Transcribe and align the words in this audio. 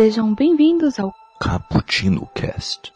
Sejam 0.00 0.32
bem-vindos 0.32 0.96
ao 1.00 1.12
Cappuccino 1.40 2.24
Cast. 2.32 2.92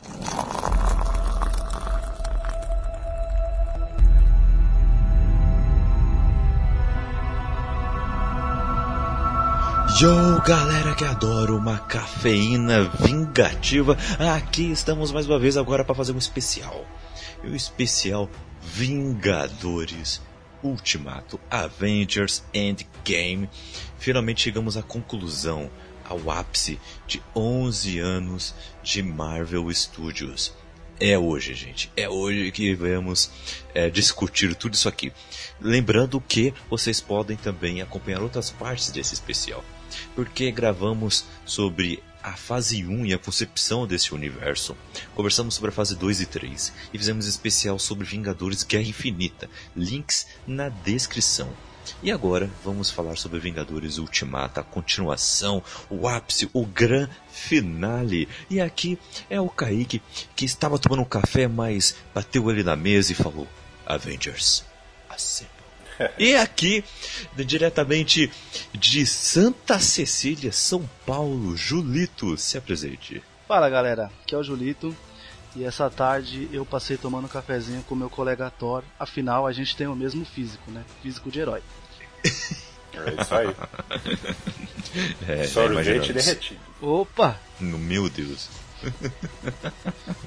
Yo, 10.00 10.40
galera 10.46 10.94
que 10.94 11.04
adora 11.04 11.52
uma 11.52 11.76
cafeína 11.76 12.84
vingativa, 13.00 13.98
aqui 14.36 14.70
estamos 14.70 15.10
mais 15.10 15.26
uma 15.26 15.40
vez 15.40 15.56
agora 15.56 15.84
para 15.84 15.96
fazer 15.96 16.12
um 16.12 16.18
especial. 16.18 16.84
E 17.42 17.48
o 17.48 17.56
especial 17.56 18.30
Vingadores 18.62 20.22
Ultimato 20.62 21.40
Avengers 21.50 22.44
Endgame. 22.54 23.50
Finalmente 23.98 24.42
chegamos 24.42 24.76
à 24.76 24.82
conclusão, 24.84 25.68
ao 26.12 26.30
ápice 26.30 26.78
de 27.06 27.22
11 27.34 27.98
anos 27.98 28.54
de 28.82 29.02
Marvel 29.02 29.72
Studios. 29.72 30.52
É 31.00 31.18
hoje, 31.18 31.54
gente. 31.54 31.90
É 31.96 32.08
hoje 32.08 32.52
que 32.52 32.74
vamos 32.74 33.30
é, 33.74 33.88
discutir 33.88 34.54
tudo 34.54 34.74
isso 34.74 34.88
aqui. 34.88 35.10
Lembrando 35.60 36.20
que 36.20 36.52
vocês 36.68 37.00
podem 37.00 37.36
também 37.36 37.80
acompanhar 37.80 38.22
outras 38.22 38.50
partes 38.50 38.90
desse 38.90 39.14
especial. 39.14 39.64
Porque 40.14 40.50
gravamos 40.52 41.24
sobre 41.44 42.02
a 42.22 42.36
fase 42.36 42.84
1 42.84 43.06
e 43.06 43.14
a 43.14 43.18
concepção 43.18 43.86
desse 43.86 44.14
universo. 44.14 44.76
Conversamos 45.14 45.54
sobre 45.54 45.70
a 45.70 45.72
fase 45.72 45.96
2 45.96 46.20
e 46.20 46.26
3 46.26 46.72
e 46.92 46.98
fizemos 46.98 47.26
especial 47.26 47.78
sobre 47.78 48.06
Vingadores 48.06 48.62
Guerra 48.62 48.84
Infinita. 48.84 49.50
Links 49.74 50.26
na 50.46 50.68
descrição. 50.68 51.50
E 52.02 52.10
agora 52.10 52.50
vamos 52.64 52.90
falar 52.90 53.16
sobre 53.16 53.38
Vingadores 53.38 53.98
Ultimata, 53.98 54.60
a 54.60 54.64
continuação, 54.64 55.62
o 55.88 56.08
ápice, 56.08 56.48
o 56.52 56.64
gran 56.64 57.08
finale. 57.30 58.28
E 58.50 58.60
aqui 58.60 58.98
é 59.30 59.40
o 59.40 59.48
Kaique 59.48 60.02
que 60.34 60.44
estava 60.44 60.78
tomando 60.78 61.02
um 61.02 61.06
café, 61.06 61.46
mas 61.46 61.94
bateu 62.14 62.50
ele 62.50 62.62
na 62.62 62.76
mesa 62.76 63.12
e 63.12 63.16
falou: 63.16 63.46
Avengers, 63.86 64.64
Assemble. 65.08 65.52
E 66.18 66.34
aqui, 66.34 66.82
diretamente 67.36 68.30
de 68.72 69.06
Santa 69.06 69.78
Cecília, 69.78 70.50
São 70.50 70.88
Paulo, 71.06 71.56
Julito, 71.56 72.36
se 72.36 72.56
apresente. 72.56 73.22
Fala 73.46 73.68
galera, 73.68 74.10
aqui 74.22 74.34
é 74.34 74.38
o 74.38 74.42
Julito 74.42 74.96
e 75.54 75.64
essa 75.64 75.90
tarde 75.90 76.48
eu 76.50 76.64
passei 76.64 76.96
tomando 76.96 77.26
um 77.26 77.28
cafezinho 77.28 77.82
com 77.82 77.94
meu 77.94 78.08
colega 78.08 78.50
Thor, 78.50 78.82
afinal 78.98 79.46
a 79.46 79.52
gente 79.52 79.76
tem 79.76 79.86
o 79.86 79.94
mesmo 79.94 80.24
físico, 80.24 80.70
né? 80.70 80.82
Físico 81.02 81.30
de 81.30 81.40
herói. 81.40 81.62
É 82.24 83.22
isso 83.22 83.34
aí. 83.34 83.56
É, 85.28 85.44
Sorvete 85.44 86.12
derretido. 86.12 86.60
Opa! 86.80 87.36
No- 87.60 87.78
Meu 87.78 88.08
Deus. 88.10 88.48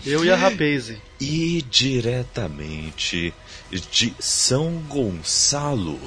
Eu 0.05 0.23
e 0.25 0.31
a 0.31 0.35
Rapaze. 0.35 1.01
E 1.19 1.61
diretamente 1.69 3.33
de 3.91 4.13
São 4.19 4.71
Gonçalo, 4.87 5.99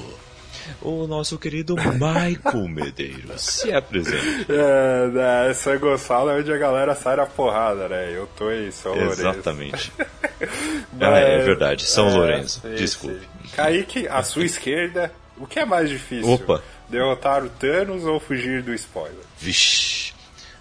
o 0.80 1.06
nosso 1.06 1.38
querido 1.38 1.76
Michael 1.76 2.68
Medeiros. 2.68 3.42
Se 3.42 3.72
apresente. 3.72 4.46
É, 4.48 5.08
né, 5.46 5.54
São 5.54 5.78
Gonçalo 5.78 6.30
é 6.30 6.38
onde 6.40 6.52
a 6.52 6.56
galera 6.56 6.94
sai 6.94 7.16
na 7.16 7.26
porrada, 7.26 7.88
né? 7.88 8.10
Eu 8.16 8.26
tô 8.36 8.50
em 8.50 8.70
São 8.70 8.92
Lourenço. 8.94 9.20
Exatamente. 9.20 9.92
Mas- 9.98 10.08
Ah, 11.00 11.18
é 11.18 11.38
verdade, 11.44 11.84
São 11.84 12.08
é, 12.08 12.12
Lourenço. 12.12 12.60
sim, 12.62 12.74
Desculpe. 12.74 13.20
sim. 13.20 13.48
Kaique, 13.56 14.08
à 14.08 14.22
sua 14.22 14.44
esquerda, 14.44 15.12
o 15.40 15.46
que 15.46 15.60
é 15.60 15.64
mais 15.64 15.88
difícil? 15.88 16.30
Opa. 16.30 16.62
Derrotar 16.88 17.44
o 17.44 17.50
Thanos 17.50 18.04
ou 18.04 18.18
fugir 18.18 18.62
do 18.62 18.72
spoiler? 18.74 19.24
Vixe. 19.38 20.12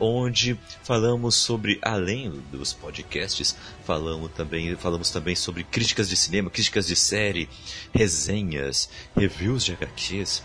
onde 0.00 0.58
falamos 0.82 1.34
sobre 1.34 1.78
além 1.82 2.30
dos 2.50 2.72
podcasts, 2.72 3.54
falamos 3.84 4.32
também, 4.32 4.74
falamos 4.76 5.10
também 5.10 5.36
sobre 5.36 5.62
críticas 5.62 6.08
de 6.08 6.16
cinema, 6.16 6.50
críticas 6.50 6.86
de 6.86 6.96
série, 6.96 7.48
resenhas, 7.94 8.88
reviews 9.14 9.64
de 9.64 9.72
HQs 9.72 10.42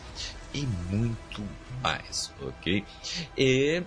e 0.54 0.68
muito 0.90 1.42
mais, 1.82 2.32
ok? 2.42 2.84
E 3.38 3.82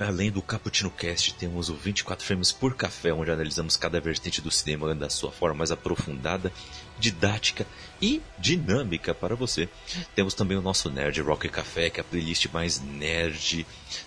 Além 0.00 0.30
do 0.30 0.40
Cappuccino 0.40 0.90
Cast, 0.90 1.34
temos 1.34 1.68
o 1.68 1.74
24 1.74 2.24
Frames 2.24 2.52
por 2.52 2.74
Café, 2.74 3.12
onde 3.12 3.30
analisamos 3.30 3.76
cada 3.76 4.00
vertente 4.00 4.40
do 4.40 4.50
cinema 4.50 4.94
da 4.94 5.10
sua 5.10 5.32
forma 5.32 5.58
mais 5.58 5.72
aprofundada, 5.72 6.52
didática 6.98 7.66
e 8.00 8.22
dinâmica 8.38 9.12
para 9.12 9.34
você. 9.34 9.68
Temos 10.14 10.34
também 10.34 10.56
o 10.56 10.62
nosso 10.62 10.88
Nerd 10.88 11.20
Rock 11.20 11.48
Café, 11.48 11.90
que 11.90 11.98
é 11.98 12.02
a 12.02 12.04
playlist 12.04 12.46
mais 12.52 12.80
nerd 12.80 13.66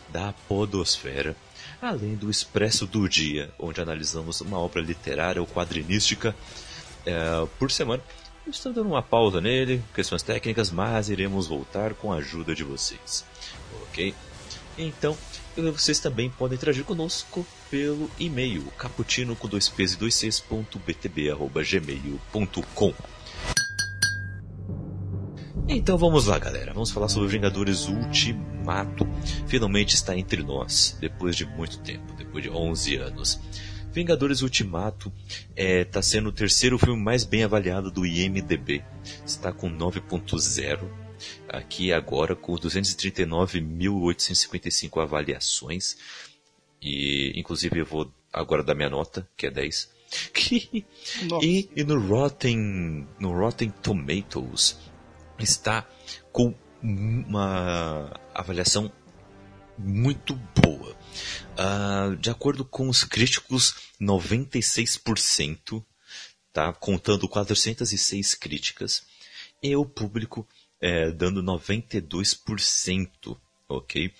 da 0.09 0.33
podosfera. 0.47 1.35
Além 1.81 2.15
do 2.15 2.29
Expresso 2.29 2.85
do 2.87 3.09
Dia, 3.09 3.51
onde 3.59 3.81
analisamos 3.81 4.39
uma 4.39 4.59
obra 4.59 4.81
literária 4.81 5.41
ou 5.41 5.47
quadrinística 5.47 6.35
eh, 7.05 7.47
por 7.59 7.71
semana. 7.71 8.03
Estou 8.47 8.71
dando 8.71 8.89
uma 8.89 9.03
pausa 9.03 9.41
nele, 9.41 9.83
questões 9.93 10.23
técnicas, 10.23 10.71
mas 10.71 11.09
iremos 11.09 11.47
voltar 11.47 11.93
com 11.93 12.13
a 12.13 12.17
ajuda 12.17 12.55
de 12.55 12.63
vocês. 12.63 13.25
Ok? 13.83 14.13
Então, 14.77 15.17
vocês 15.55 15.99
também 15.99 16.29
podem 16.29 16.55
interagir 16.55 16.83
conosco 16.83 17.45
pelo 17.69 18.09
e-mail 18.19 18.63
caputino 18.77 19.35
com 19.35 19.47
dois 19.47 19.67
p's 19.67 19.93
e 19.93 19.97
dois 19.97 20.15
c's 20.15 20.39
ponto 20.39 20.79
btb, 20.79 21.31
arroba 21.31 21.63
gmail.com. 21.63 22.93
Então 25.67 25.97
vamos 25.97 26.25
lá, 26.25 26.37
galera. 26.37 26.73
Vamos 26.73 26.91
falar 26.91 27.07
sobre 27.07 27.29
Vingadores 27.29 27.87
Ultimato. 27.87 29.07
Finalmente 29.47 29.95
está 29.95 30.17
entre 30.17 30.43
nós, 30.43 30.97
depois 30.99 31.35
de 31.35 31.45
muito 31.45 31.79
tempo, 31.79 32.13
depois 32.13 32.43
de 32.43 32.49
11 32.49 32.95
anos. 32.97 33.39
Vingadores 33.91 34.41
Ultimato 34.41 35.11
está 35.55 36.01
sendo 36.01 36.29
o 36.29 36.33
terceiro 36.33 36.77
filme 36.77 37.01
mais 37.01 37.23
bem 37.23 37.43
avaliado 37.43 37.91
do 37.91 38.05
IMDB. 38.05 38.83
Está 39.25 39.51
com 39.51 39.69
9.0 39.69 41.00
aqui 41.47 41.93
agora 41.93 42.35
com 42.35 42.53
239.855 42.55 45.01
avaliações. 45.01 45.95
E 46.81 47.31
inclusive 47.35 47.79
eu 47.79 47.85
vou 47.85 48.11
agora 48.31 48.63
dar 48.63 48.75
minha 48.75 48.89
nota, 48.89 49.27
que 49.37 49.47
é 49.47 49.51
10. 49.51 49.89
Nossa. 51.23 51.45
e, 51.45 51.69
e 51.75 51.83
no 51.85 51.99
Rotten 51.99 53.07
no 53.19 53.31
Rotten 53.31 53.69
Tomatoes 53.69 54.77
está 55.39 55.87
com 56.31 56.53
uma 56.81 58.19
avaliação 58.33 58.91
muito 59.77 60.35
boa. 60.61 60.95
Ah, 61.57 62.15
de 62.19 62.29
acordo 62.29 62.63
com 62.63 62.89
os 62.89 63.03
críticos, 63.03 63.75
96%, 63.99 65.83
tá? 66.53 66.71
contando 66.73 67.27
406 67.27 68.35
críticas, 68.35 69.03
e 69.61 69.75
o 69.75 69.85
público 69.85 70.47
é, 70.81 71.11
dando 71.11 71.41
92%, 71.43 73.37
ok? 73.69 74.11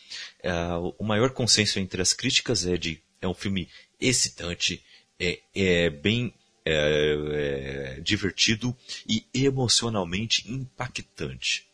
Ah, 0.43 0.77
o 0.97 1.03
maior 1.03 1.31
consenso 1.31 1.79
entre 1.79 2.01
as 2.01 2.13
críticas 2.13 2.65
é 2.65 2.77
de 2.77 3.01
é 3.21 3.27
um 3.27 3.33
filme 3.33 3.67
excitante, 3.99 4.83
é, 5.19 5.39
é 5.53 5.89
bem 5.89 6.33
é, 6.65 7.95
é, 7.97 8.01
divertido 8.01 8.75
e 9.07 9.25
emocionalmente 9.33 10.49
impactante. 10.51 11.67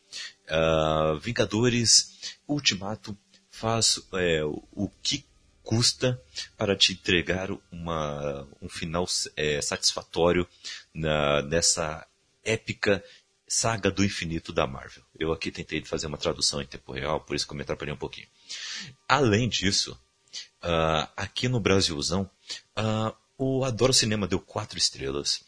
Ah, 0.48 1.18
Vingadores 1.22 2.36
Ultimato 2.46 3.16
faz 3.50 4.00
é, 4.14 4.42
o- 4.44 4.90
que 5.02 5.24
custa 5.62 6.20
para 6.56 6.74
te 6.74 6.92
entregar 6.92 7.50
uma, 7.70 8.48
um 8.62 8.68
final 8.70 9.06
é, 9.36 9.60
satisfatório 9.60 10.48
na, 10.94 11.42
nessa 11.42 12.06
épica 12.42 13.04
saga 13.48 13.90
do 13.90 14.04
infinito 14.04 14.52
da 14.52 14.66
Marvel. 14.66 15.02
Eu 15.18 15.32
aqui 15.32 15.50
tentei 15.50 15.82
fazer 15.84 16.06
uma 16.06 16.18
tradução 16.18 16.60
em 16.60 16.66
tempo 16.66 16.92
real, 16.92 17.20
por 17.20 17.34
isso 17.34 17.46
que 17.46 17.52
eu 17.52 17.56
me 17.56 17.62
atrapalhei 17.62 17.94
um 17.94 17.98
pouquinho. 17.98 18.26
Além 19.08 19.48
disso, 19.48 19.98
ah, 20.62 21.08
aqui 21.16 21.48
no 21.48 21.58
Brasilzão, 21.58 22.30
ah, 22.76 23.14
o 23.38 23.64
Adoro 23.64 23.92
Cinema 23.92 24.28
deu 24.28 24.38
quatro 24.38 24.78
estrelas, 24.78 25.42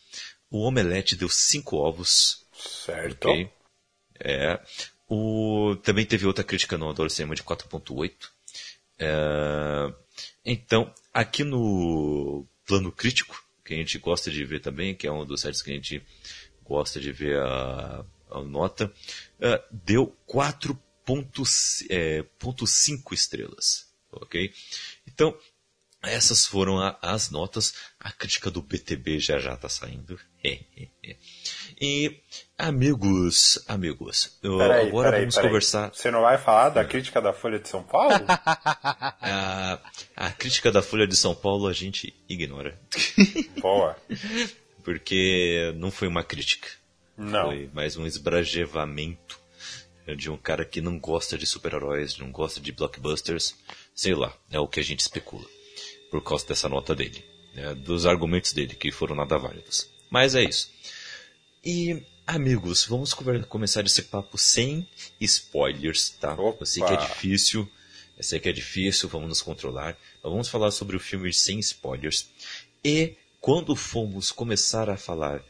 o 0.50 0.62
Omelete 0.62 1.14
deu 1.14 1.28
cinco 1.28 1.76
ovos, 1.76 2.44
Certo. 2.84 3.28
ok? 3.28 3.50
É, 4.18 4.60
O, 5.08 5.76
também 5.82 6.06
teve 6.06 6.26
outra 6.26 6.44
crítica 6.44 6.78
no 6.78 6.88
Adoro 6.88 7.10
Cinema 7.10 7.34
de 7.34 7.42
4.8. 7.42 8.12
É, 8.98 9.92
então, 10.44 10.92
aqui 11.12 11.42
no 11.42 12.46
plano 12.66 12.92
crítico, 12.92 13.42
que 13.64 13.74
a 13.74 13.76
gente 13.76 13.98
gosta 13.98 14.30
de 14.30 14.44
ver 14.44 14.60
também, 14.60 14.94
que 14.94 15.06
é 15.06 15.12
um 15.12 15.24
dos 15.24 15.40
sites 15.40 15.62
que 15.62 15.70
a 15.70 15.74
gente 15.74 16.02
gosta 16.70 17.00
de 17.00 17.10
ver 17.10 17.36
a, 17.36 18.04
a 18.30 18.40
nota, 18.42 18.86
uh, 18.86 19.60
deu 19.72 20.16
4.5 20.28 21.82
é, 21.90 22.24
estrelas. 23.12 23.90
Ok? 24.12 24.52
Então, 25.06 25.36
essas 26.00 26.46
foram 26.46 26.78
a, 26.78 26.96
as 27.02 27.28
notas. 27.30 27.74
A 27.98 28.12
crítica 28.12 28.50
do 28.50 28.62
BTB 28.62 29.18
já 29.18 29.40
já 29.40 29.54
está 29.54 29.68
saindo. 29.68 30.18
e, 31.80 32.20
amigos, 32.56 33.62
amigos, 33.66 34.38
peraí, 34.40 34.88
agora 34.88 35.10
peraí, 35.10 35.20
vamos 35.22 35.34
peraí. 35.34 35.48
conversar. 35.48 35.92
Você 35.92 36.10
não 36.10 36.22
vai 36.22 36.38
falar 36.38 36.68
da 36.68 36.84
crítica 36.84 37.20
da 37.20 37.32
Folha 37.32 37.58
de 37.58 37.68
São 37.68 37.82
Paulo? 37.82 38.14
a, 38.30 39.78
a 40.16 40.30
crítica 40.30 40.70
da 40.70 40.82
Folha 40.82 41.06
de 41.06 41.16
São 41.16 41.34
Paulo 41.34 41.66
a 41.66 41.72
gente 41.72 42.14
ignora. 42.28 42.80
Boa. 43.60 43.96
Porque 44.90 45.72
não 45.76 45.88
foi 45.88 46.08
uma 46.08 46.24
crítica. 46.24 46.68
Não. 47.16 47.46
Foi 47.46 47.70
mais 47.72 47.96
um 47.96 48.04
esbrajevamento 48.04 49.38
de 50.16 50.28
um 50.28 50.36
cara 50.36 50.64
que 50.64 50.80
não 50.80 50.98
gosta 50.98 51.38
de 51.38 51.46
super-heróis, 51.46 52.18
não 52.18 52.32
gosta 52.32 52.58
de 52.58 52.72
blockbusters. 52.72 53.54
Sei 53.94 54.16
lá, 54.16 54.36
é 54.50 54.58
o 54.58 54.66
que 54.66 54.80
a 54.80 54.82
gente 54.82 54.98
especula 54.98 55.46
por 56.10 56.20
causa 56.24 56.44
dessa 56.44 56.68
nota 56.68 56.92
dele, 56.92 57.24
né, 57.54 57.72
dos 57.76 58.04
argumentos 58.04 58.52
dele, 58.52 58.74
que 58.74 58.90
foram 58.90 59.14
nada 59.14 59.38
válidos. 59.38 59.88
Mas 60.10 60.34
é 60.34 60.42
isso. 60.42 60.68
E, 61.64 62.02
amigos, 62.26 62.84
vamos 62.84 63.14
começar 63.48 63.86
esse 63.86 64.02
papo 64.02 64.36
sem 64.36 64.88
spoilers, 65.20 66.10
tá? 66.10 66.32
Opa. 66.34 66.62
Eu 66.62 66.66
sei 66.66 66.82
que 66.82 66.92
é 66.92 66.96
difícil, 66.96 67.70
eu 68.18 68.24
sei 68.24 68.40
que 68.40 68.48
é 68.48 68.52
difícil, 68.52 69.08
vamos 69.08 69.28
nos 69.28 69.40
controlar. 69.40 69.96
Mas 70.20 70.32
vamos 70.32 70.48
falar 70.48 70.72
sobre 70.72 70.96
o 70.96 71.00
filme 71.00 71.32
sem 71.32 71.60
spoilers. 71.60 72.28
E, 72.84 73.14
quando 73.40 73.74
fomos 73.74 74.30
começar 74.30 74.90
a 74.90 74.96
falar 74.96 75.42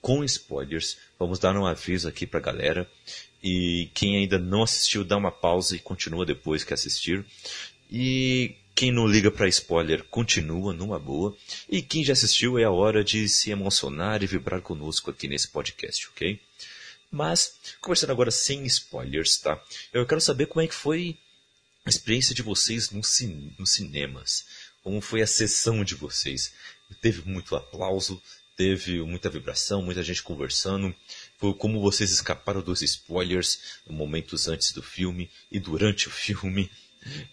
com 0.00 0.24
spoilers, 0.24 0.96
vamos 1.18 1.38
dar 1.38 1.56
um 1.56 1.66
aviso 1.66 2.08
aqui 2.08 2.26
pra 2.26 2.40
galera. 2.40 2.90
E 3.42 3.90
quem 3.94 4.16
ainda 4.16 4.38
não 4.38 4.62
assistiu, 4.62 5.04
dá 5.04 5.16
uma 5.16 5.30
pausa 5.30 5.76
e 5.76 5.80
continua 5.80 6.24
depois 6.24 6.64
que 6.64 6.72
assistir. 6.72 7.24
E 7.90 8.56
quem 8.74 8.90
não 8.90 9.06
liga 9.06 9.30
para 9.30 9.48
spoiler 9.48 10.04
continua 10.04 10.72
numa 10.72 10.98
boa. 10.98 11.36
E 11.68 11.82
quem 11.82 12.04
já 12.04 12.12
assistiu 12.12 12.58
é 12.58 12.64
a 12.64 12.70
hora 12.70 13.04
de 13.04 13.28
se 13.28 13.50
emocionar 13.50 14.22
e 14.22 14.26
vibrar 14.26 14.62
conosco 14.62 15.10
aqui 15.10 15.28
nesse 15.28 15.48
podcast, 15.48 16.08
ok? 16.08 16.40
Mas, 17.10 17.54
conversando 17.80 18.12
agora 18.12 18.30
sem 18.30 18.64
spoilers, 18.66 19.38
tá? 19.38 19.62
Eu 19.92 20.06
quero 20.06 20.20
saber 20.20 20.46
como 20.46 20.62
é 20.62 20.66
que 20.66 20.74
foi 20.74 21.16
a 21.84 21.90
experiência 21.90 22.34
de 22.34 22.42
vocês 22.42 22.90
cin 23.04 23.54
nos 23.58 23.72
cinemas. 23.72 24.44
Como 24.82 25.00
foi 25.00 25.22
a 25.22 25.26
sessão 25.26 25.82
de 25.82 25.94
vocês? 25.94 26.52
Teve 27.00 27.28
muito 27.28 27.54
aplauso, 27.56 28.20
teve 28.56 29.02
muita 29.02 29.28
vibração, 29.28 29.82
muita 29.82 30.02
gente 30.02 30.22
conversando. 30.22 30.94
Foi 31.38 31.52
como 31.54 31.80
vocês 31.80 32.10
escaparam 32.10 32.62
dos 32.62 32.82
spoilers 32.82 33.80
momentos 33.88 34.48
antes 34.48 34.72
do 34.72 34.82
filme 34.82 35.30
e 35.50 35.60
durante 35.60 36.08
o 36.08 36.10
filme. 36.10 36.70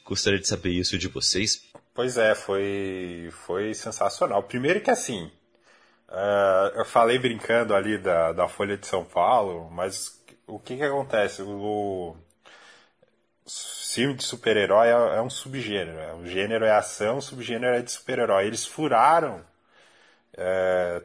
Gostaria 0.05 0.39
de 0.39 0.47
saber 0.47 0.71
isso 0.71 0.97
de 0.97 1.07
vocês. 1.07 1.63
Pois 1.93 2.17
é, 2.17 2.35
foi, 2.35 3.29
foi 3.45 3.73
sensacional. 3.73 4.43
Primeiro 4.43 4.81
que 4.81 4.91
assim, 4.91 5.31
uh, 6.09 6.75
eu 6.75 6.85
falei 6.85 7.17
brincando 7.19 7.73
ali 7.73 7.97
da, 7.97 8.33
da 8.33 8.47
Folha 8.47 8.77
de 8.77 8.87
São 8.87 9.05
Paulo, 9.05 9.69
mas 9.71 10.21
o 10.47 10.59
que 10.59 10.75
que 10.75 10.83
acontece? 10.83 11.41
O, 11.43 12.15
filme 13.93 14.13
de 14.15 14.23
super-herói 14.23 14.87
é, 14.87 15.17
é, 15.17 15.21
um 15.21 15.29
subgênero. 15.29 15.97
É, 15.99 16.13
o 16.13 16.25
gênero 16.25 16.65
é 16.65 16.71
ação, 16.71 17.17
o 17.17 17.21
subgênero 17.21 17.75
é 17.75 17.81
de 17.81 17.91
super-herói. 17.91 18.45
Eles 18.45 18.65
furaram 18.65 19.41
é, 20.35 21.01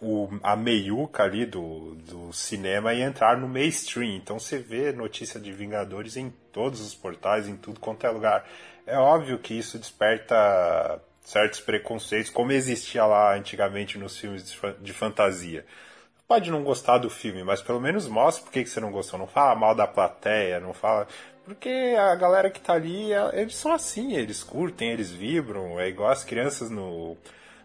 o, 0.00 0.28
a 0.42 0.56
meiuca 0.56 1.22
ali 1.22 1.46
do, 1.46 1.94
do 1.96 2.32
cinema 2.32 2.92
e 2.94 3.02
entrar 3.02 3.36
no 3.36 3.48
mainstream. 3.48 4.16
Então 4.16 4.38
você 4.38 4.58
vê 4.58 4.92
notícia 4.92 5.40
de 5.40 5.52
Vingadores 5.52 6.16
em 6.16 6.30
todos 6.52 6.80
os 6.80 6.94
portais, 6.94 7.48
em 7.48 7.56
tudo 7.56 7.80
quanto 7.80 8.06
é 8.06 8.10
lugar. 8.10 8.46
É 8.86 8.98
óbvio 8.98 9.38
que 9.38 9.54
isso 9.54 9.78
desperta 9.78 11.00
certos 11.22 11.60
preconceitos, 11.60 12.30
como 12.30 12.52
existia 12.52 13.06
lá 13.06 13.34
antigamente 13.34 13.96
nos 13.98 14.18
filmes 14.18 14.54
de 14.80 14.92
fantasia. 14.92 15.64
Pode 16.26 16.50
não 16.50 16.62
gostar 16.62 16.98
do 16.98 17.10
filme, 17.10 17.42
mas 17.44 17.60
pelo 17.62 17.80
menos 17.80 18.08
mostra 18.08 18.44
por 18.44 18.52
que 18.52 18.64
você 18.64 18.80
não 18.80 18.90
gostou. 18.90 19.18
Não 19.18 19.26
fala 19.26 19.54
mal 19.54 19.74
da 19.74 19.86
plateia, 19.86 20.60
não 20.60 20.72
fala. 20.72 21.06
Porque 21.44 21.94
a 21.98 22.14
galera 22.14 22.50
que 22.50 22.60
tá 22.60 22.72
ali, 22.72 23.12
eles 23.34 23.54
são 23.56 23.72
assim, 23.72 24.14
eles 24.14 24.42
curtem, 24.42 24.90
eles 24.90 25.10
vibram. 25.10 25.78
É 25.78 25.88
igual 25.88 26.10
as 26.10 26.24
crianças 26.24 26.70
no, 26.70 27.16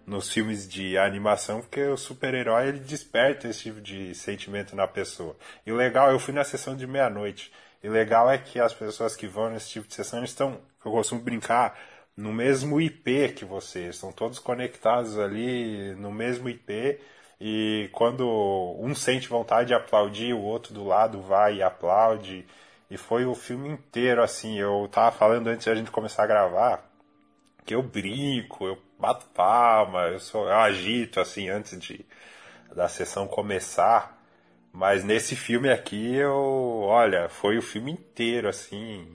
nos 0.06 0.30
filmes 0.30 0.68
de 0.68 0.98
animação, 0.98 1.62
porque 1.62 1.82
o 1.84 1.96
super-herói 1.96 2.68
ele 2.68 2.80
desperta 2.80 3.48
esse 3.48 3.64
tipo 3.64 3.80
de 3.80 4.14
sentimento 4.16 4.76
na 4.76 4.88
pessoa. 4.88 5.36
E 5.66 5.72
legal, 5.72 6.12
eu 6.12 6.20
fui 6.20 6.34
na 6.34 6.44
sessão 6.44 6.76
de 6.76 6.86
meia-noite. 6.86 7.52
E 7.82 7.88
legal 7.88 8.30
é 8.30 8.38
que 8.38 8.60
as 8.60 8.74
pessoas 8.74 9.16
que 9.16 9.28
vão 9.28 9.50
nesse 9.50 9.70
tipo 9.70 9.88
de 9.88 9.94
sessão 9.94 10.24
estão, 10.24 10.60
eu 10.84 10.92
costumo 10.92 11.22
brincar, 11.22 11.80
no 12.18 12.34
mesmo 12.34 12.82
IP 12.82 13.30
que 13.30 13.46
vocês. 13.46 13.96
Estão 13.96 14.12
todos 14.12 14.40
conectados 14.40 15.18
ali 15.18 15.96
no 15.96 16.12
mesmo 16.12 16.50
IP. 16.50 17.00
E 17.40 17.90
quando 17.94 18.28
um 18.78 18.94
sente 18.94 19.30
vontade 19.30 19.70
de 19.70 19.74
aplaudir, 19.74 20.34
o 20.34 20.42
outro 20.42 20.74
do 20.74 20.84
lado 20.84 21.22
vai 21.22 21.56
e 21.58 21.64
aplaude. 21.64 22.46
E 22.90 22.98
foi 22.98 23.26
o 23.26 23.36
filme 23.36 23.70
inteiro 23.70 24.24
assim. 24.24 24.60
Eu 24.60 24.88
tava 24.92 25.12
falando 25.16 25.48
antes 25.48 25.66
de 25.66 25.70
a 25.72 25.76
gente 25.76 25.92
começar 25.92 26.24
a 26.24 26.28
gravar 26.28 26.90
que 27.70 27.76
eu 27.76 27.84
brinco, 27.84 28.66
eu 28.66 28.82
bato 28.98 29.28
palma, 29.28 30.08
eu, 30.08 30.20
sou, 30.20 30.48
eu 30.48 30.56
agito 30.56 31.20
assim 31.20 31.50
antes 31.50 31.80
de 31.80 32.04
da 32.76 32.88
sessão 32.88 33.28
começar. 33.28 34.20
Mas 34.74 35.04
nesse 35.04 35.36
filme 35.36 35.70
aqui 35.70 36.16
eu, 36.16 36.34
olha, 36.34 37.30
foi 37.30 37.60
o 37.60 37.62
filme 37.62 37.92
inteiro 37.92 38.50
assim. 38.50 39.08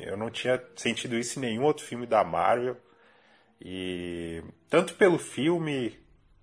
Eu 0.00 0.16
não 0.16 0.28
tinha 0.28 0.60
sentido 0.74 1.16
isso 1.16 1.38
em 1.38 1.42
nenhum 1.42 1.62
outro 1.62 1.84
filme 1.84 2.04
da 2.04 2.24
Marvel. 2.24 2.76
E 3.60 4.42
tanto 4.68 4.94
pelo 4.94 5.18
filme, 5.18 5.96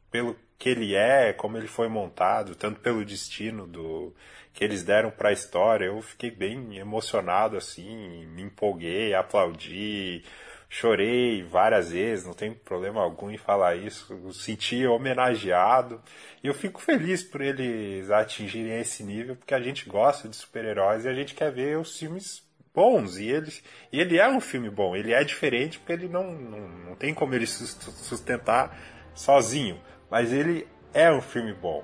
pelo 0.10 0.38
que 0.58 0.70
ele 0.70 0.96
é, 0.96 1.34
como 1.34 1.58
ele 1.58 1.68
foi 1.68 1.90
montado, 1.90 2.56
tanto 2.56 2.80
pelo 2.80 3.04
destino 3.04 3.68
do 3.68 4.16
que 4.58 4.64
eles 4.64 4.84
deram 4.84 5.12
para 5.12 5.30
a 5.30 5.32
história, 5.32 5.86
eu 5.86 6.02
fiquei 6.02 6.32
bem 6.32 6.80
emocionado 6.80 7.56
assim, 7.56 8.26
me 8.26 8.42
empolguei, 8.42 9.14
aplaudi, 9.14 10.24
chorei 10.68 11.44
várias 11.44 11.92
vezes, 11.92 12.26
não 12.26 12.34
tem 12.34 12.56
problema 12.56 13.00
algum 13.00 13.30
em 13.30 13.38
falar 13.38 13.76
isso. 13.76 14.12
Eu 14.12 14.34
senti 14.34 14.84
homenageado 14.88 16.02
e 16.44 16.48
eu 16.48 16.56
fico 16.56 16.82
feliz 16.82 17.22
por 17.22 17.40
eles 17.40 18.10
atingirem 18.10 18.80
esse 18.80 19.04
nível, 19.04 19.36
porque 19.36 19.54
a 19.54 19.62
gente 19.62 19.88
gosta 19.88 20.28
de 20.28 20.36
super-heróis 20.36 21.06
e 21.06 21.10
a 21.10 21.14
gente 21.14 21.36
quer 21.36 21.52
ver 21.52 21.78
os 21.78 21.96
filmes 21.96 22.44
bons. 22.74 23.20
E 23.20 23.30
ele, 23.30 23.54
e 23.94 24.00
ele 24.00 24.18
é 24.18 24.28
um 24.28 24.42
filme 24.42 24.72
bom, 24.72 24.96
ele 24.96 25.14
é 25.14 25.24
diferente 25.24 25.78
porque 25.78 25.94
ele 25.94 26.10
não, 26.10 26.34
não, 26.34 26.68
não 26.68 26.96
tem 26.96 27.14
como 27.14 27.36
ele 27.36 27.46
sustentar 27.46 28.76
sozinho, 29.14 29.80
mas 30.10 30.34
ele 30.34 30.68
é 30.96 31.12
um 31.12 31.22
filme 31.22 31.54
bom. 31.54 31.84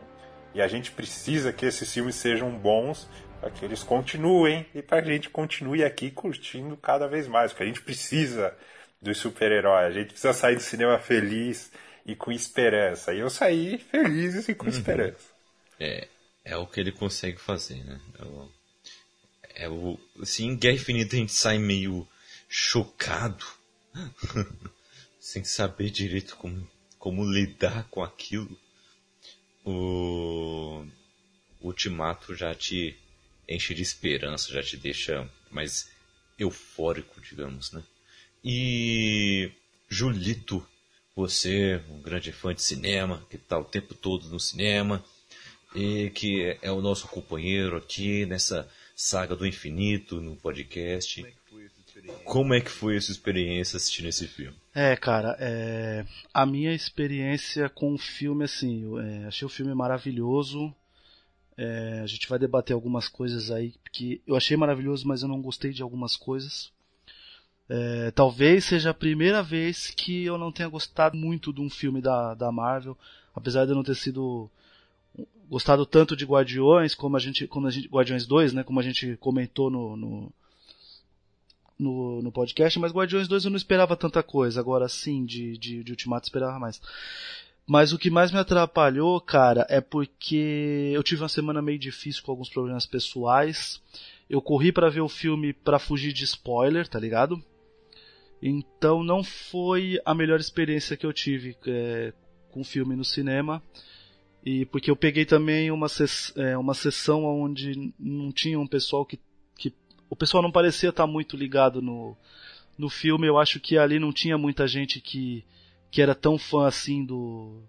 E 0.53 0.61
a 0.61 0.67
gente 0.67 0.91
precisa 0.91 1.51
que 1.51 1.65
esses 1.65 1.91
filmes 1.91 2.15
sejam 2.15 2.51
bons 2.51 3.07
para 3.39 3.49
que 3.51 3.65
eles 3.65 3.83
continuem 3.83 4.65
e 4.73 4.81
para 4.81 5.01
que 5.01 5.09
a 5.09 5.13
gente 5.13 5.29
continue 5.29 5.83
aqui 5.83 6.09
curtindo 6.09 6.77
cada 6.77 7.07
vez 7.07 7.27
mais, 7.27 7.51
porque 7.51 7.63
a 7.63 7.67
gente 7.67 7.81
precisa 7.81 8.55
dos 9.01 9.17
super-heróis, 9.17 9.87
a 9.87 9.99
gente 9.99 10.09
precisa 10.09 10.31
sair 10.31 10.55
do 10.55 10.61
cinema 10.61 10.97
feliz 10.97 11.71
e 12.05 12.15
com 12.15 12.31
esperança. 12.31 13.13
E 13.13 13.19
eu 13.19 13.29
saí 13.29 13.77
feliz 13.77 14.47
e 14.47 14.55
com 14.55 14.65
uhum. 14.65 14.71
esperança. 14.71 15.33
É, 15.79 16.07
é 16.45 16.57
o 16.57 16.67
que 16.67 16.79
ele 16.79 16.91
consegue 16.91 17.37
fazer, 17.37 17.83
né? 17.83 17.99
É 18.17 18.23
o, 18.23 18.51
é 19.55 19.69
o, 19.69 19.99
assim, 20.21 20.47
em 20.47 20.57
Guerra 20.57 20.75
Infinita 20.75 21.15
a 21.15 21.19
gente 21.19 21.33
sai 21.33 21.57
meio 21.57 22.07
chocado, 22.47 23.45
sem 25.19 25.43
saber 25.43 25.89
direito 25.89 26.35
como, 26.37 26.67
como 26.97 27.25
lidar 27.25 27.87
com 27.89 28.03
aquilo. 28.03 28.57
O 29.65 30.85
Ultimato 31.61 32.35
já 32.35 32.53
te 32.53 32.97
enche 33.47 33.73
de 33.73 33.81
esperança, 33.81 34.51
já 34.51 34.61
te 34.61 34.77
deixa 34.77 35.29
mais 35.49 35.89
eufórico, 36.37 37.21
digamos, 37.21 37.71
né? 37.71 37.83
E 38.43 39.51
Julito, 39.87 40.65
você, 41.15 41.81
um 41.89 42.01
grande 42.01 42.31
fã 42.31 42.53
de 42.53 42.61
cinema, 42.61 43.25
que 43.29 43.35
está 43.35 43.57
o 43.57 43.63
tempo 43.63 43.93
todo 43.93 44.27
no 44.27 44.39
cinema, 44.39 45.03
e 45.75 46.09
que 46.11 46.57
é 46.61 46.71
o 46.71 46.81
nosso 46.81 47.07
companheiro 47.07 47.77
aqui 47.77 48.25
nessa 48.25 48.69
saga 48.95 49.35
do 49.35 49.45
infinito 49.45 50.21
no 50.21 50.35
podcast. 50.35 51.25
Como 52.25 52.53
é 52.53 52.61
que 52.61 52.69
foi 52.69 52.97
essa 52.97 53.11
experiência 53.11 53.77
assistindo 53.77 54.07
esse 54.07 54.27
filme? 54.27 54.55
É, 54.73 54.95
cara, 54.95 55.37
é... 55.39 56.05
a 56.33 56.45
minha 56.45 56.73
experiência 56.73 57.69
com 57.69 57.93
o 57.93 57.97
filme, 57.97 58.43
assim, 58.43 58.83
eu, 58.83 58.99
é, 58.99 59.25
achei 59.25 59.45
o 59.45 59.49
filme 59.49 59.73
maravilhoso. 59.73 60.73
É, 61.55 62.01
a 62.03 62.07
gente 62.07 62.27
vai 62.27 62.39
debater 62.39 62.73
algumas 62.73 63.07
coisas 63.07 63.51
aí 63.51 63.73
que 63.91 64.21
eu 64.25 64.35
achei 64.35 64.57
maravilhoso, 64.57 65.07
mas 65.07 65.21
eu 65.21 65.27
não 65.27 65.41
gostei 65.41 65.71
de 65.71 65.83
algumas 65.83 66.17
coisas. 66.17 66.71
É, 67.69 68.11
talvez 68.11 68.65
seja 68.65 68.89
a 68.89 68.93
primeira 68.93 69.41
vez 69.41 69.91
que 69.91 70.25
eu 70.25 70.37
não 70.37 70.51
tenha 70.51 70.67
gostado 70.67 71.15
muito 71.15 71.53
de 71.53 71.61
um 71.61 71.69
filme 71.69 72.01
da, 72.01 72.33
da 72.33 72.51
Marvel, 72.51 72.97
apesar 73.35 73.65
de 73.65 73.71
eu 73.71 73.75
não 73.75 73.83
ter 73.83 73.95
sido 73.95 74.49
gostado 75.49 75.85
tanto 75.85 76.15
de 76.15 76.25
Guardiões 76.25 76.95
como 76.95 77.15
a 77.15 77.19
gente, 77.19 77.47
como 77.47 77.67
a 77.67 77.71
gente 77.71 77.87
Guardiões 77.87 78.25
2, 78.25 78.53
né, 78.53 78.63
como 78.63 78.79
a 78.79 78.83
gente 78.83 79.15
comentou 79.17 79.69
no, 79.69 79.95
no, 79.95 80.33
no, 81.77 82.21
no 82.21 82.31
podcast, 82.31 82.79
mas 82.79 82.91
Guardiões 82.91 83.27
2 83.27 83.45
eu 83.45 83.51
não 83.51 83.57
esperava 83.57 83.95
tanta 83.95 84.21
coisa, 84.21 84.59
agora 84.59 84.87
sim, 84.87 85.25
de, 85.25 85.57
de, 85.57 85.83
de 85.83 85.91
Ultimato 85.91 86.27
esperava 86.27 86.59
mais. 86.59 86.81
Mas 87.65 87.93
o 87.93 87.97
que 87.97 88.09
mais 88.09 88.31
me 88.31 88.39
atrapalhou, 88.39 89.19
cara, 89.21 89.65
é 89.69 89.79
porque 89.79 90.91
eu 90.93 91.01
tive 91.01 91.21
uma 91.21 91.29
semana 91.29 91.61
meio 91.61 91.79
difícil 91.79 92.21
com 92.23 92.31
alguns 92.31 92.49
problemas 92.49 92.85
pessoais. 92.85 93.81
Eu 94.29 94.41
corri 94.41 94.71
para 94.71 94.89
ver 94.89 95.01
o 95.01 95.07
filme 95.07 95.53
para 95.53 95.79
fugir 95.79 96.11
de 96.11 96.25
spoiler, 96.25 96.87
tá 96.87 96.99
ligado? 96.99 97.41
Então 98.41 99.01
não 99.01 99.23
foi 99.23 100.01
a 100.03 100.13
melhor 100.13 100.39
experiência 100.39 100.97
que 100.97 101.05
eu 101.05 101.13
tive 101.13 101.55
é, 101.65 102.11
com 102.51 102.59
o 102.59 102.65
filme 102.65 102.95
no 102.95 103.05
cinema. 103.05 103.63
E 104.45 104.65
porque 104.65 104.91
eu 104.91 104.95
peguei 104.95 105.25
também 105.25 105.71
uma, 105.71 105.87
é, 106.35 106.57
uma 106.57 106.73
sessão 106.73 107.23
onde 107.23 107.93
não 107.97 108.31
tinha 108.31 108.59
um 108.59 108.67
pessoal 108.67 109.05
que. 109.05 109.17
O 110.13 110.15
pessoal 110.15 110.43
não 110.43 110.51
parecia 110.51 110.89
estar 110.89 111.07
muito 111.07 111.35
ligado 111.35 111.81
no, 111.81 112.15
no 112.77 112.87
filme. 112.87 113.25
Eu 113.25 113.39
acho 113.39 113.59
que 113.59 113.79
ali 113.79 113.97
não 113.97 114.13
tinha 114.13 114.37
muita 114.37 114.67
gente 114.67 115.01
que, 115.01 115.43
que 115.89 116.03
era 116.03 116.13
tão 116.13 116.37
fã 116.37 116.67
assim 116.67 117.03
do. 117.03 117.63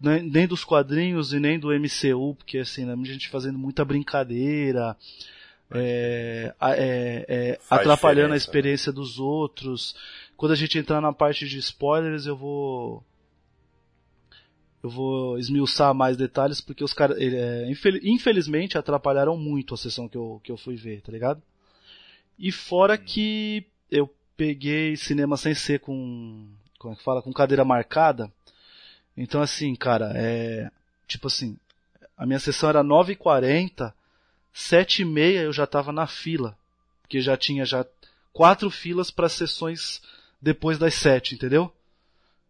Nem 0.00 0.48
dos 0.48 0.64
quadrinhos 0.64 1.32
e 1.32 1.38
nem 1.38 1.56
do 1.56 1.68
MCU, 1.68 2.34
porque 2.34 2.58
assim, 2.58 2.84
né, 2.84 2.92
a 2.92 3.06
gente 3.06 3.28
fazendo 3.28 3.56
muita 3.56 3.84
brincadeira, 3.84 4.96
é, 5.70 6.52
é, 6.60 7.24
é, 7.28 7.58
atrapalhando 7.70 8.28
a 8.28 8.30
né? 8.30 8.36
experiência 8.36 8.90
dos 8.90 9.20
outros. 9.20 9.94
Quando 10.36 10.52
a 10.52 10.56
gente 10.56 10.76
entrar 10.76 11.00
na 11.00 11.12
parte 11.12 11.46
de 11.46 11.58
spoilers, 11.58 12.26
eu 12.26 12.36
vou 12.36 13.04
eu 14.84 14.90
vou 14.90 15.38
esmiuçar 15.38 15.94
mais 15.94 16.14
detalhes 16.14 16.60
porque 16.60 16.84
os 16.84 16.92
caras 16.92 17.16
é, 17.18 17.66
infelizmente 18.02 18.76
atrapalharam 18.76 19.34
muito 19.34 19.72
a 19.72 19.78
sessão 19.78 20.06
que 20.06 20.18
eu, 20.18 20.42
que 20.44 20.52
eu 20.52 20.58
fui 20.58 20.76
ver, 20.76 21.00
tá 21.00 21.10
ligado? 21.10 21.42
E 22.38 22.52
fora 22.52 22.98
que 22.98 23.64
eu 23.90 24.14
peguei 24.36 24.94
cinema 24.94 25.38
sem 25.38 25.54
ser 25.54 25.80
com 25.80 26.46
como 26.78 26.92
é 26.92 26.96
que 26.98 27.02
fala, 27.02 27.22
com 27.22 27.32
cadeira 27.32 27.64
marcada. 27.64 28.30
Então 29.16 29.40
assim, 29.40 29.74
cara, 29.74 30.12
é 30.14 30.70
tipo 31.08 31.28
assim, 31.28 31.56
a 32.14 32.26
minha 32.26 32.38
sessão 32.38 32.68
era 32.68 32.84
9h40 32.84 33.90
sete 34.52 35.00
e 35.00 35.04
meia 35.06 35.40
eu 35.40 35.52
já 35.52 35.64
estava 35.64 35.92
na 35.92 36.06
fila, 36.06 36.58
porque 37.00 37.22
já 37.22 37.38
tinha 37.38 37.64
já 37.64 37.86
quatro 38.34 38.68
filas 38.68 39.10
para 39.10 39.30
sessões 39.30 40.02
depois 40.42 40.76
das 40.76 40.92
sete, 40.92 41.34
entendeu? 41.34 41.72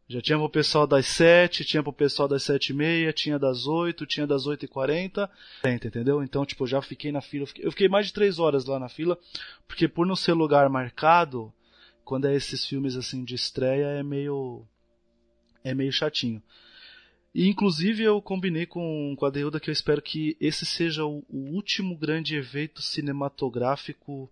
Já 0.07 0.21
tinha 0.21 0.39
pro 0.39 0.51
pessoal 0.51 0.87
das 0.87 1.07
sete, 1.07 1.65
tinha 1.65 1.83
pro 1.83 1.93
pessoal 1.93 2.29
das 2.29 2.43
sete 2.43 2.71
e 2.71 2.75
meia, 2.75 3.13
tinha 3.13 3.39
das 3.39 3.67
oito, 3.67 4.05
tinha 4.05 4.27
das 4.27 4.47
oito 4.47 4.65
e 4.65 4.69
quarenta, 4.69 5.31
entendeu? 5.65 6.23
Então, 6.23 6.45
tipo, 6.45 6.65
eu 6.65 6.69
já 6.69 6.83
fiquei 6.83 7.11
na 7.11 7.23
fila, 7.23 7.45
eu 7.45 7.47
fiquei, 7.47 7.67
eu 7.67 7.71
fiquei 7.71 7.89
mais 7.89 8.07
de 8.09 8.13
três 8.13 8.39
horas 8.39 8.67
lá 8.67 8.79
na 8.79 8.89
fila, 8.89 9.19
porque 9.67 9.89
por 9.89 10.07
não 10.07 10.15
ser 10.15 10.35
lugar 10.35 10.69
marcado, 10.69 11.53
quando 12.05 12.27
é 12.27 12.35
esses 12.35 12.67
filmes 12.67 12.97
assim 12.97 13.25
de 13.25 13.35
estreia, 13.35 13.87
é 13.87 14.03
meio, 14.03 14.67
é 15.65 15.75
meio 15.75 15.91
chatinho. 15.91 16.43
E 17.35 17.49
inclusive 17.49 18.03
eu 18.03 18.21
combinei 18.21 18.67
com, 18.67 19.17
com 19.19 19.27
a 19.27 19.31
Deuda 19.31 19.59
que 19.59 19.71
eu 19.71 19.73
espero 19.73 20.03
que 20.03 20.37
esse 20.39 20.67
seja 20.67 21.05
o, 21.05 21.25
o, 21.29 21.55
último 21.55 21.97
grande 21.97 22.37
evento 22.37 22.81
cinematográfico 22.81 24.31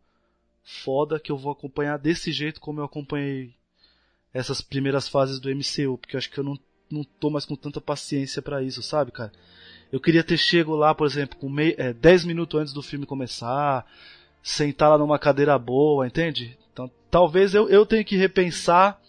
foda 0.62 1.18
que 1.18 1.32
eu 1.32 1.36
vou 1.36 1.50
acompanhar 1.50 1.98
desse 1.98 2.30
jeito 2.30 2.60
como 2.60 2.78
eu 2.78 2.84
acompanhei 2.84 3.52
essas 4.32 4.60
primeiras 4.60 5.08
fases 5.08 5.38
do 5.38 5.50
MCU, 5.50 5.98
porque 5.98 6.16
eu 6.16 6.18
acho 6.18 6.30
que 6.30 6.38
eu 6.38 6.44
não, 6.44 6.58
não 6.90 7.04
tô 7.04 7.30
mais 7.30 7.44
com 7.44 7.54
tanta 7.54 7.80
paciência 7.80 8.40
para 8.40 8.62
isso, 8.62 8.82
sabe, 8.82 9.10
cara? 9.12 9.32
Eu 9.90 10.00
queria 10.00 10.24
ter 10.24 10.38
chego 10.38 10.74
lá, 10.74 10.94
por 10.94 11.06
exemplo, 11.06 11.38
com 11.38 11.50
meio, 11.50 11.74
é, 11.76 11.92
10 11.92 12.24
minutos 12.24 12.58
antes 12.60 12.72
do 12.72 12.82
filme 12.82 13.04
começar, 13.04 13.86
sentar 14.42 14.90
lá 14.90 14.98
numa 14.98 15.18
cadeira 15.18 15.58
boa, 15.58 16.06
entende? 16.06 16.56
Então 16.72 16.90
talvez 17.10 17.54
eu, 17.54 17.68
eu 17.68 17.84
tenha 17.84 18.02
que 18.02 18.16
repensar 18.16 19.02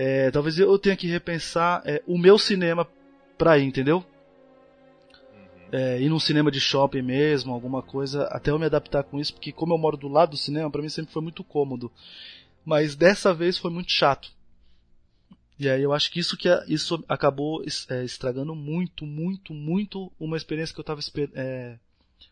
é, 0.00 0.30
talvez 0.30 0.56
eu 0.56 0.78
tenha 0.78 0.96
que 0.96 1.08
repensar 1.08 1.82
é, 1.84 2.00
o 2.06 2.16
meu 2.16 2.38
cinema 2.38 2.86
pra 3.36 3.58
ir, 3.58 3.64
entendeu? 3.64 3.96
Uhum. 3.96 5.68
É, 5.72 6.00
ir 6.00 6.08
num 6.08 6.20
cinema 6.20 6.52
de 6.52 6.60
shopping 6.60 7.02
mesmo, 7.02 7.52
alguma 7.52 7.82
coisa, 7.82 8.22
até 8.26 8.52
eu 8.52 8.60
me 8.60 8.66
adaptar 8.66 9.02
com 9.02 9.18
isso, 9.18 9.34
porque 9.34 9.50
como 9.50 9.74
eu 9.74 9.78
moro 9.78 9.96
do 9.96 10.06
lado 10.06 10.30
do 10.30 10.36
cinema, 10.36 10.70
para 10.70 10.82
mim 10.82 10.88
sempre 10.88 11.12
foi 11.12 11.20
muito 11.20 11.42
cômodo. 11.42 11.90
Mas 12.68 12.94
dessa 12.94 13.32
vez 13.32 13.56
foi 13.56 13.70
muito 13.70 13.90
chato. 13.90 14.30
E 15.58 15.70
aí 15.70 15.82
eu 15.82 15.90
acho 15.90 16.12
que 16.12 16.20
isso 16.20 16.36
que 16.36 16.50
isso 16.68 17.02
acabou 17.08 17.64
é, 17.88 18.04
estragando 18.04 18.54
muito, 18.54 19.06
muito, 19.06 19.54
muito 19.54 20.12
uma 20.20 20.36
experiência 20.36 20.74
que 20.74 20.78
eu 20.78 20.84
tava 20.84 21.00
é, 21.34 21.78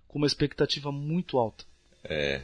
com 0.07 0.19
uma 0.19 0.27
expectativa 0.27 0.93
muito 0.93 1.39
alta. 1.39 1.65
É, 2.05 2.43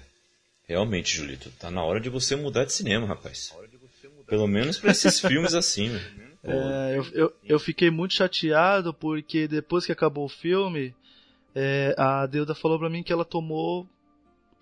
realmente, 0.66 1.14
Julito, 1.14 1.50
tá 1.58 1.70
na 1.70 1.84
hora 1.84 2.00
de 2.00 2.08
você 2.08 2.34
mudar 2.34 2.64
de 2.64 2.72
cinema, 2.72 3.06
rapaz. 3.06 3.54
Pelo 4.26 4.46
menos 4.46 4.78
para 4.78 4.92
esses 4.92 5.20
filmes 5.20 5.52
assim, 5.52 5.90
né? 5.90 6.00
É, 6.44 6.96
eu, 6.96 7.04
eu, 7.12 7.32
eu, 7.44 7.61
fiquei 7.61 7.90
muito 7.90 8.14
chateado 8.14 8.94
porque 8.94 9.46
depois 9.46 9.84
que 9.84 9.92
acabou 9.92 10.25
o 10.25 10.30
filme, 10.30 10.94
é, 11.54 11.94
a 11.99 12.25
Deuda 12.25 12.54
falou 12.54 12.78
pra 12.78 12.88
mim 12.88 13.02
que 13.02 13.12
ela 13.12 13.25
tomou 13.26 13.87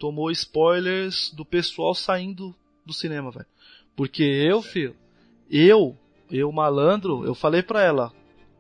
tomou 0.00 0.32
spoilers 0.32 1.30
do 1.32 1.44
pessoal 1.44 1.94
saindo 1.94 2.56
do 2.90 2.94
cinema, 2.94 3.30
velho. 3.30 3.46
Porque 3.96 4.22
eu, 4.22 4.62
filho, 4.62 4.94
eu, 5.50 5.96
eu 6.30 6.50
malandro, 6.52 7.24
eu 7.24 7.34
falei 7.34 7.62
pra 7.62 7.82
ela, 7.82 8.12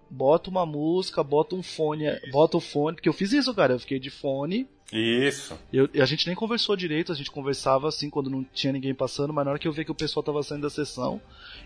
bota 0.08 0.50
uma 0.50 0.66
música, 0.66 1.22
bota 1.22 1.54
um 1.54 1.62
fone, 1.62 2.06
bota 2.30 2.56
o 2.56 2.60
fone, 2.60 2.96
porque 2.96 3.08
eu 3.08 3.12
fiz 3.12 3.32
isso, 3.32 3.54
cara, 3.54 3.74
eu 3.74 3.78
fiquei 3.78 3.98
de 3.98 4.10
fone 4.10 4.68
isso. 4.92 5.56
Eu, 5.72 5.88
a 6.00 6.04
gente 6.04 6.26
nem 6.26 6.34
conversou 6.34 6.74
direito, 6.74 7.12
a 7.12 7.14
gente 7.14 7.30
conversava 7.30 7.88
assim 7.88 8.10
quando 8.10 8.28
não 8.28 8.42
tinha 8.42 8.72
ninguém 8.72 8.92
passando, 8.94 9.32
mas 9.32 9.44
na 9.44 9.52
hora 9.52 9.58
que 9.58 9.68
eu 9.68 9.72
vi 9.72 9.84
que 9.84 9.92
o 9.92 9.94
pessoal 9.94 10.22
tava 10.22 10.42
saindo 10.42 10.62
da 10.62 10.70
sessão, 10.70 11.20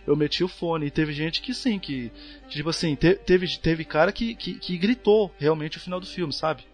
eu 0.06 0.14
meti 0.14 0.44
o 0.44 0.48
fone. 0.48 0.86
E 0.86 0.90
teve 0.90 1.12
gente 1.12 1.40
que 1.40 1.54
sim, 1.54 1.78
que. 1.78 2.12
Tipo 2.48 2.68
assim, 2.68 2.94
te, 2.94 3.14
teve, 3.14 3.46
teve 3.58 3.84
cara 3.84 4.12
que, 4.12 4.34
que, 4.34 4.54
que, 4.58 4.76
gritou 4.76 5.32
realmente 5.38 5.78
o 5.78 5.80
final 5.80 5.98
do 5.98 6.06
filme, 6.06 6.32
sabe? 6.32 6.64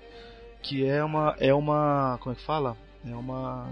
Que 0.60 0.84
é 0.84 1.04
uma. 1.04 1.36
É 1.38 1.54
uma. 1.54 2.18
Como 2.20 2.32
é 2.32 2.36
que 2.36 2.44
fala? 2.44 2.76
É 3.06 3.14
uma. 3.14 3.70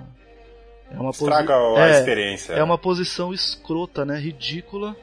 É 0.91 0.99
uma 0.99 1.11
Estraga 1.11 1.55
a 1.55 1.89
é, 1.89 1.99
experiência. 1.99 2.53
É 2.55 2.63
uma 2.63 2.79
posição 2.79 3.33
escrota, 3.33 4.05
né? 4.05 4.19
Ridícula. 4.19 4.97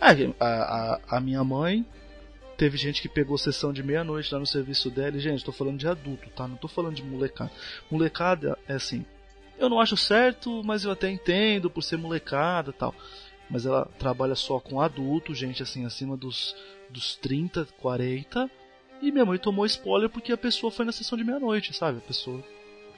É, 0.00 0.34
a, 0.40 0.46
a, 0.46 1.16
a 1.16 1.20
minha 1.20 1.42
mãe 1.42 1.84
Teve 2.58 2.76
gente 2.76 3.00
que 3.00 3.08
pegou 3.08 3.38
sessão 3.38 3.72
de 3.72 3.84
meia-noite 3.84 4.34
lá 4.34 4.40
no 4.40 4.46
serviço 4.46 4.90
dela. 4.90 5.16
E, 5.16 5.20
gente, 5.20 5.44
tô 5.44 5.52
falando 5.52 5.78
de 5.78 5.86
adulto, 5.86 6.28
tá? 6.30 6.48
Não 6.48 6.56
tô 6.56 6.66
falando 6.66 6.96
de 6.96 7.04
molecada. 7.04 7.52
Molecada 7.88 8.58
é 8.66 8.74
assim. 8.74 9.06
Eu 9.56 9.68
não 9.68 9.80
acho 9.80 9.96
certo, 9.96 10.60
mas 10.64 10.84
eu 10.84 10.90
até 10.90 11.08
entendo 11.08 11.70
por 11.70 11.82
ser 11.82 11.96
molecada 11.96 12.72
tal. 12.72 12.92
Mas 13.48 13.64
ela 13.64 13.88
trabalha 13.96 14.34
só 14.34 14.58
com 14.58 14.80
adulto, 14.80 15.32
gente 15.32 15.62
assim, 15.62 15.86
acima 15.86 16.16
dos, 16.16 16.56
dos 16.90 17.14
30, 17.14 17.68
40. 17.80 18.50
E 19.00 19.12
minha 19.12 19.24
mãe 19.24 19.38
tomou 19.38 19.64
spoiler 19.64 20.10
porque 20.10 20.32
a 20.32 20.36
pessoa 20.36 20.72
foi 20.72 20.84
na 20.84 20.90
sessão 20.90 21.16
de 21.16 21.22
meia-noite, 21.22 21.72
sabe? 21.72 21.98
A 21.98 22.08
pessoa. 22.08 22.42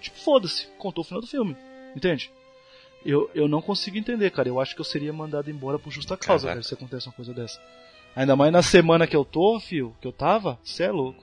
Tipo, 0.00 0.16
foda-se, 0.20 0.68
contou 0.78 1.02
o 1.02 1.06
final 1.06 1.20
do 1.20 1.26
filme. 1.26 1.54
Entende? 1.94 2.30
Eu, 3.04 3.30
eu 3.35 3.49
não 3.49 3.62
consigo 3.62 3.97
entender, 3.97 4.30
cara. 4.30 4.49
Eu 4.49 4.61
acho 4.61 4.75
que 4.75 4.80
eu 4.80 4.85
seria 4.85 5.12
mandado 5.12 5.50
embora 5.50 5.78
por 5.78 5.90
justa 5.90 6.16
causa, 6.16 6.49
cara, 6.49 6.62
se 6.62 6.75
acontece 6.75 7.06
uma 7.06 7.14
coisa 7.14 7.32
dessa. 7.32 7.61
Ainda 8.14 8.37
mais 8.37 8.52
na 8.52 8.62
semana 8.62 9.06
que 9.06 9.16
eu 9.16 9.25
tô, 9.25 9.59
fio, 9.61 9.94
que 10.00 10.06
eu 10.06 10.12
tava, 10.12 10.59
você 10.64 10.85
é 10.85 10.90
louco. 10.90 11.23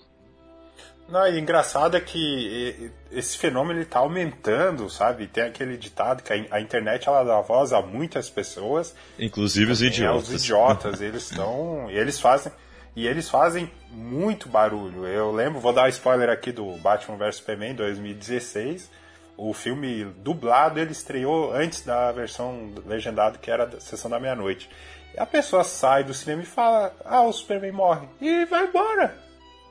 Não, 1.09 1.25
e 1.25 1.39
engraçado 1.39 1.95
é 1.95 2.01
que 2.01 2.91
esse 3.11 3.37
fenômeno 3.37 3.79
ele 3.79 3.85
tá 3.85 3.99
aumentando, 3.99 4.89
sabe? 4.89 5.25
Tem 5.25 5.45
aquele 5.45 5.77
ditado 5.77 6.21
que 6.21 6.33
a 6.33 6.59
internet 6.59 7.07
ela 7.07 7.23
dá 7.23 7.39
voz 7.39 7.71
a 7.71 7.81
muitas 7.81 8.29
pessoas, 8.29 8.93
inclusive 9.17 9.71
os 9.71 9.81
idiotas. 9.81 10.29
Os 10.29 10.43
idiotas, 10.43 10.99
eles 10.99 11.31
estão, 11.31 11.89
eles 11.89 12.19
fazem 12.19 12.51
e 12.93 13.07
eles 13.07 13.29
fazem 13.29 13.71
muito 13.89 14.49
barulho. 14.49 15.07
Eu 15.07 15.31
lembro, 15.31 15.61
vou 15.61 15.71
dar 15.71 15.85
um 15.85 15.89
spoiler 15.89 16.29
aqui 16.29 16.51
do 16.51 16.65
Batman 16.77 17.15
vs 17.15 17.37
Superman 17.37 17.75
2016. 17.75 18.89
O 19.37 19.53
filme 19.53 20.03
dublado 20.03 20.79
ele 20.79 20.91
estreou 20.91 21.53
antes 21.53 21.81
da 21.81 22.11
versão 22.11 22.73
legendada 22.85 23.37
que 23.37 23.51
era 23.51 23.65
a 23.65 23.79
sessão 23.79 24.09
da 24.09 24.19
meia-noite 24.19 24.67
a 25.17 25.25
pessoa 25.25 25.63
sai 25.63 26.03
do 26.03 26.13
cinema 26.13 26.43
e 26.43 26.45
fala: 26.45 26.95
Ah, 27.03 27.23
o 27.23 27.33
Superman 27.33 27.71
morre. 27.71 28.07
E 28.21 28.45
vai 28.45 28.65
embora. 28.65 29.17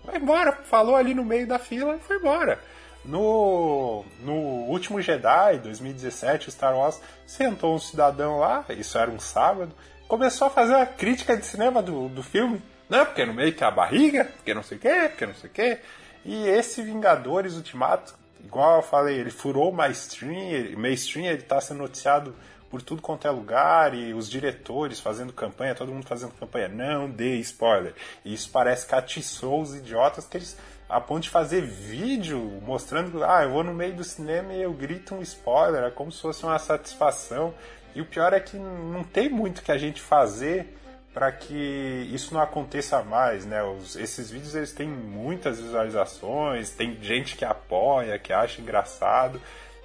Vai 0.04 0.16
embora. 0.16 0.52
Falou 0.52 0.96
ali 0.96 1.14
no 1.14 1.25
meio 1.25 1.46
da 1.46 1.58
fila 1.58 1.96
e 1.96 2.00
foi 2.00 2.16
embora. 2.16 2.58
No, 3.04 4.04
no 4.20 4.32
último 4.32 5.00
Jedi, 5.00 5.58
2017, 5.58 6.50
Star 6.50 6.76
Wars, 6.76 7.00
sentou 7.25 7.76
um 7.76 7.78
cidadão 7.78 8.40
lá, 8.40 8.64
isso 8.70 8.99
era 8.99 9.08
um 9.08 9.20
sábado, 9.20 9.73
começou 10.08 10.49
a 10.49 10.50
fazer 10.50 10.75
uma 10.75 10.87
crítica 10.87 11.37
de 11.37 11.46
cinema 11.46 11.80
do, 11.80 12.08
do 12.08 12.20
filme. 12.20 12.61
Não, 12.88 13.04
porque 13.06 13.25
no 13.25 13.32
meio 13.32 13.54
tem 13.54 13.66
a 13.66 13.70
barriga, 13.70 14.25
porque 14.25 14.52
não 14.52 14.62
sei 14.64 14.76
o 14.76 14.80
quê, 14.80 15.08
porque 15.08 15.26
não 15.26 15.35
sei 15.35 15.49
o 15.49 15.52
quê. 15.52 15.78
E 16.25 16.49
esse 16.49 16.82
Vingadores 16.82 17.54
Ultimato, 17.54 18.12
igual 18.45 18.76
eu 18.76 18.83
falei, 18.83 19.19
ele 19.19 19.31
furou 19.31 19.71
o 19.71 19.75
mainstream, 19.75 20.76
mainstream 20.78 21.26
ele 21.26 21.43
está 21.43 21.61
sendo 21.61 21.78
noticiado 21.78 22.35
por 22.71 22.83
tudo 22.83 23.00
quanto 23.00 23.26
é 23.26 23.31
lugar 23.31 23.95
e 23.95 24.12
os 24.12 24.28
diretores 24.28 24.99
fazendo 24.99 25.33
campanha, 25.33 25.75
todo 25.75 25.93
mundo 25.93 26.07
fazendo 26.07 26.33
campanha. 26.33 26.69
Não 26.69 27.09
dê 27.09 27.37
spoiler. 27.37 27.95
E 28.25 28.35
isso 28.35 28.50
parece 28.50 28.87
que 28.87 28.95
atiçou 28.95 29.62
os 29.62 29.75
idiotas 29.75 30.26
que 30.26 30.37
eles 30.37 30.57
a 30.88 31.00
ponto 31.00 31.23
de 31.23 31.31
fazer 31.31 31.62
vídeo 31.62 32.38
mostrando, 32.64 33.25
ah, 33.25 33.43
eu 33.43 33.50
vou 33.50 33.64
no 33.64 33.75
meio 33.75 33.95
do 33.95 34.05
cinema 34.05 34.52
e 34.52 34.62
eu 34.62 34.73
grito 34.73 35.14
um 35.14 35.23
spoiler, 35.23 35.83
é 35.83 35.90
como 35.90 36.12
se 36.12 36.23
fosse 36.23 36.45
uma 36.45 36.59
satisfação. 36.59 37.52
E 37.95 38.00
o 38.00 38.05
pior 38.05 38.33
é 38.33 38.40
que 38.40 38.57
não 38.57 39.02
tem 39.02 39.28
muito 39.28 39.62
que 39.62 39.73
a 39.73 39.78
gente 39.78 40.00
fazer 40.00 40.76
para 41.16 41.32
que 41.32 42.06
isso 42.12 42.32
não 42.35 42.42
aconteça 42.42 43.02
mais, 43.02 43.46
né? 43.46 43.62
Os, 43.62 43.96
esses 43.96 44.30
vídeos 44.30 44.54
eles 44.54 44.73
têm 44.73 44.87
muitas 44.87 45.58
visualizações, 45.58 46.73
tem 46.73 46.99
gente 47.00 47.37
que 47.37 47.44
apoia, 47.44 48.18
que 48.18 48.35
acha 48.35 48.61
engraçado 48.61 49.40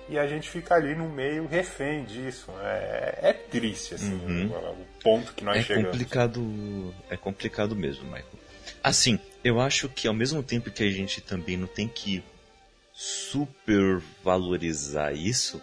e 0.09 0.19
a 0.19 0.27
gente 0.27 0.49
fica 0.49 0.75
ali 0.75 0.93
no 0.93 1.07
meio 1.07 1.47
refém 1.47 2.03
disso. 2.03 2.51
Né? 2.51 2.65
É, 2.65 3.29
é 3.29 3.31
triste 3.31 3.93
assim, 3.93 4.13
uhum. 4.13 4.47
o, 4.47 4.71
o, 4.71 4.85
ponto 5.01 5.33
que 5.33 5.45
nós 5.45 5.59
é 5.59 5.63
chegamos. 5.63 5.91
Complicado, 5.91 6.93
é 7.09 7.15
complicado 7.15 7.77
mesmo, 7.77 8.03
Michael. 8.03 8.25
Assim, 8.83 9.17
eu 9.41 9.61
acho 9.61 9.87
que 9.87 10.09
ao 10.09 10.13
mesmo 10.13 10.43
tempo 10.43 10.69
que 10.69 10.83
a 10.83 10.91
gente 10.91 11.21
também 11.21 11.55
não 11.55 11.67
tem 11.67 11.87
que 11.87 12.21
supervalorizar 12.93 15.15
isso, 15.15 15.61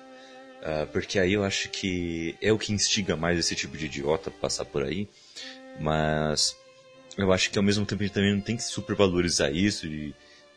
uh, 0.62 0.86
porque 0.94 1.18
aí 1.18 1.34
eu 1.34 1.44
acho 1.44 1.68
que 1.68 2.34
é 2.40 2.50
o 2.50 2.58
que 2.58 2.72
instiga 2.72 3.14
mais 3.16 3.38
esse 3.38 3.54
tipo 3.54 3.76
de 3.76 3.84
idiota 3.84 4.30
passar 4.30 4.64
por 4.64 4.82
aí. 4.82 5.06
Mas 5.78 6.56
eu 7.16 7.32
acho 7.32 7.50
que 7.50 7.58
ao 7.58 7.64
mesmo 7.64 7.84
tempo 7.84 8.02
a 8.02 8.06
gente 8.06 8.14
também 8.14 8.34
não 8.34 8.40
tem 8.40 8.56
que 8.56 8.62
supervalorizar 8.62 9.52
isso 9.52 9.86
e, 9.86 10.14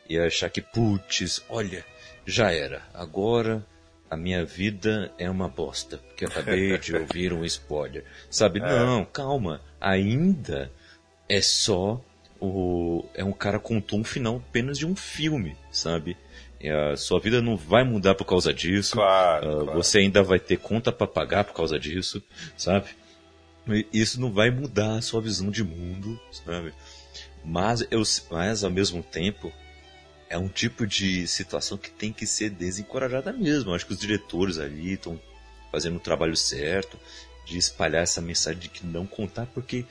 e 0.08 0.20
achar 0.20 0.50
que, 0.50 0.62
putz, 0.62 1.44
olha, 1.50 1.86
já 2.26 2.52
era. 2.52 2.82
Agora 2.94 3.66
a 4.10 4.18
minha 4.18 4.44
vida 4.44 5.12
é 5.18 5.30
uma 5.30 5.48
bosta, 5.48 5.98
porque 5.98 6.26
acabei 6.26 6.78
de 6.80 6.96
ouvir 6.96 7.34
um 7.34 7.46
spoiler. 7.46 8.04
Sabe? 8.30 8.60
É. 8.60 8.64
Não, 8.64 9.06
calma. 9.06 9.62
Ainda 9.80 10.72
é 11.30 11.42
só 11.42 12.04
o. 12.40 13.06
É 13.14 13.24
um 13.24 13.32
cara 13.32 13.60
contou 13.60 14.00
um 14.00 14.04
final 14.04 14.38
apenas 14.38 14.78
de 14.78 14.86
um 14.86 14.96
filme, 14.96 15.56
sabe? 15.72 16.18
a 16.70 16.96
sua 16.96 17.20
vida 17.20 17.42
não 17.42 17.58
vai 17.58 17.84
mudar 17.84 18.14
por 18.14 18.26
causa 18.26 18.54
disso. 18.54 18.94
Claro, 18.94 19.48
uh, 19.48 19.64
claro. 19.64 19.82
Você 19.82 20.00
ainda 20.00 20.22
vai 20.22 20.40
ter 20.40 20.58
conta 20.58 20.92
para 20.92 21.08
pagar 21.08 21.44
por 21.44 21.56
causa 21.56 21.80
disso, 21.80 22.22
sabe? 22.56 22.90
Isso 23.94 24.20
não 24.20 24.32
vai 24.32 24.50
mudar 24.50 24.98
a 24.98 25.02
sua 25.02 25.22
visão 25.22 25.52
de 25.52 25.64
mundo, 25.64 26.20
sabe? 26.32 26.74
Mas, 27.44 27.82
eu, 27.92 28.02
mas 28.30 28.64
ao 28.64 28.72
mesmo 28.72 29.04
tempo, 29.04 29.52
é 30.30 30.38
um 30.38 30.48
tipo 30.48 30.88
de 30.88 31.28
situação 31.28 31.78
que 31.78 31.92
tem 31.92 32.12
que 32.14 32.26
ser 32.26 32.50
desencorajada 32.50 33.34
mesmo. 33.34 33.72
Eu 33.72 33.76
acho 33.76 33.86
que 33.86 33.94
os 33.94 34.00
diretores 34.00 34.58
ali 34.58 34.94
estão 34.94 35.20
fazendo 35.72 35.98
o 35.98 36.00
trabalho 36.00 36.36
certo 36.36 37.00
de 37.46 37.58
espalhar 37.58 38.04
essa 38.04 38.22
mensagem 38.22 38.60
de 38.60 38.70
que 38.70 38.86
não 38.86 39.06
contar, 39.06 39.46
porque 39.48 39.86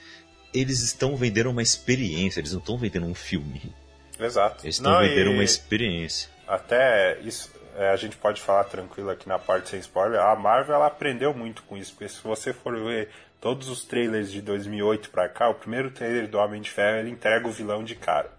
eles 0.52 0.80
estão 0.80 1.16
vendendo 1.16 1.50
uma 1.50 1.62
experiência, 1.62 2.40
eles 2.40 2.52
não 2.52 2.60
estão 2.60 2.78
vendendo 2.78 3.06
um 3.06 3.14
filme. 3.14 3.74
Exato. 4.18 4.64
Eles 4.64 4.76
estão 4.76 4.98
vendendo 4.98 5.32
uma 5.32 5.44
experiência. 5.44 6.28
Até 6.46 7.20
isso, 7.20 7.50
é, 7.76 7.90
a 7.90 7.96
gente 7.96 8.16
pode 8.16 8.40
falar 8.40 8.64
tranquilo 8.64 9.10
aqui 9.10 9.28
na 9.28 9.38
parte 9.38 9.70
sem 9.70 9.80
spoiler. 9.80 10.20
A 10.20 10.34
Marvel 10.36 10.74
ela 10.74 10.86
aprendeu 10.86 11.32
muito 11.32 11.62
com 11.62 11.76
isso, 11.76 11.92
porque 11.92 12.08
se 12.08 12.20
você 12.22 12.52
for 12.52 12.76
ver 12.76 13.08
todos 13.40 13.68
os 13.68 13.84
trailers 13.84 14.30
de 14.30 14.42
2008 14.42 15.10
pra 15.10 15.28
cá, 15.28 15.48
o 15.48 15.54
primeiro 15.54 15.90
trailer 15.90 16.28
do 16.28 16.38
Homem 16.38 16.60
de 16.60 16.70
Ferro 16.70 16.98
ele 16.98 17.10
entrega 17.10 17.48
o 17.48 17.50
vilão 17.50 17.82
de 17.82 17.94
cara. 17.94 18.30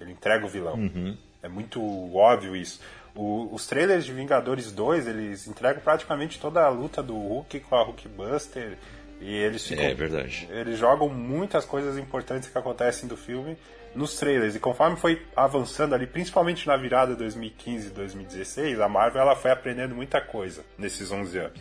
Ele 0.00 0.12
entrega 0.12 0.44
o 0.44 0.48
vilão. 0.48 0.74
Uhum. 0.74 1.16
É 1.42 1.48
muito 1.48 1.80
óbvio 2.16 2.56
isso. 2.56 2.80
O, 3.14 3.54
os 3.54 3.66
trailers 3.66 4.04
de 4.04 4.12
Vingadores 4.12 4.72
2, 4.72 5.06
eles 5.06 5.46
entregam 5.46 5.82
praticamente 5.82 6.40
toda 6.40 6.64
a 6.64 6.68
luta 6.68 7.02
do 7.02 7.14
Hulk 7.14 7.60
com 7.60 7.76
a 7.76 7.82
Hulkbuster. 7.82 8.76
E 9.20 9.32
eles 9.32 9.66
ficam, 9.66 9.84
É 9.84 9.94
verdade. 9.94 10.48
Eles 10.50 10.78
jogam 10.78 11.08
muitas 11.08 11.64
coisas 11.64 11.96
importantes 11.96 12.48
que 12.48 12.58
acontecem 12.58 13.08
do 13.08 13.16
filme 13.16 13.56
nos 13.94 14.16
trailers. 14.16 14.56
E 14.56 14.58
conforme 14.58 14.96
foi 14.96 15.22
avançando 15.36 15.94
ali, 15.94 16.06
principalmente 16.06 16.66
na 16.66 16.76
virada 16.76 17.14
2015 17.14 17.86
e 17.86 17.90
2016, 17.90 18.80
a 18.80 18.88
Marvel 18.88 19.22
ela 19.22 19.36
foi 19.36 19.52
aprendendo 19.52 19.94
muita 19.94 20.20
coisa 20.20 20.64
nesses 20.76 21.12
11 21.12 21.38
anos. 21.38 21.60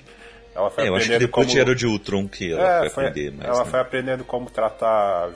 Ela 0.56 0.70
foi 0.70 0.84
é, 0.84 0.90
eu 0.90 0.96
acho 0.96 1.10
que 1.10 1.18
depois 1.18 1.48
como... 1.48 1.56
de 1.56 1.60
Era 1.60 1.76
de 1.76 1.88
Ultron 1.88 2.28
que 2.28 2.52
ela 2.52 2.86
é, 2.86 2.90
foi 2.90 3.08
aprender 3.08 3.32
mais. 3.32 3.50
Ela 3.50 3.64
né? 3.64 3.72
foi 3.72 3.80
aprendendo 3.80 4.24
como 4.24 4.50
tratar, 4.50 5.32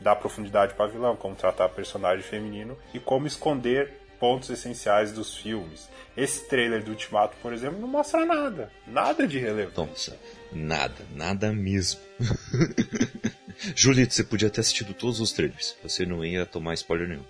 dar 0.00 0.16
profundidade 0.16 0.74
para 0.74 0.86
vilão, 0.86 1.16
como 1.16 1.34
tratar 1.34 1.68
personagem 1.70 2.22
feminino 2.22 2.76
e 2.92 2.98
como 2.98 3.26
esconder 3.26 3.92
pontos 4.20 4.50
essenciais 4.50 5.12
dos 5.12 5.36
filmes. 5.36 5.88
Esse 6.16 6.48
trailer 6.48 6.82
do 6.82 6.90
Ultimato, 6.90 7.36
por 7.40 7.52
exemplo, 7.52 7.80
não 7.80 7.88
mostra 7.88 8.26
nada. 8.26 8.70
Nada 8.86 9.26
de 9.26 9.38
relevante. 9.38 9.78
Nossa, 9.78 10.16
nada, 10.52 11.04
nada 11.14 11.52
mesmo. 11.52 12.00
Julito, 13.74 14.12
você 14.12 14.24
podia 14.24 14.50
ter 14.50 14.60
assistido 14.60 14.92
todos 14.92 15.20
os 15.20 15.32
trailers. 15.32 15.76
Você 15.82 16.04
não 16.04 16.24
ia 16.24 16.44
tomar 16.44 16.74
spoiler 16.74 17.08
nenhum. 17.08 17.24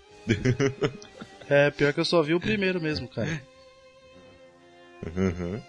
é, 1.48 1.70
pior 1.70 1.92
que 1.92 2.00
eu 2.00 2.04
só 2.04 2.22
vi 2.22 2.34
o 2.34 2.40
primeiro 2.40 2.80
mesmo, 2.80 3.06
cara. 3.06 3.40
Uhum. 5.16 5.62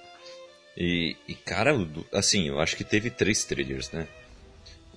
E, 0.80 1.18
e, 1.28 1.36
cara, 1.36 1.76
assim, 2.14 2.48
eu 2.48 2.62
acho 2.62 2.78
que 2.78 2.86
teve 2.86 3.10
três 3.10 3.44
trailers, 3.44 3.92
né? 3.92 4.08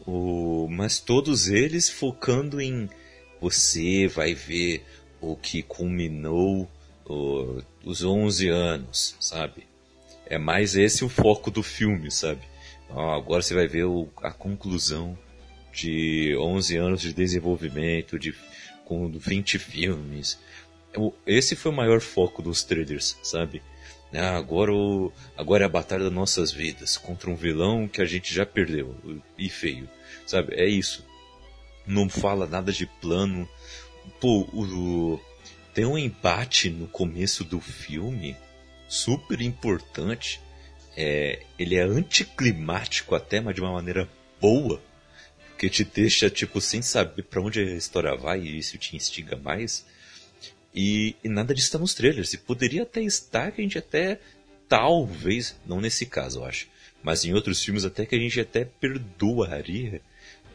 O, 0.07 0.68
mas 0.71 1.01
todos 1.01 1.49
eles 1.49 1.90
focando 1.90 2.61
em 2.61 2.88
você 3.40 4.07
vai 4.07 4.33
ver 4.33 4.85
o 5.21 5.35
que 5.35 5.61
culminou 5.61 6.71
o, 7.05 7.61
os 7.85 8.05
11 8.05 8.49
anos, 8.49 9.16
sabe? 9.18 9.66
É 10.27 10.38
mais 10.38 10.77
esse 10.77 11.05
o 11.05 11.09
foco 11.09 11.51
do 11.51 11.62
filme, 11.62 12.11
sabe? 12.11 12.40
agora 12.88 13.42
você 13.42 13.55
vai 13.55 13.66
ver 13.66 13.85
o, 13.85 14.07
a 14.18 14.31
conclusão 14.31 15.18
de 15.73 16.37
11 16.37 16.77
anos 16.77 17.01
de 17.01 17.12
desenvolvimento, 17.12 18.18
de, 18.18 18.35
com 18.85 19.11
20 19.11 19.59
filmes. 19.59 20.38
Esse 21.27 21.57
foi 21.57 21.73
o 21.73 21.75
maior 21.75 22.01
foco 22.01 22.42
dos 22.42 22.62
trailers, 22.62 23.16
sabe? 23.23 23.62
Ah, 24.14 24.37
agora, 24.37 24.72
o, 24.72 25.11
agora 25.37 25.64
é 25.64 25.66
a 25.66 25.70
batalha 25.70 26.05
das 26.05 26.12
nossas 26.12 26.53
vidas 26.53 26.98
contra 26.98 27.31
um 27.31 27.35
vilão 27.35 27.88
que 27.88 28.03
a 28.03 28.05
gente 28.05 28.33
já 28.33 28.44
perdeu 28.44 28.94
e 29.38 29.48
feio, 29.48 29.88
sabe? 30.27 30.55
É 30.55 30.66
isso. 30.66 31.05
Não 31.87 32.09
fala 32.09 32.46
nada 32.46 32.70
de 32.72 32.87
plano. 32.87 33.48
Pô, 34.20 34.40
o, 34.53 35.20
tem 35.72 35.87
um 35.87 35.96
embate 35.96 36.68
no 36.68 36.87
começo 36.87 37.42
do 37.42 37.61
filme 37.61 38.37
super 38.88 39.40
importante. 39.40 40.40
É, 40.94 41.42
ele 41.59 41.77
é 41.77 41.83
anticlimático 41.83 43.14
até, 43.14 43.40
mas 43.40 43.55
de 43.55 43.62
uma 43.62 43.72
maneira 43.72 44.07
boa, 44.38 44.83
que 45.57 45.70
te 45.70 45.85
deixa 45.85 46.29
tipo 46.29 46.61
sem 46.61 46.83
saber 46.83 47.22
para 47.22 47.40
onde 47.40 47.61
a 47.61 47.77
história 47.77 48.14
vai 48.14 48.40
e 48.40 48.59
isso 48.59 48.77
te 48.77 48.94
instiga 48.94 49.37
mais. 49.37 49.87
E, 50.75 51.15
e, 51.23 51.29
nada 51.29 51.55
disso 51.55 51.69
está 51.69 51.79
nos 51.79 51.95
trailers. 51.95 52.33
E 52.33 52.39
poderia 52.39 52.83
até 52.83 53.03
estar 53.03 53.53
que 53.53 53.61
a 53.61 53.65
gente 53.65 53.79
até, 53.79 54.19
talvez, 54.69 55.57
não 55.67 55.81
nesse 55.81 56.07
caso, 56.07 56.41
eu 56.41 56.45
acho, 56.45 56.69
mas 57.03 57.25
em 57.25 57.35
outros 57.35 57.63
filmes 57.63 57.85
até 57.85 58.07
que 58.07 58.15
a 58.15 58.19
gente 58.19 58.41
até 58.41 58.65
perdoaria 58.65 60.01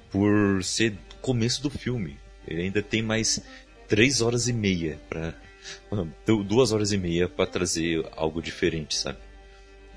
por 0.09 0.63
ser 0.63 0.97
começo 1.21 1.61
do 1.61 1.69
filme. 1.69 2.17
Ele 2.47 2.63
ainda 2.63 2.81
tem 2.81 3.01
mais 3.01 3.41
três 3.87 4.21
horas 4.21 4.47
e 4.47 4.53
meia 4.53 4.99
para 5.09 5.35
duas 6.45 6.71
horas 6.71 6.91
e 6.91 6.97
meia 6.97 7.27
para 7.27 7.45
trazer 7.45 8.05
algo 8.15 8.41
diferente, 8.41 8.95
sabe? 8.95 9.19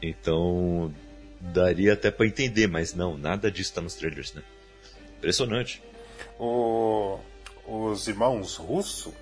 Então 0.03 0.93
daria 1.41 1.95
até 1.95 2.11
para 2.11 2.27
entender, 2.27 2.67
mas 2.67 2.93
não, 2.93 3.17
nada 3.17 3.51
disso 3.51 3.71
está 3.71 3.81
nos 3.81 3.95
trailers, 3.95 4.35
né? 4.35 4.43
Impressionante. 5.19 5.83
O 6.39 7.19
os 7.66 8.09
irmãos 8.09 8.57
Russo, 8.57 9.14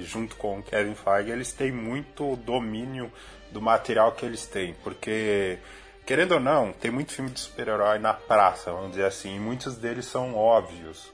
junto 0.00 0.36
com 0.36 0.58
o 0.58 0.62
Kevin 0.62 0.94
Feige, 0.94 1.30
eles 1.30 1.52
têm 1.52 1.72
muito 1.72 2.36
domínio 2.36 3.10
do 3.50 3.60
material 3.60 4.12
que 4.12 4.26
eles 4.26 4.46
têm, 4.46 4.74
porque 4.82 5.58
querendo 6.04 6.32
ou 6.32 6.40
não, 6.40 6.72
tem 6.72 6.90
muito 6.90 7.12
filme 7.12 7.30
de 7.30 7.40
super-herói 7.40 7.98
na 7.98 8.12
praça, 8.12 8.72
vamos 8.72 8.90
dizer 8.90 9.06
assim, 9.06 9.36
e 9.36 9.40
muitos 9.40 9.76
deles 9.76 10.04
são 10.04 10.34
óbvios. 10.34 11.12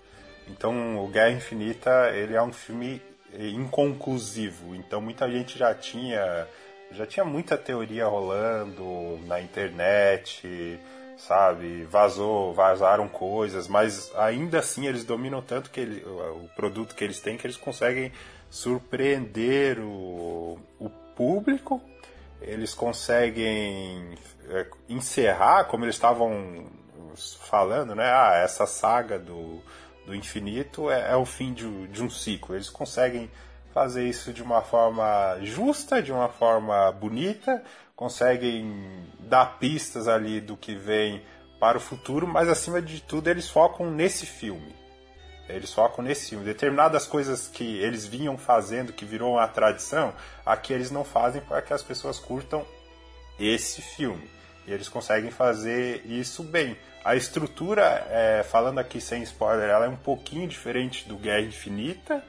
Então, 0.48 0.98
o 0.98 1.08
Guerra 1.08 1.30
Infinita, 1.30 2.10
ele 2.12 2.34
é 2.34 2.42
um 2.42 2.52
filme 2.52 3.00
inconclusivo. 3.38 4.74
Então, 4.74 5.00
muita 5.00 5.30
gente 5.30 5.56
já 5.58 5.72
tinha 5.74 6.46
já 6.92 7.06
tinha 7.06 7.24
muita 7.24 7.56
teoria 7.56 8.06
rolando 8.06 9.20
na 9.26 9.40
internet, 9.40 10.78
sabe? 11.26 11.85
Vazou, 11.85 12.54
vazaram 12.54 13.09
coisas, 13.09 13.68
mas 13.68 14.11
ainda 14.16 14.59
assim 14.59 14.87
eles 14.87 15.04
dominam 15.04 15.42
tanto 15.42 15.70
que 15.70 15.80
ele, 15.80 16.04
o 16.04 16.48
produto 16.56 16.94
que 16.94 17.04
eles 17.04 17.20
têm 17.20 17.37
que 17.37 17.46
eles 17.46 17.56
conseguem 17.56 18.12
surpreender 18.48 19.78
o, 19.78 20.59
o 20.78 20.90
público, 21.14 21.80
eles 22.40 22.74
conseguem 22.74 24.14
é, 24.48 24.66
encerrar, 24.88 25.64
como 25.64 25.85
eles 25.85 25.94
estavam 25.94 26.66
falando, 27.42 27.94
né? 27.94 28.11
Ah, 28.12 28.40
essa 28.42 28.66
saga 28.66 29.18
do, 29.18 29.61
do 30.06 30.14
infinito 30.14 30.90
é, 30.90 31.12
é 31.12 31.16
o 31.16 31.24
fim 31.24 31.52
de, 31.52 31.88
de 31.88 32.02
um 32.02 32.11
ciclo. 32.11 32.54
Eles 32.54 32.70
conseguem 32.70 33.30
fazer 33.72 34.09
isso 34.09 34.33
de 34.33 34.42
uma 34.42 34.62
forma 34.62 35.38
justa, 35.42 36.02
de 36.02 36.12
uma 36.12 36.28
forma 36.28 36.90
bonita, 36.92 37.62
conseguem 38.00 39.04
dar 39.18 39.58
pistas 39.58 40.08
ali 40.08 40.40
do 40.40 40.56
que 40.56 40.74
vem 40.74 41.22
para 41.60 41.76
o 41.76 41.80
futuro, 41.80 42.26
mas 42.26 42.48
acima 42.48 42.80
de 42.80 43.02
tudo 43.02 43.28
eles 43.28 43.50
focam 43.50 43.90
nesse 43.90 44.24
filme. 44.24 44.74
Eles 45.46 45.70
focam 45.70 46.02
nesse 46.02 46.30
filme. 46.30 46.42
Determinadas 46.42 47.04
coisas 47.04 47.46
que 47.46 47.76
eles 47.76 48.06
vinham 48.06 48.38
fazendo, 48.38 48.90
que 48.90 49.04
virou 49.04 49.34
uma 49.34 49.46
tradição, 49.46 50.14
aqui 50.46 50.72
eles 50.72 50.90
não 50.90 51.04
fazem 51.04 51.42
para 51.42 51.60
que 51.60 51.74
as 51.74 51.82
pessoas 51.82 52.18
curtam 52.18 52.64
esse 53.38 53.82
filme. 53.82 54.30
E 54.66 54.72
eles 54.72 54.88
conseguem 54.88 55.30
fazer 55.30 56.00
isso 56.06 56.42
bem. 56.42 56.78
A 57.04 57.14
estrutura, 57.14 57.82
é, 58.08 58.42
falando 58.42 58.78
aqui 58.78 58.98
sem 58.98 59.22
spoiler, 59.24 59.68
ela 59.68 59.84
é 59.84 59.88
um 59.90 59.96
pouquinho 59.96 60.48
diferente 60.48 61.06
do 61.06 61.18
Guerra 61.18 61.42
Infinita. 61.42 62.24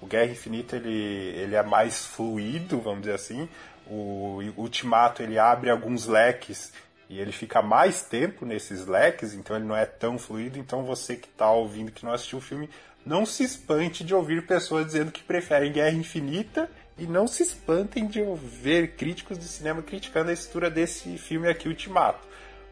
O 0.00 0.06
Guerra 0.06 0.30
Infinita 0.30 0.76
ele, 0.76 1.34
ele 1.36 1.56
é 1.56 1.64
mais 1.64 2.06
fluido, 2.06 2.80
vamos 2.80 3.00
dizer 3.00 3.14
assim. 3.14 3.48
O 3.88 4.40
Ultimato 4.56 5.22
ele 5.22 5.38
abre 5.38 5.70
alguns 5.70 6.06
leques 6.06 6.72
e 7.08 7.20
ele 7.20 7.32
fica 7.32 7.62
mais 7.62 8.02
tempo 8.02 8.44
nesses 8.44 8.86
leques, 8.86 9.32
então 9.32 9.54
ele 9.56 9.64
não 9.64 9.76
é 9.76 9.86
tão 9.86 10.18
fluido. 10.18 10.58
Então 10.58 10.84
você 10.84 11.16
que 11.16 11.28
está 11.28 11.50
ouvindo, 11.50 11.92
que 11.92 12.04
não 12.04 12.12
assistiu 12.12 12.38
o 12.38 12.42
filme, 12.42 12.68
não 13.04 13.24
se 13.24 13.44
espante 13.44 14.02
de 14.02 14.14
ouvir 14.14 14.46
pessoas 14.46 14.86
dizendo 14.86 15.12
que 15.12 15.22
preferem 15.22 15.72
Guerra 15.72 15.96
Infinita 15.96 16.68
e 16.98 17.06
não 17.06 17.26
se 17.26 17.42
espantem 17.42 18.06
de 18.06 18.20
ouvir 18.20 18.96
críticos 18.96 19.38
de 19.38 19.44
cinema 19.44 19.82
criticando 19.82 20.30
a 20.30 20.32
estrutura 20.32 20.68
desse 20.68 21.16
filme 21.18 21.48
aqui, 21.48 21.68
Ultimato. 21.68 22.26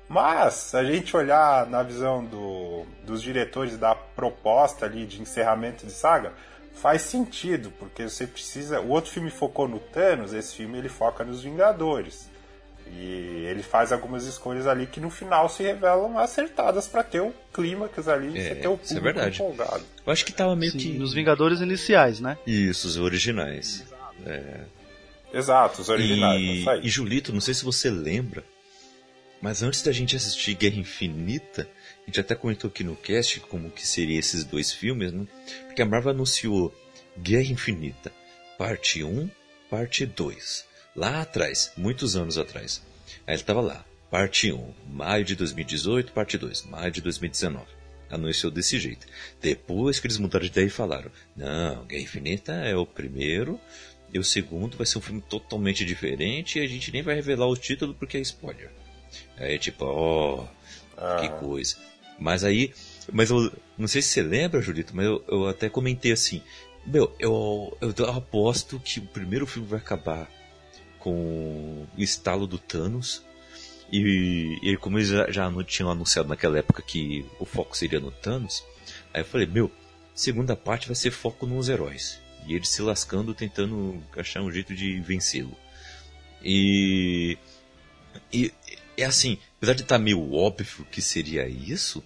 Mas, 0.08 0.74
a 0.74 0.84
gente 0.84 1.16
olhar 1.16 1.66
na 1.66 1.82
visão 1.82 2.24
do, 2.24 2.84
dos 3.06 3.22
diretores 3.22 3.78
da 3.78 3.94
proposta 3.94 4.84
ali 4.86 5.06
de 5.06 5.22
encerramento 5.22 5.86
de 5.86 5.92
saga, 5.92 6.32
faz 6.74 7.02
sentido, 7.02 7.72
porque 7.78 8.08
você 8.08 8.26
precisa. 8.26 8.80
O 8.80 8.88
outro 8.90 9.10
filme 9.10 9.30
focou 9.30 9.66
no 9.66 9.78
Thanos, 9.78 10.32
esse 10.32 10.54
filme 10.56 10.78
ele 10.78 10.88
foca 10.88 11.24
nos 11.24 11.42
Vingadores. 11.42 12.28
E 12.86 13.46
ele 13.48 13.62
faz 13.62 13.92
algumas 13.92 14.26
escolhas 14.26 14.66
ali 14.66 14.86
que 14.86 15.00
no 15.00 15.08
final 15.08 15.48
se 15.48 15.62
revelam 15.62 16.18
acertadas 16.18 16.86
para 16.86 17.02
ter 17.02 17.20
o 17.20 17.32
clímax 17.52 18.06
ali, 18.08 18.38
é, 18.38 18.42
você 18.42 18.54
ter 18.56 18.68
o 18.68 18.76
público 18.76 18.98
é 18.98 19.00
verdade. 19.00 19.42
empolgado. 19.42 19.82
Eu 20.06 20.12
acho 20.12 20.24
que 20.24 20.32
tava 20.32 20.54
meio 20.54 20.72
Sim, 20.72 20.78
que. 20.78 20.92
Nos 20.98 21.14
Vingadores 21.14 21.60
iniciais, 21.60 22.20
né? 22.20 22.36
Isso, 22.46 22.86
os 22.86 22.98
originais. 22.98 23.84
É. 24.26 24.60
Exato, 25.32 25.80
os 25.80 25.88
originais. 25.88 26.40
E, 26.40 26.86
e 26.86 26.88
Julito, 26.88 27.32
não 27.32 27.40
sei 27.40 27.54
se 27.54 27.64
você 27.64 27.90
lembra, 27.90 28.44
mas 29.40 29.62
antes 29.62 29.82
da 29.82 29.90
gente 29.90 30.14
assistir 30.14 30.54
Guerra 30.54 30.76
Infinita, 30.76 31.68
a 32.04 32.10
gente 32.10 32.20
até 32.20 32.34
comentou 32.34 32.68
aqui 32.68 32.84
no 32.84 32.94
cast 32.96 33.40
como 33.40 33.70
que 33.70 33.86
seriam 33.86 34.18
esses 34.18 34.44
dois 34.44 34.72
filmes, 34.72 35.12
né? 35.12 35.26
Porque 35.66 35.82
a 35.82 35.86
Marvel 35.86 36.12
anunciou 36.12 36.74
Guerra 37.18 37.52
Infinita, 37.52 38.12
parte 38.58 39.02
1, 39.02 39.30
parte 39.70 40.04
2. 40.04 40.64
Lá 40.94 41.22
atrás, 41.22 41.72
muitos 41.76 42.14
anos 42.14 42.38
atrás. 42.38 42.82
Aí 43.26 43.34
ele 43.34 43.40
estava 43.40 43.60
lá, 43.60 43.84
parte 44.10 44.52
1, 44.52 44.74
maio 44.92 45.24
de 45.24 45.34
2018, 45.34 46.12
parte 46.12 46.36
2, 46.36 46.66
maio 46.66 46.90
de 46.90 47.00
2019. 47.00 47.64
Anunciou 48.10 48.52
desse 48.52 48.78
jeito. 48.78 49.06
Depois 49.40 49.98
que 49.98 50.06
eles 50.06 50.18
mudaram 50.18 50.44
de 50.44 50.50
ideia 50.50 50.66
e 50.66 50.70
falaram: 50.70 51.10
Não, 51.34 51.84
Guerra 51.86 52.02
Infinita 52.02 52.52
é 52.52 52.76
o 52.76 52.86
primeiro, 52.86 53.58
e 54.12 54.18
o 54.18 54.24
segundo 54.24 54.76
vai 54.76 54.86
ser 54.86 54.98
um 54.98 55.00
filme 55.00 55.22
totalmente 55.22 55.84
diferente, 55.84 56.58
e 56.58 56.62
a 56.62 56.66
gente 56.66 56.92
nem 56.92 57.02
vai 57.02 57.14
revelar 57.14 57.46
o 57.46 57.56
título 57.56 57.94
porque 57.94 58.18
é 58.18 58.20
spoiler. 58.20 58.70
Aí 59.36 59.58
tipo, 59.58 59.84
ó, 59.84 60.42
oh, 60.42 60.48
ah. 60.96 61.16
que 61.20 61.28
coisa. 61.40 61.76
Mas 62.24 62.42
aí, 62.42 62.72
mas 63.12 63.28
eu 63.28 63.52
não 63.76 63.86
sei 63.86 64.00
se 64.00 64.08
você 64.08 64.22
lembra, 64.22 64.62
Julito, 64.62 64.96
mas 64.96 65.04
eu, 65.04 65.22
eu 65.28 65.46
até 65.46 65.68
comentei 65.68 66.10
assim, 66.10 66.40
meu, 66.86 67.14
eu, 67.18 67.76
eu 67.82 68.10
aposto 68.10 68.80
que 68.80 68.98
o 68.98 69.06
primeiro 69.06 69.46
filme 69.46 69.68
vai 69.68 69.78
acabar 69.78 70.30
com 70.98 71.86
o 71.94 72.02
estalo 72.02 72.46
do 72.46 72.58
Thanos. 72.58 73.22
E, 73.92 74.58
e 74.62 74.74
como 74.78 74.96
eles 74.96 75.08
já, 75.08 75.30
já 75.30 75.52
tinham 75.64 75.90
anunciado 75.90 76.30
naquela 76.30 76.56
época 76.56 76.80
que 76.80 77.26
o 77.38 77.44
foco 77.44 77.76
seria 77.76 78.00
no 78.00 78.10
Thanos, 78.10 78.64
aí 79.12 79.20
eu 79.20 79.26
falei, 79.26 79.46
meu, 79.46 79.70
segunda 80.14 80.56
parte 80.56 80.86
vai 80.86 80.96
ser 80.96 81.10
foco 81.10 81.44
nos 81.44 81.68
heróis. 81.68 82.18
E 82.46 82.54
eles 82.54 82.70
se 82.70 82.80
lascando, 82.80 83.34
tentando 83.34 84.02
achar 84.16 84.40
um 84.40 84.50
jeito 84.50 84.74
de 84.74 84.98
vencê-lo. 85.00 85.54
E, 86.42 87.36
e 88.32 88.50
é 88.96 89.04
assim, 89.04 89.36
apesar 89.58 89.74
de 89.74 89.82
estar 89.82 89.98
tá 89.98 90.02
meio 90.02 90.32
óbvio 90.32 90.86
que 90.90 91.02
seria 91.02 91.46
isso, 91.46 92.02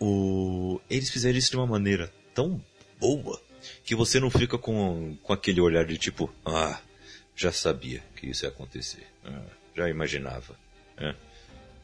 o... 0.00 0.80
eles 0.88 1.10
fizeram 1.10 1.38
isso 1.38 1.50
de 1.50 1.56
uma 1.56 1.66
maneira 1.66 2.12
tão 2.34 2.60
boa 2.98 3.40
que 3.84 3.94
você 3.94 4.18
não 4.18 4.30
fica 4.30 4.56
com, 4.56 5.16
com 5.22 5.32
aquele 5.32 5.60
olhar 5.60 5.84
de 5.84 5.98
tipo, 5.98 6.32
ah, 6.44 6.80
já 7.36 7.52
sabia 7.52 8.02
que 8.16 8.28
isso 8.28 8.44
ia 8.44 8.48
acontecer, 8.48 9.06
ah, 9.24 9.42
já 9.76 9.88
imaginava. 9.88 10.56
É. 10.96 11.14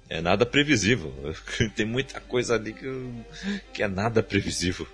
é. 0.09 0.21
nada 0.21 0.45
previsível. 0.47 1.13
Tem 1.77 1.87
muita 1.87 2.21
coisa 2.21 2.55
ali 2.55 2.73
que, 2.73 2.87
que 3.73 3.83
é 3.83 3.89
nada 3.89 4.23
previsível. 4.23 4.87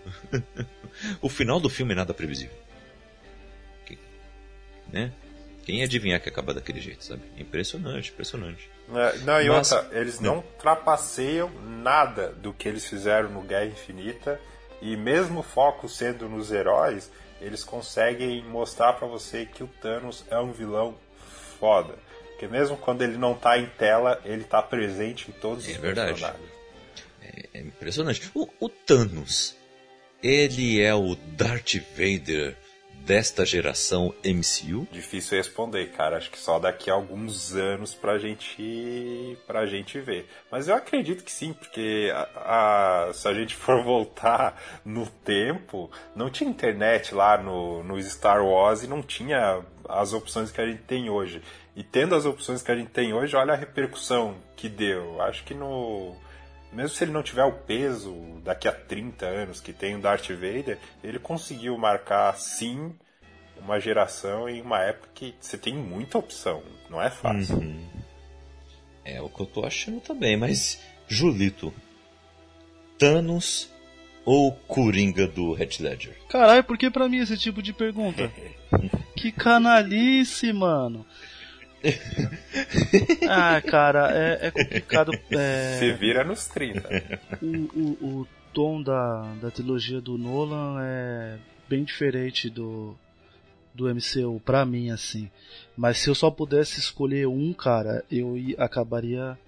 o 1.20 1.28
final 1.28 1.60
do 1.60 1.70
filme 1.70 1.92
é 1.92 1.96
nada 1.96 2.12
previsível. 2.12 2.62
Né? 4.92 5.10
Quem 5.64 5.82
adivinhar 5.82 6.20
que 6.20 6.28
acaba 6.28 6.52
daquele 6.52 6.80
jeito, 6.80 7.04
sabe? 7.04 7.22
Impressionante, 7.38 8.10
impressionante. 8.10 8.68
É, 8.94 9.18
não, 9.18 9.40
e 9.40 9.48
Mas, 9.48 9.72
outra, 9.72 9.98
eles 9.98 10.20
não, 10.20 10.42
trapaceiam 10.58 11.50
nada 11.62 12.28
do 12.28 12.52
que 12.52 12.68
eles 12.68 12.86
fizeram 12.86 13.30
no 13.30 13.42
Guerra 13.42 13.66
Infinita. 13.66 14.40
E 14.80 14.96
mesmo 14.96 15.40
o 15.40 15.42
foco 15.42 15.88
sendo 15.88 16.28
nos 16.28 16.50
heróis, 16.50 17.10
eles 17.40 17.62
conseguem 17.62 18.42
mostrar 18.44 18.94
para 18.94 19.06
você 19.06 19.46
que 19.46 19.62
o 19.62 19.68
Thanos 19.80 20.24
é 20.30 20.38
um 20.38 20.52
vilão 20.52 20.94
foda. 21.58 21.94
Porque 22.30 22.48
mesmo 22.48 22.76
quando 22.76 23.02
ele 23.02 23.16
não 23.16 23.34
tá 23.34 23.56
em 23.58 23.66
tela, 23.66 24.20
ele 24.24 24.42
tá 24.44 24.60
presente 24.60 25.30
em 25.30 25.32
todos 25.32 25.68
é 25.68 25.72
os 25.72 25.76
verdade. 25.76 26.10
personagens. 26.10 26.50
É, 27.22 27.58
é 27.58 27.60
impressionante. 27.60 28.30
O, 28.34 28.48
o 28.58 28.68
Thanos, 28.68 29.56
ele 30.22 30.82
é 30.82 30.92
o 30.94 31.14
Darth 31.14 31.74
Vader 31.96 32.56
desta 33.04 33.44
geração 33.44 34.14
MCU? 34.24 34.86
Difícil 34.90 35.38
responder, 35.38 35.90
cara. 35.92 36.16
Acho 36.16 36.30
que 36.30 36.38
só 36.38 36.58
daqui 36.58 36.90
a 36.90 36.94
alguns 36.94 37.54
anos 37.54 37.94
pra 37.94 38.18
gente, 38.18 39.38
pra 39.46 39.66
gente 39.66 39.98
ver. 40.00 40.28
Mas 40.50 40.68
eu 40.68 40.74
acredito 40.74 41.24
que 41.24 41.32
sim, 41.32 41.52
porque 41.52 42.12
a, 42.14 43.08
a, 43.08 43.12
se 43.12 43.26
a 43.28 43.34
gente 43.34 43.54
for 43.54 43.82
voltar 43.84 44.60
no 44.84 45.06
tempo, 45.06 45.90
não 46.14 46.30
tinha 46.30 46.48
internet 46.48 47.14
lá 47.14 47.36
no, 47.36 47.82
no 47.82 48.00
Star 48.02 48.44
Wars 48.44 48.82
e 48.82 48.86
não 48.86 49.02
tinha 49.02 49.60
as 49.88 50.12
opções 50.12 50.50
que 50.50 50.60
a 50.60 50.66
gente 50.66 50.82
tem 50.82 51.10
hoje. 51.10 51.42
E 51.74 51.82
tendo 51.82 52.14
as 52.14 52.24
opções 52.24 52.62
que 52.62 52.70
a 52.70 52.76
gente 52.76 52.90
tem 52.90 53.12
hoje, 53.12 53.34
olha 53.34 53.54
a 53.54 53.56
repercussão 53.56 54.36
que 54.54 54.68
deu. 54.68 55.20
Acho 55.22 55.42
que 55.44 55.54
no 55.54 56.14
mesmo 56.72 56.96
se 56.96 57.04
ele 57.04 57.12
não 57.12 57.22
tiver 57.22 57.44
o 57.44 57.52
peso 57.52 58.14
daqui 58.42 58.66
a 58.66 58.72
30 58.72 59.26
anos 59.26 59.60
que 59.60 59.72
tem 59.72 59.94
o 59.94 60.00
Darth 60.00 60.28
Vader, 60.28 60.78
ele 61.02 61.18
conseguiu 61.18 61.76
marcar 61.76 62.34
sim 62.36 62.94
uma 63.58 63.78
geração 63.78 64.48
em 64.48 64.60
uma 64.60 64.80
época 64.80 65.08
que 65.14 65.34
você 65.40 65.56
tem 65.56 65.74
muita 65.74 66.18
opção, 66.18 66.62
não 66.90 67.00
é 67.00 67.10
fácil. 67.10 67.56
Uhum. 67.56 67.86
É 69.04 69.20
o 69.20 69.28
que 69.28 69.40
eu 69.40 69.46
tô 69.46 69.64
achando 69.64 70.00
também, 70.00 70.36
mas 70.36 70.80
Julito, 71.08 71.72
Thanos 72.98 73.70
ou 74.24 74.52
Coringa 74.52 75.26
do 75.26 75.52
Red 75.52 75.78
Ledger? 75.80 76.16
Caralho, 76.28 76.64
por 76.64 76.78
que 76.78 76.90
pra 76.90 77.08
mim 77.08 77.18
esse 77.18 77.36
tipo 77.36 77.62
de 77.62 77.72
pergunta? 77.72 78.32
que 79.16 79.32
canalice, 79.32 80.52
mano. 80.52 81.04
ah, 83.28 83.60
cara, 83.60 84.10
é, 84.12 84.46
é 84.46 84.50
complicado. 84.50 85.12
É... 85.30 85.78
Se 85.78 85.92
vira 85.92 86.24
nos 86.24 86.46
30. 86.48 86.88
O, 87.40 87.46
o, 87.46 88.20
o 88.20 88.28
tom 88.52 88.82
da, 88.82 89.34
da 89.40 89.50
trilogia 89.50 90.00
do 90.00 90.16
Nolan 90.16 90.78
é 90.80 91.38
bem 91.68 91.84
diferente 91.84 92.48
do, 92.50 92.94
do 93.74 93.92
MCU, 93.92 94.40
pra 94.44 94.64
mim, 94.64 94.90
assim. 94.90 95.30
Mas 95.76 95.98
se 95.98 96.10
eu 96.10 96.14
só 96.14 96.30
pudesse 96.30 96.78
escolher 96.78 97.26
um, 97.26 97.52
cara, 97.52 98.04
eu 98.10 98.36
acabaria 98.58 99.38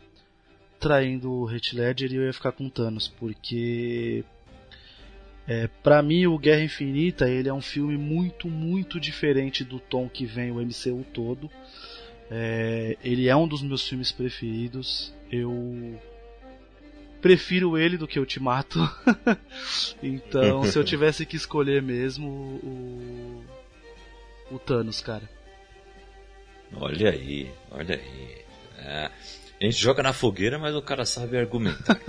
traindo 0.80 1.30
o 1.32 1.50
Heath 1.50 1.72
Ledger 1.72 2.12
e 2.12 2.16
eu 2.16 2.24
ia 2.24 2.32
ficar 2.32 2.52
com 2.52 2.68
Thanos, 2.68 3.08
porque 3.08 4.24
é, 5.46 5.68
para 5.82 6.02
mim 6.02 6.26
o 6.26 6.38
Guerra 6.38 6.62
Infinita 6.62 7.28
ele 7.28 7.48
é 7.48 7.54
um 7.54 7.60
filme 7.60 7.96
muito, 7.96 8.48
muito 8.48 8.98
diferente 8.98 9.62
do 9.62 9.78
tom 9.78 10.08
que 10.08 10.24
vem 10.24 10.50
o 10.50 10.60
MCU 10.60 11.04
todo. 11.12 11.50
É, 12.30 12.96
ele 13.02 13.28
é 13.28 13.36
um 13.36 13.46
dos 13.46 13.62
meus 13.62 13.86
filmes 13.86 14.10
preferidos. 14.10 15.14
Eu 15.30 16.00
prefiro 17.20 17.78
ele 17.78 17.96
do 17.96 18.06
que 18.06 18.18
o 18.18 18.22
Ultimato. 18.22 18.78
então, 20.02 20.64
se 20.64 20.78
eu 20.78 20.84
tivesse 20.84 21.24
que 21.24 21.36
escolher 21.36 21.82
mesmo 21.82 22.28
o, 22.28 23.44
o 24.50 24.58
Thanos, 24.58 25.00
cara. 25.00 25.28
Olha 26.76 27.10
aí, 27.10 27.50
olha 27.70 27.96
aí. 27.96 28.44
É, 28.78 29.10
a 29.60 29.64
gente 29.64 29.76
joga 29.76 30.02
na 30.02 30.12
fogueira, 30.12 30.58
mas 30.58 30.74
o 30.74 30.82
cara 30.82 31.04
sabe 31.04 31.38
argumentar. 31.38 32.00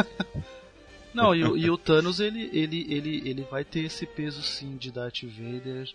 Não, 1.13 1.33
e, 1.33 1.39
e, 1.39 1.69
o 1.69 1.77
Thanos 1.77 2.19
ele, 2.19 2.49
ele, 2.51 2.85
ele, 2.89 3.29
ele 3.29 3.41
vai 3.43 3.63
ter 3.63 3.85
esse 3.85 4.05
peso 4.05 4.41
sim 4.41 4.75
de 4.75 4.91
Darth 4.91 5.23
Vader 5.23 5.87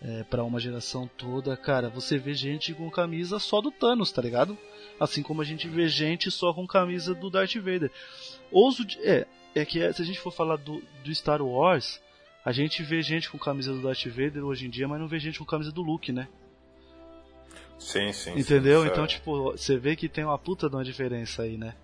é, 0.00 0.22
para 0.24 0.44
uma 0.44 0.60
geração 0.60 1.10
toda, 1.16 1.56
cara, 1.56 1.88
você 1.88 2.18
vê 2.18 2.32
gente 2.34 2.72
com 2.72 2.90
camisa 2.90 3.38
só 3.38 3.60
do 3.60 3.70
Thanos, 3.70 4.12
tá 4.12 4.22
ligado? 4.22 4.56
Assim 4.98 5.22
como 5.22 5.42
a 5.42 5.44
gente 5.44 5.68
vê 5.68 5.88
gente 5.88 6.30
só 6.30 6.52
com 6.52 6.66
camisa 6.66 7.14
do 7.14 7.30
Darth 7.30 7.56
Vader. 7.56 7.90
Ouso. 8.50 8.86
É, 9.00 9.26
é 9.54 9.64
que 9.64 9.92
se 9.92 10.02
a 10.02 10.04
gente 10.04 10.20
for 10.20 10.32
falar 10.32 10.56
do, 10.56 10.82
do 11.02 11.14
Star 11.14 11.42
Wars, 11.42 12.00
a 12.44 12.52
gente 12.52 12.82
vê 12.82 13.02
gente 13.02 13.30
com 13.30 13.38
camisa 13.38 13.72
do 13.72 13.82
Darth 13.82 14.06
Vader 14.06 14.44
hoje 14.44 14.66
em 14.66 14.70
dia, 14.70 14.86
mas 14.86 15.00
não 15.00 15.08
vê 15.08 15.18
gente 15.18 15.38
com 15.38 15.44
camisa 15.44 15.72
do 15.72 15.82
Luke, 15.82 16.12
né? 16.12 16.28
Sim, 17.78 18.12
sim. 18.12 18.38
Entendeu? 18.38 18.82
Sim, 18.82 18.88
então, 18.88 19.04
é. 19.04 19.06
tipo, 19.06 19.52
você 19.52 19.76
vê 19.76 19.94
que 19.94 20.08
tem 20.08 20.24
uma 20.24 20.38
puta 20.38 20.68
de 20.68 20.74
uma 20.74 20.84
diferença 20.84 21.42
aí, 21.42 21.56
né? 21.56 21.74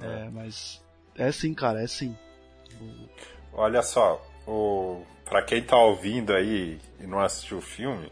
É, 0.00 0.28
mas. 0.30 0.82
É 1.14 1.30
sim, 1.32 1.52
cara, 1.52 1.82
é 1.82 1.86
sim. 1.86 2.16
Olha 3.52 3.82
só, 3.82 4.24
o... 4.48 5.04
pra 5.24 5.42
quem 5.42 5.62
tá 5.62 5.76
ouvindo 5.76 6.32
aí 6.32 6.80
e 6.98 7.06
não 7.06 7.20
assistiu 7.20 7.58
o 7.58 7.62
filme, 7.62 8.10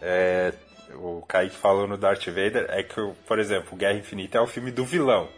é... 0.00 0.52
o 0.94 1.22
Kaique 1.22 1.56
falou 1.56 1.86
no 1.86 1.96
Darth 1.96 2.26
Vader, 2.26 2.66
é 2.68 2.82
que, 2.82 3.00
por 3.26 3.38
exemplo, 3.38 3.76
Guerra 3.76 3.98
Infinita 3.98 4.38
é 4.38 4.40
o 4.40 4.46
filme 4.46 4.70
do 4.70 4.84
vilão. 4.84 5.28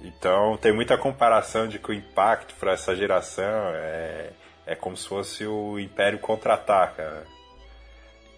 Então 0.00 0.56
tem 0.56 0.72
muita 0.72 0.98
comparação 0.98 1.68
de 1.68 1.78
que 1.78 1.90
o 1.90 1.94
impacto 1.94 2.54
para 2.56 2.72
essa 2.72 2.96
geração 2.96 3.70
é, 3.74 4.30
é 4.66 4.74
como 4.74 4.96
se 4.96 5.06
fosse 5.06 5.46
o 5.46 5.78
Império 5.78 6.18
contra-ataca. 6.18 7.24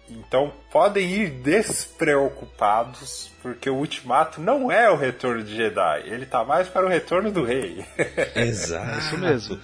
Então 0.09 0.53
podem 0.71 1.09
ir 1.09 1.29
despreocupados, 1.29 3.31
porque 3.41 3.69
o 3.69 3.75
Ultimato 3.75 4.39
não 4.39 4.71
é 4.71 4.89
o 4.89 4.95
retorno 4.95 5.43
de 5.43 5.55
Jedi, 5.55 6.03
ele 6.05 6.25
tá 6.25 6.43
mais 6.43 6.67
para 6.67 6.85
o 6.85 6.89
retorno 6.89 7.31
do 7.31 7.43
rei. 7.43 7.83
Exato. 8.35 8.91
É 8.91 8.97
isso 8.97 9.17
mesmo. 9.17 9.59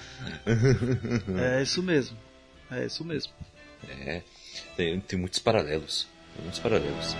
é 1.39 1.61
isso 1.61 1.83
mesmo. 1.83 2.17
É 2.71 2.85
isso 2.85 3.05
mesmo. 3.05 3.33
É, 3.89 4.21
tem, 4.75 4.99
tem 4.99 5.19
muitos 5.19 5.39
paralelos. 5.39 6.07
Tem 6.33 6.43
muitos 6.43 6.59
paralelos. 6.59 7.15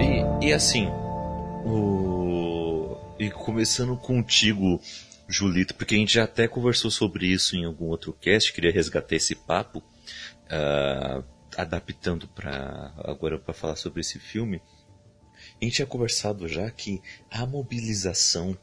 E, 0.00 0.48
e 0.48 0.52
assim. 0.52 1.01
E 3.22 3.30
começando 3.30 3.96
contigo, 3.96 4.80
Julito, 5.28 5.74
porque 5.74 5.94
a 5.94 5.98
gente 5.98 6.14
já 6.14 6.24
até 6.24 6.48
conversou 6.48 6.90
sobre 6.90 7.26
isso 7.26 7.56
em 7.56 7.64
algum 7.64 7.86
outro 7.86 8.12
cast, 8.12 8.52
queria 8.52 8.72
resgatar 8.72 9.14
esse 9.14 9.34
papo, 9.34 9.78
uh, 9.78 11.24
adaptando 11.56 12.26
para 12.28 12.92
agora 12.98 13.38
para 13.38 13.54
falar 13.54 13.76
sobre 13.76 14.00
esse 14.00 14.18
filme. 14.18 14.60
A 15.60 15.64
gente 15.64 15.76
tinha 15.76 15.86
conversado 15.86 16.48
já 16.48 16.70
que 16.70 17.00
a 17.30 17.46
mobilização 17.46 18.58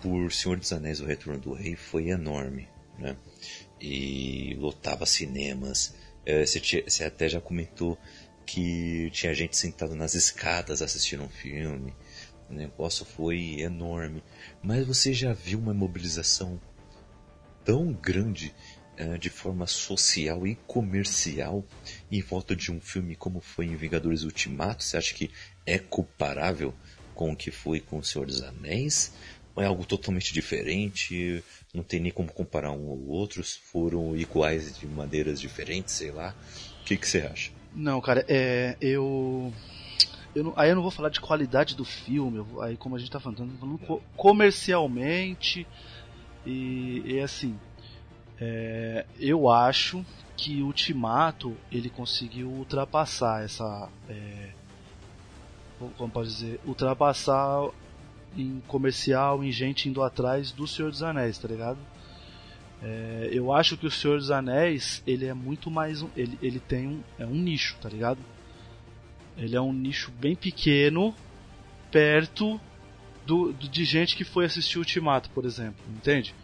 por 0.00 0.32
Senhor 0.32 0.58
dos 0.58 0.72
Anéis 0.72 1.00
O 1.00 1.06
Retorno 1.06 1.38
do 1.38 1.52
Rei 1.52 1.76
foi 1.76 2.08
enorme, 2.08 2.68
né? 2.98 3.16
E 3.80 4.56
lotava 4.58 5.06
cinemas. 5.06 5.94
Eh, 6.26 6.44
Você, 6.44 7.04
até 7.04 7.28
já 7.28 7.40
comentou 7.40 7.96
que 8.44 9.10
tinha 9.12 9.32
gente 9.34 9.56
sentada 9.56 9.94
nas 9.94 10.14
escadas 10.14 10.82
assistindo 10.82 11.22
um 11.22 11.28
filme. 11.28 11.94
O 12.52 12.54
negócio 12.54 13.04
foi 13.04 13.60
enorme. 13.60 14.22
Mas 14.62 14.86
você 14.86 15.14
já 15.14 15.32
viu 15.32 15.58
uma 15.58 15.72
mobilização 15.72 16.60
tão 17.64 17.92
grande 17.92 18.52
eh, 18.98 19.16
de 19.16 19.30
forma 19.30 19.66
social 19.66 20.46
e 20.46 20.54
comercial 20.66 21.64
em 22.10 22.20
volta 22.20 22.54
de 22.54 22.70
um 22.70 22.80
filme 22.80 23.16
como 23.16 23.40
foi 23.40 23.66
em 23.66 23.76
Vingadores 23.76 24.22
Ultimato? 24.22 24.84
Você 24.84 24.98
acha 24.98 25.14
que 25.14 25.30
é 25.64 25.78
comparável 25.78 26.74
com 27.14 27.32
o 27.32 27.36
que 27.36 27.50
foi 27.50 27.80
com 27.80 27.98
O 27.98 28.04
Senhor 28.04 28.26
dos 28.26 28.42
Anéis? 28.42 29.12
Ou 29.54 29.62
é 29.62 29.66
algo 29.66 29.84
totalmente 29.86 30.34
diferente? 30.34 31.42
Não 31.72 31.82
tem 31.82 32.00
nem 32.00 32.12
como 32.12 32.30
comparar 32.32 32.70
um 32.72 32.86
ou 32.86 33.08
outro? 33.08 33.42
Foram 33.44 34.14
iguais 34.16 34.78
de 34.78 34.86
maneiras 34.86 35.40
diferentes, 35.40 35.94
sei 35.94 36.10
lá. 36.10 36.34
O 36.82 36.84
que, 36.84 36.96
que 36.96 37.08
você 37.08 37.20
acha? 37.20 37.50
Não, 37.74 38.00
cara, 38.00 38.24
é. 38.28 38.76
Eu. 38.80 39.52
Não- 40.36 40.52
aí 40.56 40.70
eu 40.70 40.74
não 40.76 40.82
vou 40.82 40.90
falar 40.90 41.08
de 41.10 41.20
qualidade 41.20 41.74
do 41.76 41.84
filme, 41.84 42.44
aí 42.62 42.76
como 42.76 42.96
a 42.96 42.98
gente 42.98 43.10
tá 43.10 43.20
falando, 43.20 43.58
falando 43.58 43.78
co- 43.78 44.02
comercialmente 44.16 45.66
e, 46.46 47.02
e 47.04 47.20
assim. 47.20 47.58
é, 48.40 49.04
eu 49.18 49.48
acho 49.50 50.04
que 50.36 50.62
Ultimato 50.62 51.56
ele 51.70 51.88
conseguiu 51.90 52.48
ultrapassar 52.48 53.44
essa. 53.44 53.88
é, 54.08 54.50
como 55.96 56.10
pode 56.10 56.28
dizer? 56.28 56.60
Ultrapassar 56.64 57.68
em 58.36 58.62
comercial, 58.66 59.42
em 59.44 59.52
gente 59.52 59.88
indo 59.88 60.02
atrás 60.02 60.50
do 60.52 60.66
Senhor 60.66 60.90
dos 60.90 61.02
Anéis, 61.02 61.38
tá 61.38 61.46
ligado? 61.48 61.78
É, 62.82 63.28
eu 63.32 63.52
acho 63.52 63.76
que 63.76 63.86
o 63.86 63.90
Senhor 63.90 64.18
dos 64.18 64.30
Anéis, 64.30 65.02
ele 65.06 65.26
é 65.26 65.34
muito 65.34 65.70
mais 65.70 66.02
um, 66.02 66.08
ele, 66.16 66.38
ele 66.42 66.58
tem 66.58 66.88
um, 66.88 67.00
é 67.18 67.26
um 67.26 67.34
nicho, 67.34 67.76
tá 67.80 67.88
ligado? 67.88 68.18
Ele 69.36 69.56
é 69.56 69.60
um 69.60 69.72
nicho 69.72 70.10
bem 70.12 70.34
pequeno, 70.36 71.14
perto 71.90 72.60
do, 73.26 73.52
do- 73.52 73.68
de 73.68 73.84
gente 73.84 74.16
que 74.16 74.24
foi 74.24 74.44
assistir 74.44 74.78
Ultimato, 74.78 75.30
por 75.30 75.44
exemplo, 75.44 75.82
entende? 75.94 76.34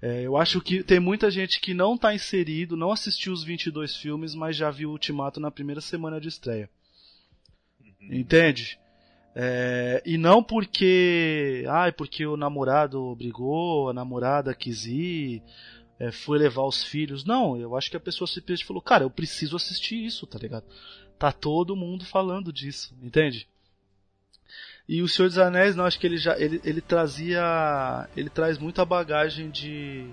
É, 0.00 0.22
eu 0.22 0.36
acho 0.36 0.60
que 0.60 0.82
tem 0.82 1.00
muita 1.00 1.30
gente 1.30 1.60
que 1.60 1.74
não 1.74 1.96
tá 1.98 2.14
inserido, 2.14 2.76
não 2.76 2.92
assistiu 2.92 3.32
os 3.32 3.42
22 3.42 3.96
filmes, 3.96 4.34
mas 4.34 4.56
já 4.56 4.70
viu 4.70 4.90
Ultimato 4.90 5.40
na 5.40 5.50
primeira 5.50 5.80
semana 5.80 6.20
de 6.20 6.28
estreia. 6.28 6.70
Entende? 8.00 8.78
É, 9.34 10.02
e 10.06 10.16
não 10.16 10.42
porque. 10.42 11.64
Ai, 11.68 11.92
porque 11.92 12.26
o 12.26 12.36
namorado 12.36 13.02
obrigou, 13.02 13.88
a 13.88 13.92
namorada 13.92 14.54
quis 14.54 14.86
ir, 14.86 15.42
é, 15.98 16.10
foi 16.10 16.38
levar 16.38 16.62
os 16.64 16.82
filhos. 16.84 17.24
Não, 17.24 17.56
eu 17.56 17.76
acho 17.76 17.90
que 17.90 17.96
a 17.96 18.00
pessoa 18.00 18.26
simplesmente 18.26 18.66
falou, 18.66 18.82
cara, 18.82 19.04
eu 19.04 19.10
preciso 19.10 19.56
assistir 19.56 20.04
isso, 20.04 20.26
tá 20.26 20.38
ligado? 20.38 20.64
Tá 21.18 21.32
todo 21.32 21.74
mundo 21.74 22.04
falando 22.04 22.52
disso, 22.52 22.94
entende? 23.02 23.48
E 24.88 25.02
o 25.02 25.08
Senhor 25.08 25.28
dos 25.28 25.38
Anéis, 25.38 25.76
não, 25.76 25.84
acho 25.84 25.98
que 25.98 26.06
ele 26.06 26.16
já. 26.16 26.38
Ele, 26.38 26.60
ele 26.64 26.80
trazia. 26.80 28.08
Ele 28.16 28.30
traz 28.30 28.56
muita 28.56 28.84
bagagem 28.84 29.50
de. 29.50 30.06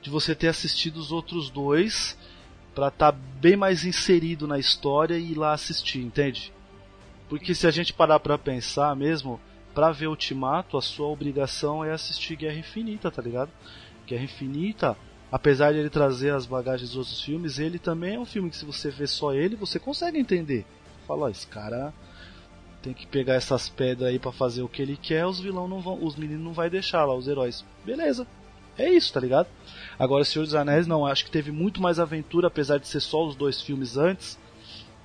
De 0.00 0.10
você 0.10 0.34
ter 0.34 0.48
assistido 0.48 0.96
os 0.96 1.12
outros 1.12 1.50
dois. 1.50 2.16
Pra 2.74 2.88
estar 2.88 3.12
bem 3.12 3.56
mais 3.56 3.84
inserido 3.84 4.46
na 4.46 4.58
história 4.58 5.16
e 5.16 5.32
ir 5.32 5.34
lá 5.38 5.52
assistir, 5.52 6.00
entende? 6.00 6.52
Porque 7.28 7.54
se 7.54 7.66
a 7.66 7.70
gente 7.70 7.92
parar 7.92 8.18
pra 8.18 8.36
pensar 8.36 8.96
mesmo, 8.96 9.40
pra 9.74 9.92
ver 9.92 10.08
Ultimato, 10.08 10.76
a 10.76 10.82
sua 10.82 11.06
obrigação 11.06 11.84
é 11.84 11.92
assistir 11.92 12.36
Guerra 12.36 12.58
Infinita, 12.58 13.10
tá 13.10 13.22
ligado? 13.22 13.50
Guerra 14.06 14.24
Infinita, 14.24 14.96
apesar 15.30 15.72
de 15.72 15.78
ele 15.78 15.90
trazer 15.90 16.32
as 16.32 16.46
bagagens 16.46 16.90
dos 16.90 16.98
outros 16.98 17.20
filmes, 17.20 17.58
ele 17.58 17.78
também 17.78 18.14
é 18.14 18.18
um 18.18 18.24
filme 18.24 18.50
que 18.50 18.56
se 18.56 18.64
você 18.64 18.90
vê 18.90 19.06
só 19.06 19.32
ele, 19.32 19.56
você 19.56 19.78
consegue 19.78 20.18
entender. 20.18 20.64
Fala, 21.06 21.26
ó, 21.26 21.28
esse 21.28 21.46
cara 21.46 21.92
tem 22.82 22.92
que 22.92 23.06
pegar 23.06 23.34
essas 23.34 23.68
pedras 23.68 24.10
aí 24.10 24.18
pra 24.18 24.30
fazer 24.30 24.62
o 24.62 24.68
que 24.68 24.82
ele 24.82 24.96
quer, 24.96 25.24
os 25.26 25.40
vilão 25.40 25.66
não 25.66 25.80
vão, 25.80 26.04
os 26.04 26.16
meninos 26.16 26.44
não 26.44 26.52
vai 26.52 26.68
deixar 26.68 27.04
lá, 27.04 27.14
os 27.14 27.26
heróis. 27.26 27.64
Beleza. 27.84 28.26
É 28.76 28.90
isso, 28.90 29.12
tá 29.12 29.20
ligado? 29.20 29.46
Agora, 29.98 30.24
Senhor 30.24 30.44
dos 30.44 30.54
Anéis, 30.54 30.86
não, 30.86 31.06
acho 31.06 31.24
que 31.24 31.30
teve 31.30 31.52
muito 31.52 31.80
mais 31.80 31.98
aventura, 31.98 32.48
apesar 32.48 32.78
de 32.78 32.88
ser 32.88 33.00
só 33.00 33.24
os 33.24 33.36
dois 33.36 33.62
filmes 33.62 33.96
antes, 33.96 34.38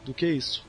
do 0.03 0.13
que 0.13 0.27
isso. 0.27 0.65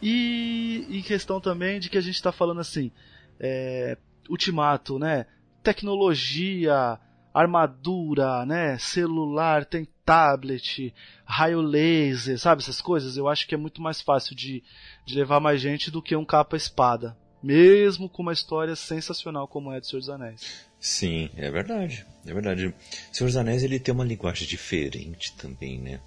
E 0.00 0.86
em 0.88 1.02
questão 1.02 1.40
também 1.40 1.78
de 1.78 1.90
que 1.90 1.98
a 1.98 2.00
gente 2.00 2.14
está 2.14 2.32
falando 2.32 2.60
assim, 2.60 2.90
é, 3.38 3.98
Ultimato, 4.28 4.98
né? 4.98 5.26
Tecnologia, 5.62 6.98
armadura, 7.40 8.44
né? 8.44 8.78
Celular, 8.78 9.64
tem 9.64 9.86
tablet, 10.04 10.94
raio 11.24 11.60
laser, 11.60 12.38
sabe 12.38 12.62
essas 12.62 12.80
coisas? 12.80 13.16
Eu 13.16 13.28
acho 13.28 13.46
que 13.46 13.54
é 13.54 13.58
muito 13.58 13.82
mais 13.82 14.00
fácil 14.00 14.34
de, 14.34 14.62
de 15.04 15.14
levar 15.14 15.40
mais 15.40 15.60
gente 15.60 15.90
do 15.90 16.02
que 16.02 16.16
um 16.16 16.24
capa-espada. 16.24 17.16
Mesmo 17.42 18.08
com 18.08 18.22
uma 18.22 18.32
história 18.32 18.74
sensacional 18.74 19.46
como 19.46 19.72
é 19.72 19.78
de 19.78 19.86
Senhor 19.86 20.00
dos 20.00 20.08
Anéis. 20.08 20.66
Sim, 20.80 21.30
é 21.36 21.50
verdade. 21.50 22.04
É 22.26 22.32
verdade. 22.32 22.74
Senhor 23.12 23.28
dos 23.28 23.36
Anéis 23.36 23.62
ele 23.62 23.78
tem 23.78 23.94
uma 23.94 24.04
linguagem 24.04 24.46
diferente 24.46 25.34
também, 25.36 25.78
né? 25.78 26.00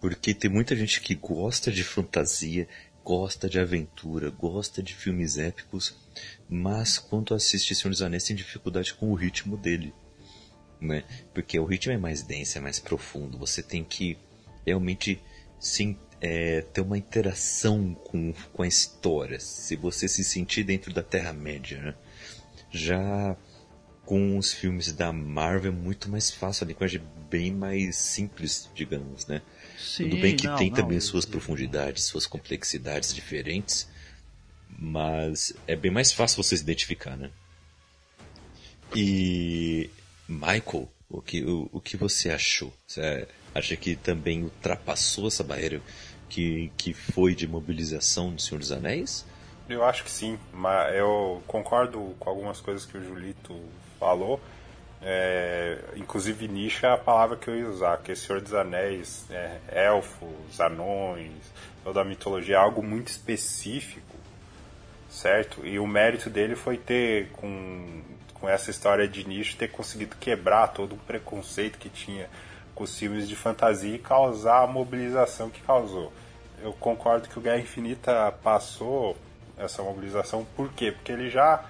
Porque 0.00 0.32
tem 0.32 0.50
muita 0.50 0.76
gente 0.76 1.00
que 1.00 1.14
gosta 1.14 1.72
de 1.72 1.82
fantasia, 1.82 2.68
gosta 3.04 3.48
de 3.48 3.58
aventura, 3.58 4.30
gosta 4.30 4.82
de 4.82 4.94
filmes 4.94 5.38
épicos, 5.38 5.96
mas 6.48 6.98
quando 6.98 7.34
assiste 7.34 7.74
Senhor 7.74 7.90
dos 7.90 8.02
Anéis 8.02 8.24
tem 8.24 8.36
dificuldade 8.36 8.94
com 8.94 9.10
o 9.10 9.14
ritmo 9.14 9.56
dele. 9.56 9.92
Né? 10.80 11.04
Porque 11.34 11.58
o 11.58 11.64
ritmo 11.64 11.92
é 11.92 11.98
mais 11.98 12.22
denso, 12.22 12.58
é 12.58 12.60
mais 12.60 12.78
profundo. 12.78 13.36
Você 13.38 13.62
tem 13.62 13.82
que 13.82 14.16
realmente 14.64 15.20
sim, 15.58 15.96
é, 16.20 16.60
ter 16.60 16.80
uma 16.80 16.96
interação 16.98 17.94
com, 17.94 18.32
com 18.52 18.62
a 18.62 18.68
história. 18.68 19.40
Se 19.40 19.76
você 19.76 20.06
se 20.08 20.22
sentir 20.22 20.64
dentro 20.64 20.92
da 20.92 21.02
Terra-média, 21.02 21.80
né? 21.80 21.94
Já 22.70 23.36
com 24.04 24.38
os 24.38 24.52
filmes 24.52 24.90
da 24.92 25.12
Marvel 25.12 25.70
é 25.70 25.74
muito 25.74 26.08
mais 26.08 26.30
fácil, 26.30 26.64
a 26.64 26.68
linguagem 26.68 27.00
é 27.00 27.28
bem 27.28 27.52
mais 27.52 27.96
simples, 27.96 28.68
digamos, 28.74 29.26
né? 29.26 29.42
Sim, 29.78 30.04
Tudo 30.04 30.16
bem 30.16 30.34
que 30.34 30.46
não, 30.46 30.56
tem 30.56 30.70
não, 30.70 30.76
também 30.76 31.00
suas 31.00 31.24
e- 31.24 31.28
profundidades, 31.28 32.04
suas 32.04 32.26
complexidades 32.26 33.12
diferentes, 33.14 33.86
mas 34.78 35.52
é 35.66 35.76
bem 35.76 35.90
mais 35.90 36.12
fácil 36.12 36.42
você 36.42 36.56
se 36.56 36.62
identificar, 36.62 37.16
né? 37.16 37.30
E 38.94 39.90
Michael, 40.28 40.88
o 41.08 41.22
que, 41.22 41.42
o, 41.42 41.68
o 41.72 41.80
que 41.80 41.96
você 41.96 42.30
achou? 42.30 42.72
Você 42.86 43.26
acha 43.54 43.76
que 43.76 43.96
também 43.96 44.44
ultrapassou 44.44 45.28
essa 45.28 45.42
barreira 45.42 45.80
que, 46.28 46.70
que 46.76 46.92
foi 46.92 47.34
de 47.34 47.48
mobilização 47.48 48.32
do 48.32 48.40
Senhor 48.40 48.58
dos 48.58 48.70
Anéis? 48.70 49.24
Eu 49.68 49.84
acho 49.84 50.04
que 50.04 50.10
sim, 50.10 50.38
mas 50.52 50.94
eu 50.94 51.42
concordo 51.46 52.14
com 52.18 52.28
algumas 52.28 52.60
coisas 52.60 52.84
que 52.84 52.96
o 52.96 53.04
Julito 53.04 53.58
falou. 53.98 54.40
É, 55.00 55.78
inclusive 55.96 56.48
nicho 56.48 56.84
é 56.84 56.90
a 56.90 56.96
palavra 56.96 57.36
que 57.36 57.48
eu 57.48 57.56
ia 57.56 57.68
usar, 57.68 57.98
que 57.98 58.12
é 58.12 58.14
Senhor 58.14 58.40
dos 58.40 58.52
Anéis, 58.52 59.26
é, 59.30 59.58
elfos, 59.70 60.60
anões, 60.60 61.30
toda 61.84 62.00
a 62.00 62.04
mitologia 62.04 62.56
é 62.56 62.58
algo 62.58 62.82
muito 62.82 63.08
específico, 63.08 64.16
certo? 65.08 65.64
E 65.64 65.78
o 65.78 65.86
mérito 65.86 66.28
dele 66.28 66.56
foi 66.56 66.76
ter, 66.76 67.28
com, 67.30 68.02
com 68.40 68.48
essa 68.48 68.70
história 68.70 69.08
de 69.08 69.26
nicho, 69.26 69.56
ter 69.56 69.68
conseguido 69.68 70.16
quebrar 70.16 70.68
todo 70.68 70.94
o 70.94 70.98
preconceito 70.98 71.78
que 71.78 71.88
tinha 71.88 72.28
com 72.74 72.84
os 72.84 72.96
filmes 72.96 73.28
de 73.28 73.34
fantasia 73.34 73.94
e 73.94 73.98
causar 73.98 74.62
a 74.62 74.66
mobilização 74.66 75.50
que 75.50 75.60
causou. 75.62 76.12
Eu 76.62 76.72
concordo 76.72 77.28
que 77.28 77.38
o 77.38 77.42
Guerra 77.42 77.60
Infinita 77.60 78.32
passou 78.42 79.16
essa 79.56 79.82
mobilização, 79.82 80.46
por 80.56 80.72
quê? 80.72 80.92
Porque 80.92 81.10
ele 81.10 81.28
já 81.28 81.64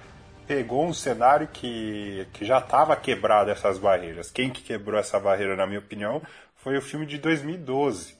pegou 0.47 0.85
um 0.85 0.93
cenário 0.93 1.47
que, 1.47 2.27
que 2.33 2.43
já 2.45 2.59
estava 2.59 2.95
quebrado 2.95 3.51
essas 3.51 3.77
barreiras. 3.77 4.31
Quem 4.31 4.49
que 4.49 4.63
quebrou 4.63 4.99
essa 4.99 5.19
barreira, 5.19 5.55
na 5.55 5.67
minha 5.67 5.79
opinião, 5.79 6.21
foi 6.55 6.77
o 6.77 6.81
filme 6.81 7.05
de 7.05 7.17
2012. 7.17 8.17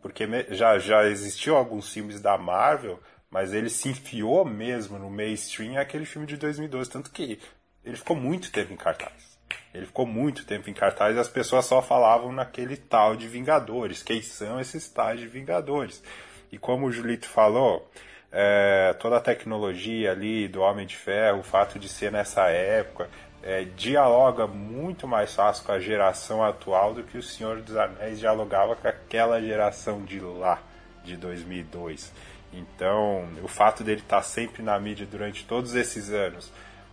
Porque 0.00 0.26
já, 0.50 0.78
já 0.78 1.04
existiam 1.04 1.56
alguns 1.56 1.92
filmes 1.92 2.20
da 2.20 2.38
Marvel, 2.38 2.98
mas 3.30 3.52
ele 3.52 3.68
se 3.68 3.90
enfiou 3.90 4.44
mesmo 4.44 4.98
no 4.98 5.10
mainstream 5.10 5.78
aquele 5.78 6.06
filme 6.06 6.26
de 6.26 6.36
2012. 6.36 6.90
Tanto 6.90 7.10
que 7.10 7.38
ele 7.84 7.96
ficou 7.96 8.16
muito 8.16 8.50
tempo 8.52 8.72
em 8.72 8.76
cartaz. 8.76 9.38
Ele 9.72 9.86
ficou 9.86 10.06
muito 10.06 10.44
tempo 10.44 10.68
em 10.68 10.74
cartaz 10.74 11.16
e 11.16 11.18
as 11.18 11.28
pessoas 11.28 11.64
só 11.64 11.80
falavam 11.80 12.32
naquele 12.32 12.76
tal 12.76 13.16
de 13.16 13.28
Vingadores. 13.28 14.02
Quem 14.02 14.20
são 14.20 14.60
esses 14.60 14.88
tais 14.88 15.20
de 15.20 15.26
Vingadores? 15.26 16.02
E 16.50 16.58
como 16.58 16.86
o 16.86 16.92
Julito 16.92 17.28
falou, 17.28 17.88
é, 18.32 18.94
toda 18.98 19.16
a 19.16 19.20
tecnologia 19.20 20.12
ali 20.12 20.48
do 20.48 20.60
Homem 20.60 20.86
de 20.86 20.96
Ferro, 20.96 21.40
o 21.40 21.44
fato 21.44 21.78
de 21.78 21.88
ser 21.88 22.10
nessa 22.10 22.48
época, 22.48 23.08
é, 23.42 23.64
dialoga 23.64 24.46
muito 24.46 25.08
mais 25.08 25.34
fácil 25.34 25.64
com 25.64 25.72
a 25.72 25.80
geração 25.80 26.44
atual 26.44 26.92
do 26.92 27.02
que 27.02 27.16
o 27.16 27.22
Senhor 27.22 27.60
dos 27.62 27.76
Anéis 27.76 28.18
dialogava 28.18 28.76
com 28.76 28.86
aquela 28.86 29.40
geração 29.40 30.02
de 30.04 30.20
lá, 30.20 30.60
de 31.04 31.16
2002. 31.16 32.12
Então, 32.52 33.28
o 33.42 33.48
fato 33.48 33.82
dele 33.82 34.00
estar 34.00 34.22
sempre 34.22 34.62
na 34.62 34.78
mídia 34.78 35.06
durante 35.06 35.46
todos 35.46 35.74
esses 35.74 36.10
anos, 36.10 36.52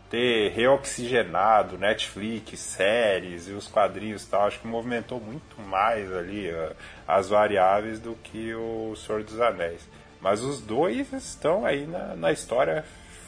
ter 0.10 0.52
reoxigenado 0.52 1.78
Netflix, 1.78 2.60
séries 2.60 3.48
e 3.48 3.52
os 3.52 3.67
quadrinhos 3.67 4.24
e 4.24 4.28
tal, 4.28 4.48
acho 4.48 4.60
que 4.60 4.67
movimentou 4.67 5.20
muito 5.20 5.62
mais 5.62 6.12
ali 6.13 6.50
uh, 6.50 6.76
as 7.08 7.30
variáveis 7.30 8.00
do 8.00 8.15
que 8.15 8.54
o 8.54 8.96
Senhor 8.96 9.24
dos 9.24 9.39
Anéis. 9.39 9.82
Mas 10.22 10.41
os 10.41 10.62
dois 10.62 11.12
estão 11.13 11.65
aí 11.65 11.86
na, 11.86 12.15
na 12.15 12.32
história 12.32 12.86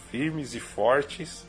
firmes 0.10 0.56
e 0.56 0.60
fortes, 0.60 1.46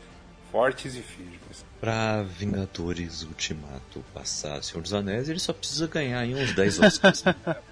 fortes 0.51 0.95
e 0.97 1.01
firmes. 1.01 1.65
Pra 1.81 2.23
Vingadores 2.23 3.23
Ultimato 3.23 4.05
passar 4.13 4.63
Senhor 4.63 4.83
dos 4.83 4.93
Anéis, 4.93 5.29
ele 5.29 5.39
só 5.39 5.53
precisa 5.53 5.87
ganhar 5.87 6.25
em 6.27 6.35
uns 6.35 6.53
10 6.53 6.81
Oscars. 6.81 7.25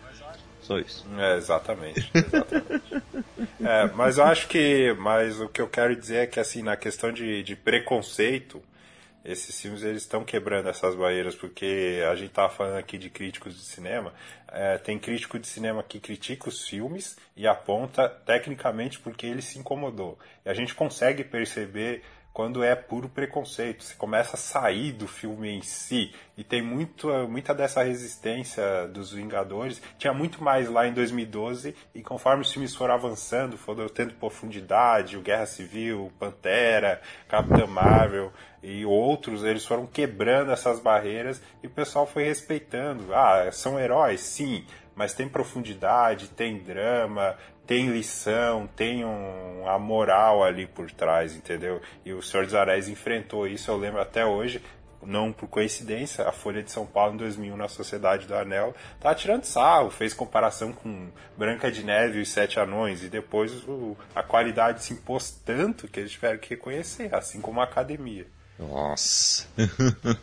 só 0.68 0.78
isso. 0.78 1.06
É, 1.16 1.36
exatamente. 1.38 2.10
exatamente. 2.14 3.02
é, 3.64 3.86
mas 3.94 4.18
eu 4.18 4.24
acho 4.24 4.46
que. 4.48 4.94
Mas 4.98 5.40
o 5.40 5.48
que 5.48 5.62
eu 5.62 5.68
quero 5.68 5.96
dizer 5.96 6.16
é 6.16 6.26
que 6.26 6.38
assim, 6.38 6.62
na 6.62 6.76
questão 6.76 7.10
de, 7.10 7.42
de 7.42 7.56
preconceito, 7.56 8.62
esses 9.24 9.58
filmes 9.58 9.82
eles 9.82 10.02
estão 10.02 10.22
quebrando 10.24 10.68
essas 10.68 10.94
barreiras, 10.94 11.34
porque 11.34 12.02
a 12.10 12.14
gente 12.14 12.28
estava 12.28 12.52
falando 12.52 12.76
aqui 12.76 12.98
de 12.98 13.08
críticos 13.08 13.54
de 13.54 13.62
cinema, 13.62 14.12
é, 14.46 14.76
tem 14.76 14.98
crítico 14.98 15.38
de 15.38 15.46
cinema 15.46 15.82
que 15.82 15.98
critica 15.98 16.50
os 16.50 16.68
filmes 16.68 17.16
e 17.34 17.46
aponta 17.46 18.06
tecnicamente 18.06 18.98
porque 18.98 19.24
ele 19.24 19.40
se 19.40 19.58
incomodou. 19.58 20.18
E 20.44 20.50
a 20.50 20.54
gente 20.54 20.74
consegue 20.74 21.24
perceber 21.24 22.02
quando 22.38 22.62
é 22.62 22.76
puro 22.76 23.08
preconceito. 23.08 23.82
Você 23.82 23.96
começa 23.96 24.36
a 24.36 24.38
sair 24.38 24.92
do 24.92 25.08
filme 25.08 25.48
em 25.48 25.60
si. 25.60 26.14
E 26.36 26.44
tem 26.44 26.62
muito, 26.62 27.08
muita 27.28 27.52
dessa 27.52 27.82
resistência 27.82 28.86
dos 28.86 29.12
Vingadores. 29.12 29.82
Tinha 29.98 30.14
muito 30.14 30.40
mais 30.40 30.70
lá 30.70 30.86
em 30.86 30.92
2012. 30.92 31.74
E 31.92 32.00
conforme 32.00 32.42
os 32.42 32.52
filmes 32.52 32.76
foram 32.76 32.94
avançando, 32.94 33.58
foram 33.58 33.88
tendo 33.88 34.14
profundidade, 34.14 35.16
o 35.16 35.20
Guerra 35.20 35.46
Civil, 35.46 36.12
Pantera, 36.16 37.02
Capitã 37.26 37.66
Marvel 37.66 38.32
e 38.62 38.84
outros, 38.84 39.42
eles 39.42 39.64
foram 39.64 39.86
quebrando 39.86 40.52
essas 40.52 40.78
barreiras 40.78 41.42
e 41.60 41.66
o 41.66 41.70
pessoal 41.70 42.06
foi 42.06 42.22
respeitando. 42.22 43.12
Ah, 43.12 43.50
são 43.50 43.80
heróis? 43.80 44.20
Sim 44.20 44.64
mas 44.98 45.14
tem 45.14 45.28
profundidade, 45.28 46.26
tem 46.26 46.58
drama, 46.58 47.36
tem 47.64 47.86
lição, 47.86 48.68
tem 48.74 49.04
um, 49.04 49.62
a 49.68 49.78
moral 49.78 50.42
ali 50.42 50.66
por 50.66 50.90
trás, 50.90 51.36
entendeu? 51.36 51.80
E 52.04 52.12
o 52.12 52.20
Senhor 52.20 52.44
dos 52.44 52.54
Anéis 52.56 52.88
enfrentou 52.88 53.46
isso, 53.46 53.70
eu 53.70 53.76
lembro 53.76 54.00
até 54.00 54.26
hoje, 54.26 54.60
não 55.00 55.32
por 55.32 55.46
coincidência, 55.46 56.28
a 56.28 56.32
Folha 56.32 56.64
de 56.64 56.72
São 56.72 56.84
Paulo 56.84 57.14
em 57.14 57.16
2001 57.16 57.56
na 57.56 57.68
Sociedade 57.68 58.26
do 58.26 58.34
Anel 58.34 58.74
tá 58.98 59.14
tirando 59.14 59.44
sarro, 59.44 59.88
fez 59.88 60.12
comparação 60.12 60.72
com 60.72 61.06
Branca 61.36 61.70
de 61.70 61.84
Neve 61.84 62.18
e 62.18 62.22
os 62.22 62.30
Sete 62.30 62.58
Anões 62.58 63.04
e 63.04 63.08
depois 63.08 63.52
o, 63.68 63.96
a 64.12 64.24
qualidade 64.24 64.82
se 64.82 64.94
impôs 64.94 65.30
tanto 65.46 65.86
que 65.86 66.00
eles 66.00 66.10
tiveram 66.10 66.38
que 66.38 66.50
reconhecer, 66.50 67.14
assim 67.14 67.40
como 67.40 67.60
a 67.60 67.64
academia. 67.64 68.26
Nossa. 68.58 69.46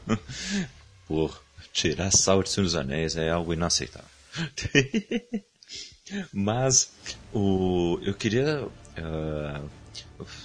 Por 1.07 1.41
tirar 1.71 2.11
sarro 2.11 2.43
de 2.43 2.49
Senhor 2.49 2.65
dos 2.65 2.75
Anéis 2.75 3.15
é 3.15 3.29
algo 3.29 3.53
inaceitável. 3.53 4.14
Mas 6.33 6.91
o, 7.33 7.99
eu 8.03 8.13
queria 8.13 8.65
uh, 8.65 9.69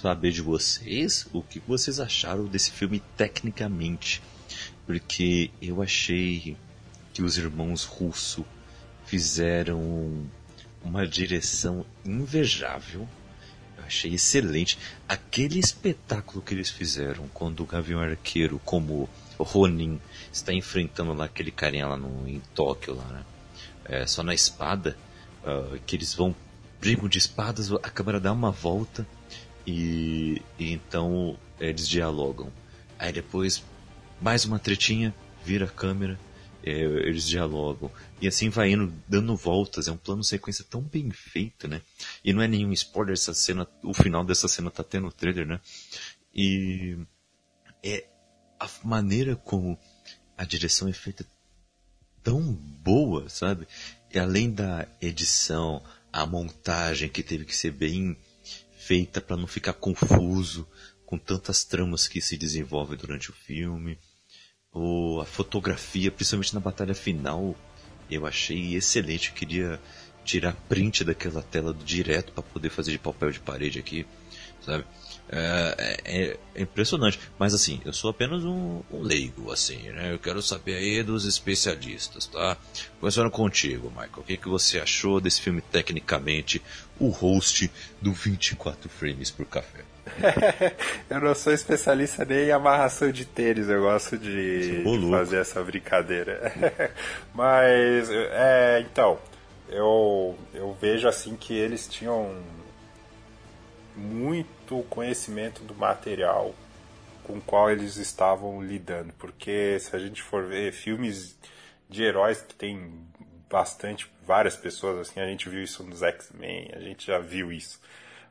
saber 0.01 0.31
de 0.31 0.41
vocês 0.41 1.27
o 1.31 1.41
que 1.41 1.59
vocês 1.59 1.99
acharam 1.99 2.45
desse 2.45 2.71
filme 2.71 3.01
tecnicamente. 3.15 4.21
Porque 4.85 5.51
eu 5.61 5.81
achei 5.81 6.57
que 7.13 7.21
os 7.21 7.37
irmãos 7.37 7.83
Russo 7.83 8.45
fizeram 9.05 10.25
uma 10.83 11.07
direção 11.07 11.85
invejável. 12.03 13.07
Eu 13.77 13.83
achei 13.85 14.13
excelente. 14.13 14.77
Aquele 15.07 15.59
espetáculo 15.59 16.41
que 16.41 16.53
eles 16.53 16.69
fizeram 16.69 17.27
quando 17.33 17.61
o 17.61 17.65
Gavião 17.65 17.99
Arqueiro, 17.99 18.59
como 18.65 19.09
Ronin, 19.37 19.99
está 20.31 20.53
enfrentando 20.53 21.13
lá 21.13 21.25
aquele 21.25 21.51
carinha 21.51 21.87
lá 21.87 21.97
no, 21.97 22.27
em 22.27 22.41
Tóquio, 22.53 22.95
lá, 22.95 23.05
né? 23.05 23.25
É, 23.91 24.07
só 24.07 24.23
na 24.23 24.33
espada 24.33 24.97
uh, 25.43 25.77
que 25.85 25.97
eles 25.97 26.13
vão 26.13 26.33
brigam 26.79 27.09
de 27.09 27.17
espadas, 27.17 27.71
a 27.71 27.89
câmera 27.89 28.21
dá 28.21 28.31
uma 28.31 28.49
volta 28.49 29.05
e, 29.67 30.41
e 30.57 30.71
então 30.71 31.37
eles 31.59 31.87
dialogam. 31.87 32.51
Aí 32.97 33.11
depois 33.11 33.63
mais 34.21 34.45
uma 34.45 34.57
tretinha, 34.57 35.13
vira 35.43 35.65
a 35.65 35.69
câmera, 35.69 36.17
é, 36.63 36.71
eles 36.71 37.27
dialogam. 37.27 37.91
E 38.21 38.27
assim 38.27 38.49
vai 38.49 38.71
indo, 38.71 38.93
dando 39.07 39.35
voltas. 39.35 39.87
É 39.87 39.91
um 39.91 39.97
plano 39.97 40.23
sequência 40.23 40.63
tão 40.63 40.81
bem 40.81 41.11
feito, 41.11 41.67
né? 41.67 41.81
E 42.23 42.31
não 42.31 42.41
é 42.41 42.47
nenhum 42.47 42.71
spoiler 42.71 43.13
essa 43.13 43.33
cena, 43.33 43.67
o 43.83 43.93
final 43.93 44.23
dessa 44.23 44.47
cena 44.47 44.71
tá 44.71 44.83
tendo 44.83 45.03
no 45.05 45.11
trailer, 45.11 45.45
né? 45.45 45.59
E 46.33 46.97
é 47.83 48.05
a 48.59 48.69
maneira 48.83 49.35
como 49.35 49.77
a 50.37 50.45
direção 50.45 50.87
é 50.87 50.93
feita 50.93 51.25
tão 52.23 52.41
boa, 52.83 53.29
sabe? 53.29 53.67
E 54.13 54.19
além 54.19 54.51
da 54.51 54.87
edição, 55.01 55.81
a 56.11 56.25
montagem 56.25 57.09
que 57.09 57.23
teve 57.23 57.45
que 57.45 57.55
ser 57.55 57.71
bem 57.71 58.17
feita 58.75 59.21
para 59.21 59.37
não 59.37 59.47
ficar 59.47 59.73
confuso 59.73 60.67
com 61.05 61.17
tantas 61.17 61.63
tramas 61.63 62.07
que 62.07 62.21
se 62.21 62.37
desenvolvem 62.37 62.97
durante 62.97 63.29
o 63.29 63.33
filme. 63.33 63.97
Ou 64.71 65.21
a 65.21 65.25
fotografia, 65.25 66.11
principalmente 66.11 66.53
na 66.53 66.59
batalha 66.59 66.95
final, 66.95 67.55
eu 68.09 68.25
achei 68.25 68.75
excelente. 68.75 69.29
Eu 69.29 69.35
queria 69.35 69.79
tirar 70.23 70.53
print 70.69 71.03
daquela 71.03 71.41
tela 71.41 71.73
direto 71.73 72.31
para 72.31 72.43
poder 72.43 72.69
fazer 72.69 72.91
de 72.91 72.99
papel 72.99 73.31
de 73.31 73.39
parede 73.39 73.79
aqui, 73.79 74.05
sabe? 74.61 74.85
É, 75.29 75.97
é, 76.03 76.37
é, 76.55 76.61
impressionante. 76.61 77.19
Mas 77.39 77.53
assim, 77.53 77.79
eu 77.85 77.93
sou 77.93 78.09
apenas 78.09 78.43
um, 78.43 78.81
um, 78.91 79.01
leigo, 79.01 79.51
assim, 79.51 79.89
né? 79.89 80.11
Eu 80.11 80.19
quero 80.19 80.41
saber 80.41 80.75
aí 80.75 81.01
dos 81.03 81.25
especialistas, 81.25 82.25
tá? 82.27 82.57
Começando 82.99 83.31
contigo, 83.31 83.89
Michael. 83.89 84.11
O 84.17 84.23
que, 84.23 84.35
que 84.35 84.49
você 84.49 84.79
achou 84.79 85.21
desse 85.21 85.39
filme 85.39 85.61
tecnicamente, 85.61 86.61
o 86.99 87.09
host 87.09 87.71
do 88.01 88.11
24 88.11 88.89
frames 88.89 89.31
por 89.31 89.45
café? 89.45 89.85
eu 91.09 91.21
não 91.21 91.33
sou 91.33 91.53
especialista 91.53 92.25
nem 92.25 92.47
em 92.47 92.51
amarração 92.51 93.11
de 93.11 93.23
tênis, 93.23 93.69
eu 93.69 93.81
gosto 93.81 94.17
de, 94.17 94.83
de 94.83 95.09
fazer 95.09 95.37
essa 95.37 95.63
brincadeira. 95.63 96.51
Mas, 97.33 98.09
é, 98.09 98.85
então, 98.85 99.17
eu, 99.69 100.37
eu 100.53 100.75
vejo 100.81 101.07
assim 101.07 101.35
que 101.37 101.53
eles 101.53 101.87
tinham 101.87 102.35
muito 104.01 104.83
conhecimento 104.89 105.63
do 105.63 105.75
material 105.75 106.53
com 107.23 107.37
o 107.37 107.41
qual 107.41 107.69
eles 107.69 107.97
estavam 107.97 108.61
lidando. 108.61 109.13
Porque 109.13 109.79
se 109.79 109.95
a 109.95 109.99
gente 109.99 110.21
for 110.21 110.45
ver 110.45 110.73
filmes 110.73 111.37
de 111.89 112.03
heróis 112.03 112.41
que 112.41 112.55
tem 112.55 113.05
bastante, 113.49 114.11
várias 114.23 114.55
pessoas, 114.55 115.09
assim, 115.09 115.19
a 115.19 115.25
gente 115.25 115.49
viu 115.49 115.61
isso 115.61 115.83
nos 115.83 116.01
X-Men, 116.01 116.71
a 116.73 116.79
gente 116.79 117.05
já 117.05 117.19
viu 117.19 117.51
isso. 117.51 117.79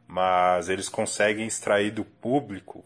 Mas 0.07 0.69
eles 0.69 0.89
conseguem 0.89 1.47
extrair 1.47 1.91
do 1.91 2.05
público 2.05 2.85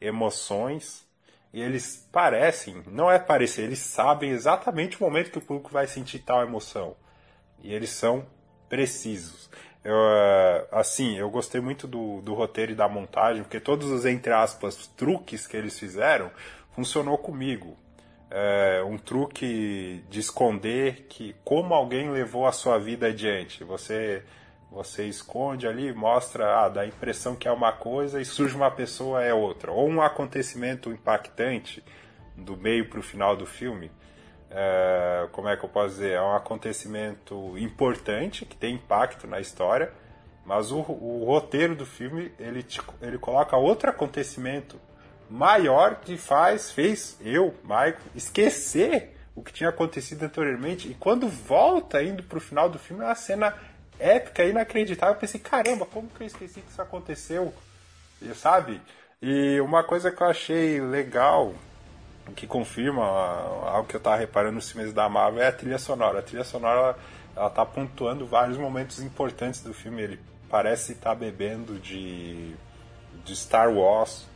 emoções 0.00 1.06
e 1.52 1.60
eles 1.60 2.06
parecem, 2.12 2.82
não 2.86 3.10
é 3.10 3.18
parecer, 3.18 3.62
eles 3.62 3.78
sabem 3.78 4.30
exatamente 4.30 4.96
o 4.96 5.00
momento 5.00 5.30
que 5.30 5.38
o 5.38 5.42
público 5.42 5.70
vai 5.70 5.86
sentir 5.86 6.18
tal 6.18 6.42
emoção. 6.42 6.96
E 7.62 7.72
eles 7.72 7.90
são 7.90 8.26
precisos. 8.68 9.48
Eu, 9.86 9.94
eh, 9.94 10.66
assim, 10.72 11.16
eu 11.16 11.30
gostei 11.30 11.60
muito 11.60 11.86
do, 11.86 12.20
do 12.20 12.34
roteiro 12.34 12.72
e 12.72 12.74
da 12.74 12.88
montagem, 12.88 13.44
porque 13.44 13.60
todos 13.60 13.88
os, 13.88 14.04
entre 14.04 14.32
aspas, 14.32 14.88
truques 14.96 15.46
que 15.46 15.56
eles 15.56 15.78
fizeram 15.78 16.28
funcionou 16.72 17.16
comigo. 17.16 17.76
É, 18.28 18.82
um 18.84 18.98
truque 18.98 20.02
de 20.10 20.18
esconder 20.18 21.06
que 21.08 21.36
como 21.44 21.72
alguém 21.72 22.10
levou 22.10 22.48
a 22.48 22.52
sua 22.52 22.78
vida 22.78 23.06
adiante. 23.06 23.62
Você 23.62 24.24
você 24.72 25.04
esconde 25.06 25.68
ali, 25.68 25.92
mostra, 25.92 26.64
ah, 26.64 26.68
dá 26.68 26.80
a 26.80 26.86
impressão 26.86 27.36
que 27.36 27.46
é 27.46 27.52
uma 27.52 27.72
coisa 27.72 28.20
e 28.20 28.24
surge 28.24 28.56
uma 28.56 28.70
pessoa 28.70 29.22
é 29.22 29.32
outra. 29.32 29.70
Ou 29.70 29.88
um 29.88 30.02
acontecimento 30.02 30.90
impactante 30.90 31.82
do 32.36 32.56
meio 32.56 32.88
para 32.90 32.98
o 32.98 33.02
final 33.02 33.36
do 33.36 33.46
filme 33.46 33.90
é, 34.50 35.28
como 35.32 35.48
é 35.48 35.56
que 35.56 35.64
eu 35.64 35.68
posso 35.68 35.94
dizer, 35.94 36.12
é 36.12 36.22
um 36.22 36.34
acontecimento 36.34 37.56
importante 37.58 38.44
que 38.44 38.56
tem 38.56 38.74
impacto 38.74 39.26
na 39.26 39.40
história, 39.40 39.92
mas 40.44 40.70
o, 40.70 40.78
o 40.78 41.24
roteiro 41.26 41.74
do 41.74 41.84
filme 41.84 42.32
ele, 42.38 42.62
te, 42.62 42.80
ele 43.02 43.18
coloca 43.18 43.56
outro 43.56 43.90
acontecimento 43.90 44.80
maior 45.28 45.96
que 45.96 46.16
faz, 46.16 46.70
fez 46.70 47.18
eu, 47.20 47.54
Michael, 47.62 47.96
esquecer 48.14 49.16
o 49.34 49.42
que 49.42 49.52
tinha 49.52 49.68
acontecido 49.68 50.22
anteriormente 50.22 50.88
e 50.88 50.94
quando 50.94 51.28
volta 51.28 52.02
indo 52.02 52.22
para 52.22 52.38
o 52.38 52.40
final 52.40 52.70
do 52.70 52.78
filme 52.78 53.02
é 53.02 53.06
uma 53.06 53.14
cena 53.14 53.54
épica, 53.98 54.44
inacreditável. 54.44 55.14
Eu 55.14 55.20
pensei, 55.20 55.40
caramba, 55.40 55.84
como 55.84 56.08
que 56.08 56.22
eu 56.22 56.26
esqueci 56.26 56.60
que 56.60 56.70
isso 56.70 56.80
aconteceu? 56.80 57.52
E, 58.22 58.32
sabe? 58.34 58.80
E 59.20 59.60
uma 59.60 59.82
coisa 59.82 60.10
que 60.10 60.22
eu 60.22 60.26
achei 60.26 60.80
legal 60.80 61.54
que 62.34 62.46
confirma 62.46 63.04
algo 63.04 63.88
que 63.88 63.96
eu 63.96 63.98
estava 63.98 64.16
reparando 64.16 64.54
nos 64.54 64.70
filmes 64.70 64.92
da 64.92 65.08
Marvel 65.08 65.42
é 65.42 65.48
a 65.48 65.52
trilha 65.52 65.78
sonora. 65.78 66.18
A 66.18 66.22
trilha 66.22 66.44
sonora 66.44 66.96
ela 67.36 67.48
está 67.48 67.64
pontuando 67.64 68.26
vários 68.26 68.56
momentos 68.56 69.00
importantes 69.00 69.60
do 69.60 69.72
filme. 69.72 70.02
Ele 70.02 70.20
parece 70.48 70.92
estar 70.92 71.10
tá 71.10 71.14
bebendo 71.14 71.78
de, 71.78 72.54
de 73.24 73.36
Star 73.36 73.70
Wars. 73.70 74.26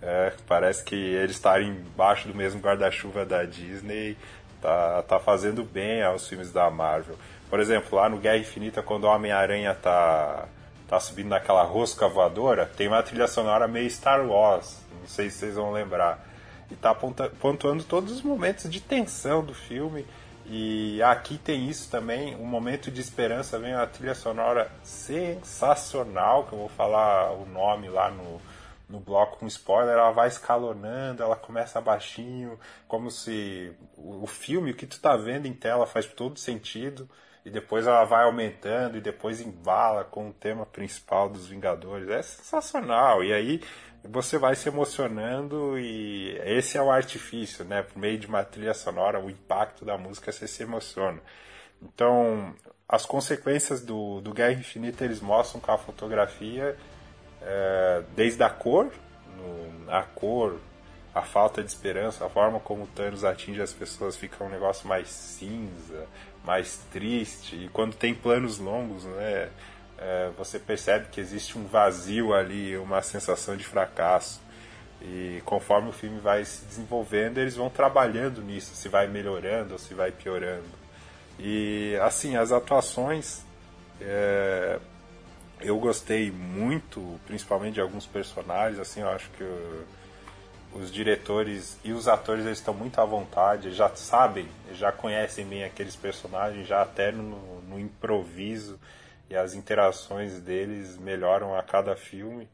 É, 0.00 0.32
parece 0.46 0.82
que 0.82 0.96
eles 0.96 1.36
estarem 1.36 1.68
embaixo 1.68 2.26
do 2.26 2.34
mesmo 2.34 2.60
guarda-chuva 2.60 3.24
da 3.24 3.44
Disney 3.44 4.16
tá, 4.62 5.02
tá 5.02 5.20
fazendo 5.20 5.64
bem 5.64 6.02
aos 6.02 6.28
filmes 6.28 6.52
da 6.52 6.70
Marvel. 6.70 7.16
Por 7.50 7.60
exemplo, 7.60 7.98
lá 7.98 8.08
no 8.08 8.16
Guerra 8.16 8.38
Infinita, 8.38 8.82
quando 8.82 9.04
o 9.04 9.08
Homem-Aranha 9.08 9.74
tá, 9.74 10.46
tá 10.88 10.98
subindo 10.98 11.28
naquela 11.28 11.62
rosca 11.64 12.08
voadora, 12.08 12.64
tem 12.64 12.88
uma 12.88 13.02
trilha 13.02 13.26
sonora 13.26 13.68
meio 13.68 13.90
Star 13.90 14.26
Wars. 14.26 14.80
Não 15.00 15.06
sei 15.06 15.28
se 15.28 15.38
vocês 15.38 15.56
vão 15.56 15.72
lembrar 15.72 16.31
e 16.72 16.76
tá 16.76 16.94
pontuando 16.94 17.84
todos 17.84 18.12
os 18.12 18.22
momentos 18.22 18.70
de 18.70 18.80
tensão 18.80 19.44
do 19.44 19.54
filme. 19.54 20.06
E 20.46 21.00
aqui 21.02 21.38
tem 21.38 21.68
isso 21.68 21.90
também, 21.90 22.34
um 22.34 22.46
momento 22.46 22.90
de 22.90 23.00
esperança, 23.00 23.58
vem 23.58 23.74
uma 23.74 23.86
trilha 23.86 24.14
sonora 24.14 24.70
sensacional, 24.82 26.44
que 26.44 26.52
eu 26.52 26.58
vou 26.58 26.68
falar 26.68 27.32
o 27.32 27.46
nome 27.46 27.88
lá 27.88 28.10
no, 28.10 28.40
no 28.88 28.98
bloco 28.98 29.38
com 29.38 29.46
spoiler, 29.46 29.94
ela 29.94 30.10
vai 30.10 30.26
escalonando, 30.26 31.22
ela 31.22 31.36
começa 31.36 31.80
baixinho, 31.80 32.58
como 32.88 33.10
se 33.10 33.72
o 33.96 34.26
filme, 34.26 34.72
o 34.72 34.74
que 34.74 34.86
tu 34.86 35.00
tá 35.00 35.16
vendo 35.16 35.46
em 35.46 35.54
tela 35.54 35.86
faz 35.86 36.06
todo 36.06 36.38
sentido, 36.38 37.08
e 37.44 37.50
depois 37.50 37.86
ela 37.86 38.04
vai 38.04 38.24
aumentando 38.24 38.96
e 38.96 39.00
depois 39.00 39.40
embala 39.40 40.04
com 40.04 40.28
o 40.28 40.32
tema 40.32 40.64
principal 40.64 41.28
dos 41.28 41.46
Vingadores. 41.46 42.08
É 42.08 42.22
sensacional. 42.22 43.24
E 43.24 43.32
aí 43.32 43.60
você 44.04 44.38
vai 44.38 44.54
se 44.54 44.68
emocionando 44.68 45.78
e 45.78 46.36
esse 46.44 46.76
é 46.76 46.82
o 46.82 46.90
artifício, 46.90 47.64
né? 47.64 47.82
Por 47.82 47.98
meio 47.98 48.18
de 48.18 48.26
uma 48.26 48.44
trilha 48.44 48.74
sonora, 48.74 49.20
o 49.20 49.30
impacto 49.30 49.84
da 49.84 49.96
música 49.96 50.32
você 50.32 50.48
se 50.48 50.62
emociona. 50.62 51.20
Então, 51.80 52.54
as 52.88 53.06
consequências 53.06 53.80
do, 53.80 54.20
do 54.20 54.32
Guerra 54.32 54.52
Infinita 54.52 55.04
eles 55.04 55.20
mostram 55.20 55.60
com 55.60 55.72
a 55.72 55.78
fotografia, 55.78 56.76
é, 57.40 58.02
desde 58.14 58.42
a 58.42 58.50
cor, 58.50 58.90
no, 59.36 59.90
a 59.90 60.02
cor, 60.02 60.58
a 61.14 61.22
falta 61.22 61.62
de 61.62 61.68
esperança, 61.68 62.24
a 62.24 62.28
forma 62.28 62.58
como 62.58 62.84
o 62.84 62.86
Thanos 62.86 63.24
atinge 63.24 63.60
as 63.60 63.72
pessoas 63.72 64.16
fica 64.16 64.42
um 64.42 64.48
negócio 64.48 64.88
mais 64.88 65.08
cinza, 65.08 66.06
mais 66.44 66.78
triste. 66.90 67.56
E 67.56 67.68
quando 67.68 67.94
tem 67.94 68.14
planos 68.14 68.58
longos, 68.58 69.04
né? 69.04 69.50
É, 70.02 70.30
você 70.36 70.58
percebe 70.58 71.06
que 71.10 71.20
existe 71.20 71.56
um 71.56 71.64
vazio 71.64 72.34
ali, 72.34 72.76
uma 72.76 73.00
sensação 73.02 73.56
de 73.56 73.64
fracasso. 73.64 74.40
E 75.00 75.40
conforme 75.44 75.90
o 75.90 75.92
filme 75.92 76.20
vai 76.20 76.44
se 76.44 76.64
desenvolvendo, 76.64 77.38
eles 77.38 77.54
vão 77.54 77.70
trabalhando 77.70 78.42
nisso, 78.42 78.74
se 78.74 78.88
vai 78.88 79.06
melhorando 79.06 79.74
ou 79.74 79.78
se 79.78 79.94
vai 79.94 80.10
piorando. 80.10 80.82
E 81.38 81.96
assim, 82.02 82.36
as 82.36 82.52
atuações 82.52 83.42
é, 84.00 84.78
eu 85.60 85.78
gostei 85.78 86.30
muito, 86.30 87.20
principalmente 87.26 87.74
de 87.74 87.80
alguns 87.80 88.06
personagens. 88.06 88.80
Assim, 88.80 89.00
eu 89.00 89.08
acho 89.08 89.30
que 89.30 89.44
os 90.74 90.90
diretores 90.90 91.78
e 91.84 91.92
os 91.92 92.08
atores 92.08 92.44
eles 92.44 92.58
estão 92.58 92.74
muito 92.74 93.00
à 93.00 93.04
vontade, 93.04 93.72
já 93.72 93.88
sabem, 93.94 94.48
já 94.72 94.90
conhecem 94.90 95.46
bem 95.46 95.64
aqueles 95.64 95.94
personagens, 95.94 96.66
já 96.66 96.82
até 96.82 97.12
no, 97.12 97.60
no 97.62 97.78
improviso 97.78 98.78
e 99.32 99.36
as 99.36 99.54
interações 99.54 100.38
deles 100.40 100.98
melhoram 100.98 101.56
a 101.56 101.62
cada 101.62 101.96
filme. 101.96 102.46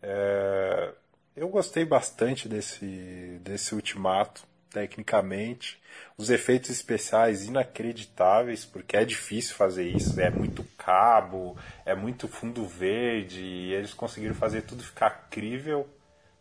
É, 0.00 0.92
eu 1.34 1.48
gostei 1.48 1.84
bastante 1.84 2.48
desse, 2.48 3.40
desse 3.42 3.74
ultimato, 3.74 4.44
tecnicamente. 4.70 5.82
Os 6.16 6.30
efeitos 6.30 6.70
especiais 6.70 7.44
inacreditáveis, 7.44 8.64
porque 8.64 8.96
é 8.96 9.04
difícil 9.04 9.56
fazer 9.56 9.84
isso, 9.84 10.20
é 10.20 10.30
muito 10.30 10.62
cabo, 10.78 11.56
é 11.84 11.92
muito 11.92 12.28
fundo 12.28 12.64
verde, 12.66 13.42
e 13.42 13.72
eles 13.72 13.92
conseguiram 13.92 14.34
fazer 14.34 14.62
tudo 14.62 14.84
ficar 14.84 15.26
crível. 15.28 15.88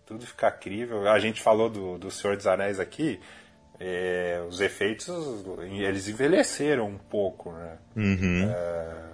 Tudo 0.06 0.28
ficar 0.28 0.52
crível. 0.52 1.10
A 1.10 1.18
gente 1.18 1.42
falou 1.42 1.72
do, 1.72 1.98
do 1.98 2.12
Senhor 2.12 2.38
dos 2.38 2.46
Anéis 2.46 2.80
aqui. 2.80 3.20
É, 3.80 4.44
os 4.48 4.62
efeitos 4.62 5.10
eles 5.72 6.08
envelheceram 6.08 6.88
um 6.88 7.00
pouco, 7.00 7.52
né? 7.52 7.80
Uhum. 7.96 8.52
É, 8.52 9.11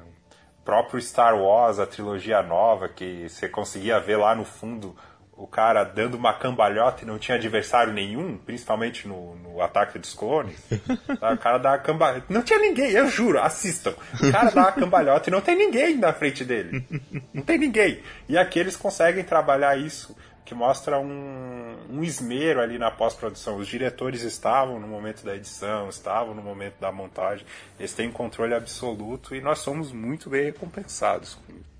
próprio 0.67 1.01
Star 1.01 1.33
Wars, 1.39 1.79
a 1.79 1.87
trilogia 1.87 2.43
nova, 2.43 2.89
que 2.89 3.29
você 3.29 3.47
conseguia 3.47 4.01
ver 4.01 4.17
lá 4.17 4.35
no 4.35 4.43
fundo 4.43 4.93
o 5.31 5.47
cara 5.47 5.85
dando 5.85 6.15
uma 6.15 6.33
cambalhota 6.33 7.03
e 7.03 7.07
não 7.07 7.17
tinha 7.17 7.37
adversário 7.37 7.93
nenhum, 7.93 8.37
principalmente 8.37 9.07
no, 9.07 9.33
no 9.35 9.61
Ataque 9.61 9.97
dos 9.97 10.13
Clones. 10.13 10.61
o 11.07 11.37
cara 11.37 11.57
dá 11.57 11.69
uma 11.69 11.77
cambalhota. 11.77 12.25
Não 12.27 12.41
tinha 12.41 12.59
ninguém, 12.59 12.91
eu 12.91 13.07
juro, 13.07 13.39
assistam. 13.39 13.93
O 14.21 14.29
cara 14.29 14.51
dá 14.51 14.61
uma 14.63 14.71
cambalhota 14.73 15.29
e 15.29 15.31
não 15.31 15.39
tem 15.39 15.55
ninguém 15.55 15.95
na 15.95 16.11
frente 16.11 16.43
dele. 16.43 16.85
Não 17.33 17.43
tem 17.43 17.57
ninguém. 17.57 18.01
E 18.27 18.37
aqui 18.37 18.59
eles 18.59 18.75
conseguem 18.75 19.23
trabalhar 19.23 19.77
isso 19.77 20.17
que 20.43 20.53
mostra 20.53 20.99
um, 20.99 21.66
um 21.89 22.03
esmero 22.03 22.61
ali 22.61 22.77
na 22.77 22.91
pós-produção. 22.91 23.57
Os 23.57 23.67
diretores 23.67 24.21
estavam 24.21 24.79
no 24.79 24.87
momento 24.87 25.23
da 25.23 25.35
edição, 25.35 25.89
estavam 25.89 26.33
no 26.33 26.41
momento 26.41 26.79
da 26.79 26.91
montagem, 26.91 27.45
eles 27.79 27.93
têm 27.93 28.11
controle 28.11 28.53
absoluto 28.53 29.35
e 29.35 29.41
nós 29.41 29.59
somos 29.59 29.91
muito 29.91 30.29
bem 30.29 30.45
recompensados 30.45 31.35
com 31.35 31.53
isso. 31.53 31.77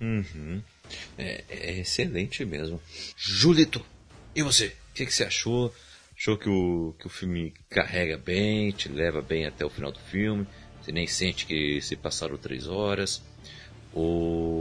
Uhum. 0.00 0.62
É, 1.18 1.44
é, 1.48 1.78
excelente 1.80 2.44
mesmo. 2.44 2.80
Julito, 3.16 3.84
e 4.34 4.42
você? 4.42 4.66
O 4.66 4.94
que, 4.94 5.06
que, 5.06 5.12
você 5.12 5.24
achou? 5.24 5.74
Achou 6.16 6.36
que 6.36 6.48
o, 6.48 6.94
que 6.98 7.06
o 7.06 7.10
filme 7.10 7.52
carrega 7.68 8.16
bem, 8.16 8.70
te 8.72 8.88
leva 8.88 9.20
bem 9.20 9.46
até 9.46 9.64
o 9.64 9.70
final 9.70 9.92
do 9.92 10.00
filme? 10.00 10.46
Você 10.80 10.92
nem 10.92 11.06
sente 11.06 11.46
que 11.46 11.80
se 11.80 11.96
passaram 11.96 12.36
três 12.36 12.66
horas? 12.66 13.22
Ou 13.92 14.59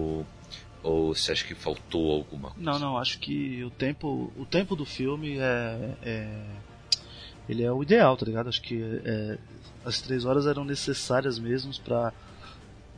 ou 0.82 1.14
você 1.14 1.32
acha 1.32 1.46
que 1.46 1.56
faltou 1.56 2.12
alguma 2.12 2.52
coisa? 2.52 2.64
Não, 2.64 2.80
não, 2.80 2.98
acho 2.98 3.20
que 3.20 3.64
o 3.64 3.70
tempo, 3.70 4.32
o 4.38 4.46
tempo 4.46 4.76
do 4.76 4.86
filme 4.86 5.38
é, 5.38 5.96
é 6.02 6.46
ele 7.48 7.64
é 7.64 7.72
o 7.72 7.82
ideal, 7.82 8.16
tá 8.16 8.26
ligado? 8.26 8.48
Acho 8.48 8.62
que 8.62 8.82
é, 9.04 9.38
as 9.84 10.00
três 10.02 10.24
horas 10.24 10.46
eram 10.46 10.64
necessárias 10.64 11.40
mesmo 11.40 11.74
para 11.84 12.14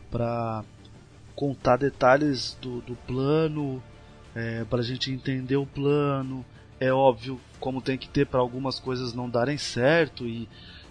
para 0.10 0.66
contar 1.34 1.78
detalhes 1.78 2.58
do, 2.62 2.82
do 2.82 2.96
plano, 3.08 3.82
é, 4.36 4.66
para 4.66 4.80
a 4.80 4.84
gente 4.84 5.10
entender 5.10 5.56
o 5.56 5.66
plano. 5.66 6.46
É 6.80 6.92
óbvio 6.92 7.40
como 7.62 7.82
tem 7.82 7.98
que 7.98 8.10
ter 8.10 8.28
para 8.28 8.42
algumas 8.42 8.78
coisas 8.78 9.14
não 9.14 9.30
darem 9.30 9.58
certo 9.58 10.28
e, 10.28 10.50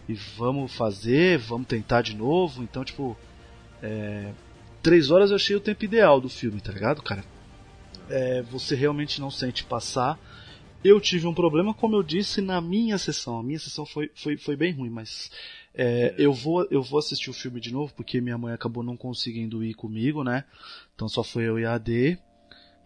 e 0.09 0.15
vamos 0.15 0.75
fazer, 0.75 1.39
vamos 1.39 1.67
tentar 1.67 2.01
de 2.01 2.17
novo. 2.17 2.63
Então, 2.63 2.83
tipo, 2.83 3.15
é, 3.83 4.33
Três 4.83 5.11
horas 5.11 5.31
eu 5.31 5.37
achei 5.37 5.55
o 5.55 5.61
tempo 5.61 5.85
ideal 5.85 6.21
do 6.21 6.29
filme, 6.29 6.61
tá 6.61 6.73
ligado, 6.73 7.03
cara? 7.03 7.25
É, 8.09 8.43
você 8.43 8.75
realmente 8.75 9.21
não 9.21 9.31
sente 9.31 9.65
passar. 9.65 10.19
Eu 10.83 10.99
tive 10.99 11.27
um 11.27 11.35
problema, 11.35 11.75
como 11.75 11.95
eu 11.95 12.03
disse, 12.03 12.41
na 12.41 12.61
minha 12.61 12.97
sessão. 12.97 13.39
A 13.39 13.43
minha 13.43 13.59
sessão 13.59 13.85
foi, 13.85 14.11
foi, 14.15 14.39
foi 14.39 14.57
bem 14.57 14.73
ruim, 14.73 14.89
mas 14.89 15.31
é, 15.75 16.15
eu, 16.17 16.33
vou, 16.33 16.67
eu 16.71 16.83
vou 16.83 16.99
assistir 16.99 17.29
o 17.29 17.35
filme 17.35 17.61
de 17.61 17.73
novo, 17.73 17.93
porque 17.95 18.21
minha 18.21 18.39
mãe 18.39 18.55
acabou 18.55 18.83
não 18.83 18.97
conseguindo 18.97 19.63
ir 19.63 19.75
comigo, 19.75 20.25
né? 20.25 20.45
Então 20.95 21.09
só 21.09 21.23
foi 21.23 21.45
eu 21.45 21.59
e 21.59 21.67
a 21.67 21.75
AD. 21.75 22.19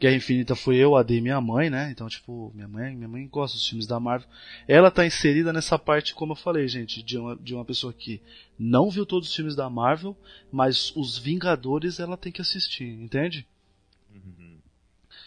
Guerra 0.01 0.17
Infinita 0.17 0.55
foi 0.55 0.77
eu, 0.77 0.97
a 0.97 1.01
AD 1.01 1.15
e 1.15 1.21
minha 1.21 1.41
mãe, 1.41 1.71
né? 1.71 1.91
Então, 1.91 2.09
tipo, 2.09 2.53
minha 2.55 2.69
mãe, 2.69 2.95
minha 2.95 3.09
mãe 3.09 3.27
gosta 3.27 3.57
dos 3.57 3.67
filmes 3.67 3.87
da 3.87 3.99
Marvel. 4.01 4.29
Ela 4.67 4.91
tá 4.91 5.07
inserida 5.07 5.53
nessa 5.53 5.79
parte, 5.79 6.15
como 6.15 6.33
eu 6.33 6.37
falei, 6.37 6.67
gente, 6.69 7.03
de 7.03 7.17
uma, 7.17 7.37
de 7.37 7.55
uma 7.55 7.65
pessoa 7.65 7.93
que 7.93 8.21
não 8.59 8.91
viu 8.91 9.07
todos 9.07 9.29
os 9.29 9.35
filmes 9.35 9.55
da 9.55 9.71
Marvel, 9.71 10.17
mas 10.51 10.93
os 10.97 11.17
Vingadores 11.17 12.01
ela 12.01 12.17
tem 12.17 12.33
que 12.33 12.41
assistir, 12.41 12.85
entende? 12.85 13.47
Uhum. 14.13 14.59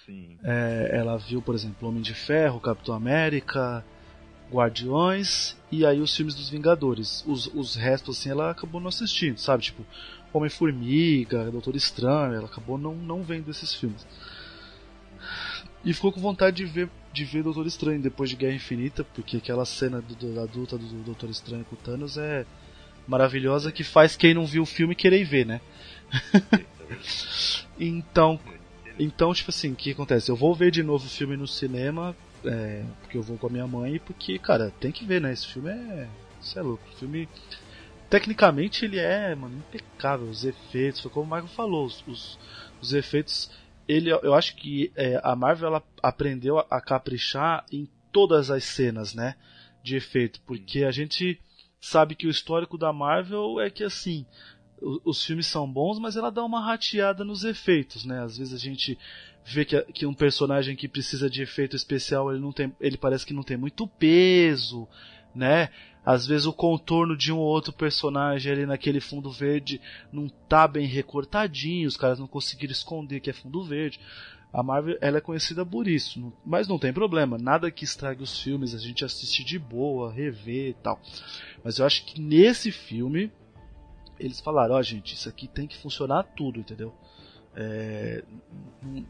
Sim. 0.05 0.37
É, 0.43 0.91
ela 0.93 1.17
viu, 1.17 1.41
por 1.41 1.55
exemplo, 1.55 1.87
Homem 1.87 2.01
de 2.01 2.13
Ferro, 2.13 2.59
Capitão 2.59 2.93
América, 2.93 3.83
Guardiões 4.51 5.57
e 5.71 5.85
aí 5.85 5.99
os 5.99 6.15
filmes 6.15 6.35
dos 6.35 6.49
Vingadores. 6.49 7.23
Os, 7.25 7.47
os 7.47 7.75
restos, 7.75 8.19
assim, 8.19 8.29
ela 8.29 8.51
acabou 8.51 8.79
não 8.79 8.89
assistindo, 8.89 9.37
sabe? 9.37 9.63
Tipo, 9.63 9.85
Homem-Formiga, 10.33 11.49
Doutor 11.51 11.75
Estranho, 11.75 12.33
ela 12.35 12.45
acabou 12.45 12.77
não, 12.77 12.95
não 12.95 13.23
vendo 13.23 13.49
esses 13.49 13.73
filmes. 13.73 14.05
E 15.87 15.93
ficou 15.93 16.11
com 16.11 16.19
vontade 16.19 16.57
de 16.57 16.65
ver, 16.65 16.89
de 17.13 17.23
ver 17.23 17.43
Doutor 17.43 17.65
Estranho 17.65 18.01
depois 18.01 18.29
de 18.29 18.35
Guerra 18.35 18.53
Infinita, 18.53 19.05
porque 19.05 19.37
aquela 19.37 19.63
cena 19.63 20.01
do, 20.01 20.15
do, 20.15 20.35
da 20.35 20.41
adulta 20.41 20.77
do 20.77 20.85
Doutor 21.01 21.29
Estranho 21.29 21.63
com 21.63 21.75
o 21.75 21.79
Thanos 21.79 22.17
é 22.17 22.45
maravilhosa 23.07 23.71
que 23.71 23.85
faz 23.85 24.17
quem 24.17 24.33
não 24.33 24.45
viu 24.45 24.63
o 24.63 24.65
filme 24.65 24.93
querer 24.93 25.23
ver, 25.23 25.45
né? 25.45 25.61
então, 27.79 28.37
então, 28.99 29.33
tipo 29.33 29.49
assim, 29.49 29.71
o 29.71 29.75
que 29.77 29.93
acontece? 29.93 30.29
Eu 30.29 30.35
vou 30.35 30.53
ver 30.53 30.71
de 30.71 30.83
novo 30.83 31.05
o 31.05 31.09
filme 31.09 31.37
no 31.37 31.47
cinema, 31.47 32.13
é, 32.43 32.83
porque 32.99 33.17
eu 33.17 33.23
vou 33.23 33.37
com 33.37 33.47
a 33.47 33.49
minha 33.49 33.65
mãe, 33.65 33.97
porque, 34.05 34.37
cara, 34.37 34.73
tem 34.81 34.91
que 34.91 35.05
ver, 35.05 35.21
né? 35.21 35.31
Esse 35.31 35.47
filme 35.47 35.69
é. 35.69 36.09
Isso 36.41 36.59
é 36.59 36.61
louco. 36.61 36.83
O 36.93 36.97
filme. 36.97 37.29
Tecnicamente 38.09 38.83
ele 38.83 38.99
é, 38.99 39.33
mano, 39.33 39.55
impecável. 39.57 40.27
Os 40.27 40.43
efeitos, 40.43 40.99
foi 40.99 41.11
como 41.11 41.25
o 41.25 41.29
Michael 41.29 41.47
falou, 41.47 41.85
os, 41.85 42.37
os 42.81 42.91
efeitos. 42.91 43.49
Ele, 43.87 44.11
eu 44.11 44.33
acho 44.33 44.55
que 44.55 44.91
é, 44.95 45.19
a 45.23 45.35
Marvel 45.35 45.67
ela 45.69 45.83
aprendeu 46.03 46.59
a, 46.59 46.81
caprichar 46.81 47.65
em 47.71 47.89
todas 48.11 48.51
as 48.51 48.63
cenas, 48.63 49.13
né? 49.13 49.35
De 49.83 49.95
efeito. 49.95 50.41
Porque 50.45 50.83
a 50.83 50.91
gente 50.91 51.39
sabe 51.79 52.15
que 52.15 52.27
o 52.27 52.29
histórico 52.29 52.77
da 52.77 52.91
Marvel 52.91 53.59
é 53.59 53.69
que 53.69 53.83
assim 53.83 54.25
os 54.81 55.23
filmes 55.23 55.47
são 55.47 55.71
bons, 55.71 55.97
mas 55.99 56.15
ela 56.15 56.29
dá 56.29 56.43
uma 56.43 56.63
rateada 56.63 57.23
nos 57.23 57.43
efeitos, 57.43 58.05
né? 58.05 58.21
Às 58.21 58.37
vezes 58.37 58.53
a 58.53 58.57
gente 58.57 58.97
vê 59.43 59.65
que, 59.65 59.81
que 59.93 60.05
um 60.05 60.13
personagem 60.13 60.75
que 60.75 60.87
precisa 60.87 61.29
de 61.29 61.41
efeito 61.41 61.75
especial, 61.75 62.31
ele 62.31 62.41
não 62.41 62.51
tem, 62.51 62.73
ele 62.79 62.97
parece 62.97 63.25
que 63.25 63.33
não 63.33 63.43
tem 63.43 63.57
muito 63.57 63.87
peso, 63.87 64.87
né? 65.33 65.69
Às 66.07 66.25
vezes 66.25 66.45
o 66.45 66.53
contorno 66.53 67.17
de 67.17 67.33
um 67.33 67.37
ou 67.37 67.45
outro 67.45 67.73
personagem 67.73 68.49
ali 68.49 68.65
naquele 68.65 69.01
fundo 69.01 69.29
verde 69.29 69.81
não 70.09 70.29
tá 70.29 70.65
bem 70.65 70.87
recortadinho, 70.87 71.85
os 71.85 71.97
caras 71.97 72.17
não 72.17 72.25
conseguiram 72.25 72.71
esconder 72.71 73.19
que 73.19 73.29
é 73.29 73.33
fundo 73.33 73.61
verde. 73.61 73.99
A 74.53 74.63
Marvel 74.63 74.97
ela 75.01 75.17
é 75.17 75.21
conhecida 75.21 75.65
por 75.65 75.85
isso, 75.85 76.31
mas 76.45 76.65
não 76.65 76.79
tem 76.79 76.93
problema, 76.93 77.37
nada 77.37 77.69
que 77.69 77.83
estrague 77.83 78.23
os 78.23 78.39
filmes, 78.39 78.73
a 78.73 78.77
gente 78.77 79.03
assiste 79.03 79.43
de 79.43 79.59
boa, 79.59 80.09
rever 80.09 80.69
e 80.69 80.73
tal. 80.75 80.97
Mas 81.61 81.77
eu 81.77 81.85
acho 81.85 82.05
que 82.05 82.21
nesse 82.21 82.71
filme 82.71 83.29
eles 84.17 84.39
falaram, 84.39 84.75
ó 84.75 84.79
oh, 84.79 84.83
gente, 84.83 85.13
isso 85.13 85.27
aqui 85.27 85.45
tem 85.45 85.67
que 85.67 85.77
funcionar 85.77 86.23
tudo, 86.23 86.61
entendeu? 86.61 86.93
É, 87.53 88.23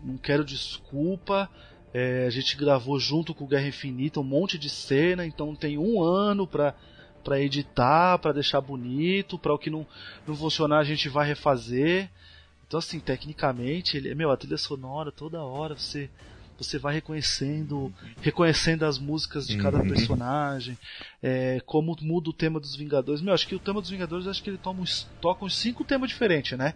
não, 0.03 0.17
quero 0.17 0.43
desculpa. 0.43 1.47
É, 1.93 2.25
a 2.25 2.29
gente 2.29 2.55
gravou 2.57 2.99
junto 2.99 3.33
com 3.33 3.45
o 3.45 3.47
Guerra 3.47 3.67
Infinita 3.67 4.19
um 4.19 4.23
monte 4.23 4.57
de 4.57 4.69
cena, 4.69 5.25
então 5.25 5.55
tem 5.55 5.77
um 5.77 6.01
ano 6.01 6.45
pra, 6.45 6.75
pra 7.23 7.39
editar, 7.39 8.19
pra 8.19 8.33
deixar 8.33 8.61
bonito, 8.61 9.39
pra 9.39 9.53
o 9.53 9.57
que 9.57 9.69
não, 9.69 9.85
não 10.27 10.35
funcionar 10.35 10.79
a 10.79 10.83
gente 10.83 11.09
vai 11.09 11.27
refazer. 11.27 12.09
Então 12.67 12.79
assim, 12.79 12.99
tecnicamente, 12.99 13.97
ele, 13.97 14.13
meu, 14.13 14.31
a 14.31 14.37
trilha 14.37 14.57
sonora 14.57 15.11
toda 15.11 15.41
hora 15.41 15.75
você 15.75 16.09
você 16.59 16.79
vai 16.79 16.95
reconhecendo 16.95 17.93
reconhecendo 18.19 18.81
as 18.81 18.97
músicas 18.97 19.47
de 19.47 19.57
cada 19.57 19.77
uhum. 19.77 19.89
personagem 19.89 20.75
é, 21.21 21.61
como 21.67 21.95
muda 22.01 22.31
o 22.31 22.33
tema 22.33 22.59
dos 22.59 22.75
Vingadores 22.75 23.21
meu 23.21 23.31
acho 23.31 23.47
que 23.47 23.53
o 23.53 23.59
tema 23.59 23.79
dos 23.79 23.91
Vingadores 23.91 24.25
acho 24.25 24.41
que 24.41 24.49
ele 24.49 24.57
toma 24.57 24.81
uns, 24.81 25.07
toca 25.21 25.45
uns 25.45 25.55
cinco 25.55 25.83
temas 25.83 26.09
diferentes 26.09 26.57
né 26.57 26.73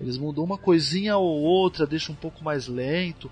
eles 0.00 0.16
mudam 0.16 0.44
uma 0.44 0.56
coisinha 0.56 1.16
ou 1.16 1.40
outra, 1.40 1.86
deixam 1.86 2.14
um 2.14 2.18
pouco 2.18 2.42
mais 2.44 2.68
lento. 2.68 3.30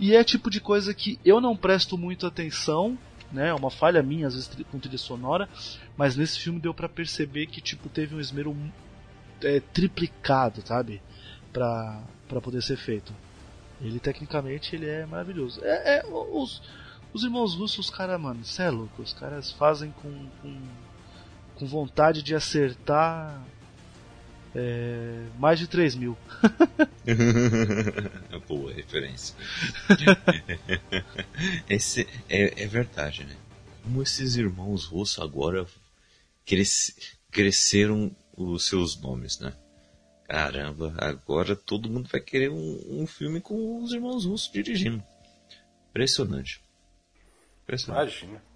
E 0.00 0.16
é 0.16 0.24
tipo 0.24 0.48
de 0.48 0.62
coisa 0.62 0.94
que 0.94 1.20
eu 1.22 1.42
não 1.42 1.54
presto 1.54 1.98
muito 1.98 2.26
atenção, 2.26 2.96
né? 3.30 3.48
É 3.48 3.54
uma 3.54 3.70
falha 3.70 4.02
minha 4.02 4.28
às 4.28 4.34
vezes 4.34 4.50
com 4.70 4.78
trilha 4.78 4.96
sonora, 4.96 5.46
mas 5.94 6.16
nesse 6.16 6.40
filme 6.40 6.58
deu 6.58 6.72
para 6.72 6.88
perceber 6.88 7.46
que 7.46 7.60
tipo 7.60 7.86
teve 7.90 8.14
um 8.14 8.20
esmero 8.20 8.56
é, 9.42 9.60
triplicado, 9.60 10.66
sabe? 10.66 11.02
Pra, 11.52 12.02
pra 12.26 12.40
poder 12.40 12.62
ser 12.62 12.78
feito. 12.78 13.12
Ele 13.78 14.00
tecnicamente 14.00 14.74
ele 14.74 14.88
é 14.88 15.04
maravilhoso. 15.04 15.60
É, 15.62 15.98
é 15.98 16.06
os, 16.06 16.62
os 17.12 17.22
irmãos 17.22 17.54
russos, 17.54 17.78
os 17.80 17.90
caras, 17.90 18.18
mano, 18.18 18.42
cê 18.42 18.62
é 18.62 18.70
louco. 18.70 19.02
Os 19.02 19.12
caras 19.12 19.50
fazem 19.52 19.92
com, 20.02 20.26
com, 20.40 20.58
com 21.56 21.66
vontade 21.66 22.22
de 22.22 22.34
acertar 22.34 23.38
é, 24.54 25.26
mais 25.38 25.58
de 25.58 25.66
3 25.66 25.94
mil. 25.94 26.16
Boa 28.48 28.72
referência. 28.72 29.34
Esse 31.68 32.06
é, 32.28 32.62
é, 32.62 32.66
verdade, 32.66 33.24
né? 33.24 33.36
Como 33.82 34.02
esses 34.02 34.36
irmãos 34.36 34.84
russos 34.84 35.18
agora 35.22 35.66
cres, 36.44 37.16
cresceram 37.30 38.14
os 38.36 38.66
seus 38.66 39.00
nomes, 39.00 39.38
né? 39.38 39.54
Caramba, 40.28 40.94
agora 40.98 41.56
todo 41.56 41.90
mundo 41.90 42.08
vai 42.08 42.20
querer 42.20 42.50
um, 42.50 43.00
um 43.02 43.06
filme 43.06 43.40
com 43.40 43.82
os 43.82 43.92
irmãos 43.92 44.24
russos 44.24 44.52
dirigindo. 44.52 45.02
Impressionante. 45.90 46.60
Impressionante. 47.64 48.24
Imagina. 48.24 48.49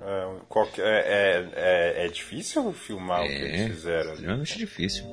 É, 0.00 0.36
qualquer, 0.48 0.86
é, 0.86 0.98
é, 1.06 1.48
é, 1.54 2.06
é, 2.06 2.08
difícil 2.08 2.72
filmar 2.72 3.22
é, 3.22 3.24
o 3.24 3.28
que 3.28 3.34
eles 3.34 3.60
é, 3.60 3.68
fizeram. 3.68 4.10
É 4.10 4.14
extremamente 4.14 4.58
difícil. 4.58 5.04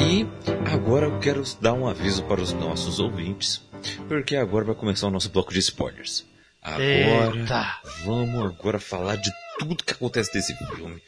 E 0.00 0.26
agora 0.72 1.06
eu 1.06 1.20
quero 1.20 1.42
dar 1.60 1.74
um 1.74 1.86
aviso 1.86 2.24
para 2.24 2.40
os 2.40 2.52
nossos 2.54 2.98
ouvintes, 2.98 3.62
porque 4.08 4.36
agora 4.36 4.64
vai 4.64 4.74
começar 4.74 5.06
o 5.06 5.10
nosso 5.10 5.28
bloco 5.30 5.52
de 5.52 5.58
spoilers. 5.58 6.26
Agora, 6.62 7.36
Eita. 7.36 7.80
vamos 8.04 8.52
agora 8.52 8.80
falar 8.80 9.16
de 9.16 9.30
tudo 9.58 9.84
que 9.84 9.92
acontece 9.92 10.34
nesse 10.34 10.54
filme 10.56 11.00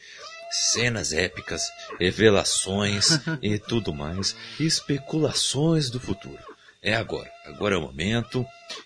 cenas 0.50 1.12
épicas, 1.12 1.62
revelações 1.98 3.20
e 3.40 3.58
tudo 3.58 3.94
mais, 3.94 4.36
especulações 4.58 5.88
do 5.88 6.00
futuro. 6.00 6.38
É 6.82 6.94
agora, 6.94 7.30
agora 7.46 7.74
é 7.74 7.78
o 7.78 7.82
momento. 7.82 8.44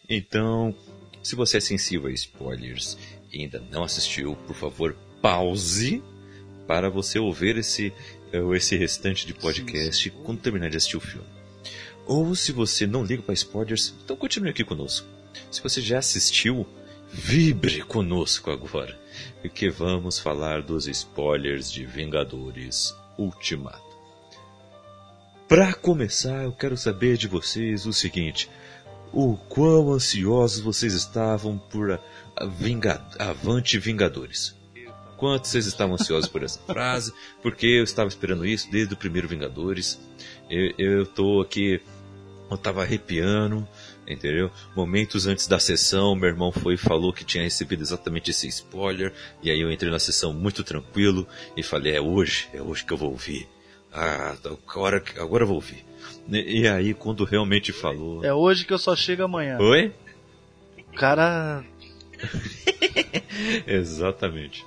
Então, 0.09 0.75
se 1.23 1.35
você 1.35 1.59
é 1.59 1.61
sensível 1.61 2.09
a 2.09 2.13
spoilers 2.13 2.99
e 3.33 3.43
ainda 3.43 3.63
não 3.71 3.85
assistiu, 3.85 4.37
por 4.47 4.55
favor, 4.55 4.97
pause 5.23 6.03
para 6.67 6.91
você 6.91 7.19
ouvir 7.19 7.57
esse, 7.57 7.93
esse 8.55 8.77
restante 8.77 9.27
de 9.27 9.33
podcast 9.33 10.11
quando 10.25 10.41
terminar 10.41 10.71
de 10.71 10.77
assistir 10.77 10.97
o 10.97 11.01
filme. 11.01 11.27
Ou 12.07 12.35
se 12.35 12.53
você 12.53 12.87
não 12.87 13.05
liga 13.05 13.23
para 13.23 13.33
spoilers, 13.33 13.95
então 14.05 14.17
continue 14.17 14.51
aqui 14.51 14.65
conosco. 14.65 15.07
Se 15.51 15.63
você 15.63 15.81
já 15.81 15.99
assistiu, 15.99 16.67
vibre 17.11 17.81
conosco 17.83 18.51
agora 18.51 19.04
que 19.55 19.71
vamos 19.71 20.19
falar 20.19 20.63
dos 20.63 20.87
spoilers 20.87 21.71
de 21.71 21.85
Vingadores 21.85 22.95
Ultimato. 23.17 23.83
Para 25.49 25.75
começar, 25.75 26.45
eu 26.45 26.53
quero 26.53 26.77
saber 26.77 27.17
de 27.17 27.29
vocês 27.29 27.87
o 27.87 27.93
seguinte: 27.93 28.51
o 29.13 29.37
quão 29.37 29.93
ansiosos 29.93 30.61
vocês 30.61 30.95
estavam 30.95 31.59
por 31.59 31.93
a, 31.93 32.01
a 32.37 32.47
vinga, 32.47 33.01
Avante 33.19 33.79
Vingadores? 33.79 34.55
Quanto 35.17 35.47
vocês 35.47 35.67
estavam 35.67 35.95
ansiosos 35.95 36.29
por 36.29 36.43
essa 36.43 36.59
frase? 36.61 37.13
Porque 37.41 37.67
eu 37.67 37.85
estava 37.85 38.09
esperando 38.09 38.45
isso 38.45 38.71
desde 38.71 38.95
o 38.95 38.97
primeiro 38.97 39.29
Vingadores. 39.29 40.01
Eu, 40.51 40.73
eu 40.77 41.07
tô 41.07 41.41
aqui, 41.41 41.81
eu 42.51 42.59
tava 42.59 42.83
arrepiando 42.83 43.67
entendeu? 44.07 44.51
Momentos 44.75 45.27
antes 45.27 45.47
da 45.47 45.59
sessão, 45.59 46.15
meu 46.15 46.29
irmão 46.29 46.53
foi 46.53 46.75
e 46.75 46.79
falou 46.79 47.13
que 47.13 47.25
tinha 47.25 47.43
recebido 47.43 47.83
exatamente 47.83 48.31
esse 48.31 48.47
spoiler, 48.49 49.13
e 49.43 49.51
aí 49.51 49.61
eu 49.61 49.71
entrei 49.71 49.91
na 49.91 49.99
sessão 49.99 50.33
muito 50.33 50.63
tranquilo 50.63 51.27
e 51.57 51.63
falei: 51.63 51.97
é 51.97 52.01
hoje, 52.01 52.49
é 52.53 52.63
hoje 52.63 52.85
que 52.85 52.93
eu 52.93 52.97
vou 52.97 53.11
ouvir. 53.11 53.49
Ah, 53.93 54.37
agora, 54.45 55.03
agora 55.19 55.45
eu 55.45 55.49
vou 55.49 55.57
ouvir. 55.57 55.85
E 56.29 56.67
aí, 56.67 56.95
quando 56.95 57.25
realmente 57.25 57.73
falou. 57.73 58.25
É 58.25 58.35
hoje 58.35 58.65
que 58.65 58.73
eu 58.73 58.79
só 58.79 58.97
chego 58.97 59.23
amanhã. 59.23 59.59
Oi? 59.59 59.93
O 60.79 60.97
cara. 60.97 61.65
exatamente. 63.67 64.65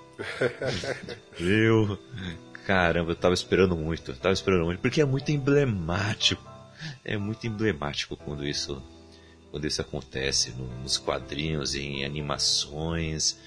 eu. 1.39 1.97
Caramba, 2.65 3.11
eu 3.11 3.15
tava 3.15 3.33
esperando 3.33 3.75
muito, 3.75 4.13
tava 4.13 4.33
esperando 4.33 4.65
muito, 4.65 4.79
porque 4.79 5.01
é 5.01 5.05
muito 5.05 5.31
emblemático. 5.31 6.43
É 7.03 7.17
muito 7.17 7.47
emblemático 7.47 8.15
quando 8.15 8.45
isso 8.45 8.81
quando 9.51 9.65
isso 9.65 9.81
acontece 9.81 10.53
nos 10.81 10.97
quadrinhos, 10.97 11.75
em 11.75 12.03
animações. 12.05 13.37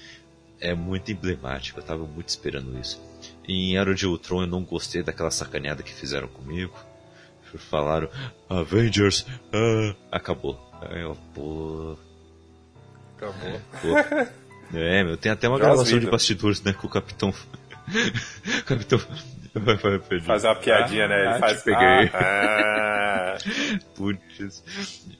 É 0.59 0.75
muito 0.75 1.11
emblemático, 1.11 1.79
eu 1.79 1.83
tava 1.83 2.05
muito 2.05 2.29
esperando 2.29 2.77
isso. 2.79 3.01
Em 3.47 3.77
Era 3.77 3.95
de 3.95 4.05
Ultron 4.05 4.41
eu 4.41 4.47
não 4.47 4.63
gostei 4.63 5.01
daquela 5.01 5.31
sacaneada 5.31 5.83
que 5.83 5.93
fizeram 5.93 6.27
comigo. 6.27 6.73
Falaram 7.69 8.09
Avengers, 8.49 9.25
ah, 9.51 9.95
acabou. 10.11 10.59
Aí 10.81 11.01
eu, 11.01 11.17
pô. 11.33 11.97
Acabou. 13.17 13.49
É, 13.49 13.61
pô. 14.71 14.77
é, 14.77 15.03
meu, 15.03 15.17
tem 15.17 15.31
até 15.31 15.47
uma 15.49 15.59
gravação 15.59 15.99
de 15.99 16.09
bastidores, 16.09 16.61
né, 16.61 16.73
com 16.73 16.87
o 16.87 16.89
Capitão. 16.89 17.33
Capitão. 18.65 18.99
Fazer 20.25 20.47
uma 20.47 20.55
piadinha, 20.55 21.05
ah, 21.05 21.07
né? 21.07 21.19
Ele 21.19 21.27
ah, 21.27 21.39
faz. 21.39 21.61
Peguei. 21.61 22.09
Ah, 22.13 23.37
ah. 23.37 23.37
Putz. 23.95 24.63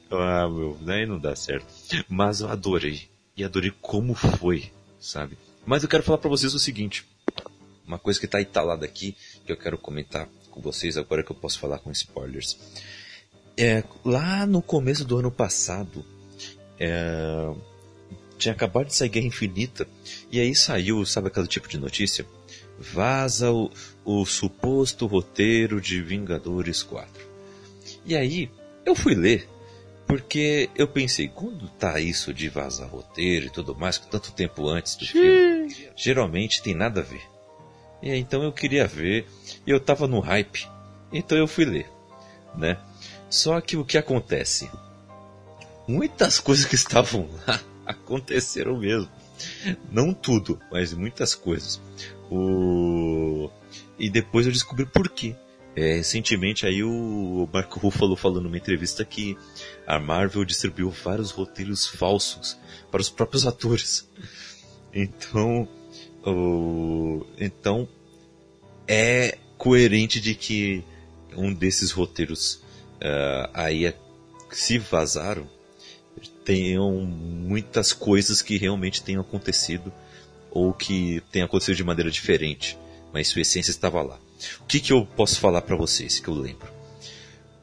Ah, 0.10 0.48
meu, 0.48 0.78
daí 0.82 1.06
não 1.06 1.20
dá 1.20 1.36
certo. 1.36 1.68
Mas 2.08 2.42
eu 2.42 2.50
adorei. 2.50 3.10
E 3.36 3.44
adorei 3.44 3.74
como 3.82 4.14
foi, 4.14 4.72
sabe? 5.00 5.38
Mas 5.66 5.84
eu 5.84 5.90
quero 5.90 6.04
falar 6.04 6.18
para 6.18 6.30
vocês 6.30 6.54
o 6.54 6.60
seguinte. 6.60 7.06
Uma 7.86 8.00
coisa 8.00 8.20
que 8.20 8.28
tá 8.28 8.42
entalada 8.42 8.86
aqui, 8.86 9.16
que 9.46 9.52
eu 9.52 9.58
quero 9.58 9.78
comentar 9.78 10.28
com 10.50 10.62
vocês 10.62 10.98
agora 10.98 11.24
que 11.24 11.32
eu 11.32 11.36
posso 11.36 11.60
falar 11.60 11.80
com 11.80 11.92
spoilers. 11.92 12.58
É, 13.58 13.84
lá 14.04 14.46
no 14.46 14.62
começo 14.62 15.04
do 15.04 15.18
ano 15.18 15.32
passado, 15.32 16.06
é, 16.80 17.54
tinha 18.38 18.54
acabado 18.54 18.88
de 18.88 18.96
sair 18.96 19.10
Guerra 19.10 19.28
Infinita, 19.28 19.88
e 20.32 20.40
aí 20.40 20.56
saiu, 20.56 21.06
sabe 21.06 21.28
aquele 21.28 21.48
tipo 21.48 21.68
de 21.68 21.78
notícia? 21.78 22.26
Vaza 22.82 23.52
o, 23.52 23.72
o 24.04 24.26
suposto 24.26 25.06
roteiro 25.06 25.80
de 25.80 26.02
Vingadores 26.02 26.82
4. 26.82 27.26
E 28.06 28.16
aí, 28.16 28.50
eu 28.86 28.96
fui 28.96 29.14
ler, 29.14 29.48
porque 30.08 30.70
eu 30.76 30.88
pensei, 30.88 31.28
quando 31.28 31.70
tá 31.70 32.00
isso 32.00 32.34
de 32.34 32.50
vazar 32.50 32.90
roteiro 32.90 33.46
e 33.46 33.50
tudo 33.50 33.76
mais, 33.76 33.98
com 33.98 34.10
tanto 34.10 34.32
tempo 34.34 34.68
antes 34.68 34.96
do 34.96 35.06
filme, 35.06 35.74
geralmente 35.96 36.62
tem 36.62 36.74
nada 36.74 37.02
a 37.02 37.04
ver. 37.04 37.22
E 38.02 38.10
aí, 38.10 38.20
então 38.20 38.42
eu 38.44 38.52
queria 38.52 38.88
ver, 38.88 39.28
e 39.66 39.70
eu 39.70 39.80
tava 39.80 40.08
no 40.08 40.20
hype, 40.20 40.68
então 41.14 41.38
eu 41.38 41.48
fui 41.48 41.66
ler, 41.66 41.90
né? 42.58 42.78
Só 43.30 43.62
que 43.62 43.78
o 43.78 43.86
que 43.86 43.98
acontece? 43.98 44.70
Muitas 45.88 46.40
coisas 46.40 46.66
que 46.66 46.76
estavam 46.76 47.30
lá 47.48 47.62
aconteceram 47.86 48.80
mesmo. 48.80 49.10
Não 49.92 50.14
tudo, 50.14 50.60
mas 50.72 50.94
muitas 50.94 51.34
coisas. 51.34 51.80
O... 52.32 53.50
E 54.00 54.10
depois 54.10 54.46
eu 54.46 54.52
descobri 54.52 54.86
por 54.86 55.10
quê. 55.10 55.36
É, 55.76 55.96
recentemente 55.96 56.66
aí 56.66 56.84
o 56.84 57.48
Marco 57.52 57.80
Ruffalo 57.80 58.16
falou 58.16 58.42
numa 58.42 58.58
entrevista 58.58 59.06
que 59.06 59.38
a 59.88 60.00
Marvel 60.00 60.44
distribuiu 60.44 60.90
vários 60.90 61.32
roteiros 61.32 61.88
falsos 61.88 62.58
para 62.90 63.02
os 63.02 63.10
próprios 63.10 63.46
atores. 63.46 64.10
Então, 64.94 65.68
o... 66.26 67.26
então 67.38 67.88
é 68.88 69.38
coerente 69.58 70.20
de 70.20 70.36
que 70.36 70.84
um 71.38 71.54
desses 71.54 71.92
roteiros 71.92 72.56
uh, 72.96 73.50
aí 73.54 73.86
é, 73.86 73.96
se 74.50 74.78
vazaram 74.78 75.48
tenham 76.44 76.92
muitas 77.02 77.94
coisas 77.94 78.42
que 78.42 78.58
realmente 78.58 79.02
tenham 79.04 79.22
acontecido 79.22 79.94
ou 80.52 80.74
que 80.74 81.24
tenham 81.32 81.46
acontecido 81.46 81.78
de 81.78 81.84
maneira 81.84 82.12
diferente, 82.12 82.78
mas 83.14 83.30
sua 83.30 83.42
essência 83.42 83.72
estava 83.72 84.02
lá. 84.02 84.20
O 84.60 84.66
que, 84.66 84.80
que 84.80 84.94
eu 84.94 85.06
posso 85.06 85.40
falar 85.40 85.62
para 85.62 85.76
vocês 85.76 86.20
que 86.20 86.28
eu 86.28 86.34
lembro? 86.34 86.68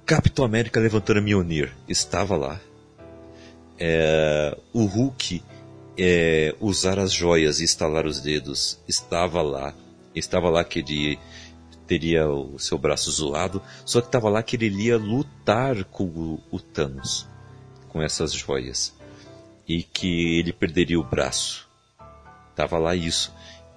Capitão 0.07 0.45
América 0.45 0.81
levantando 0.81 1.19
a 1.19 1.23
Mjolnir 1.23 1.73
estava 1.87 2.37
lá. 2.37 2.61
É, 3.79 4.57
o 4.73 4.85
Hulk 4.87 5.43
é, 5.99 6.55
usar 6.61 6.99
as 6.99 7.13
joias 7.13 7.61
e 7.61 7.65
estalar 7.65 8.07
os 8.07 8.21
dedos 8.21 8.79
estava 8.89 9.43
lá. 9.43 9.75
Estava 10.15 10.49
lá 10.49 10.65
que 10.65 10.79
ele 10.79 11.19
teria 11.87 12.29
o 12.29 12.59
seu 12.59 12.79
braço 12.79 13.11
zoado, 13.11 13.63
só 13.85 14.01
que 14.01 14.09
estava 14.09 14.29
lá 14.29 14.43
que 14.43 14.57
ele 14.57 14.69
ia 14.69 14.97
lutar 14.97 15.85
com 15.85 16.05
o, 16.05 16.43
o 16.51 16.59
Thanos 16.59 17.27
com 17.89 18.03
essas 18.03 18.33
joias 18.33 18.95
e 19.67 19.83
que 19.83 20.39
ele 20.39 20.53
perderia 20.53 20.99
o 20.99 21.05
braço. 21.05 21.68
Tava 22.59 22.77
lá 22.77 22.97
isso. 22.97 23.33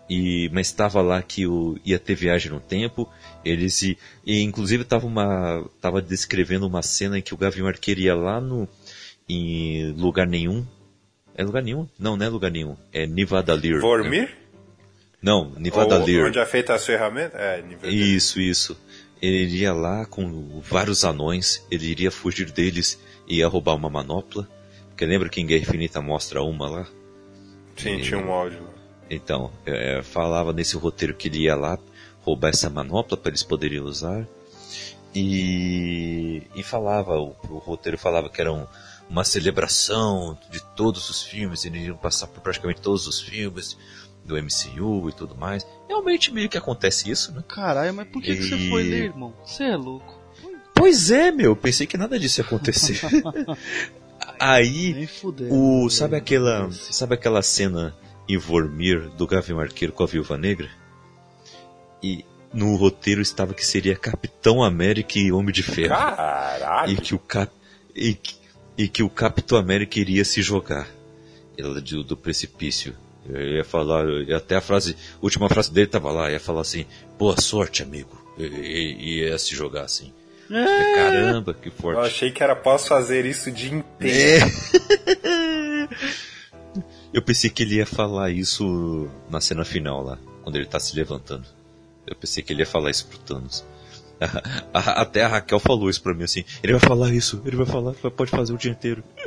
E, 0.09 0.49
mas 0.51 0.65
estava 0.65 1.03
lá 1.03 1.21
que 1.21 1.45
o, 1.45 1.77
ia 1.85 1.99
ter 1.99 2.15
viagem 2.15 2.51
no 2.51 2.59
tempo. 2.59 3.07
Eles 3.45 3.79
e, 3.83 3.95
e 4.25 4.41
inclusive 4.41 4.81
estava 4.81 5.05
uma 5.05 5.63
tava 5.79 6.01
descrevendo 6.01 6.65
uma 6.65 6.81
cena 6.81 7.19
em 7.19 7.21
que 7.21 7.31
o 7.31 7.37
Gavião 7.37 7.67
Arqueiro 7.67 8.01
ia 8.01 8.15
lá 8.15 8.41
no 8.41 8.67
em 9.29 9.91
lugar 9.91 10.25
nenhum. 10.25 10.65
É 11.35 11.43
lugar 11.43 11.61
nenhum? 11.61 11.87
Não, 11.99 12.17
não 12.17 12.25
é 12.25 12.29
lugar 12.29 12.49
nenhum. 12.49 12.75
É 12.91 13.05
Nivadalir. 13.05 13.79
Vormir? 13.79 14.29
Né? 14.29 14.29
Não, 15.21 15.51
Nivadalir. 15.51 16.25
Onde 16.25 16.39
é 16.39 16.45
feita 16.47 16.73
as 16.73 16.83
ferramentas? 16.83 17.39
É, 17.39 17.63
Isso, 17.83 18.41
isso. 18.41 18.75
Ele 19.21 19.43
iria 19.43 19.73
lá 19.73 20.07
com 20.07 20.59
vários 20.59 21.05
anões, 21.05 21.63
ele 21.69 21.85
iria 21.85 22.09
fugir 22.09 22.49
deles 22.49 22.99
e 23.27 23.37
ia 23.37 23.47
roubar 23.47 23.75
uma 23.75 23.91
manopla. 23.91 24.49
Porque 24.89 25.05
lembra 25.05 25.29
que 25.29 25.39
em 25.39 25.45
Guerra 25.45 25.61
Infinita 25.61 26.01
mostra 26.01 26.41
uma 26.41 26.67
lá? 26.67 26.87
Sim, 27.77 27.97
e, 27.97 28.01
tinha 28.01 28.19
um 28.19 28.31
áudio. 28.31 28.70
Então, 29.13 29.51
é, 29.65 30.01
falava 30.01 30.53
nesse 30.53 30.77
roteiro 30.77 31.13
que 31.13 31.27
ele 31.27 31.39
ia 31.39 31.55
lá 31.55 31.77
roubar 32.21 32.49
essa 32.49 32.69
manopla 32.69 33.17
para 33.17 33.29
eles 33.29 33.43
poderem 33.43 33.81
usar. 33.81 34.25
E, 35.13 36.43
e 36.55 36.63
falava, 36.63 37.19
o, 37.19 37.35
o 37.49 37.57
roteiro 37.57 37.97
falava 37.97 38.29
que 38.29 38.39
era 38.39 38.53
um, 38.53 38.65
uma 39.09 39.25
celebração 39.25 40.37
de 40.49 40.63
todos 40.77 41.09
os 41.09 41.21
filmes, 41.21 41.65
eles 41.65 41.81
iriam 41.81 41.97
passar 41.97 42.27
por 42.27 42.39
praticamente 42.39 42.79
todos 42.79 43.05
os 43.05 43.19
filmes 43.19 43.77
do 44.23 44.41
MCU 44.41 45.09
e 45.09 45.13
tudo 45.13 45.35
mais. 45.35 45.67
Realmente 45.89 46.31
meio 46.31 46.47
que 46.47 46.57
acontece 46.57 47.11
isso, 47.11 47.33
né? 47.33 47.43
Caralho, 47.45 47.93
mas 47.93 48.07
por 48.07 48.21
que, 48.21 48.31
e... 48.31 48.37
que 48.37 48.43
você 48.43 48.69
foi 48.69 48.83
ler, 48.83 49.03
irmão? 49.05 49.33
Você 49.43 49.65
é 49.65 49.75
louco. 49.75 50.21
Pois 50.73 51.11
é, 51.11 51.31
meu, 51.31 51.53
pensei 51.53 51.85
que 51.85 51.97
nada 51.97 52.17
disso 52.17 52.39
ia 52.39 52.45
acontecer. 52.45 53.01
Aí, 54.39 55.09
o 55.49 55.89
sabe 55.89 56.15
aquela, 56.15 56.71
sabe 56.71 57.15
aquela 57.15 57.41
cena 57.41 57.93
em 58.33 58.37
Vormir 58.37 59.09
do 59.09 59.27
Gavião 59.27 59.59
Arqueiro 59.59 59.93
com 59.93 60.03
a 60.03 60.07
Viúva 60.07 60.37
Negra? 60.37 60.69
E 62.01 62.25
no 62.53 62.75
roteiro 62.75 63.21
estava 63.21 63.53
que 63.53 63.65
seria 63.65 63.95
Capitão 63.95 64.63
América 64.63 65.19
e 65.19 65.31
Homem 65.31 65.53
de 65.53 65.63
Ferro. 65.63 65.89
Caralho. 65.89 66.93
E 66.93 66.95
que 66.95 67.13
o 67.13 67.19
cap 67.19 67.51
e, 67.95 68.17
e 68.77 68.87
que 68.87 69.03
o 69.03 69.09
Capitão 69.09 69.57
América 69.57 69.99
iria 69.99 70.23
se 70.23 70.41
jogar 70.41 70.87
do, 71.57 72.03
do 72.03 72.17
precipício. 72.17 72.95
Eu 73.29 73.57
ia 73.57 73.63
falar, 73.63 74.05
até 74.35 74.55
a 74.55 74.61
frase, 74.61 74.95
a 75.15 75.19
última 75.21 75.47
frase 75.47 75.71
dele 75.71 75.87
tava 75.87 76.11
lá, 76.11 76.31
ia 76.31 76.39
falar 76.39 76.61
assim, 76.61 76.85
boa 77.19 77.39
sorte, 77.39 77.83
amigo. 77.83 78.19
E, 78.37 78.43
e 78.43 79.19
ia 79.19 79.37
se 79.37 79.53
jogar 79.55 79.83
assim. 79.83 80.11
É. 80.49 80.95
Caramba, 80.95 81.53
que 81.53 81.69
forte. 81.69 81.97
Eu 81.97 82.03
achei 82.03 82.31
que 82.31 82.41
era 82.41 82.55
posso 82.55 82.87
fazer 82.87 83.25
isso 83.25 83.49
o 83.49 83.51
dia 83.51 83.71
inteiro. 83.71 84.45
É. 84.45 86.21
Eu 87.13 87.21
pensei 87.21 87.49
que 87.49 87.63
ele 87.63 87.75
ia 87.75 87.85
falar 87.85 88.29
isso 88.29 89.09
na 89.29 89.41
cena 89.41 89.65
final 89.65 90.01
lá, 90.01 90.17
quando 90.43 90.55
ele 90.55 90.65
tá 90.65 90.79
se 90.79 90.95
levantando. 90.95 91.45
Eu 92.07 92.15
pensei 92.15 92.41
que 92.41 92.53
ele 92.53 92.61
ia 92.61 92.67
falar 92.67 92.89
isso 92.89 93.05
pro 93.07 93.19
Thanos. 93.19 93.65
Até 94.73 95.23
a 95.23 95.27
Raquel 95.27 95.59
falou 95.59 95.89
isso 95.89 96.01
pra 96.01 96.13
mim 96.13 96.23
assim. 96.23 96.43
Ele 96.63 96.73
vai 96.73 96.81
falar 96.81 97.11
isso, 97.11 97.41
ele 97.45 97.55
vai 97.55 97.65
falar, 97.65 97.93
pode 97.93 98.29
fazer 98.29 98.53
o 98.53 98.57
dia 98.57 98.71
inteiro. 98.71 99.03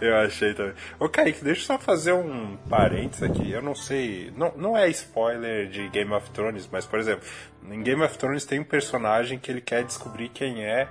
eu 0.00 0.16
achei 0.16 0.54
também. 0.54 0.74
Ô 0.98 1.08
Kaique, 1.08 1.44
deixa 1.44 1.62
eu 1.62 1.66
só 1.66 1.78
fazer 1.78 2.12
um 2.12 2.56
parênteses 2.68 3.22
aqui. 3.22 3.50
Eu 3.50 3.62
não 3.62 3.74
sei. 3.74 4.32
Não, 4.36 4.52
não 4.56 4.76
é 4.76 4.88
spoiler 4.90 5.68
de 5.68 5.88
Game 5.88 6.12
of 6.12 6.28
Thrones, 6.30 6.68
mas 6.70 6.84
por 6.84 6.98
exemplo, 6.98 7.26
em 7.70 7.82
Game 7.82 8.02
of 8.02 8.18
Thrones 8.18 8.44
tem 8.44 8.60
um 8.60 8.64
personagem 8.64 9.38
que 9.38 9.50
ele 9.50 9.60
quer 9.60 9.84
descobrir 9.84 10.28
quem 10.30 10.64
é 10.64 10.88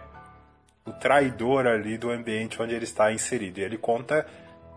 o 0.85 0.93
traidor 0.93 1.65
ali 1.65 1.97
do 1.97 2.11
ambiente 2.11 2.61
onde 2.61 2.75
ele 2.75 2.83
está 2.83 3.11
inserido. 3.11 3.59
E 3.59 3.63
ele 3.63 3.77
conta 3.77 4.25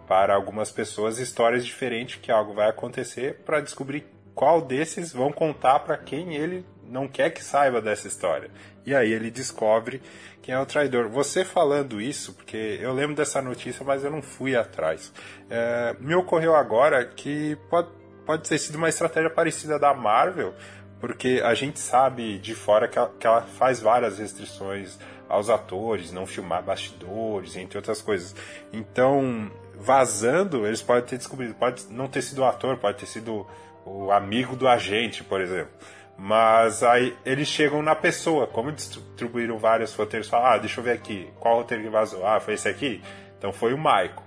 para 0.07 0.35
algumas 0.35 0.73
pessoas 0.73 1.19
histórias 1.19 1.67
diferentes 1.67 2.17
que 2.17 2.33
algo 2.33 2.55
vai 2.55 2.71
acontecer 2.71 3.41
para 3.45 3.61
descobrir 3.61 4.07
qual 4.35 4.63
desses 4.63 5.13
vão 5.13 5.31
contar 5.31 5.81
para 5.81 5.99
quem 5.99 6.35
ele 6.35 6.65
não 6.83 7.07
quer 7.07 7.29
que 7.29 7.45
saiba 7.45 7.83
dessa 7.83 8.09
história. 8.09 8.51
E 8.87 8.95
aí 8.95 9.13
ele 9.13 9.31
descobre 9.31 10.01
quem 10.41 10.55
é 10.55 10.59
o 10.59 10.65
traidor. 10.65 11.11
Você 11.11 11.45
falando 11.45 12.01
isso, 12.01 12.33
porque 12.33 12.79
eu 12.81 12.95
lembro 12.95 13.15
dessa 13.15 13.43
notícia, 13.43 13.85
mas 13.85 14.03
eu 14.03 14.11
não 14.11 14.23
fui 14.23 14.57
atrás. 14.57 15.13
É, 15.51 15.95
me 16.01 16.15
ocorreu 16.15 16.55
agora 16.55 17.05
que 17.05 17.55
pode, 17.69 17.89
pode 18.25 18.49
ter 18.49 18.57
sido 18.57 18.77
uma 18.77 18.89
estratégia 18.89 19.29
parecida 19.29 19.79
da 19.79 19.93
Marvel, 19.93 20.55
porque 21.01 21.43
a 21.45 21.53
gente 21.53 21.79
sabe 21.79 22.39
de 22.39 22.55
fora 22.55 22.89
que 22.89 22.97
ela, 22.97 23.13
que 23.21 23.27
ela 23.27 23.43
faz 23.43 23.81
várias 23.83 24.19
restrições 24.19 24.99
aos 25.29 25.51
atores, 25.51 26.13
não 26.13 26.27
filmar 26.27 26.63
bastidores, 26.63 27.57
entre 27.57 27.79
outras 27.79 28.01
coisas. 28.01 28.35
Então, 28.73 29.51
vazando, 29.75 30.67
eles 30.67 30.83
podem 30.83 31.05
ter 31.05 31.19
descobrido, 31.19 31.55
pode 31.55 31.85
não 31.91 32.09
ter 32.09 32.23
sido 32.23 32.41
o 32.41 32.45
ator, 32.45 32.77
pode 32.79 32.99
ter 32.99 33.07
sido 33.07 33.47
o 33.85 34.11
amigo 34.11 34.57
do 34.57 34.67
agente, 34.67 35.23
por 35.23 35.41
exemplo. 35.41 35.73
Mas 36.17 36.83
aí 36.83 37.17
eles 37.25 37.47
chegam 37.47 37.81
na 37.81 37.95
pessoa, 37.95 38.47
como 38.47 38.73
distribuíram 38.73 39.57
vários 39.57 39.95
roteiros, 39.95 40.29
falam, 40.29 40.47
ah, 40.49 40.59
deixa 40.59 40.81
eu 40.81 40.85
ver 40.85 40.93
aqui, 40.93 41.29
qual 41.39 41.59
roteiro 41.59 41.85
que 41.85 41.89
vazou? 41.89 42.27
Ah, 42.27 42.41
foi 42.41 42.55
esse 42.55 42.69
aqui? 42.69 43.01
Então 43.39 43.53
foi 43.53 43.73
o 43.73 43.79
Michael. 43.79 44.27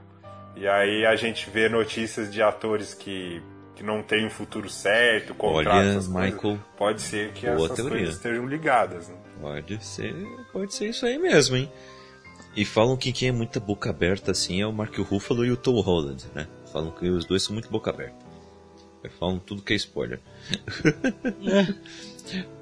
E 0.56 0.68
aí 0.68 1.06
a 1.06 1.16
gente 1.18 1.50
vê 1.50 1.68
notícias 1.68 2.32
de 2.32 2.42
atores 2.42 2.94
que, 2.94 3.42
que 3.82 3.86
não 3.86 4.04
têm 4.04 4.28
um 4.28 4.30
futuro 4.30 4.70
certo, 4.70 5.34
contratos, 5.34 6.08
Olha, 6.08 6.32
Michael, 6.32 6.60
pode 6.78 7.02
ser 7.02 7.34
que 7.34 7.48
essas 7.48 7.72
teoria. 7.72 7.98
coisas 7.98 8.16
estejam 8.16 8.46
ligadas. 8.46 9.10
Né? 9.10 9.16
Pode 9.42 9.84
ser, 9.84 10.14
pode 10.54 10.76
ser 10.76 10.90
isso 10.90 11.04
aí 11.04 11.18
mesmo, 11.18 11.58
hein? 11.58 11.72
E 12.56 12.64
falam 12.64 12.96
que 12.96 13.12
quem 13.12 13.30
é 13.30 13.32
muita 13.32 13.60
boca 13.60 13.90
aberta 13.90 14.30
assim 14.32 14.62
é 14.62 14.68
o 14.68 14.72
Mark 14.72 14.96
Ruffalo 15.00 15.44
e 15.44 15.52
o 15.52 15.58
Tom 15.58 15.82
Holland, 15.82 16.24
né? 16.36 16.48
Falam 16.72 16.92
que 16.92 17.10
os 17.10 17.26
dois 17.26 17.42
são 17.42 17.54
muito 17.54 17.70
boca 17.70 17.90
aberta. 17.90 18.24
Falam 19.18 19.40
tudo 19.40 19.64
que 19.64 19.74
é 19.74 19.78
spoiler. 19.78 20.20
É. 21.44 21.74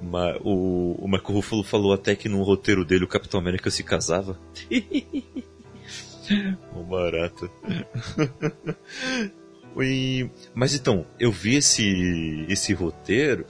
Mas 0.00 0.38
o, 0.42 0.96
o 0.98 1.06
Marco 1.06 1.34
Ruffalo 1.34 1.62
falou 1.62 1.92
até 1.92 2.16
que 2.16 2.30
no 2.30 2.42
roteiro 2.42 2.82
dele 2.82 3.04
o 3.04 3.08
Capitão 3.08 3.38
América 3.38 3.70
se 3.70 3.84
casava. 3.84 4.38
o 6.74 6.82
barato. 6.82 7.50
e, 9.78 10.30
mas 10.54 10.74
então, 10.74 11.06
eu 11.18 11.30
vi 11.30 11.56
esse, 11.56 12.46
esse 12.48 12.72
roteiro 12.72 13.46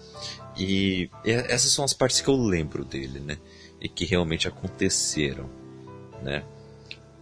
e 0.57 1.09
essas 1.25 1.73
são 1.73 1.85
as 1.85 1.95
partes 1.95 2.21
que 2.21 2.29
eu 2.29 2.37
lembro 2.37 2.85
dele, 2.85 3.21
né? 3.21 3.39
E 3.81 3.89
que 3.89 4.05
realmente 4.05 4.47
aconteceram, 4.47 5.49
né? 6.23 6.45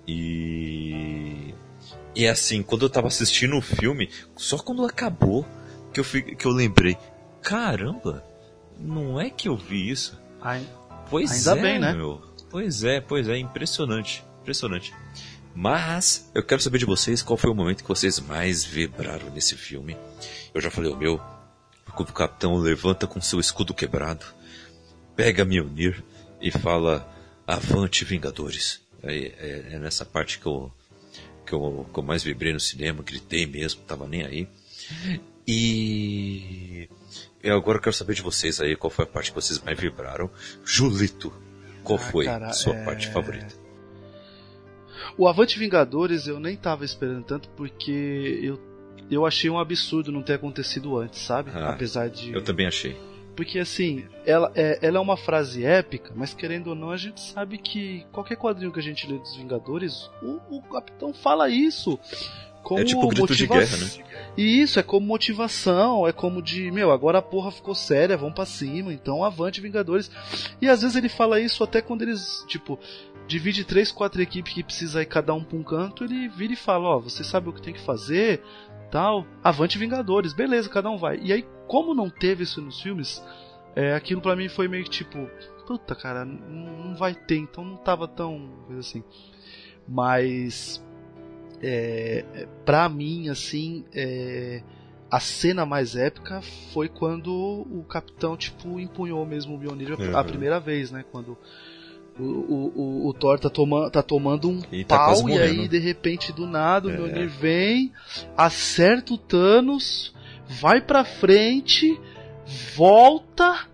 E 0.06 1.54
e 2.14 2.26
assim, 2.26 2.62
quando 2.62 2.84
eu 2.84 2.90
tava 2.90 3.06
assistindo 3.06 3.56
o 3.56 3.62
filme, 3.62 4.10
só 4.36 4.58
quando 4.58 4.84
acabou 4.84 5.46
que 5.92 6.00
eu, 6.00 6.04
que 6.04 6.46
eu 6.46 6.50
lembrei, 6.50 6.96
caramba, 7.40 8.24
não 8.78 9.20
é 9.20 9.30
que 9.30 9.48
eu 9.48 9.56
vi 9.56 9.88
isso? 9.88 10.20
Ai, 10.40 10.66
pois 11.08 11.46
ainda 11.46 11.60
é, 11.60 11.62
bem, 11.62 11.78
né? 11.78 11.92
Meu. 11.92 12.20
Pois 12.50 12.82
é, 12.82 13.00
pois 13.00 13.28
é, 13.28 13.38
impressionante, 13.38 14.24
impressionante. 14.40 14.92
Mas 15.60 16.30
eu 16.36 16.42
quero 16.44 16.62
saber 16.62 16.78
de 16.78 16.84
vocês 16.84 17.20
qual 17.20 17.36
foi 17.36 17.50
o 17.50 17.54
momento 17.54 17.82
que 17.82 17.88
vocês 17.88 18.20
mais 18.20 18.64
vibraram 18.64 19.28
nesse 19.30 19.56
filme. 19.56 19.96
Eu 20.54 20.60
já 20.60 20.70
falei 20.70 20.88
o 20.88 20.96
meu. 20.96 21.20
O 21.84 22.04
capitão 22.04 22.54
levanta 22.58 23.08
com 23.08 23.20
seu 23.20 23.40
escudo 23.40 23.74
quebrado, 23.74 24.24
pega 25.16 25.44
Mjolnir 25.44 26.00
e 26.40 26.52
fala: 26.52 27.04
Avante, 27.44 28.04
Vingadores. 28.04 28.80
É, 29.02 29.16
é, 29.16 29.64
é 29.72 29.78
nessa 29.80 30.04
parte 30.04 30.38
que 30.38 30.46
eu, 30.46 30.72
que, 31.44 31.52
eu, 31.52 31.90
que 31.92 31.98
eu 31.98 32.04
mais 32.04 32.22
vibrei 32.22 32.52
no 32.52 32.60
cinema, 32.60 33.02
gritei 33.02 33.44
mesmo, 33.44 33.82
tava 33.82 34.06
nem 34.06 34.24
aí. 34.24 34.48
E 35.44 36.88
eu 37.42 37.56
agora 37.56 37.80
quero 37.80 37.96
saber 37.96 38.14
de 38.14 38.22
vocês 38.22 38.60
aí 38.60 38.76
qual 38.76 38.92
foi 38.92 39.04
a 39.04 39.08
parte 39.08 39.32
que 39.32 39.34
vocês 39.34 39.58
mais 39.58 39.76
vibraram. 39.76 40.30
Julito, 40.64 41.32
qual 41.82 41.98
ah, 41.98 42.10
foi 42.12 42.26
cara, 42.26 42.46
a 42.46 42.52
sua 42.52 42.76
é... 42.76 42.84
parte 42.84 43.08
favorita? 43.08 43.57
O 45.18 45.26
Avante 45.26 45.58
Vingadores 45.58 46.28
eu 46.28 46.38
nem 46.38 46.56
tava 46.56 46.84
esperando 46.84 47.24
tanto 47.24 47.48
porque 47.50 48.38
eu, 48.40 48.58
eu 49.10 49.26
achei 49.26 49.50
um 49.50 49.58
absurdo 49.58 50.12
não 50.12 50.22
ter 50.22 50.34
acontecido 50.34 50.96
antes, 50.96 51.20
sabe? 51.20 51.50
Ah, 51.52 51.70
Apesar 51.70 52.08
de. 52.08 52.32
Eu 52.32 52.42
também 52.42 52.68
achei. 52.68 52.96
Porque 53.34 53.58
assim, 53.58 54.04
ela 54.24 54.50
é, 54.54 54.78
ela 54.80 54.98
é 54.98 55.00
uma 55.00 55.16
frase 55.16 55.64
épica, 55.64 56.12
mas 56.14 56.34
querendo 56.34 56.68
ou 56.68 56.74
não, 56.74 56.90
a 56.90 56.96
gente 56.96 57.20
sabe 57.20 57.58
que 57.58 58.06
qualquer 58.12 58.36
quadrinho 58.36 58.72
que 58.72 58.78
a 58.78 58.82
gente 58.82 59.10
lê 59.10 59.18
dos 59.18 59.36
Vingadores, 59.36 60.08
o, 60.22 60.56
o 60.56 60.62
Capitão 60.62 61.12
fala 61.12 61.48
isso 61.48 61.98
como 62.68 62.80
é 62.80 62.84
tipo 62.84 63.06
grito 63.08 63.22
motiva... 63.22 63.36
de 63.36 63.46
guerra, 63.46 63.76
né? 63.78 64.04
E 64.36 64.60
isso, 64.60 64.78
é 64.78 64.82
como 64.82 65.06
motivação, 65.06 66.06
é 66.06 66.12
como 66.12 66.42
de, 66.42 66.70
meu, 66.70 66.92
agora 66.92 67.18
a 67.18 67.22
porra 67.22 67.50
ficou 67.50 67.74
séria, 67.74 68.16
vamos 68.16 68.34
para 68.34 68.44
cima, 68.44 68.92
então 68.92 69.24
avante 69.24 69.60
Vingadores. 69.60 70.10
E 70.60 70.68
às 70.68 70.82
vezes 70.82 70.94
ele 70.94 71.08
fala 71.08 71.40
isso 71.40 71.64
até 71.64 71.80
quando 71.80 72.02
eles, 72.02 72.44
tipo, 72.46 72.78
divide 73.28 73.64
três, 73.64 73.92
quatro 73.92 74.20
equipes 74.22 74.54
que 74.54 74.64
precisa 74.64 75.02
ir 75.02 75.06
cada 75.06 75.34
um 75.34 75.44
pra 75.44 75.56
um 75.56 75.62
canto, 75.62 76.02
ele 76.02 76.28
vira 76.28 76.54
e 76.54 76.56
fala, 76.56 76.88
ó, 76.88 76.96
oh, 76.96 77.00
você 77.00 77.22
sabe 77.22 77.48
o 77.48 77.52
que 77.52 77.62
tem 77.62 77.74
que 77.74 77.80
fazer, 77.80 78.42
tal, 78.90 79.26
avante 79.44 79.78
Vingadores, 79.78 80.32
beleza, 80.32 80.68
cada 80.68 80.90
um 80.90 80.96
vai. 80.96 81.20
E 81.22 81.32
aí, 81.32 81.46
como 81.68 81.94
não 81.94 82.08
teve 82.08 82.42
isso 82.42 82.62
nos 82.62 82.80
filmes, 82.80 83.22
é, 83.76 83.94
aquilo 83.94 84.22
para 84.22 84.34
mim 84.34 84.48
foi 84.48 84.66
meio 84.66 84.82
que 84.84 84.90
tipo, 84.90 85.28
puta 85.66 85.94
cara, 85.94 86.24
não 86.24 86.96
vai 86.96 87.14
ter, 87.14 87.36
então 87.36 87.62
não 87.62 87.76
tava 87.76 88.08
tão, 88.08 88.50
assim. 88.78 89.04
Mas 89.86 90.82
é, 91.62 92.46
pra 92.64 92.88
mim, 92.88 93.28
assim, 93.28 93.84
é, 93.94 94.62
a 95.10 95.20
cena 95.20 95.66
mais 95.66 95.96
épica 95.96 96.40
foi 96.72 96.88
quando 96.88 97.30
o 97.30 97.84
capitão, 97.88 98.36
tipo, 98.36 98.80
empunhou 98.80 99.24
mesmo 99.26 99.54
o 99.54 99.58
Mjolnir 99.58 99.98
uhum. 99.98 100.16
a 100.16 100.24
primeira 100.24 100.58
vez, 100.58 100.90
né? 100.90 101.04
Quando 101.10 101.36
o, 102.18 102.22
o, 102.22 103.08
o, 103.08 103.14
Thor 103.14 103.38
tá, 103.38 103.48
toma, 103.48 103.90
tá 103.90 104.02
tomando 104.02 104.50
um 104.50 104.60
e 104.72 104.84
tá 104.84 104.98
pau 104.98 105.22
tá 105.22 105.30
e 105.30 105.38
aí, 105.38 105.68
de 105.68 105.78
repente, 105.78 106.32
do 106.32 106.46
nada, 106.46 106.88
o 106.88 106.90
é. 106.90 106.94
Mjolnir 106.94 107.28
vem, 107.28 107.92
acerta 108.36 109.14
o 109.14 109.18
Thanos, 109.18 110.14
vai 110.48 110.80
pra 110.80 111.04
frente, 111.04 111.98
volta 112.74 113.68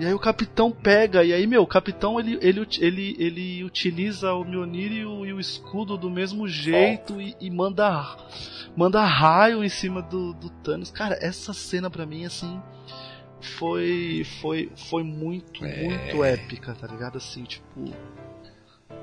e 0.00 0.06
aí 0.06 0.14
o 0.14 0.18
capitão 0.18 0.70
pega, 0.70 1.22
e 1.22 1.32
aí, 1.32 1.46
meu, 1.46 1.62
o 1.62 1.66
capitão 1.66 2.18
ele, 2.18 2.38
ele, 2.40 2.66
ele, 2.80 3.16
ele 3.18 3.64
utiliza 3.64 4.32
o 4.32 4.44
Mjolnir 4.44 4.90
e 4.90 5.04
o, 5.04 5.26
e 5.26 5.32
o 5.32 5.38
escudo 5.38 5.96
do 5.98 6.10
mesmo 6.10 6.48
jeito 6.48 7.20
e, 7.20 7.36
e, 7.40 7.50
manda 7.50 8.16
manda 8.74 9.04
raio 9.04 9.62
em 9.62 9.68
cima 9.68 10.00
do, 10.00 10.32
do 10.32 10.48
Thanos. 10.48 10.90
Cara, 10.90 11.18
essa 11.20 11.52
cena 11.52 11.90
pra 11.90 12.06
mim, 12.06 12.24
assim, 12.24 12.60
foi 13.42 14.24
foi 14.40 14.70
foi 14.90 15.02
muito, 15.02 15.64
é. 15.64 15.84
muito 15.84 16.24
épica, 16.24 16.74
tá 16.74 16.86
ligado? 16.86 17.18
Assim, 17.18 17.44
tipo. 17.44 17.84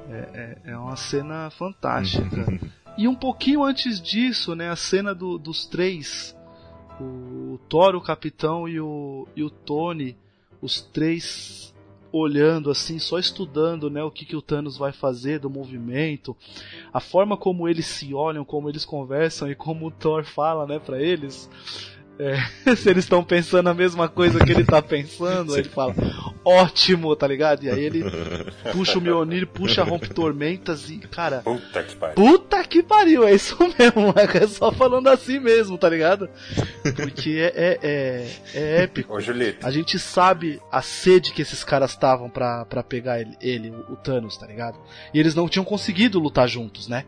É, 0.10 0.58
é, 0.66 0.72
é 0.72 0.78
uma 0.78 0.96
cena 0.96 1.50
fantástica. 1.52 2.60
e 2.98 3.08
um 3.08 3.16
pouquinho 3.16 3.64
antes 3.64 4.02
disso, 4.02 4.56
né, 4.56 4.70
a 4.70 4.76
cena 4.76 5.14
do, 5.14 5.38
dos 5.38 5.66
três, 5.66 6.36
o 7.00 7.60
Thor, 7.70 7.96
o 7.96 8.02
Capitão 8.02 8.68
e 8.68 8.80
o, 8.80 9.28
e 9.36 9.44
o 9.44 9.50
Tony 9.50 10.18
os 10.62 10.82
três 10.82 11.74
olhando 12.12 12.72
assim, 12.72 12.98
só 12.98 13.20
estudando, 13.20 13.90
né, 13.90 14.04
o 14.04 14.10
que 14.10 14.26
que 14.26 14.36
o 14.36 14.42
Thanos 14.42 14.78
vai 14.78 14.92
fazer 14.92 15.40
do 15.40 15.50
movimento, 15.50 16.36
a 16.92 17.00
forma 17.00 17.38
como 17.38 17.68
eles 17.68 17.86
se 17.86 18.14
olham, 18.14 18.44
como 18.44 18.68
eles 18.68 18.84
conversam 18.84 19.50
e 19.50 19.56
como 19.56 19.88
o 19.88 19.92
Thor 19.92 20.24
fala, 20.24 20.66
né, 20.66 20.80
para 20.80 21.00
eles. 21.02 21.50
É, 22.20 22.36
se 22.76 22.89
eles 22.89 23.05
estão 23.05 23.24
pensando 23.24 23.70
a 23.70 23.74
mesma 23.74 24.09
coisa 24.09 24.43
que 24.43 24.51
ele 24.51 24.65
tá 24.65 24.82
pensando, 24.82 25.53
aí 25.53 25.61
ele 25.61 25.70
fala, 25.70 25.95
ótimo, 26.43 27.15
tá 27.15 27.26
ligado? 27.26 27.63
E 27.63 27.70
aí 27.70 27.82
ele 27.82 28.03
puxa 28.74 28.97
o 28.97 29.01
Mjolnir, 29.01 29.47
puxa 29.47 29.86
rompe 29.86 30.09
tormentas 30.09 30.89
e, 30.89 30.97
cara. 30.97 31.39
Puta 31.39 31.82
que 31.82 31.95
pariu. 31.95 32.15
Puta 32.15 32.63
que 32.65 32.84
pariu, 32.84 33.26
é 33.26 33.34
isso 33.34 33.57
mesmo, 33.57 34.13
é 34.36 34.47
só 34.47 34.70
falando 34.70 35.07
assim 35.07 35.39
mesmo, 35.39 35.78
tá 35.78 35.88
ligado? 35.88 36.30
Porque 36.93 37.38
é, 37.39 37.53
é, 37.55 37.80
é, 37.82 38.28
é 38.53 38.84
épico. 38.84 39.13
Ô, 39.13 39.22
Julito. 39.22 39.65
A 39.65 39.72
gente 39.72 39.97
sabe 39.97 40.59
a 40.70 40.82
sede 40.82 41.32
que 41.32 41.41
esses 41.41 41.63
caras 41.63 41.91
estavam 41.91 42.30
pra, 42.30 42.65
pra 42.65 42.84
pegar 42.84 43.22
ele, 43.22 43.38
ele, 43.39 43.70
o 43.88 43.95
Thanos, 43.95 44.38
tá 44.38 44.45
ligado? 44.45 44.78
E 45.13 45.20
eles 45.20 45.34
não 45.34 45.47
tinham 45.47 45.63
conseguido 45.63 46.20
lutar 46.20 46.49
juntos, 46.49 46.89
né? 46.89 47.05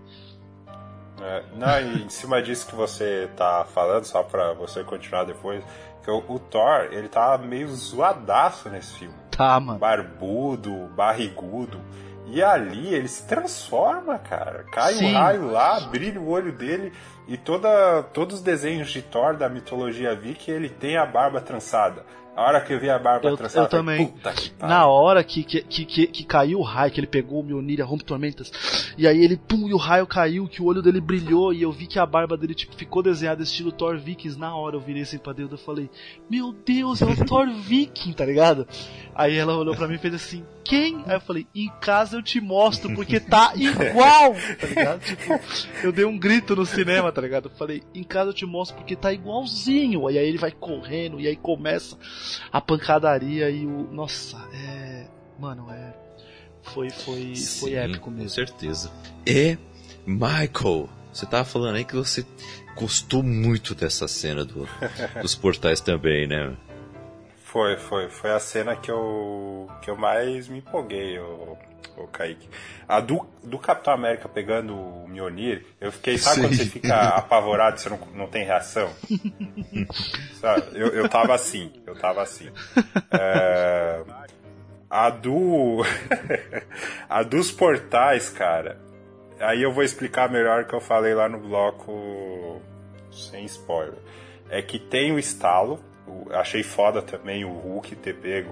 É, 1.21 1.43
não, 1.55 1.79
e 1.79 2.03
em 2.03 2.09
cima 2.09 2.41
disso 2.41 2.67
que 2.67 2.75
você 2.75 3.29
tá 3.35 3.65
falando, 3.73 4.05
só 4.05 4.23
pra 4.23 4.53
você 4.53 4.83
continuar 4.83 5.23
depois, 5.23 5.63
que 6.03 6.09
o, 6.09 6.23
o, 6.27 6.39
Thor, 6.39 6.89
ele 6.91 7.07
tá 7.07 7.37
meio 7.37 7.67
zoadaço 7.69 8.69
nesse 8.69 8.93
filme. 8.93 9.15
Tá, 9.29 9.59
mano. 9.59 9.79
Barbudo, 9.79 10.87
barrigudo. 10.95 11.79
E 12.27 12.41
ali 12.41 12.93
ele 12.93 13.07
se 13.07 13.27
transforma, 13.27 14.17
cara. 14.17 14.63
Cai 14.71 14.93
Sim. 14.93 15.11
um 15.11 15.17
raio 15.17 15.51
lá, 15.51 15.79
brilha 15.81 16.19
o 16.19 16.29
olho 16.29 16.51
dele 16.51 16.93
e 17.27 17.37
toda, 17.37 18.03
todos 18.13 18.37
os 18.37 18.41
desenhos 18.41 18.89
de 18.89 19.01
Thor 19.01 19.35
da 19.35 19.49
mitologia 19.49 20.15
viking, 20.15 20.51
ele 20.51 20.69
tem 20.69 20.97
a 20.97 21.05
barba 21.05 21.41
trançada. 21.41 22.05
A 22.33 22.43
hora 22.43 22.61
que 22.61 22.71
eu 22.71 22.79
vi 22.79 22.89
a 22.89 22.97
barba 22.97 23.27
eu, 23.27 23.35
trançada, 23.35 23.65
eu 23.65 23.69
também. 23.69 24.13
Na 24.57 24.87
hora 24.87 25.21
que, 25.21 25.43
que, 25.43 25.61
que, 25.63 26.07
que, 26.07 26.23
caiu 26.23 26.59
o 26.59 26.63
raio, 26.63 26.89
que 26.89 26.99
ele 26.99 27.07
pegou 27.07 27.41
o 27.41 27.43
Mjolnir, 27.43 27.81
a 27.81 27.85
rompe 27.85 28.05
tormentas, 28.05 28.93
e 28.97 29.05
aí 29.05 29.21
ele, 29.21 29.35
pum, 29.35 29.67
e 29.67 29.73
o 29.73 29.77
raio 29.77 30.07
caiu, 30.07 30.47
que 30.47 30.61
o 30.61 30.65
olho 30.65 30.81
dele 30.81 31.01
brilhou, 31.01 31.53
e 31.53 31.61
eu 31.61 31.71
vi 31.73 31.87
que 31.87 31.99
a 31.99 32.05
barba 32.05 32.37
dele, 32.37 32.55
tipo, 32.55 32.73
ficou 32.73 33.03
desenhada 33.03 33.43
estilo 33.43 33.71
Thor 33.71 33.97
Vikings. 33.97 34.39
Na 34.39 34.55
hora 34.55 34.77
eu 34.77 34.79
virei 34.79 35.03
assim 35.03 35.17
pra 35.17 35.33
Deus, 35.33 35.51
eu 35.51 35.57
falei, 35.57 35.89
meu 36.29 36.53
Deus, 36.53 37.01
é 37.01 37.05
o 37.05 37.15
Thor 37.25 37.49
Viking, 37.51 38.13
tá 38.13 38.25
ligado? 38.25 38.65
Aí 39.13 39.35
ela 39.35 39.57
olhou 39.57 39.75
pra 39.75 39.87
mim 39.87 39.95
e 39.95 39.99
fez 39.99 40.13
assim, 40.13 40.45
quem? 40.63 41.03
Aí 41.05 41.15
eu 41.15 41.21
falei, 41.21 41.45
em 41.53 41.69
casa 41.81 42.15
eu 42.15 42.23
te 42.23 42.39
mostro, 42.39 42.95
porque 42.95 43.19
tá 43.19 43.51
igual, 43.59 44.33
tá 44.57 44.67
ligado? 44.67 45.01
Tipo, 45.01 45.39
eu 45.83 45.91
dei 45.91 46.05
um 46.05 46.17
grito 46.17 46.55
no 46.55 46.65
cinema, 46.65 47.11
tá 47.11 47.19
ligado? 47.19 47.49
Eu 47.49 47.57
falei, 47.57 47.83
em 47.93 48.03
casa 48.03 48.29
eu 48.29 48.33
te 48.33 48.45
mostro 48.45 48.77
porque 48.77 48.95
tá 48.95 49.11
igualzinho. 49.11 50.07
Aí, 50.07 50.17
aí 50.17 50.25
ele 50.25 50.37
vai 50.37 50.51
correndo, 50.51 51.19
e 51.19 51.27
aí 51.27 51.35
começa 51.35 51.97
a 52.51 52.61
pancadaria 52.61 53.49
e 53.49 53.65
o. 53.65 53.91
Nossa, 53.91 54.37
é. 54.53 55.07
Mano, 55.39 55.69
é. 55.71 55.93
Foi, 56.63 56.89
foi, 56.89 57.35
Sim, 57.35 57.59
foi 57.59 57.73
épico 57.73 58.11
mesmo. 58.11 58.25
Com 58.25 58.29
certeza. 58.29 58.91
E 59.25 59.57
Michael, 60.05 60.89
Você 61.11 61.25
tava 61.25 61.43
falando 61.43 61.75
aí 61.75 61.83
que 61.83 61.95
você 61.95 62.25
gostou 62.75 63.21
muito 63.21 63.75
dessa 63.75 64.07
cena 64.07 64.45
do, 64.45 64.67
dos 65.21 65.35
portais 65.35 65.81
também, 65.81 66.27
né? 66.27 66.55
Foi, 67.51 67.75
foi. 67.75 68.07
Foi 68.07 68.31
a 68.31 68.39
cena 68.39 68.77
que 68.77 68.89
eu, 68.89 69.67
que 69.81 69.89
eu 69.89 69.97
mais 69.97 70.47
me 70.47 70.59
empolguei, 70.59 71.19
o, 71.19 71.57
o 71.97 72.07
Kaique. 72.07 72.47
A 72.87 73.01
do, 73.01 73.27
do 73.43 73.59
Capitão 73.59 73.93
América 73.93 74.29
pegando 74.29 74.73
o 74.73 75.05
Mjolnir, 75.09 75.65
eu 75.81 75.91
fiquei, 75.91 76.17
sabe 76.17 76.43
quando 76.43 76.55
você 76.55 76.65
fica 76.65 77.09
apavorado 77.09 77.77
você 77.77 77.89
não, 77.89 77.99
não 78.15 78.27
tem 78.27 78.45
reação? 78.45 78.89
sabe? 80.39 80.67
Eu, 80.75 80.87
eu 80.93 81.09
tava 81.09 81.35
assim, 81.35 81.73
eu 81.85 81.93
tava 81.93 82.21
assim. 82.21 82.49
É, 83.11 84.01
a 84.89 85.09
do. 85.09 85.83
a 87.09 87.21
dos 87.21 87.51
portais, 87.51 88.29
cara. 88.29 88.79
Aí 89.41 89.61
eu 89.61 89.73
vou 89.73 89.83
explicar 89.83 90.31
melhor 90.31 90.63
o 90.63 90.67
que 90.67 90.73
eu 90.73 90.81
falei 90.81 91.13
lá 91.13 91.27
no 91.27 91.39
bloco 91.39 92.61
sem 93.11 93.43
spoiler. 93.43 93.99
É 94.49 94.61
que 94.61 94.79
tem 94.79 95.11
o 95.11 95.19
estalo 95.19 95.90
achei 96.31 96.63
foda 96.63 97.01
também 97.01 97.45
o 97.45 97.51
Hulk 97.51 97.95
ter 97.97 98.15
pego 98.15 98.51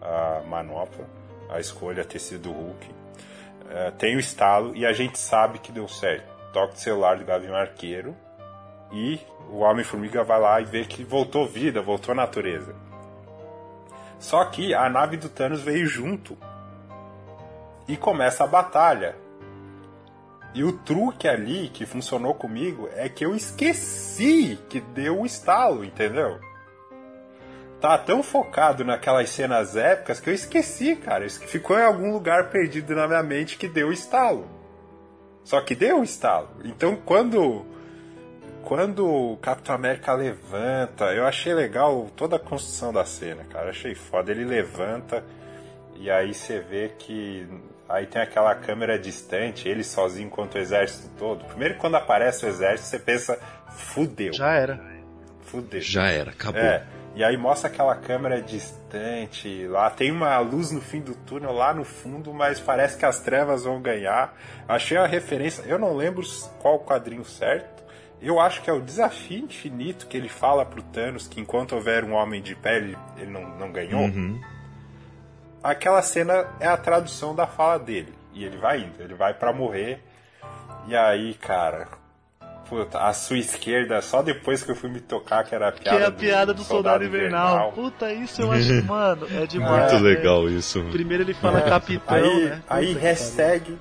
a 0.00 0.42
manopla, 0.46 1.06
a 1.50 1.60
escolha 1.60 2.04
ter 2.04 2.18
sido 2.18 2.50
o 2.50 2.52
Hulk. 2.52 2.90
Uh, 2.90 3.92
tem 3.98 4.16
o 4.16 4.20
estalo 4.20 4.74
e 4.74 4.86
a 4.86 4.92
gente 4.92 5.18
sabe 5.18 5.58
que 5.58 5.70
deu 5.70 5.86
certo. 5.88 6.26
Toque 6.52 6.74
de 6.74 6.80
celular 6.80 7.18
do 7.18 7.24
Gavião 7.24 7.54
Arqueiro 7.54 8.16
e 8.90 9.20
o 9.50 9.58
Homem-Formiga 9.58 10.24
vai 10.24 10.40
lá 10.40 10.60
e 10.60 10.64
vê 10.64 10.84
que 10.84 11.04
voltou 11.04 11.46
vida, 11.46 11.82
voltou 11.82 12.14
natureza. 12.14 12.74
Só 14.18 14.44
que 14.46 14.74
a 14.74 14.88
nave 14.88 15.16
do 15.16 15.28
Thanos 15.28 15.60
veio 15.60 15.86
junto 15.86 16.36
e 17.86 17.96
começa 17.96 18.44
a 18.44 18.46
batalha. 18.46 19.16
E 20.54 20.64
o 20.64 20.72
truque 20.72 21.28
ali 21.28 21.68
que 21.68 21.84
funcionou 21.86 22.34
comigo 22.34 22.88
é 22.94 23.08
que 23.08 23.24
eu 23.24 23.34
esqueci 23.34 24.58
que 24.68 24.80
deu 24.80 25.20
o 25.20 25.26
estalo, 25.26 25.84
entendeu? 25.84 26.40
Tá 27.80 27.96
tão 27.96 28.22
focado 28.22 28.84
naquelas 28.84 29.30
cenas 29.30 29.76
épicas 29.76 30.18
que 30.18 30.28
eu 30.28 30.34
esqueci, 30.34 30.96
cara. 30.96 31.24
Isso 31.24 31.40
ficou 31.40 31.78
em 31.78 31.84
algum 31.84 32.12
lugar 32.12 32.50
perdido 32.50 32.94
na 32.94 33.06
minha 33.06 33.22
mente 33.22 33.56
que 33.56 33.68
deu 33.68 33.88
o 33.88 33.92
estalo. 33.92 34.48
Só 35.44 35.60
que 35.60 35.74
deu 35.74 36.00
o 36.00 36.04
estalo. 36.04 36.48
Então 36.64 36.96
quando 36.96 37.64
quando 38.62 39.06
o 39.06 39.36
Capitão 39.38 39.74
América 39.74 40.12
levanta, 40.12 41.06
eu 41.14 41.24
achei 41.24 41.54
legal 41.54 42.08
toda 42.16 42.36
a 42.36 42.40
construção 42.40 42.92
da 42.92 43.04
cena, 43.04 43.44
cara. 43.44 43.70
achei 43.70 43.94
foda. 43.94 44.30
Ele 44.30 44.44
levanta 44.44 45.24
e 45.94 46.10
aí 46.10 46.34
você 46.34 46.60
vê 46.60 46.90
que 46.98 47.48
Aí 47.88 48.06
tem 48.06 48.20
aquela 48.20 48.54
câmera 48.54 48.98
distante, 48.98 49.66
ele 49.66 49.82
sozinho 49.82 50.28
contra 50.28 50.58
o 50.58 50.62
exército 50.62 51.08
todo. 51.18 51.44
Primeiro, 51.46 51.76
quando 51.76 51.94
aparece 51.94 52.44
o 52.44 52.48
exército, 52.48 52.90
você 52.90 52.98
pensa, 52.98 53.38
fudeu. 53.70 54.32
Já 54.34 54.52
era. 54.52 54.78
Fudeu. 55.40 55.80
Já 55.80 56.08
era, 56.08 56.30
acabou. 56.32 56.60
É. 56.60 56.84
E 57.14 57.24
aí 57.24 57.36
mostra 57.38 57.70
aquela 57.70 57.96
câmera 57.96 58.42
distante 58.42 59.66
lá. 59.66 59.88
Tem 59.88 60.12
uma 60.12 60.38
luz 60.38 60.70
no 60.70 60.82
fim 60.82 61.00
do 61.00 61.14
túnel 61.14 61.52
lá 61.52 61.72
no 61.72 61.82
fundo, 61.82 62.32
mas 62.34 62.60
parece 62.60 62.98
que 62.98 63.06
as 63.06 63.20
trevas 63.20 63.64
vão 63.64 63.80
ganhar. 63.80 64.36
Achei 64.68 64.98
a 64.98 65.06
referência. 65.06 65.62
Eu 65.66 65.78
não 65.78 65.96
lembro 65.96 66.22
qual 66.60 66.76
o 66.76 66.84
quadrinho 66.84 67.24
certo. 67.24 67.82
Eu 68.20 68.38
acho 68.38 68.60
que 68.62 68.68
é 68.68 68.72
o 68.72 68.82
desafio 68.82 69.44
infinito 69.44 70.06
que 70.06 70.16
ele 70.16 70.28
fala 70.28 70.66
pro 70.66 70.82
Thanos 70.82 71.26
que 71.26 71.40
enquanto 71.40 71.74
houver 71.74 72.04
um 72.04 72.12
homem 72.12 72.42
de 72.42 72.54
pele, 72.54 72.98
ele 73.16 73.30
não, 73.30 73.48
não 73.56 73.72
ganhou. 73.72 74.02
Uhum 74.02 74.38
aquela 75.62 76.02
cena 76.02 76.46
é 76.60 76.66
a 76.66 76.76
tradução 76.76 77.34
da 77.34 77.46
fala 77.46 77.78
dele. 77.78 78.12
E 78.32 78.44
ele 78.44 78.56
vai 78.56 78.80
indo, 78.80 79.02
ele 79.02 79.14
vai 79.14 79.34
para 79.34 79.52
morrer. 79.52 80.00
E 80.86 80.96
aí, 80.96 81.34
cara, 81.34 81.88
puta, 82.68 82.98
a 82.98 83.12
sua 83.12 83.38
esquerda, 83.38 84.00
só 84.02 84.22
depois 84.22 84.62
que 84.62 84.70
eu 84.70 84.76
fui 84.76 84.90
me 84.90 85.00
tocar 85.00 85.44
que 85.44 85.54
era 85.54 85.68
a 85.68 85.72
piada, 85.72 85.96
que 85.96 86.02
é 86.02 86.06
a 86.06 86.12
piada 86.12 86.54
do, 86.54 86.58
do 86.58 86.64
Soldado, 86.64 87.04
Soldado 87.04 87.16
Invernal. 87.16 87.46
Invernal. 87.46 87.72
Puta, 87.72 88.12
isso 88.12 88.42
eu 88.42 88.52
acho, 88.52 88.72
mano, 88.84 89.26
é 89.30 89.46
demais. 89.46 89.92
Muito 89.92 90.04
legal 90.04 90.48
isso. 90.48 90.82
Primeiro 90.90 91.24
ele 91.24 91.34
fala 91.34 91.60
é. 91.60 91.62
capitão, 91.68 92.16
aí, 92.16 92.44
né? 92.44 92.62
Aí 92.68 92.92
hashtag. 92.92 93.78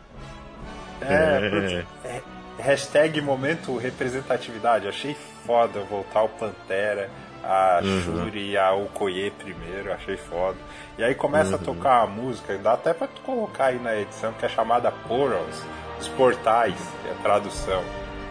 É, 1.02 1.86
é. 2.04 2.08
é, 2.08 2.22
hashtag 2.60 3.22
momento 3.22 3.78
representatividade. 3.78 4.88
Achei 4.88 5.16
foda 5.46 5.82
voltar 5.82 6.24
o 6.24 6.30
Pantera, 6.30 7.10
a 7.48 7.80
uhum. 7.82 8.02
Shuri 8.04 8.52
e 8.52 8.58
a 8.58 8.74
Okoye 8.74 9.32
primeiro, 9.32 9.94
achei 9.94 10.18
foda. 10.18 10.58
E 10.98 11.04
aí 11.04 11.16
começa 11.16 11.52
uhum. 11.52 11.56
a 11.56 11.60
tocar 11.60 12.04
a 12.04 12.08
música, 12.08 12.58
dá 12.58 12.74
até 12.74 12.94
pra 12.94 13.08
tu 13.08 13.22
colocar 13.22 13.68
aí 13.68 13.80
na 13.80 13.96
edição, 13.96 14.34
que 14.34 14.46
é 14.46 14.50
chamada 14.50 14.92
Portals, 14.92 15.64
os 16.00 16.08
portais, 16.10 16.76
que 17.02 17.08
é 17.08 17.12
a 17.12 17.16
tradução. 17.16 17.84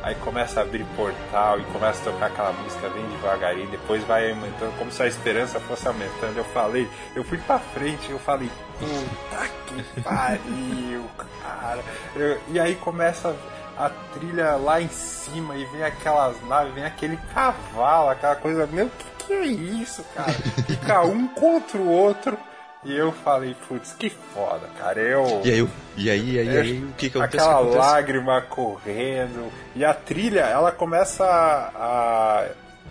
Aí 0.03 0.15
começa 0.17 0.61
a 0.61 0.63
abrir 0.63 0.85
portal 0.95 1.59
e 1.59 1.65
começa 1.65 2.09
a 2.09 2.13
tocar 2.13 2.27
aquela 2.27 2.53
música 2.53 2.89
bem 2.91 3.05
devagarinho, 3.09 3.69
depois 3.71 4.05
vai 4.05 4.31
aumentando, 4.31 4.79
como 4.79 4.93
se 4.93 5.03
a 5.03 5.07
esperança 5.07 5.59
fosse 5.59 5.89
aumentando. 5.89 6.37
Eu 6.37 6.45
falei, 6.45 6.87
eu 7.17 7.25
fui 7.25 7.39
pra 7.39 7.59
frente, 7.59 8.11
eu 8.11 8.19
falei, 8.19 8.51
puta 8.79 9.49
que 9.67 10.01
pariu, 10.03 11.05
cara. 11.43 11.81
Eu, 12.15 12.39
e 12.49 12.61
aí 12.61 12.77
começa 12.77 13.35
a 13.77 13.91
trilha 14.15 14.57
lá 14.57 14.81
em 14.81 14.89
cima 14.89 15.57
e 15.57 15.65
vem 15.67 15.83
aquelas 15.83 16.41
naves, 16.47 16.75
vem 16.75 16.85
aquele 16.85 17.19
cavalo, 17.35 18.11
aquela 18.11 18.37
coisa, 18.37 18.67
meu, 18.67 18.89
que 18.89 19.17
que 19.27 19.33
é 19.33 19.47
isso, 19.47 20.05
cara? 20.15 20.33
Fica 20.67 21.03
um 21.03 21.27
contra 21.29 21.79
o 21.79 21.89
outro. 21.89 22.39
E 22.85 22.97
eu 22.97 23.11
falei, 23.11 23.57
putz, 23.67 23.93
que 23.93 24.09
foda, 24.09 24.69
cara. 24.79 25.01
Eu. 25.01 25.43
E 25.45 25.51
aí, 25.51 25.69
e 25.97 26.11
aí, 26.11 26.31
e 26.31 26.39
aí, 26.39 26.55
eu, 26.55 26.63
aí 26.63 26.85
o 26.85 26.93
que, 26.93 27.11
que 27.11 27.19
acontece? 27.19 27.43
Aquela 27.45 27.61
acontece? 27.61 27.79
lágrima 27.79 28.41
correndo. 28.43 29.53
E 29.75 29.85
a 29.85 29.93
trilha, 29.93 30.43
ela 30.43 30.71
começa 30.71 31.25
a, 31.25 32.45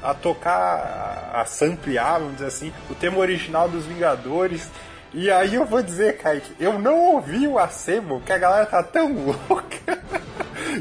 a, 0.04 0.10
a 0.10 0.14
tocar, 0.14 1.32
a, 1.34 1.42
a 1.42 1.46
samplear, 1.46 2.20
vamos 2.20 2.34
dizer 2.34 2.48
assim, 2.48 2.74
o 2.90 2.96
tema 2.96 3.20
original 3.20 3.70
dos 3.70 3.86
Vingadores. 3.86 4.70
E 5.14 5.32
aí 5.32 5.56
eu 5.56 5.66
vou 5.66 5.82
dizer, 5.82 6.18
Kaique, 6.18 6.54
eu 6.60 6.78
não 6.78 7.14
ouvi 7.14 7.48
o 7.48 7.58
Acebo, 7.58 8.22
que 8.26 8.34
a 8.34 8.38
galera 8.38 8.66
tá 8.66 8.84
tão 8.84 9.14
louca 9.48 9.98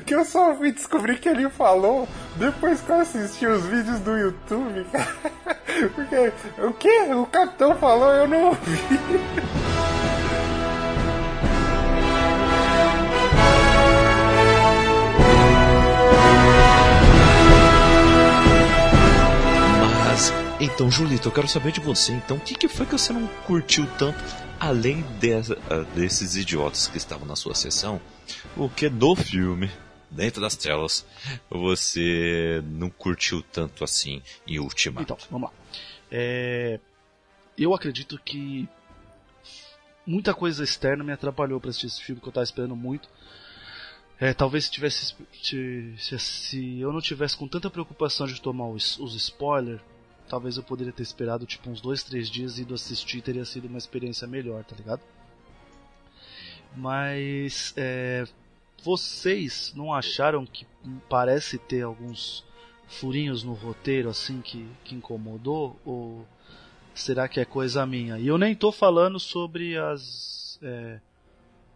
que 0.00 0.14
eu 0.14 0.24
só 0.24 0.54
fui 0.54 0.72
descobrir 0.72 1.18
que 1.18 1.28
ele 1.28 1.48
falou 1.48 2.08
depois 2.36 2.80
que 2.80 2.90
eu 2.90 3.00
assisti 3.00 3.46
os 3.46 3.64
vídeos 3.64 4.00
do 4.00 4.16
YouTube, 4.16 4.86
cara. 4.90 5.08
Porque 5.94 6.32
o 6.62 6.72
que? 6.72 7.14
O 7.14 7.26
capitão 7.26 7.76
falou, 7.76 8.10
eu 8.12 8.28
não 8.28 8.48
ouvi. 8.48 8.78
Então, 20.64 20.90
Julito, 20.90 21.28
eu 21.28 21.32
quero 21.32 21.46
saber 21.46 21.72
de 21.72 21.80
você. 21.80 22.12
Então, 22.12 22.38
o 22.38 22.40
que, 22.40 22.54
que 22.54 22.68
foi 22.68 22.86
que 22.86 22.92
você 22.92 23.12
não 23.12 23.26
curtiu 23.46 23.86
tanto, 23.98 24.18
além 24.58 25.02
dessa, 25.20 25.54
uh, 25.54 25.84
desses 25.94 26.36
idiotas 26.36 26.88
que 26.88 26.96
estavam 26.96 27.26
na 27.26 27.36
sua 27.36 27.54
sessão? 27.54 28.00
O 28.56 28.68
que 28.68 28.88
do 28.88 29.14
filme, 29.14 29.70
dentro 30.14 30.40
das 30.40 30.56
telas, 30.56 31.04
você 31.50 32.62
não 32.66 32.88
curtiu 32.88 33.42
tanto 33.42 33.84
assim 33.84 34.22
em 34.46 34.58
Ultimato? 34.58 35.02
Então, 35.02 35.18
vamos 35.30 35.50
lá. 35.50 35.56
É... 36.10 36.80
Eu 37.56 37.74
acredito 37.74 38.18
que 38.24 38.68
muita 40.06 40.34
coisa 40.34 40.64
externa 40.64 41.04
me 41.04 41.12
atrapalhou 41.12 41.60
para 41.60 41.70
assistir 41.70 41.86
esse 41.86 42.02
filme 42.02 42.20
que 42.20 42.26
eu 42.26 42.30
estava 42.30 42.44
esperando 42.44 42.76
muito. 42.76 43.08
É, 44.18 44.32
talvez 44.32 44.66
se 44.66 44.70
tivesse 44.70 45.16
se, 45.42 46.18
se, 46.18 46.80
eu 46.80 46.92
não 46.92 47.00
tivesse 47.00 47.36
com 47.36 47.48
tanta 47.48 47.68
preocupação 47.68 48.26
de 48.26 48.40
tomar 48.40 48.68
os, 48.68 48.98
os 48.98 49.14
spoilers, 49.16 49.80
talvez 50.28 50.56
eu 50.56 50.62
poderia 50.62 50.92
ter 50.92 51.02
esperado 51.02 51.44
tipo 51.44 51.68
uns 51.68 51.80
dois, 51.80 52.02
três 52.02 52.30
dias 52.30 52.58
e 52.58 52.62
ido 52.62 52.74
assistir 52.74 53.20
teria 53.22 53.44
sido 53.44 53.66
uma 53.66 53.78
experiência 53.78 54.26
melhor, 54.26 54.64
tá 54.64 54.76
ligado? 54.76 55.02
Mas 56.76 57.74
é, 57.76 58.24
vocês 58.84 59.72
não 59.74 59.92
acharam 59.92 60.44
que 60.44 60.66
parece 61.08 61.58
ter 61.58 61.82
alguns 61.82 62.44
furinhos 62.86 63.42
no 63.42 63.54
roteiro 63.54 64.10
assim 64.10 64.42
que, 64.42 64.68
que 64.84 64.94
incomodou 64.94 65.80
ou 65.84 66.26
será 66.94 67.26
que 67.26 67.40
é 67.40 67.44
coisa 67.44 67.86
minha? 67.86 68.18
E 68.18 68.26
eu 68.26 68.36
nem 68.36 68.54
tô 68.54 68.70
falando 68.70 69.18
sobre 69.18 69.76
as 69.78 70.58
é, 70.62 71.00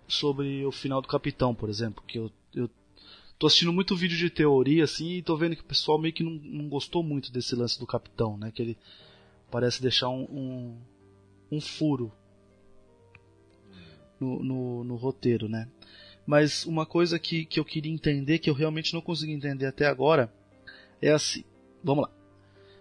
sobre 0.06 0.64
o 0.64 0.70
final 0.70 1.00
do 1.00 1.08
Capitão, 1.08 1.54
por 1.54 1.68
exemplo, 1.68 2.04
que 2.06 2.18
eu, 2.18 2.30
eu 2.54 2.68
tô 3.38 3.46
assistindo 3.46 3.72
muito 3.72 3.96
vídeo 3.96 4.16
de 4.16 4.28
teoria 4.28 4.84
assim 4.84 5.12
e 5.12 5.22
tô 5.22 5.36
vendo 5.36 5.56
que 5.56 5.62
o 5.62 5.66
pessoal 5.66 5.98
meio 5.98 6.12
que 6.12 6.22
não, 6.22 6.32
não 6.32 6.68
gostou 6.68 7.02
muito 7.02 7.32
desse 7.32 7.54
lance 7.54 7.78
do 7.78 7.86
capitão, 7.86 8.36
né? 8.36 8.50
Que 8.50 8.60
ele 8.60 8.78
parece 9.50 9.80
deixar 9.80 10.10
um, 10.10 10.24
um, 10.24 10.78
um 11.52 11.60
furo 11.60 12.12
no, 14.20 14.42
no, 14.42 14.84
no, 14.84 14.96
roteiro, 14.96 15.48
né? 15.48 15.68
Mas 16.28 16.66
uma 16.66 16.84
coisa 16.84 17.18
que, 17.18 17.46
que 17.46 17.58
eu 17.58 17.64
queria 17.64 17.90
entender, 17.90 18.38
que 18.38 18.50
eu 18.50 18.54
realmente 18.54 18.92
não 18.92 19.00
consegui 19.00 19.32
entender 19.32 19.64
até 19.64 19.86
agora, 19.86 20.30
é 21.00 21.10
assim. 21.10 21.42
Vamos 21.82 22.04
lá. 22.04 22.10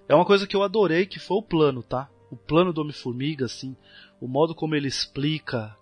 É 0.09 0.13
uma 0.13 0.25
coisa 0.25 0.45
que 0.45 0.53
eu 0.53 0.63
adorei, 0.63 1.05
que 1.05 1.17
foi 1.17 1.37
o 1.37 1.41
plano, 1.41 1.81
tá? 1.81 2.09
O 2.29 2.35
plano 2.35 2.73
do 2.73 2.81
Homem-Formiga, 2.81 3.45
assim, 3.45 3.73
o 4.19 4.27
modo 4.27 4.53
como 4.53 4.75
ele 4.75 4.89
explica, 4.89 5.77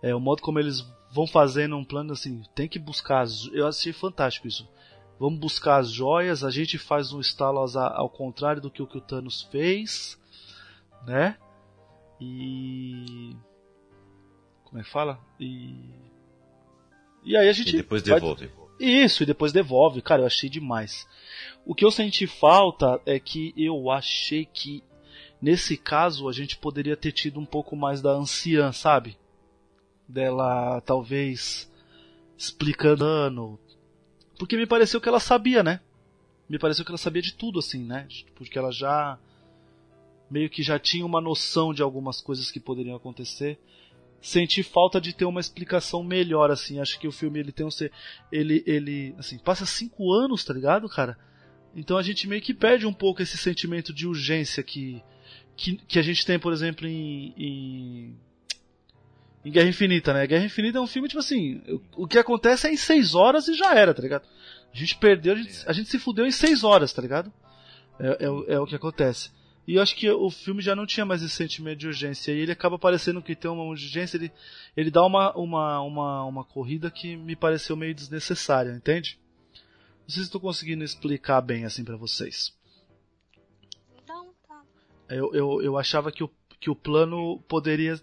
é, 0.00 0.14
o 0.14 0.20
modo 0.20 0.42
como 0.42 0.60
eles 0.60 0.86
vão 1.12 1.26
fazendo 1.26 1.76
um 1.76 1.84
plano 1.84 2.12
assim, 2.12 2.40
tem 2.54 2.68
que 2.68 2.78
buscar. 2.78 3.22
As, 3.22 3.50
eu 3.52 3.66
achei 3.66 3.92
fantástico 3.92 4.46
isso. 4.46 4.68
Vamos 5.18 5.40
buscar 5.40 5.78
as 5.78 5.90
joias, 5.90 6.44
a 6.44 6.50
gente 6.52 6.78
faz 6.78 7.12
um 7.12 7.18
estalo 7.18 7.58
ao 7.58 8.08
contrário 8.08 8.62
do 8.62 8.70
que 8.70 8.80
o 8.80 8.86
que 8.86 8.98
o 8.98 9.00
Thanos 9.00 9.42
fez, 9.50 10.16
né? 11.04 11.36
E 12.20 13.34
como 14.62 14.80
é 14.80 14.84
que 14.84 14.90
fala? 14.90 15.18
E 15.40 16.07
e 17.24 17.36
aí 17.36 17.48
a 17.48 17.52
gente 17.52 17.74
e 17.74 17.76
depois 17.76 18.02
devolve. 18.02 18.46
Vai... 18.46 18.68
Isso, 18.78 19.22
e 19.22 19.26
depois 19.26 19.52
devolve. 19.52 20.00
Cara, 20.00 20.22
eu 20.22 20.26
achei 20.26 20.48
demais. 20.48 21.06
O 21.66 21.74
que 21.74 21.84
eu 21.84 21.90
senti 21.90 22.26
falta 22.26 23.00
é 23.04 23.18
que 23.18 23.52
eu 23.56 23.90
achei 23.90 24.44
que 24.44 24.82
nesse 25.40 25.76
caso 25.76 26.28
a 26.28 26.32
gente 26.32 26.56
poderia 26.56 26.96
ter 26.96 27.12
tido 27.12 27.40
um 27.40 27.44
pouco 27.44 27.76
mais 27.76 28.00
da 28.00 28.10
anciã, 28.10 28.72
sabe? 28.72 29.16
Dela 30.08 30.80
talvez 30.82 31.70
explicando. 32.36 33.58
Porque 34.38 34.56
me 34.56 34.66
pareceu 34.66 35.00
que 35.00 35.08
ela 35.08 35.20
sabia, 35.20 35.62
né? 35.62 35.80
Me 36.48 36.58
pareceu 36.58 36.84
que 36.84 36.90
ela 36.90 36.98
sabia 36.98 37.20
de 37.20 37.34
tudo, 37.34 37.58
assim, 37.58 37.84
né? 37.84 38.06
Porque 38.36 38.58
ela 38.58 38.70
já. 38.70 39.18
meio 40.30 40.48
que 40.48 40.62
já 40.62 40.78
tinha 40.78 41.04
uma 41.04 41.20
noção 41.20 41.74
de 41.74 41.82
algumas 41.82 42.20
coisas 42.20 42.50
que 42.50 42.60
poderiam 42.60 42.96
acontecer 42.96 43.58
senti 44.20 44.62
falta 44.62 45.00
de 45.00 45.14
ter 45.14 45.24
uma 45.24 45.40
explicação 45.40 46.02
melhor, 46.02 46.50
assim. 46.50 46.80
Acho 46.80 46.98
que 46.98 47.08
o 47.08 47.12
filme 47.12 47.38
ele 47.38 47.52
tem 47.52 47.66
um 47.66 47.70
ser. 47.70 47.92
Ele, 48.30 48.62
ele. 48.66 49.14
Assim, 49.18 49.38
passa 49.38 49.64
cinco 49.64 50.12
anos, 50.12 50.44
tá 50.44 50.52
ligado, 50.52 50.88
cara? 50.88 51.16
Então 51.74 51.96
a 51.96 52.02
gente 52.02 52.26
meio 52.26 52.42
que 52.42 52.54
perde 52.54 52.86
um 52.86 52.92
pouco 52.92 53.22
esse 53.22 53.36
sentimento 53.36 53.92
de 53.92 54.06
urgência 54.06 54.62
que. 54.62 55.02
Que, 55.56 55.76
que 55.76 55.98
a 55.98 56.02
gente 56.02 56.24
tem, 56.24 56.38
por 56.38 56.52
exemplo, 56.52 56.86
em, 56.86 57.34
em. 57.36 58.16
em 59.44 59.50
Guerra 59.50 59.68
Infinita, 59.68 60.12
né? 60.12 60.26
Guerra 60.26 60.44
Infinita 60.44 60.78
é 60.78 60.80
um 60.80 60.86
filme, 60.86 61.08
tipo 61.08 61.18
assim. 61.18 61.60
O, 61.96 62.06
que 62.06 62.18
acontece 62.18 62.68
é 62.68 62.72
em 62.72 62.76
seis 62.76 63.14
horas 63.14 63.48
e 63.48 63.54
já 63.54 63.74
era, 63.74 63.92
tá 63.92 64.02
ligado? 64.02 64.24
A 64.72 64.76
gente 64.76 64.96
perdeu, 64.98 65.34
a 65.34 65.36
gente, 65.36 65.52
a 65.66 65.72
gente 65.72 65.88
se 65.88 65.98
fudeu 65.98 66.26
em 66.26 66.30
seis 66.30 66.62
horas, 66.62 66.92
tá 66.92 67.02
ligado? 67.02 67.32
É, 67.98 68.24
é, 68.24 68.54
é 68.54 68.60
o 68.60 68.66
que 68.66 68.76
acontece. 68.76 69.30
E 69.68 69.74
eu 69.74 69.82
acho 69.82 69.94
que 69.94 70.10
o 70.10 70.30
filme 70.30 70.62
já 70.62 70.74
não 70.74 70.86
tinha 70.86 71.04
mais 71.04 71.22
esse 71.22 71.34
sentimento 71.34 71.80
de 71.80 71.88
urgência. 71.88 72.32
E 72.32 72.38
ele 72.38 72.50
acaba 72.50 72.78
parecendo 72.78 73.20
que 73.20 73.36
tem 73.36 73.50
uma 73.50 73.64
urgência, 73.64 74.16
ele, 74.16 74.32
ele 74.74 74.90
dá 74.90 75.04
uma, 75.04 75.36
uma, 75.36 75.80
uma, 75.82 76.24
uma 76.24 76.42
corrida 76.42 76.90
que 76.90 77.14
me 77.18 77.36
pareceu 77.36 77.76
meio 77.76 77.94
desnecessária, 77.94 78.72
entende? 78.72 79.18
Não 79.52 80.08
sei 80.08 80.22
se 80.22 80.28
estou 80.28 80.40
conseguindo 80.40 80.82
explicar 80.82 81.42
bem 81.42 81.66
assim 81.66 81.84
para 81.84 81.98
vocês. 81.98 82.56
Não, 84.08 84.32
tá. 84.48 84.62
Eu, 85.10 85.34
eu, 85.34 85.62
eu 85.62 85.76
achava 85.76 86.10
que 86.10 86.24
o, 86.24 86.30
que 86.58 86.70
o 86.70 86.74
plano 86.74 87.38
poderia 87.46 88.00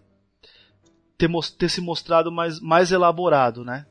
ter, 1.18 1.28
ter 1.58 1.70
se 1.70 1.82
mostrado 1.82 2.32
mais, 2.32 2.60
mais 2.60 2.92
elaborado, 2.92 3.66
né? 3.66 3.88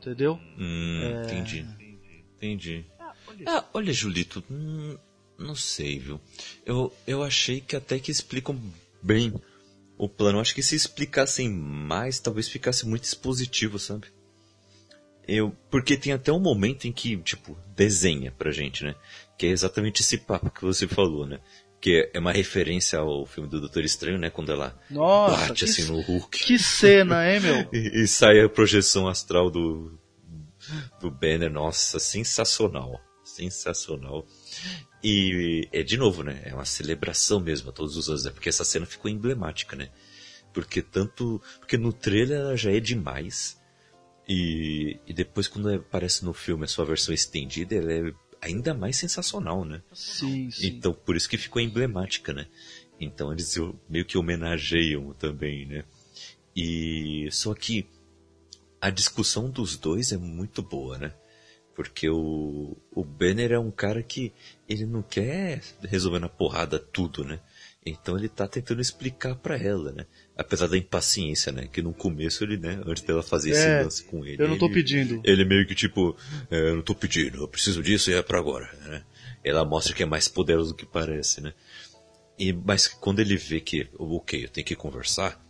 Entendeu? 0.00 0.40
Hum, 0.56 1.00
é... 1.02 1.22
Entendi. 1.26 1.66
Entendi. 2.34 2.86
Ah, 2.98 3.14
olha, 3.28 3.44
ah, 3.46 3.64
olha 3.74 3.92
Julito, 3.92 4.42
hum, 4.50 4.96
não 5.42 5.54
sei, 5.54 5.98
viu? 5.98 6.20
Eu, 6.64 6.92
eu 7.06 7.22
achei 7.22 7.60
que 7.60 7.76
até 7.76 7.98
que 7.98 8.10
explicam 8.10 8.58
bem 9.02 9.34
o 9.98 10.08
plano. 10.08 10.40
Acho 10.40 10.54
que 10.54 10.62
se 10.62 10.74
explicassem 10.74 11.48
mais, 11.50 12.18
talvez 12.18 12.48
ficasse 12.48 12.86
muito 12.86 13.04
expositivo, 13.04 13.78
sabe? 13.78 14.08
Eu, 15.26 15.56
porque 15.70 15.96
tem 15.96 16.12
até 16.12 16.32
um 16.32 16.40
momento 16.40 16.86
em 16.86 16.92
que, 16.92 17.16
tipo, 17.18 17.56
desenha 17.76 18.32
pra 18.32 18.50
gente, 18.50 18.84
né? 18.84 18.94
Que 19.38 19.46
é 19.46 19.50
exatamente 19.50 20.02
esse 20.02 20.18
papo 20.18 20.50
que 20.50 20.62
você 20.62 20.88
falou, 20.88 21.26
né? 21.26 21.38
Que 21.80 22.10
é 22.12 22.18
uma 22.18 22.32
referência 22.32 22.98
ao 22.98 23.24
filme 23.26 23.48
do 23.48 23.60
Doutor 23.60 23.84
Estranho, 23.84 24.18
né? 24.18 24.30
Quando 24.30 24.50
ela 24.50 24.76
Nossa, 24.90 25.48
bate 25.48 25.64
assim 25.64 25.84
no 25.84 26.00
Hulk. 26.00 26.38
Que 26.44 26.58
cena, 26.58 27.28
hein, 27.28 27.40
meu? 27.40 27.68
e, 27.72 28.02
e 28.02 28.08
sai 28.08 28.40
a 28.40 28.48
projeção 28.48 29.06
astral 29.06 29.50
do, 29.50 29.96
do 31.00 31.10
Banner. 31.10 31.50
Nossa, 31.50 31.98
sensacional. 31.98 33.00
Sensacional. 33.24 34.26
E 35.02 35.68
é 35.72 35.82
de 35.82 35.96
novo, 35.96 36.22
né? 36.22 36.40
É 36.44 36.54
uma 36.54 36.64
celebração 36.64 37.40
mesmo 37.40 37.70
a 37.70 37.72
todos 37.72 37.96
os 37.96 38.08
anos, 38.08 38.24
né? 38.24 38.30
Porque 38.30 38.48
essa 38.48 38.64
cena 38.64 38.86
ficou 38.86 39.10
emblemática, 39.10 39.74
né? 39.74 39.90
Porque 40.52 40.80
tanto. 40.80 41.42
Porque 41.58 41.76
no 41.76 41.92
trailer 41.92 42.38
ela 42.38 42.56
já 42.56 42.70
é 42.70 42.78
demais. 42.78 43.60
E, 44.28 44.98
e 45.06 45.12
depois, 45.12 45.48
quando 45.48 45.68
aparece 45.74 46.24
no 46.24 46.32
filme 46.32 46.64
a 46.64 46.68
sua 46.68 46.84
versão 46.84 47.12
estendida, 47.12 47.74
ela 47.74 47.92
é 47.92 48.14
ainda 48.40 48.72
mais 48.72 48.96
sensacional, 48.96 49.64
né? 49.64 49.82
Sim, 49.92 50.50
sim. 50.50 50.68
Então, 50.68 50.92
por 50.92 51.16
isso 51.16 51.28
que 51.28 51.36
ficou 51.36 51.60
emblemática, 51.60 52.32
né? 52.32 52.46
Então, 53.00 53.32
eles 53.32 53.56
meio 53.88 54.04
que 54.04 54.16
homenageiam 54.16 55.12
também, 55.14 55.66
né? 55.66 55.84
E. 56.54 57.28
Só 57.32 57.54
que. 57.54 57.86
A 58.80 58.90
discussão 58.90 59.48
dos 59.48 59.76
dois 59.76 60.10
é 60.10 60.16
muito 60.16 60.60
boa, 60.60 60.98
né? 60.98 61.14
Porque 61.74 62.08
o, 62.08 62.76
o 62.94 63.04
Banner 63.04 63.52
é 63.52 63.58
um 63.58 63.70
cara 63.70 64.02
que 64.02 64.32
ele 64.68 64.84
não 64.84 65.02
quer 65.02 65.62
resolver 65.82 66.18
na 66.18 66.28
porrada 66.28 66.78
tudo, 66.78 67.24
né? 67.24 67.40
Então 67.84 68.16
ele 68.16 68.28
tá 68.28 68.46
tentando 68.46 68.80
explicar 68.80 69.34
para 69.34 69.56
ela, 69.56 69.90
né? 69.90 70.06
Apesar 70.36 70.68
da 70.68 70.78
impaciência, 70.78 71.50
né? 71.50 71.66
Que 71.66 71.82
no 71.82 71.92
começo 71.92 72.44
ele, 72.44 72.56
né? 72.56 72.80
Antes 72.86 73.02
dela 73.02 73.22
fazer 73.22 73.50
é, 73.50 73.52
esse 73.52 73.84
lance 73.84 74.04
com 74.04 74.24
ele. 74.24 74.40
Eu 74.40 74.48
não 74.48 74.58
tô 74.58 74.66
ele, 74.66 74.74
pedindo. 74.74 75.20
Ele 75.24 75.44
meio 75.44 75.66
que 75.66 75.74
tipo, 75.74 76.16
é, 76.50 76.70
eu 76.70 76.76
não 76.76 76.82
tô 76.82 76.94
pedindo, 76.94 77.42
eu 77.42 77.48
preciso 77.48 77.82
disso 77.82 78.10
e 78.10 78.14
é 78.14 78.22
pra 78.22 78.38
agora, 78.38 78.70
né? 78.84 79.02
Ela 79.42 79.64
mostra 79.64 79.94
que 79.94 80.02
é 80.02 80.06
mais 80.06 80.28
poderoso 80.28 80.70
do 80.70 80.76
que 80.76 80.86
parece, 80.86 81.40
né? 81.40 81.52
E, 82.38 82.52
mas 82.52 82.86
quando 82.86 83.20
ele 83.20 83.36
vê 83.36 83.60
que, 83.60 83.88
ok, 83.98 84.44
eu 84.44 84.48
tenho 84.48 84.66
que 84.66 84.76
conversar, 84.76 85.40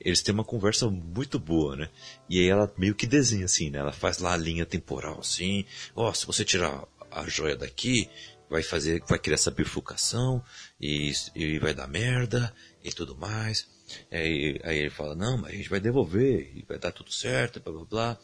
eles 0.00 0.22
têm 0.22 0.34
uma 0.34 0.44
conversa 0.44 0.88
muito 0.88 1.38
boa, 1.38 1.76
né? 1.76 1.90
E 2.28 2.40
aí 2.40 2.48
ela 2.48 2.72
meio 2.78 2.94
que 2.94 3.06
desenha 3.06 3.44
assim, 3.44 3.70
né? 3.70 3.78
Ela 3.78 3.92
faz 3.92 4.18
lá 4.18 4.32
a 4.32 4.36
linha 4.36 4.64
temporal 4.64 5.20
assim, 5.20 5.64
ó, 5.94 6.08
oh, 6.08 6.14
se 6.14 6.26
você 6.26 6.44
tirar 6.44 6.84
a 7.10 7.28
joia 7.28 7.56
daqui, 7.56 8.08
vai 8.48 8.62
fazer, 8.62 9.02
vai 9.06 9.18
criar 9.18 9.34
essa 9.34 9.50
bifurcação 9.50 10.42
e, 10.80 11.12
e 11.34 11.58
vai 11.58 11.74
dar 11.74 11.86
merda 11.86 12.52
e 12.82 12.90
tudo 12.90 13.16
mais. 13.16 13.68
Aí, 14.10 14.60
aí 14.64 14.78
ele 14.78 14.90
fala, 14.90 15.14
não, 15.14 15.38
mas 15.38 15.52
a 15.52 15.56
gente 15.56 15.68
vai 15.68 15.80
devolver 15.80 16.50
e 16.56 16.64
vai 16.68 16.78
dar 16.78 16.92
tudo 16.92 17.12
certo, 17.12 17.60
blá 17.60 17.72
blá 17.72 17.84
blá. 17.84 18.18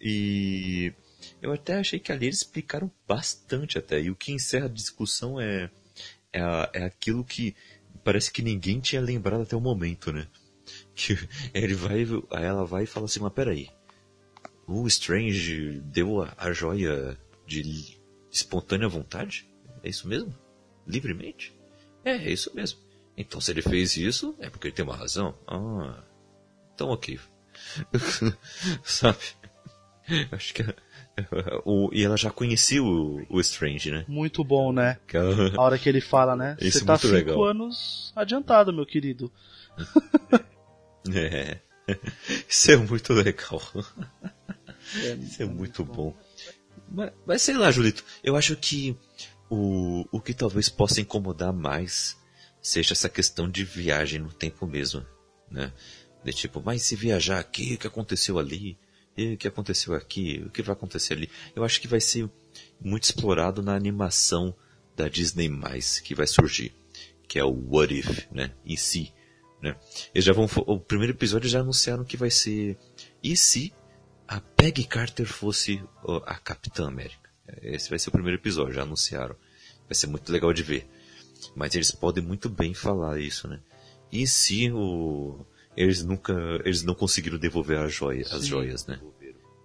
E 0.00 0.92
eu 1.40 1.52
até 1.52 1.78
achei 1.78 1.98
que 1.98 2.12
ali 2.12 2.26
eles 2.26 2.38
explicaram 2.38 2.90
bastante 3.06 3.78
até. 3.78 4.00
E 4.00 4.10
o 4.10 4.16
que 4.16 4.32
encerra 4.32 4.66
a 4.66 4.70
discussão 4.70 5.40
é, 5.40 5.70
é, 6.32 6.40
é 6.72 6.84
aquilo 6.84 7.24
que 7.24 7.54
parece 8.02 8.30
que 8.30 8.42
ninguém 8.42 8.80
tinha 8.80 9.00
lembrado 9.00 9.42
até 9.42 9.54
o 9.54 9.60
momento, 9.60 10.12
né? 10.12 10.26
ele 11.54 11.74
vai, 11.74 12.06
ela 12.30 12.64
vai 12.64 12.84
e 12.84 12.86
fala 12.86 13.06
assim, 13.06 13.20
mas 13.20 13.32
peraí, 13.32 13.68
o 14.66 14.86
Strange 14.86 15.80
deu 15.84 16.22
a, 16.22 16.32
a 16.36 16.52
joia 16.52 17.18
de 17.46 17.98
espontânea 18.30 18.88
vontade? 18.88 19.48
É 19.82 19.88
isso 19.88 20.08
mesmo? 20.08 20.34
Livremente? 20.86 21.54
É, 22.04 22.12
é 22.12 22.30
isso 22.30 22.54
mesmo. 22.54 22.78
Então 23.16 23.40
se 23.40 23.50
ele 23.50 23.62
fez 23.62 23.96
isso, 23.96 24.34
é 24.38 24.48
porque 24.48 24.68
ele 24.68 24.74
tem 24.74 24.84
uma 24.84 24.96
razão. 24.96 25.34
Ah, 25.46 26.02
então 26.74 26.88
ok. 26.88 27.18
Sabe? 28.82 29.18
Acho 30.32 30.54
que 30.54 30.62
o, 31.64 31.90
e 31.92 32.04
ela 32.04 32.16
já 32.16 32.30
conhecia 32.30 32.82
o, 32.82 33.24
o 33.28 33.40
Strange, 33.40 33.90
né? 33.90 34.04
Muito 34.08 34.42
bom, 34.42 34.72
né? 34.72 34.98
Ela... 35.12 35.56
A 35.56 35.62
hora 35.62 35.78
que 35.78 35.88
ele 35.88 36.00
fala, 36.00 36.34
né? 36.34 36.56
Você 36.60 36.84
tá 36.84 36.96
cinco 36.96 37.12
legal. 37.12 37.44
anos 37.44 38.12
adiantado, 38.16 38.72
meu 38.72 38.86
querido. 38.86 39.30
É. 41.10 41.58
Isso 42.48 42.70
é 42.70 42.76
muito 42.76 43.12
legal. 43.12 43.60
É, 44.96 45.14
Isso 45.16 45.42
é 45.42 45.46
muito 45.46 45.84
bom. 45.84 46.16
Mas, 46.88 47.12
mas, 47.26 47.42
sei 47.42 47.56
lá, 47.56 47.70
Julito, 47.70 48.04
eu 48.22 48.36
acho 48.36 48.56
que 48.56 48.96
o, 49.50 50.06
o 50.10 50.20
que 50.20 50.34
talvez 50.34 50.68
possa 50.68 51.00
incomodar 51.00 51.52
mais 51.52 52.16
seja 52.60 52.92
essa 52.92 53.08
questão 53.08 53.50
de 53.50 53.64
viagem 53.64 54.20
no 54.20 54.32
tempo 54.32 54.66
mesmo, 54.66 55.04
né? 55.50 55.72
De 56.24 56.32
tipo, 56.32 56.62
mas 56.64 56.82
se 56.82 56.94
viajar 56.94 57.40
aqui, 57.40 57.74
o 57.74 57.78
que 57.78 57.86
aconteceu 57.86 58.38
ali? 58.38 58.78
E 59.16 59.34
o 59.34 59.36
que 59.36 59.48
aconteceu 59.48 59.94
aqui? 59.94 60.42
O 60.46 60.50
que 60.50 60.62
vai 60.62 60.72
acontecer 60.72 61.14
ali? 61.14 61.28
Eu 61.54 61.64
acho 61.64 61.80
que 61.80 61.88
vai 61.88 62.00
ser 62.00 62.30
muito 62.80 63.04
explorado 63.04 63.62
na 63.62 63.74
animação 63.74 64.54
da 64.96 65.08
Disney+, 65.08 65.50
que 66.04 66.14
vai 66.14 66.26
surgir, 66.26 66.72
que 67.26 67.38
é 67.38 67.44
o 67.44 67.50
What 67.50 67.92
If, 67.92 68.30
né? 68.30 68.52
Em 68.64 68.76
si 68.76 69.12
né? 69.62 69.76
Eles 70.12 70.24
já 70.24 70.32
vão. 70.32 70.48
O 70.66 70.80
primeiro 70.80 71.12
episódio 71.12 71.48
já 71.48 71.60
anunciaram 71.60 72.04
que 72.04 72.16
vai 72.16 72.30
ser. 72.30 72.76
E 73.22 73.36
se 73.36 73.72
a 74.26 74.40
Peggy 74.40 74.84
Carter 74.84 75.26
fosse 75.26 75.82
a 76.26 76.34
Capitã 76.34 76.88
América? 76.88 77.30
Esse 77.62 77.88
vai 77.88 77.98
ser 77.98 78.08
o 78.08 78.12
primeiro 78.12 78.38
episódio, 78.38 78.74
já 78.74 78.82
anunciaram. 78.82 79.36
Vai 79.86 79.94
ser 79.94 80.08
muito 80.08 80.32
legal 80.32 80.52
de 80.52 80.62
ver. 80.62 80.88
Mas 81.54 81.74
eles 81.74 81.92
podem 81.92 82.24
muito 82.24 82.48
bem 82.48 82.74
falar 82.74 83.20
isso, 83.20 83.46
né? 83.46 83.60
E 84.10 84.26
se 84.26 84.70
o. 84.72 85.46
Eles 85.76 86.02
nunca. 86.02 86.34
Eles 86.64 86.82
não 86.82 86.94
conseguiram 86.94 87.38
devolver 87.38 87.78
as 87.78 87.92
joias, 87.92 88.32
as 88.32 88.44
joias 88.44 88.86
né? 88.86 89.00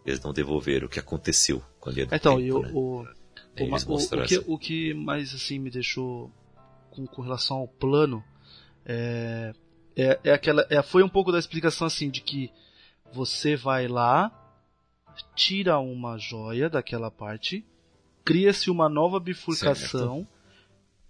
Eles 0.05 0.21
não 0.21 0.31
devolveram 0.31 0.87
o 0.87 0.89
que 0.89 0.99
aconteceu 0.99 1.61
com 1.79 1.89
a 1.89 1.91
linha 1.91 2.05
do 2.05 2.15
Então, 2.15 2.37
tempo, 2.37 2.47
e 2.47 2.51
o, 2.51 2.61
né? 2.61 2.71
o, 2.73 3.03
o, 3.59 3.95
o, 3.95 4.23
que, 4.25 4.43
o 4.47 4.57
que 4.57 4.93
mais 4.93 5.33
assim 5.33 5.59
me 5.59 5.69
deixou 5.69 6.31
com, 6.91 7.05
com 7.05 7.21
relação 7.21 7.57
ao 7.57 7.67
plano 7.67 8.23
é, 8.85 9.53
é, 9.97 10.19
é 10.23 10.31
aquela, 10.31 10.65
é, 10.69 10.81
foi 10.83 11.01
um 11.01 11.09
pouco 11.09 11.31
da 11.31 11.39
explicação 11.39 11.87
assim 11.87 12.09
de 12.09 12.21
que 12.21 12.51
você 13.11 13.55
vai 13.55 13.87
lá, 13.87 14.31
tira 15.35 15.79
uma 15.79 16.19
joia 16.19 16.69
daquela 16.69 17.09
parte, 17.09 17.65
cria-se 18.23 18.69
uma 18.69 18.87
nova 18.87 19.19
bifurcação, 19.19 20.17
certo. 20.17 20.29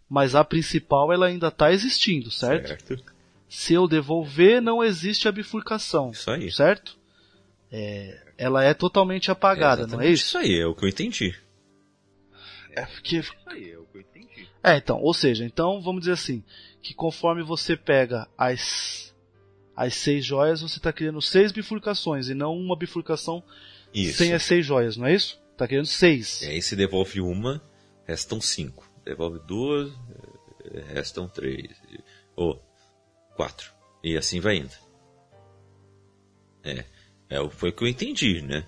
mas 0.09 0.35
a 0.35 0.43
principal 0.43 1.11
ela 1.11 1.25
ainda 1.25 1.49
está 1.49 1.71
existindo, 1.73 2.31
certo? 2.31 2.67
certo? 2.67 3.03
Se 3.49 3.73
eu 3.73 3.87
devolver, 3.87 4.61
não 4.61 4.83
existe 4.83 5.27
a 5.27 5.31
bifurcação. 5.31 6.11
Isso 6.11 6.29
aí. 6.31 6.51
Certo? 6.51 6.97
É, 7.71 8.21
ela 8.37 8.63
é 8.63 8.73
totalmente 8.73 9.29
apagada, 9.29 9.83
é 9.83 9.87
não 9.87 10.01
é 10.01 10.09
isso? 10.09 10.25
Isso 10.25 10.37
aí, 10.37 10.59
é 10.59 10.65
o 10.65 10.73
que 10.73 10.85
eu 10.85 10.89
entendi. 10.89 11.35
É 12.71 12.85
porque. 12.85 13.17
Isso 13.17 13.33
aí, 13.47 13.71
é 13.71 13.77
o 13.77 13.85
que 13.85 13.97
eu 13.97 14.01
entendi. 14.01 14.47
É, 14.63 14.77
então, 14.77 15.01
ou 15.01 15.13
seja, 15.13 15.43
então 15.45 15.81
vamos 15.81 16.01
dizer 16.01 16.13
assim, 16.13 16.43
que 16.87 16.93
conforme 16.93 17.43
você 17.43 17.75
pega 17.75 18.29
as 18.37 19.13
as 19.75 19.93
seis 19.93 20.25
joias, 20.25 20.61
você 20.61 20.79
está 20.79 20.91
criando 20.91 21.21
seis 21.21 21.51
bifurcações 21.51 22.29
e 22.29 22.33
não 22.33 22.57
uma 22.57 22.75
bifurcação 22.75 23.43
isso. 23.93 24.17
sem 24.17 24.33
as 24.33 24.41
seis 24.43 24.65
joias, 24.65 24.95
não 24.95 25.05
é 25.05 25.13
isso? 25.13 25.39
Está 25.51 25.67
criando 25.67 25.85
seis. 25.85 26.41
E 26.41 26.47
aí 26.47 26.61
se 26.61 26.75
devolve 26.75 27.19
uma, 27.19 27.61
restam 28.05 28.39
cinco. 28.39 28.89
Devolve 29.03 29.39
duas, 29.45 29.91
restam 30.87 31.27
três. 31.27 31.69
Ou 32.35 32.59
quatro. 33.35 33.71
E 34.01 34.17
assim 34.17 34.39
vai 34.39 34.57
indo. 34.57 34.73
É. 36.63 36.85
É, 37.29 37.49
foi 37.49 37.69
o 37.69 37.73
que 37.73 37.83
eu 37.83 37.87
entendi, 37.87 38.41
né? 38.41 38.65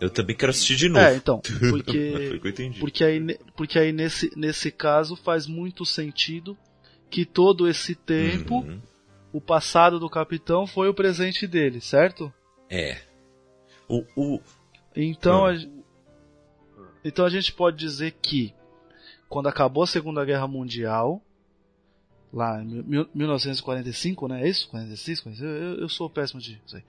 Eu 0.00 0.10
também 0.10 0.36
quero 0.36 0.50
assistir 0.50 0.74
de 0.74 0.88
novo. 0.88 1.04
É, 1.04 1.14
então, 1.14 1.40
porque 1.70 2.12
foi 2.28 2.36
o 2.36 2.40
que 2.40 2.46
eu 2.48 2.50
entendi. 2.50 2.80
Porque 2.80 3.04
aí, 3.04 3.38
porque 3.56 3.78
aí 3.78 3.92
nesse, 3.92 4.36
nesse 4.36 4.70
caso 4.70 5.14
faz 5.14 5.46
muito 5.46 5.86
sentido 5.86 6.58
que 7.12 7.24
todo 7.24 7.68
esse 7.68 7.94
tempo 7.94 8.56
uhum 8.60 8.80
o 9.32 9.40
passado 9.40 9.98
do 9.98 10.10
capitão 10.10 10.66
foi 10.66 10.88
o 10.88 10.94
presente 10.94 11.46
dele, 11.46 11.80
certo? 11.80 12.32
É. 12.68 13.00
O. 13.88 14.04
o... 14.14 14.40
Então, 14.94 15.46
a... 15.46 15.54
então 17.02 17.24
a 17.24 17.30
gente 17.30 17.52
pode 17.52 17.78
dizer 17.78 18.12
que 18.20 18.54
quando 19.28 19.48
acabou 19.48 19.84
a 19.84 19.86
Segunda 19.86 20.24
Guerra 20.24 20.46
Mundial, 20.46 21.22
lá 22.32 22.62
em 22.62 22.84
1945, 23.14 24.28
né? 24.28 24.42
É 24.42 24.48
isso? 24.48 24.68
46? 24.68 25.20
46? 25.20 25.50
Eu, 25.50 25.80
eu 25.80 25.88
sou 25.88 26.10
péssimo 26.10 26.40
de. 26.40 26.60
Sei. 26.66 26.84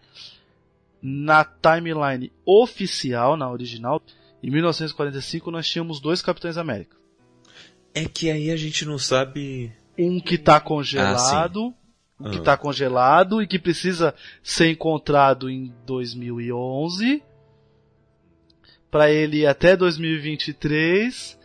Na 1.01 1.45
timeline 1.45 2.31
oficial, 2.45 3.37
na 3.37 3.49
original, 3.49 4.01
em 4.41 4.51
1945 4.51 5.49
nós 5.49 5.67
tínhamos 5.67 6.01
dois 6.01 6.21
Capitães 6.21 6.57
América. 6.57 6.97
É 7.93 8.05
que 8.05 8.29
aí 8.29 8.51
a 8.51 8.57
gente 8.57 8.85
não 8.85 8.97
sabe. 8.97 9.71
Um 9.97 10.19
que 10.19 10.35
está 10.35 10.59
congelado. 10.59 11.73
Ah, 12.19 12.27
o 12.27 12.31
que 12.31 12.37
está 12.37 12.55
congelado 12.55 13.41
e 13.41 13.47
que 13.47 13.59
precisa 13.59 14.15
ser 14.41 14.69
encontrado 14.69 15.49
em 15.49 15.73
2011 15.85 17.21
para 18.89 19.11
ele 19.11 19.39
ir 19.39 19.47
até 19.47 19.75
2023 19.75 21.37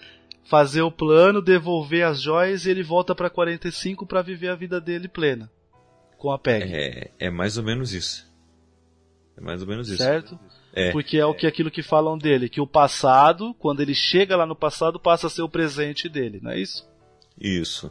fazer 0.44 0.82
o 0.82 0.90
plano, 0.90 1.42
devolver 1.42 2.06
as 2.06 2.22
joias 2.22 2.64
e 2.64 2.70
ele 2.70 2.82
volta 2.82 3.14
para 3.14 3.28
45 3.28 4.06
para 4.06 4.22
viver 4.22 4.48
a 4.48 4.54
vida 4.54 4.80
dele 4.80 5.08
plena 5.08 5.50
com 6.18 6.30
a 6.30 6.38
Peg. 6.38 6.74
É, 6.74 7.10
é 7.18 7.30
mais 7.30 7.56
ou 7.56 7.64
menos 7.64 7.92
isso. 7.92 8.30
É 9.36 9.40
mais 9.40 9.62
ou 9.62 9.68
menos 9.68 9.88
isso. 9.88 10.02
Certo? 10.02 10.38
É. 10.72 10.90
Porque 10.90 11.16
é 11.16 11.24
o 11.24 11.34
que 11.34 11.46
aquilo 11.46 11.70
que 11.70 11.82
falam 11.82 12.18
dele, 12.18 12.48
que 12.48 12.60
o 12.60 12.66
passado, 12.66 13.54
quando 13.54 13.80
ele 13.80 13.94
chega 13.94 14.36
lá 14.36 14.44
no 14.44 14.56
passado, 14.56 15.00
passa 15.00 15.28
a 15.28 15.30
ser 15.30 15.42
o 15.42 15.48
presente 15.48 16.08
dele, 16.08 16.40
não 16.42 16.50
é 16.50 16.60
isso? 16.60 16.86
Isso. 17.40 17.90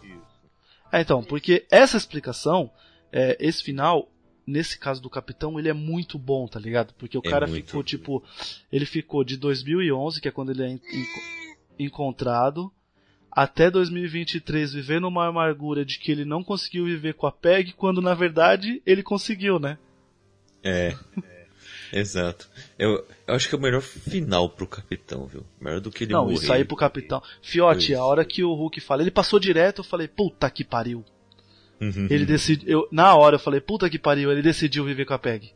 É, 0.91 1.01
então, 1.01 1.23
porque 1.23 1.65
essa 1.69 1.97
explicação, 1.97 2.71
é, 3.11 3.37
esse 3.39 3.63
final, 3.63 4.09
nesse 4.45 4.77
caso 4.79 5.01
do 5.01 5.09
Capitão, 5.09 5.59
ele 5.59 5.69
é 5.69 5.73
muito 5.73 6.17
bom, 6.17 6.47
tá 6.47 6.59
ligado? 6.59 6.93
Porque 6.93 7.17
o 7.17 7.21
é 7.25 7.29
cara 7.29 7.47
ficou, 7.47 7.83
tipo, 7.83 8.23
ele 8.71 8.85
ficou 8.85 9.23
de 9.23 9.37
2011, 9.37 10.21
que 10.21 10.27
é 10.27 10.31
quando 10.31 10.51
ele 10.51 10.63
é 10.63 10.79
encontrado, 11.77 12.71
até 13.31 13.69
2023 13.69 14.73
vivendo 14.73 15.07
uma 15.07 15.27
amargura 15.27 15.85
de 15.85 15.99
que 15.99 16.11
ele 16.11 16.25
não 16.25 16.43
conseguiu 16.43 16.85
viver 16.85 17.13
com 17.13 17.27
a 17.27 17.31
PEG, 17.31 17.73
quando 17.73 18.01
na 18.01 18.13
verdade 18.13 18.81
ele 18.85 19.03
conseguiu, 19.03 19.59
né? 19.59 19.77
É. 20.63 20.95
Exato. 21.91 22.49
Eu, 22.77 23.05
eu 23.25 23.35
acho 23.35 23.47
que 23.47 23.55
é 23.55 23.57
o 23.57 23.61
melhor 23.61 23.81
final 23.81 24.49
pro 24.49 24.67
capitão, 24.67 25.25
viu? 25.25 25.45
Melhor 25.59 25.79
do 25.79 25.91
que 25.91 26.03
ele 26.03 26.13
Não, 26.13 26.23
morrer. 26.23 26.35
isso 26.35 26.51
aí 26.51 26.65
pro 26.65 26.75
capitão. 26.75 27.21
Fiote, 27.41 27.95
a 27.95 28.03
hora 28.03 28.25
que 28.25 28.43
o 28.43 28.53
Hulk 28.53 28.79
fala, 28.81 29.01
ele 29.01 29.11
passou 29.11 29.39
direto, 29.39 29.79
eu 29.79 29.83
falei, 29.83 30.07
puta 30.07 30.49
que 30.49 30.63
pariu. 30.63 31.03
Uhum. 31.79 32.07
Ele 32.09 32.25
decidiu, 32.25 32.87
na 32.91 33.15
hora 33.15 33.35
eu 33.35 33.39
falei, 33.39 33.61
puta 33.61 33.89
que 33.89 33.99
pariu, 33.99 34.31
ele 34.31 34.41
decidiu 34.41 34.83
viver 34.83 35.05
com 35.05 35.13
a 35.13 35.19
Peg. 35.19 35.51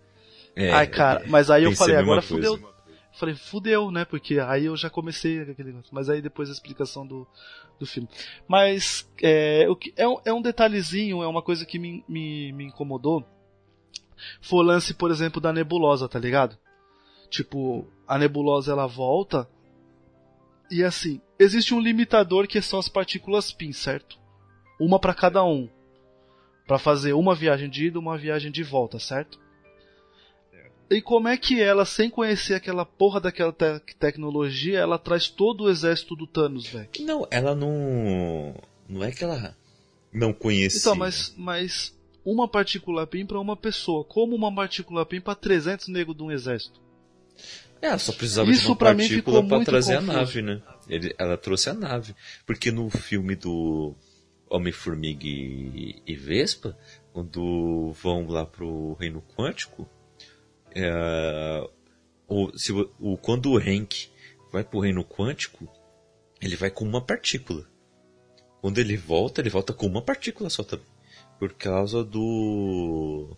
É, 0.55 0.71
Ai, 0.71 0.87
cara, 0.87 1.23
mas 1.27 1.49
aí 1.49 1.63
eu 1.63 1.75
falei, 1.75 1.95
agora 1.95 2.21
fudeu. 2.21 2.55
Eu 2.55 3.17
falei, 3.17 3.35
fudeu, 3.35 3.91
né? 3.91 4.05
Porque 4.05 4.39
aí 4.39 4.65
eu 4.65 4.77
já 4.77 4.89
comecei 4.89 5.41
aquele 5.41 5.69
negócio. 5.69 5.89
Mas 5.93 6.09
aí 6.09 6.21
depois 6.21 6.49
a 6.49 6.53
explicação 6.53 7.05
do, 7.05 7.27
do 7.79 7.85
filme. 7.85 8.07
Mas 8.47 9.09
é, 9.21 9.67
é, 9.95 10.07
um, 10.07 10.21
é 10.25 10.33
um 10.33 10.41
detalhezinho, 10.41 11.21
é 11.21 11.27
uma 11.27 11.41
coisa 11.41 11.65
que 11.65 11.79
me, 11.79 12.03
me, 12.07 12.51
me 12.53 12.65
incomodou 12.65 13.25
foi 14.41 14.59
o 14.59 14.63
lance, 14.63 14.93
por 14.93 15.11
exemplo, 15.11 15.41
da 15.41 15.53
nebulosa, 15.53 16.07
tá 16.07 16.19
ligado? 16.19 16.57
Tipo, 17.29 17.87
a 18.07 18.17
nebulosa 18.17 18.71
ela 18.71 18.87
volta 18.87 19.47
e 20.71 20.85
assim, 20.85 21.19
existe 21.37 21.73
um 21.73 21.81
limitador 21.81 22.47
que 22.47 22.61
são 22.61 22.79
as 22.79 22.87
partículas 22.87 23.51
PIN, 23.51 23.73
certo? 23.73 24.17
Uma 24.79 24.97
para 24.97 25.13
cada 25.13 25.43
um. 25.43 25.67
Para 26.65 26.79
fazer 26.79 27.11
uma 27.11 27.35
viagem 27.35 27.69
de 27.69 27.87
ida, 27.87 27.99
uma 27.99 28.17
viagem 28.17 28.49
de 28.49 28.63
volta, 28.63 28.97
certo? 28.97 29.37
E 30.89 31.01
como 31.01 31.27
é 31.27 31.37
que 31.37 31.61
ela, 31.61 31.85
sem 31.85 32.09
conhecer 32.09 32.53
aquela 32.53 32.85
porra 32.85 33.19
daquela 33.19 33.51
te 33.51 33.79
tecnologia, 33.99 34.79
ela 34.79 34.97
traz 34.97 35.27
todo 35.27 35.65
o 35.65 35.69
exército 35.69 36.15
do 36.15 36.25
Thanos, 36.25 36.67
velho? 36.67 36.89
Não, 37.01 37.27
ela 37.29 37.53
não. 37.53 38.55
Não 38.87 39.03
é 39.03 39.11
que 39.11 39.23
ela 39.23 39.55
não 40.11 40.33
conhecia. 40.33 40.79
Então, 40.79 40.95
mas, 40.95 41.33
mas 41.37 41.97
uma 42.23 42.47
partícula 42.47 43.07
PIN 43.07 43.25
para 43.25 43.39
uma 43.39 43.55
pessoa, 43.55 44.03
como 44.03 44.35
uma 44.35 44.53
partícula 44.53 45.05
PIN 45.05 45.21
para 45.21 45.35
300 45.35 45.87
negros 45.87 46.15
de 46.15 46.23
um 46.23 46.31
exército. 46.31 46.79
É, 47.81 47.97
só 47.97 48.11
precisava 48.13 48.49
Isso 48.51 48.61
de 48.61 48.67
uma 48.67 48.75
partícula 48.75 49.43
para 49.43 49.65
trazer 49.65 49.95
confuso. 49.95 50.11
a 50.11 50.15
nave, 50.15 50.41
né? 50.43 50.61
Ele, 50.87 51.15
ela 51.17 51.35
trouxe 51.35 51.69
a 51.69 51.73
nave. 51.73 52.15
Porque 52.45 52.71
no 52.71 52.89
filme 52.91 53.35
do 53.35 53.95
Homem-Formiga 54.47 55.25
e, 55.25 55.99
e, 56.05 56.15
Vespa, 56.15 56.77
quando 57.11 57.91
vão 57.93 58.27
lá 58.27 58.45
pro 58.45 58.93
reino 58.99 59.23
quântico, 59.35 59.89
é, 60.75 61.67
o, 62.27 62.55
se, 62.55 62.71
o, 62.71 63.17
quando 63.17 63.51
o 63.51 63.57
Hank 63.57 64.09
vai 64.51 64.63
pro 64.63 64.79
reino 64.79 65.03
quântico, 65.03 65.67
ele 66.39 66.55
vai 66.55 66.69
com 66.69 66.85
uma 66.85 67.01
partícula. 67.01 67.67
Quando 68.61 68.77
ele 68.77 68.95
volta, 68.95 69.41
ele 69.41 69.49
volta 69.49 69.73
com 69.73 69.87
uma 69.87 70.03
partícula 70.03 70.51
só 70.51 70.63
também 70.63 70.90
por 71.41 71.53
causa 71.53 72.03
do. 72.03 73.35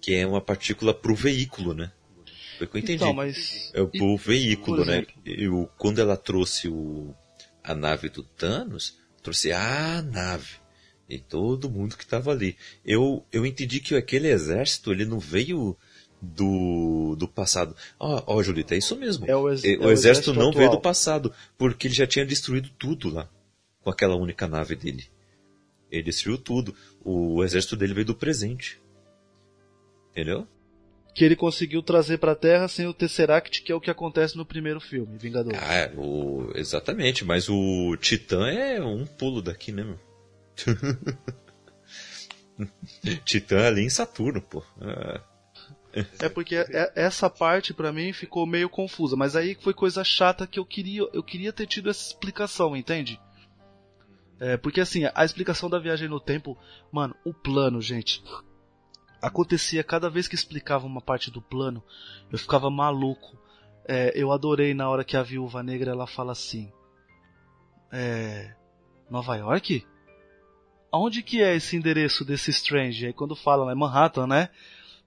que 0.00 0.14
é 0.14 0.24
uma 0.24 0.40
partícula 0.40 0.94
pro 0.94 1.12
veículo, 1.12 1.74
né? 1.74 1.90
Foi 2.56 2.68
o 2.68 2.70
que 2.70 2.76
eu 2.76 2.80
entendi. 2.80 3.02
Então, 3.02 3.12
mas... 3.12 3.72
É 3.74 3.82
o, 3.82 3.90
o 4.00 4.16
veículo, 4.16 4.84
né? 4.84 5.04
Eu, 5.24 5.68
quando 5.76 6.00
ela 6.00 6.16
trouxe 6.16 6.68
o, 6.68 7.12
a 7.64 7.74
nave 7.74 8.08
do 8.10 8.22
Thanos, 8.22 8.96
trouxe 9.24 9.50
a 9.50 10.00
nave. 10.02 10.54
E 11.10 11.18
todo 11.18 11.68
mundo 11.68 11.96
que 11.96 12.04
estava 12.04 12.30
ali. 12.30 12.56
Eu, 12.84 13.26
eu 13.32 13.44
entendi 13.44 13.80
que 13.80 13.96
aquele 13.96 14.28
exército, 14.28 14.92
ele 14.92 15.04
não 15.04 15.18
veio 15.18 15.76
do, 16.22 17.16
do 17.18 17.26
passado. 17.26 17.74
Ó, 17.98 18.22
oh, 18.24 18.36
oh, 18.36 18.42
Julita, 18.44 18.76
é 18.76 18.78
isso 18.78 18.94
mesmo. 18.94 19.26
É 19.28 19.34
o, 19.34 19.50
ex 19.50 19.64
o, 19.64 19.66
é 19.66 19.70
exército, 19.70 19.90
exército 19.90 20.32
não 20.32 20.50
atual. 20.50 20.58
veio 20.58 20.70
do 20.70 20.80
passado, 20.80 21.34
porque 21.58 21.88
ele 21.88 21.94
já 21.94 22.06
tinha 22.06 22.24
destruído 22.24 22.70
tudo 22.78 23.12
lá, 23.12 23.28
com 23.82 23.90
aquela 23.90 24.14
única 24.14 24.46
nave 24.46 24.76
dele. 24.76 25.06
Ele 25.96 26.04
destruiu 26.04 26.38
tudo. 26.38 26.74
O 27.04 27.44
exército 27.44 27.76
dele 27.76 27.94
veio 27.94 28.06
do 28.06 28.14
presente. 28.14 28.80
Entendeu? 30.10 30.46
Que 31.14 31.24
ele 31.24 31.36
conseguiu 31.36 31.82
trazer 31.82 32.18
pra 32.18 32.34
Terra 32.34 32.68
sem 32.68 32.86
o 32.86 32.92
Tesseract, 32.92 33.62
que 33.62 33.72
é 33.72 33.74
o 33.74 33.80
que 33.80 33.90
acontece 33.90 34.36
no 34.36 34.44
primeiro 34.44 34.80
filme, 34.80 35.16
Vingadores. 35.18 35.58
Ah, 35.62 35.74
é, 35.74 35.92
o... 35.96 36.50
exatamente. 36.54 37.24
Mas 37.24 37.48
o 37.48 37.96
Titã 37.96 38.46
é 38.48 38.82
um 38.82 39.06
pulo 39.06 39.40
daqui, 39.40 39.72
né, 39.72 39.84
meu? 39.84 39.98
Titã 43.24 43.66
ali 43.66 43.82
em 43.82 43.90
Saturno, 43.90 44.42
pô. 44.42 44.62
É, 44.80 45.20
é 46.26 46.28
porque 46.28 46.56
é, 46.56 46.92
essa 46.94 47.30
parte 47.30 47.72
para 47.72 47.92
mim 47.92 48.12
ficou 48.12 48.46
meio 48.46 48.68
confusa, 48.68 49.16
mas 49.16 49.34
aí 49.34 49.54
foi 49.54 49.72
coisa 49.72 50.04
chata 50.04 50.46
que 50.46 50.58
eu 50.58 50.66
queria, 50.66 51.08
eu 51.12 51.22
queria 51.22 51.52
ter 51.52 51.66
tido 51.66 51.88
essa 51.88 52.08
explicação, 52.08 52.76
entende? 52.76 53.18
É, 54.38 54.56
porque 54.56 54.80
assim, 54.80 55.02
a 55.14 55.24
explicação 55.24 55.70
da 55.70 55.78
viagem 55.78 56.08
no 56.08 56.20
tempo, 56.20 56.56
mano, 56.92 57.14
o 57.24 57.32
plano, 57.32 57.80
gente. 57.80 58.22
Acontecia 59.20 59.82
cada 59.82 60.10
vez 60.10 60.28
que 60.28 60.34
explicava 60.34 60.86
uma 60.86 61.00
parte 61.00 61.30
do 61.30 61.40
plano, 61.40 61.82
eu 62.30 62.38
ficava 62.38 62.70
maluco. 62.70 63.38
É, 63.88 64.12
eu 64.14 64.30
adorei 64.32 64.74
na 64.74 64.88
hora 64.90 65.04
que 65.04 65.16
a 65.16 65.22
viúva 65.22 65.62
negra 65.62 65.92
ela 65.92 66.06
fala 66.06 66.32
assim: 66.32 66.70
é, 67.90 68.54
Nova 69.10 69.36
York? 69.36 69.86
Aonde 70.92 71.22
que 71.22 71.42
é 71.42 71.54
esse 71.56 71.76
endereço 71.76 72.24
desse 72.24 72.50
Strange? 72.50 73.06
Aí 73.06 73.12
quando 73.12 73.34
fala, 73.34 73.70
é 73.70 73.74
Manhattan, 73.74 74.26
né? 74.26 74.48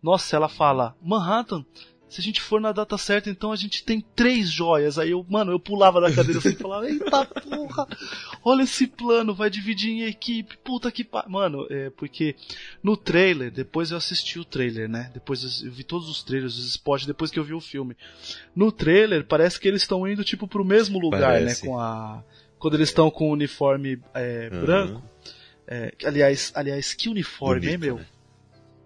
Nossa, 0.02 0.36
ela 0.36 0.48
fala, 0.48 0.96
Manhattan, 1.02 1.66
se 2.10 2.20
a 2.20 2.24
gente 2.24 2.42
for 2.42 2.60
na 2.60 2.72
data 2.72 2.98
certa, 2.98 3.30
então 3.30 3.52
a 3.52 3.56
gente 3.56 3.84
tem 3.84 4.02
três 4.16 4.50
joias. 4.50 4.98
Aí 4.98 5.12
eu, 5.12 5.26
mano, 5.30 5.52
eu 5.52 5.60
pulava 5.60 6.02
da 6.02 6.12
cadeira 6.12 6.40
assim 6.40 6.50
e 6.50 6.56
falava, 6.56 6.90
eita 6.90 7.24
porra, 7.26 7.88
olha 8.44 8.64
esse 8.64 8.88
plano, 8.88 9.34
vai 9.34 9.50
dividir 9.50 9.92
em 9.92 10.02
equipe, 10.06 10.58
puta 10.64 10.92
que 10.92 11.04
pa... 11.04 11.24
Mano, 11.28 11.68
é 11.70 11.90
porque 11.92 12.36
no 12.82 12.98
trailer, 12.98 13.52
depois 13.52 13.92
eu 13.92 13.98
assisti 13.98 14.40
o 14.40 14.44
trailer, 14.46 14.90
né? 14.90 15.12
Depois 15.14 15.62
eu 15.64 15.72
vi 15.72 15.84
todos 15.84 16.10
os 16.10 16.24
trailers, 16.24 16.58
os 16.58 16.68
spots, 16.70 17.06
depois 17.06 17.30
que 17.30 17.38
eu 17.40 17.44
vi 17.44 17.54
o 17.54 17.62
filme. 17.62 17.96
No 18.56 18.72
trailer, 18.72 19.24
parece 19.26 19.60
que 19.60 19.68
eles 19.68 19.84
estão 19.84 20.08
indo, 20.08 20.24
tipo, 20.24 20.48
pro 20.48 20.66
mesmo 20.66 20.98
lugar, 21.00 21.22
Parece. 21.22 21.62
né? 21.64 21.68
Com 21.72 21.80
a. 21.80 22.24
Quando 22.58 22.74
eles 22.74 22.90
estão 22.90 23.10
com 23.12 23.30
o 23.30 23.34
uniforme 23.34 24.02
é, 24.14 24.50
Uhum. 24.52 24.62
branco. 24.62 25.04
É, 25.68 25.94
aliás, 26.04 26.52
aliás, 26.56 26.94
que 26.96 27.08
uniforme, 27.08 27.68
hein, 27.68 27.78
Bonito, 27.78 27.96
meu? 27.96 27.96
né? 27.98 28.06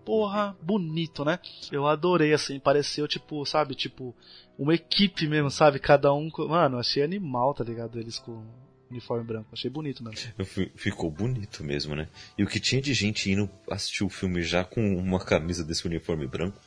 Porra, 0.06 0.56
bonito, 0.62 1.24
né? 1.26 1.40
Eu 1.72 1.88
adorei, 1.88 2.34
assim, 2.34 2.60
pareceu 2.60 3.08
tipo, 3.08 3.46
sabe, 3.46 3.76
tipo, 3.76 4.16
uma 4.58 4.74
equipe 4.74 5.28
mesmo, 5.28 5.50
sabe? 5.50 5.80
Cada 5.80 6.14
um. 6.14 6.30
Mano, 6.50 6.78
achei 6.78 7.04
animal, 7.04 7.54
tá 7.54 7.64
ligado? 7.64 8.00
Eles 8.00 8.20
com 8.20 8.44
uniforme 8.90 9.24
branco. 9.24 9.50
Achei 9.52 9.70
bonito 9.72 10.04
mesmo. 10.04 10.46
Fi- 10.46 10.72
Ficou 10.76 11.10
bonito 11.10 11.64
mesmo, 11.64 11.96
né? 11.96 12.08
E 12.38 12.44
o 12.44 12.48
que 12.48 12.60
tinha 12.60 12.82
de 12.82 12.94
gente 12.94 13.32
indo 13.32 13.50
assistir 13.70 14.04
o 14.04 14.10
filme 14.10 14.42
já 14.44 14.64
com 14.64 14.96
uma 14.98 15.20
camisa 15.20 15.64
desse 15.64 15.86
uniforme 15.88 16.28
branco, 16.28 16.60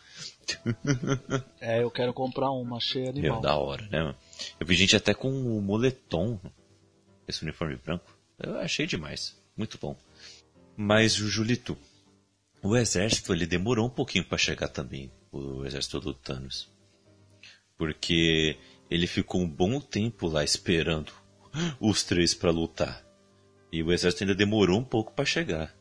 É, 1.60 1.82
eu 1.82 1.90
quero 1.90 2.12
comprar 2.12 2.50
uma, 2.50 2.76
achei 2.78 3.02
meu, 3.02 3.10
animal. 3.10 3.40
da 3.40 3.56
hora, 3.56 3.86
né? 3.90 4.14
Eu 4.58 4.66
vi 4.66 4.74
gente 4.74 4.96
até 4.96 5.12
com 5.14 5.28
o 5.30 5.60
moletom, 5.60 6.38
esse 7.28 7.42
uniforme 7.42 7.76
branco. 7.76 8.04
Eu 8.38 8.58
achei 8.58 8.86
demais. 8.86 9.36
Muito 9.56 9.78
bom. 9.78 9.96
Mas, 10.76 11.14
Julito, 11.14 11.76
o 12.66 12.76
exército 12.76 13.32
ele 13.32 13.46
demorou 13.46 13.86
um 13.86 13.90
pouquinho 13.90 14.24
pra 14.24 14.36
chegar 14.36 14.68
também, 14.68 15.10
o 15.30 15.64
exército 15.64 16.00
do 16.00 16.12
Thanos. 16.12 16.68
Porque 17.78 18.56
ele 18.90 19.06
ficou 19.06 19.40
um 19.40 19.48
bom 19.48 19.80
tempo 19.80 20.26
lá 20.26 20.42
esperando 20.42 21.12
os 21.80 22.02
três 22.02 22.34
pra 22.34 22.50
lutar. 22.50 23.04
E 23.72 23.82
o 23.82 23.92
exército 23.92 24.24
ainda 24.24 24.34
demorou 24.34 24.78
um 24.78 24.84
pouco 24.84 25.12
pra 25.12 25.24
chegar. 25.24 25.74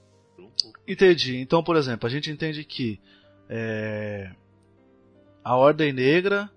Entendi. 0.88 1.38
Então, 1.38 1.64
por 1.64 1.76
exemplo, 1.76 2.08
a 2.08 2.10
gente 2.10 2.30
entende 2.30 2.64
que 2.64 3.00
é, 3.50 4.32
a 5.44 5.56
Ordem 5.56 5.94
Negra, 5.94 6.50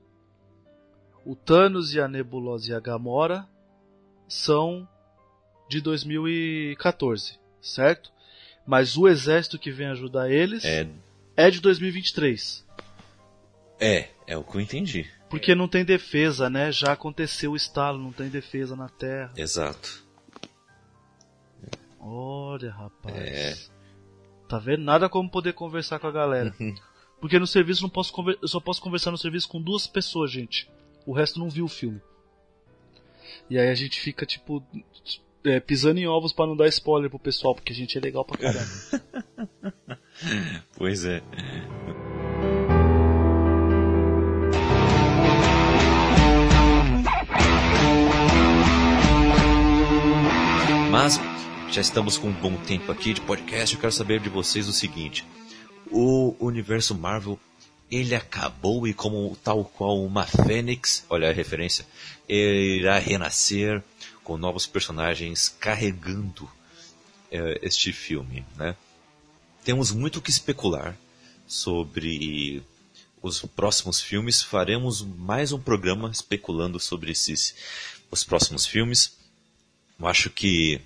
o 1.25 1.35
Thanos 1.37 1.95
e 1.95 2.01
a 2.01 2.09
Nebulosa 2.09 2.71
e 2.71 2.75
a 2.75 2.81
Gamora 2.81 3.49
são 4.27 4.89
de 5.69 5.81
2014, 5.81 7.39
certo? 7.61 8.13
Mas 8.69 8.99
o 8.99 9.09
exército 9.09 9.59
que 9.59 9.71
vem 9.71 9.87
ajudar 9.87 10.31
eles 10.31 10.63
É, 10.63 10.87
é 11.35 11.51
de 11.51 11.59
2023. 11.59 12.67
é, 13.81 14.11
é 14.27 14.37
o 14.37 14.45
que 14.45 14.57
eu 14.57 14.61
entendi. 14.61 15.11
Porque 15.31 15.55
não 15.55 15.67
tem 15.67 15.87
defesa, 15.87 16.51
né? 16.51 16.71
Já 16.71 16.93
aconteceu 16.93 17.53
o 17.53 17.57
estalo, 17.57 17.99
não 17.99 18.13
tem 18.13 18.29
defesa 18.29 18.77
na 18.77 18.91
Terra. 18.91 19.33
Exato. 19.35 20.05
Olha, 21.99 22.71
rapaz. 22.71 23.17
É. 23.17 23.57
Tá 24.47 24.59
vendo? 24.59 24.85
Nada 24.85 25.09
como 25.09 25.31
poder 25.31 25.55
conversar 25.55 25.99
com 25.99 26.07
a 26.07 26.13
galera. 26.13 26.55
Porque 27.23 27.39
no 27.39 27.47
serviço 27.47 27.83
não 27.83 27.91
posso 27.91 28.13
conver... 28.13 28.39
eu 28.41 28.49
só 28.49 28.61
posso 28.61 28.83
conversar 28.83 29.11
no 29.11 29.19
serviço 29.19 29.49
com 29.49 29.63
duas 29.63 29.87
pessoas, 29.87 30.31
gente. 30.31 30.71
O 31.07 31.15
resto 31.15 31.39
não 31.39 31.49
viu 31.49 31.65
o 31.65 31.69
filme. 31.69 32.03
E 33.49 33.59
aí 33.59 33.69
a 33.69 33.75
gente 33.75 33.99
fica, 33.99 34.27
tipo, 34.27 34.63
é, 35.49 35.61
pisando 35.61 35.99
em 35.99 36.07
ovos 36.07 36.33
pra 36.33 36.47
não 36.47 36.57
dar 36.57 36.69
spoiler 36.69 37.09
pro 37.11 37.19
pessoal, 37.19 37.55
porque 37.55 37.73
a 37.73 37.77
gente 37.77 37.97
é 37.97 38.01
legal 38.01 38.25
pra 38.25 38.39
caramba. 38.39 39.99
Pois 40.77 41.05
é. 41.05 41.23
Mas 50.91 51.21
já 51.71 51.81
estamos 51.81 52.19
com 52.19 52.29
um 52.29 52.33
bom 52.33 52.57
tempo 52.57 52.91
aqui 52.91 53.13
de 53.13 53.21
podcast. 53.21 53.75
Eu 53.75 53.81
quero 53.81 53.93
saber 53.93 54.19
de 54.19 54.29
vocês 54.29 54.67
o 54.67 54.73
seguinte: 54.73 55.25
o 55.89 56.35
universo 56.41 56.97
Marvel 56.97 57.39
ele 57.91 58.15
acabou 58.15 58.87
e 58.87 58.93
como 58.93 59.37
tal 59.43 59.65
qual 59.65 60.03
uma 60.05 60.25
fênix, 60.25 61.05
olha 61.09 61.31
a 61.31 61.33
referência, 61.33 61.87
irá 62.29 62.99
renascer 62.99 63.83
com 64.29 64.37
novos 64.37 64.67
personagens 64.67 65.49
carregando 65.49 66.47
eh, 67.33 67.61
este 67.63 67.95
filme, 67.95 68.45
né? 68.59 68.77
temos 69.65 69.91
muito 69.91 70.17
o 70.19 70.21
que 70.23 70.29
especular 70.29 70.95
sobre 71.47 72.63
os 73.23 73.41
próximos 73.57 74.03
filmes. 74.03 74.43
Faremos 74.43 75.01
mais 75.01 75.51
um 75.51 75.59
programa 75.59 76.11
especulando 76.11 76.79
sobre 76.79 77.11
esses 77.11 77.55
os 78.11 78.23
próximos 78.23 78.67
filmes. 78.67 79.17
Eu 79.99 80.07
acho 80.07 80.29
que 80.29 80.79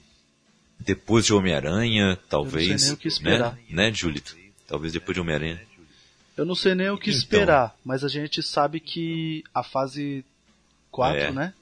depois 0.78 1.27
de 1.27 1.35
Homem-Aranha, 1.35 2.16
talvez, 2.28 2.85
nem 2.85 2.93
o 2.93 2.97
que 2.97 3.09
esperar. 3.09 3.56
né, 3.56 3.89
né, 3.89 3.93
Julito? 3.93 4.36
Talvez 4.69 4.93
depois 4.93 5.16
de 5.16 5.20
Homem-Aranha. 5.20 5.60
Eu 6.36 6.44
não 6.44 6.55
sei 6.55 6.77
nem 6.77 6.90
o 6.90 6.97
que 6.97 7.10
Então. 7.10 7.19
esperar, 7.19 7.77
mas 7.85 8.05
a 8.05 8.09
gente 8.09 8.40
sabe 8.40 8.78
que 8.78 9.43
a 9.52 9.64
fase 9.64 10.24
4, 10.93 11.19
É. 11.20 11.32
né? 11.32 11.55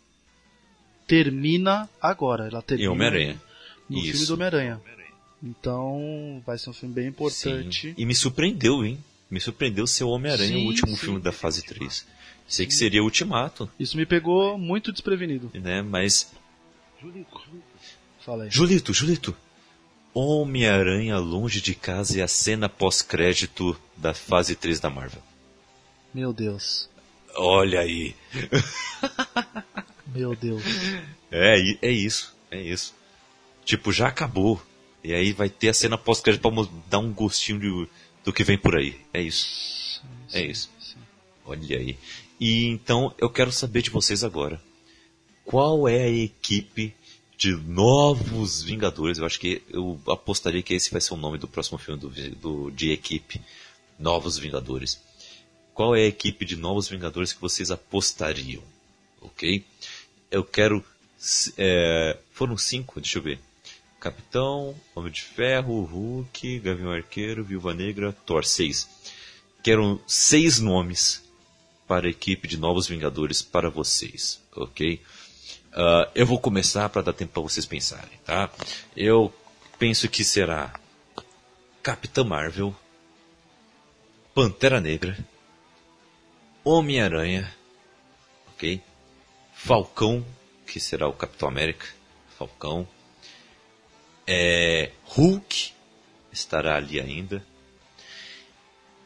Termina 1.11 1.91
agora. 2.01 2.47
Ela 2.47 2.63
termina 2.63 2.93
Homem-Aranha. 2.93 3.43
no 3.89 3.97
filme 4.01 4.11
Isso. 4.13 4.27
do 4.29 4.35
Homem-Aranha. 4.35 4.81
Então, 5.43 6.41
vai 6.47 6.57
ser 6.57 6.71
um 6.71 6.73
filme 6.73 6.95
bem 6.95 7.09
importante. 7.09 7.89
Sim. 7.89 7.95
E 7.99 8.07
me 8.07 8.15
surpreendeu, 8.15 8.85
hein? 8.85 9.03
Me 9.29 9.41
surpreendeu 9.41 9.87
ser 9.89 10.05
o 10.05 10.11
Homem-Aranha, 10.11 10.59
o 10.59 10.67
último 10.67 10.91
sim. 10.91 10.97
filme 10.97 11.19
da 11.21 11.33
fase 11.33 11.65
3. 11.65 12.07
Sei 12.47 12.65
que 12.67 12.75
seria 12.75 13.01
o 13.01 13.05
Ultimato, 13.07 13.69
Isso 13.79 13.97
me 13.97 14.07
pegou 14.07 14.57
muito 14.57 14.93
desprevenido. 14.93 15.51
né? 15.55 15.83
Mas 15.83 16.31
Fala 18.21 18.45
aí. 18.45 18.51
Julito, 18.51 18.93
Julito. 18.93 19.35
Homem-Aranha 20.13 21.19
longe 21.19 21.61
de 21.61 21.75
casa 21.75 22.19
e 22.19 22.23
a 22.23 22.29
cena 22.29 22.69
pós-crédito 22.69 23.77
da 23.97 24.13
fase 24.13 24.55
3 24.55 24.79
da 24.79 24.91
Marvel. 24.91 25.23
Meu 26.13 26.33
Deus. 26.33 26.89
Olha 27.37 27.81
aí. 27.81 28.15
Meu 30.15 30.35
Deus. 30.35 30.63
É, 31.31 31.57
é 31.83 31.91
isso, 31.91 32.35
é 32.51 32.61
isso. 32.61 32.95
Tipo, 33.65 33.93
já 33.93 34.09
acabou. 34.09 34.61
E 35.03 35.15
aí 35.15 35.33
vai 35.33 35.49
ter 35.49 35.69
a 35.69 35.75
cena 35.75 35.97
pós-crédito 35.97 36.43
pra 36.43 36.51
dar 36.91 36.99
um 36.99 37.13
gostinho 37.13 37.59
de- 37.59 37.89
do 38.25 38.33
que 38.33 38.45
vem 38.45 38.59
por 38.59 38.77
aí. 38.77 39.01
É 39.15 39.23
isso. 39.23 40.03
É 40.33 40.43
isso. 40.45 40.69
Olha 41.47 41.79
aí. 41.79 41.97
E 42.39 42.67
então 42.67 43.15
eu 43.19 43.31
quero 43.31 43.51
saber 43.53 43.83
de 43.83 43.91
vocês 43.91 44.23
agora. 44.25 44.61
Qual 45.45 45.89
é 45.89 46.03
a 46.05 46.09
equipe 46.09 46.95
de 47.37 47.55
novos 47.57 48.63
Vingadores? 48.63 49.19
Eu 49.19 49.25
acho 49.27 49.41
que 49.41 49.63
eu 49.71 49.99
apostaria 50.09 50.63
que 50.63 50.75
esse 50.75 50.91
vai 50.91 51.01
ser 51.01 51.15
o 51.15 51.17
nome 51.17 51.39
do 51.39 51.49
próximo 51.49 51.79
filme 51.79 51.99
do, 52.01 52.11
do- 52.37 52.71
de 52.71 52.91
equipe. 52.93 53.41
Novos 53.99 54.37
Vingadores. 54.39 55.01
Qual 55.75 55.95
é 55.97 56.03
a 56.03 56.07
equipe 56.07 56.45
de 56.45 56.57
novos 56.57 56.89
Vingadores 56.89 57.33
que 57.33 57.41
vocês 57.41 57.71
apostariam? 57.71 58.63
Ok? 59.23 59.65
Eu 60.31 60.45
quero. 60.45 60.85
é, 61.59 62.17
foram 62.33 62.57
cinco, 62.57 63.01
deixa 63.01 63.19
eu 63.19 63.23
ver. 63.23 63.41
Capitão, 63.99 64.75
Homem 64.95 65.13
de 65.13 65.23
Ferro, 65.23 65.83
Hulk, 65.83 66.61
Gavião 66.61 66.91
Arqueiro, 66.91 67.45
Viúva 67.45 67.75
Negra, 67.75 68.13
Thor. 68.25 68.45
Seis. 68.45 68.89
Quero 69.63 70.01
seis 70.07 70.59
nomes 70.59 71.23
para 71.87 72.07
a 72.07 72.11
equipe 72.11 72.49
de 72.49 72.57
Novos 72.57 72.87
Vingadores 72.87 73.43
para 73.43 73.69
vocês, 73.69 74.41
ok? 74.57 75.03
Ah, 75.73 76.11
eu 76.15 76.27
vou 76.27 76.39
começar 76.39 76.89
para 76.89 77.03
dar 77.03 77.13
tempo 77.13 77.33
para 77.33 77.43
vocês 77.43 77.67
pensarem, 77.67 78.19
tá? 78.25 78.51
Eu 78.97 79.33
penso 79.79 80.09
que 80.09 80.25
será 80.25 80.73
Capitã 81.83 82.25
Marvel, 82.25 82.75
Pantera 84.35 84.81
Negra, 84.81 85.19
Homem-Aranha, 86.65 87.55
ok? 88.49 88.83
Falcão, 89.63 90.25
que 90.67 90.81
será 90.81 91.07
o 91.07 91.13
Capitão 91.13 91.49
América, 91.49 91.87
Falcão. 92.39 92.89
É, 94.27 94.91
Hulk 95.05 95.73
estará 96.33 96.77
ali 96.77 96.99
ainda. 96.99 97.45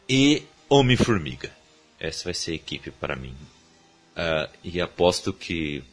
E 0.07 0.43
Homem-Formiga. 0.69 1.51
Essa 1.99 2.25
vai 2.25 2.33
ser 2.33 2.51
a 2.51 2.55
equipe 2.55 2.89
para 2.89 3.15
mim. 3.15 3.35
Ah, 4.15 4.49
e 4.63 4.79
aposto 4.79 5.33
que 5.33 5.83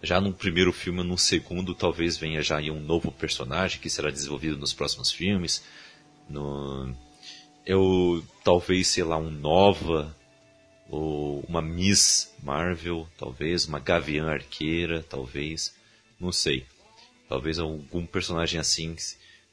já 0.00 0.20
no 0.20 0.32
primeiro 0.32 0.72
filme, 0.72 1.02
no 1.02 1.18
segundo, 1.18 1.74
talvez 1.74 2.16
venha 2.16 2.40
já 2.40 2.58
um 2.58 2.80
novo 2.80 3.10
personagem 3.10 3.80
que 3.80 3.90
será 3.90 4.10
desenvolvido 4.10 4.56
nos 4.56 4.72
próximos 4.72 5.10
filmes. 5.10 5.64
No, 6.30 6.94
eu 7.66 8.24
talvez, 8.44 8.86
sei 8.88 9.02
lá, 9.02 9.16
um 9.16 9.30
Nova, 9.30 10.16
ou 10.88 11.40
uma 11.40 11.60
Miss 11.60 12.32
Marvel, 12.42 13.06
talvez, 13.16 13.66
uma 13.66 13.78
Gavião 13.78 14.28
Arqueira, 14.28 15.04
talvez, 15.08 15.74
não 16.18 16.32
sei. 16.32 16.66
Talvez 17.28 17.58
algum 17.58 18.06
personagem 18.06 18.58
assim 18.58 18.96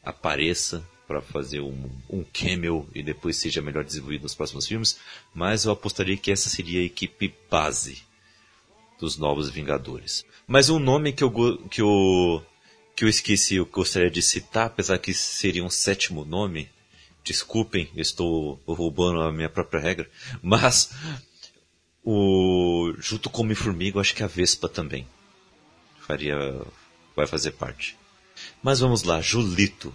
apareça 0.04 0.88
para 1.08 1.22
fazer 1.22 1.60
um, 1.60 1.90
um 2.10 2.24
cameo 2.24 2.88
e 2.96 3.04
depois 3.04 3.38
seja 3.38 3.62
melhor 3.62 3.84
desenvolvido 3.84 4.24
nos 4.24 4.34
próximos 4.34 4.66
filmes, 4.66 5.00
mas 5.34 5.66
eu 5.66 5.72
apostaria 5.72 6.18
que 6.18 6.32
essa 6.32 6.50
seria 6.50 6.80
a 6.80 6.86
equipe 6.86 7.34
base 7.50 8.04
dos 9.00 9.18
novos 9.18 9.50
Vingadores. 9.50 10.26
Mas 10.48 10.70
um 10.70 10.80
nome 10.80 11.12
que 11.12 11.24
eu, 11.24 11.32
que 11.70 11.82
eu, 11.82 12.44
que 12.96 13.04
eu 13.04 13.10
esqueci, 13.10 13.56
eu 13.56 13.66
gostaria 13.66 14.10
de 14.10 14.22
citar, 14.22 14.68
apesar 14.68 14.98
que 14.98 15.14
seria 15.14 15.64
um 15.64 15.70
sétimo 15.70 16.24
nome, 16.24 16.70
desculpem, 17.26 17.90
estou 17.96 18.62
roubando 18.68 19.20
a 19.22 19.32
minha 19.32 19.50
própria 19.50 19.82
regra, 19.82 20.10
mas 20.42 20.92
o 22.04 22.94
junto 23.00 23.30
com 23.30 23.42
o 23.42 23.52
eu 23.52 24.00
acho 24.00 24.14
que 24.16 24.24
a 24.24 24.28
Vespa 24.28 24.70
também 24.70 25.08
faria, 26.00 26.38
vai 27.16 27.26
fazer 27.26 27.52
parte. 27.52 27.98
Mas 28.62 28.80
vamos 28.80 29.04
lá, 29.04 29.20
Julito, 29.20 29.94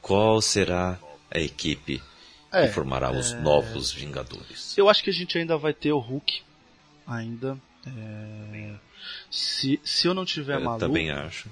qual 0.00 0.40
será 0.40 0.98
a 1.30 1.38
equipe 1.38 2.02
É, 2.50 2.66
que 2.66 2.72
formará 2.72 3.12
os 3.12 3.32
novos 3.34 3.92
Vingadores? 3.92 4.76
Eu 4.78 4.88
acho 4.88 5.02
que 5.04 5.10
a 5.10 5.12
gente 5.12 5.36
ainda 5.36 5.58
vai 5.58 5.74
ter 5.74 5.92
o 5.92 5.98
Hulk. 5.98 6.42
Ainda. 7.06 7.58
É, 7.86 8.74
se, 9.30 9.78
se 9.84 10.06
eu 10.06 10.14
não 10.14 10.24
tiver 10.24 10.56
Eu 10.56 10.64
maluco, 10.64 10.80
também 10.86 11.10
acho. 11.10 11.50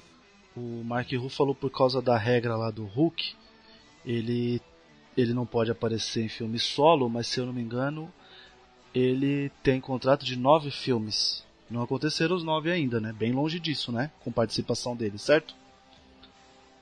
o 0.56 0.82
Mark 0.84 1.10
Ruffalo, 1.12 1.54
por 1.54 1.70
causa 1.70 2.00
da 2.00 2.16
regra 2.16 2.56
lá 2.56 2.70
do 2.70 2.84
Hulk, 2.84 3.34
ele, 4.06 4.62
ele 5.20 5.34
não 5.34 5.46
pode 5.46 5.70
aparecer 5.70 6.22
em 6.24 6.28
filme 6.28 6.58
solo, 6.58 7.08
mas 7.08 7.26
se 7.26 7.40
eu 7.40 7.46
não 7.46 7.52
me 7.52 7.62
engano, 7.62 8.12
ele 8.94 9.50
tem 9.62 9.80
contrato 9.80 10.24
de 10.24 10.36
nove 10.36 10.70
filmes. 10.70 11.44
Não 11.70 11.82
aconteceram 11.82 12.34
os 12.34 12.42
nove 12.42 12.70
ainda, 12.70 13.00
né? 13.00 13.12
Bem 13.12 13.32
longe 13.32 13.60
disso, 13.60 13.92
né? 13.92 14.10
Com 14.20 14.32
participação 14.32 14.96
dele, 14.96 15.18
certo? 15.18 15.54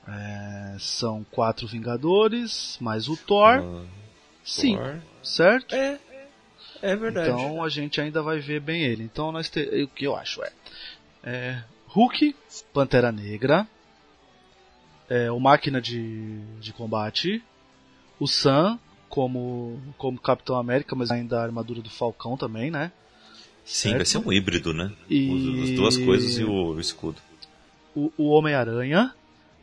É, 0.07 0.77
são 0.79 1.25
quatro 1.31 1.67
Vingadores, 1.67 2.79
mais 2.81 3.09
o 3.09 3.17
Thor. 3.17 3.63
Ah, 3.63 3.85
Sim, 4.43 4.77
Thor. 4.77 5.01
certo? 5.23 5.75
É, 5.75 6.01
é 6.81 6.97
verdade. 6.97 7.29
Então 7.29 7.63
a 7.63 7.69
gente 7.69 8.01
ainda 8.01 8.23
vai 8.23 8.39
ver 8.39 8.61
bem 8.61 8.83
ele. 8.83 9.05
Então 9.05 9.31
nós 9.31 9.51
te... 9.51 9.61
o 9.83 9.89
que 9.89 10.07
eu 10.07 10.17
acho 10.17 10.43
é, 10.43 10.53
é 11.23 11.65
Hulk, 11.89 12.35
Pantera 12.73 13.13
Negra, 13.13 13.67
é, 15.09 15.31
o 15.31 15.39
Máquina 15.39 15.81
de, 15.81 16.41
de 16.61 16.73
Combate, 16.73 17.43
o 18.21 18.27
Sam 18.27 18.79
como 19.09 19.81
como 19.97 20.19
Capitão 20.19 20.57
América, 20.57 20.95
mas 20.95 21.11
ainda 21.11 21.39
a 21.41 21.43
armadura 21.43 21.81
do 21.81 21.91
Falcão 21.91 22.37
também, 22.37 22.71
né? 22.71 22.93
Sim, 23.65 23.97
vai 23.97 24.05
ser 24.05 24.19
um 24.19 24.33
híbrido, 24.33 24.73
né? 24.73 24.91
E- 25.11 25.63
As 25.65 25.71
duas 25.73 25.97
coisas 25.99 26.39
e 26.39 26.45
o, 26.45 26.75
o 26.75 26.81
escudo. 26.81 27.21
O, 27.95 28.11
o 28.17 28.29
Homem-Aranha 28.31 29.13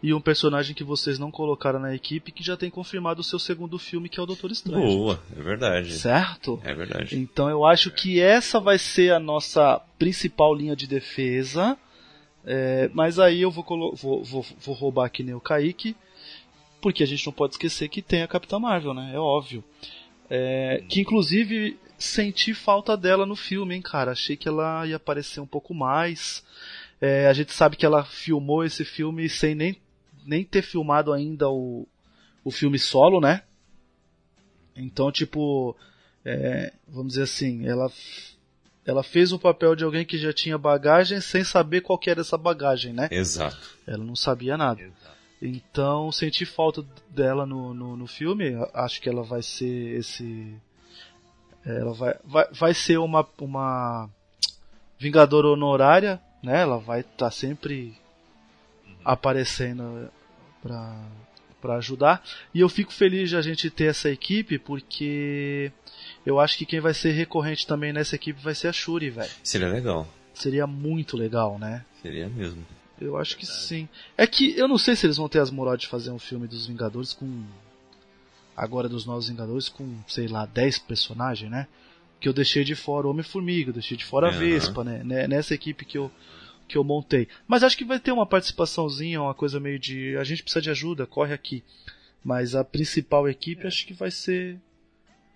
e 0.03 0.14
um 0.14 0.22
personagem 0.22 0.76
que 0.76 0.84
vocês 0.84 1.18
não 1.18 1.32
colocaram 1.32 1.80
na 1.80 1.95
equipe 1.95 2.32
que 2.32 2.44
já 2.44 2.56
tem 2.56 2.69
confirmado 2.69 3.22
o 3.22 3.23
seu 3.23 3.40
segundo 3.40 3.80
filme 3.80 4.07
que 4.10 4.19
é 4.19 4.23
o 4.23 4.26
Doutor 4.27 4.52
Estranho. 4.52 4.86
Boa, 4.86 5.19
é 5.36 5.41
verdade. 5.41 5.94
Certo? 5.94 6.60
É 6.64 6.73
verdade. 6.73 7.18
Então 7.18 7.49
eu 7.49 7.65
acho 7.65 7.90
que 7.90 8.19
essa 8.19 8.60
vai 8.60 8.77
ser 8.77 9.11
a 9.14 9.19
nossa 9.19 9.80
principal 9.98 10.53
linha 10.53 10.76
de 10.76 10.86
defesa. 10.86 11.76
É, 12.45 12.91
mas 12.94 13.18
aí 13.18 13.41
eu 13.41 13.49
vou, 13.49 13.65
vou, 13.95 14.23
vou, 14.23 14.45
vou 14.60 14.76
roubar 14.76 15.06
aqui 15.06 15.23
nem 15.23 15.34
o 15.34 15.40
Kaique, 15.41 15.95
porque 16.86 17.02
a 17.02 17.07
gente 17.07 17.26
não 17.26 17.34
pode 17.34 17.56
esquecer 17.56 17.90
que 17.90 17.99
tem 17.99 18.22
a 18.22 18.28
Capitã 18.28 18.60
Marvel, 18.60 18.94
né? 18.94 19.10
É 19.12 19.18
óbvio. 19.18 19.64
É, 20.30 20.84
que 20.88 21.02
inclusive 21.02 21.80
senti 21.98 22.53
falta 22.53 22.95
dela 22.95 23.26
no 23.26 23.36
filme, 23.36 23.74
hein, 23.74 23.82
cara. 23.82 24.12
Achei 24.12 24.38
que 24.38 24.48
ela 24.48 24.86
ia 24.86 24.98
aparecer 24.98 25.40
um 25.40 25.48
pouco 25.48 25.74
mais. 25.74 26.45
É, 27.02 27.26
a 27.26 27.34
gente 27.34 27.52
sabe 27.53 27.76
que 27.76 27.88
ela 27.88 28.06
filmou 28.06 28.64
esse 28.64 28.86
filme 28.86 29.28
sem 29.28 29.56
nem, 29.56 29.76
nem 30.24 30.44
ter 30.44 30.62
filmado 30.62 31.12
ainda 31.12 31.49
o, 31.49 31.88
o 32.44 32.52
filme 32.52 32.78
solo, 32.78 33.20
né? 33.20 33.41
Então, 34.76 35.12
tipo, 35.12 35.76
é, 36.24 36.72
vamos 36.88 37.14
dizer 37.14 37.24
assim, 37.24 37.66
ela, 37.66 37.91
ela 38.86 39.02
fez 39.02 39.32
o 39.32 39.40
papel 39.40 39.76
de 39.76 39.84
alguém 39.84 40.06
que 40.06 40.20
já 40.20 40.32
tinha 40.32 40.56
bagagem 40.56 41.20
sem 41.20 41.44
saber 41.44 41.82
qual 41.82 41.98
que 41.98 42.12
era 42.12 42.22
essa 42.22 42.38
bagagem, 42.38 42.94
né? 42.94 43.07
Exato. 43.10 43.76
Ela 43.88 44.03
não 44.03 44.16
sabia 44.16 44.56
nada. 44.56 44.84
Então, 45.41 46.12
senti 46.12 46.45
falta 46.45 46.84
dela 47.10 47.45
no, 47.45 47.74
no, 47.74 47.98
no 47.98 48.07
filme. 48.07 48.56
Acho 48.74 49.02
que 49.02 49.10
ela 49.10 49.24
vai 49.24 49.41
ser 49.41 49.99
esse. 49.99 50.56
Ela 51.66 51.94
vai, 51.94 52.16
vai, 52.24 52.48
vai 52.52 52.74
ser 52.74 52.98
uma, 52.98 53.28
uma 53.40 54.10
Vingadora 54.98 55.48
honorária, 55.48 56.22
né? 56.41 56.62
Ela 56.62 56.78
vai 56.78 57.02
estar 57.02 57.32
sempre 57.32 57.98
aparecendo 59.03 60.10
pra, 60.62 61.06
pra 61.62 61.76
ajudar. 61.76 62.24
E 62.53 62.62
eu 62.62 62.70
fico 62.70 62.94
feliz 62.94 63.30
de 63.30 63.36
a 63.36 63.41
gente 63.41 63.70
ter 63.70 63.86
essa 63.86 64.10
equipe, 64.10 64.57
porque 64.57 65.72
eu 66.26 66.40
acho 66.40 66.57
que 66.57 66.66
quem 66.66 66.80
vai 66.80 66.94
ser 66.94 67.12
recorrente 67.12 67.68
também 67.68 67.91
nessa 67.91 68.16
equipe 68.16 68.41
vai 68.41 68.56
ser 68.56 68.70
a 68.70 68.74
Shuri, 68.74 69.10
velho. 69.10 69.32
Seria 69.44 69.68
legal. 69.68 70.07
Seria 70.34 70.66
muito 70.66 71.18
legal, 71.18 71.60
né? 71.60 71.84
Seria 72.02 72.28
mesmo. 72.30 72.66
Eu 72.99 73.17
acho 73.17 73.35
que 73.38 73.45
sim. 73.45 73.89
É 74.17 74.26
que 74.26 74.57
eu 74.57 74.67
não 74.67 74.77
sei 74.77 74.95
se 74.95 75.05
eles 75.05 75.17
vão 75.17 75.27
ter 75.27 75.39
as 75.39 75.51
moral 75.51 75.76
de 75.76 75.88
fazer 75.88 76.11
um 76.11 76.19
filme 76.19 76.47
dos 76.47 76.65
Vingadores 76.67 77.11
com. 77.13 77.43
Agora 78.55 78.88
dos 78.88 79.05
Novos 79.05 79.27
Vingadores 79.27 79.67
com, 79.67 79.97
sei 80.07 80.27
lá, 80.27 80.45
10 80.45 80.80
personagens, 80.80 81.51
né? 81.51 81.67
Que 82.22 82.30
eu 82.30 82.34
deixei 82.34 82.63
de 82.63 82.73
fora 82.73 83.05
o 83.05 83.09
Homem-Formiga, 83.09 83.73
deixei 83.73 83.97
de 83.97 84.05
fora 84.05 84.27
a 84.27 84.30
Aham. 84.30 84.39
Vespa, 84.39 84.84
né? 84.84 85.03
Né- 85.03 85.27
Nessa 85.27 85.53
equipe 85.53 85.84
que 85.84 85.97
eu, 85.97 86.09
que 86.67 86.77
eu 86.77 86.84
montei. 86.84 87.27
Mas 87.45 87.63
acho 87.63 87.77
que 87.77 87.84
vai 87.84 87.99
ter 87.99 88.13
uma 88.13 88.26
participaçãozinha, 88.26 89.22
uma 89.22 89.34
coisa 89.34 89.59
meio 89.59 89.77
de. 89.77 90.15
A 90.17 90.23
gente 90.23 90.41
precisa 90.41 90.61
de 90.61 90.69
ajuda, 90.69 91.05
corre 91.05 91.34
aqui. 91.34 91.63
Mas 92.23 92.55
a 92.55 92.63
principal 92.63 93.27
equipe 93.27 93.67
acho 93.67 93.85
que 93.85 93.93
vai 93.93 94.09
ser. 94.09 94.57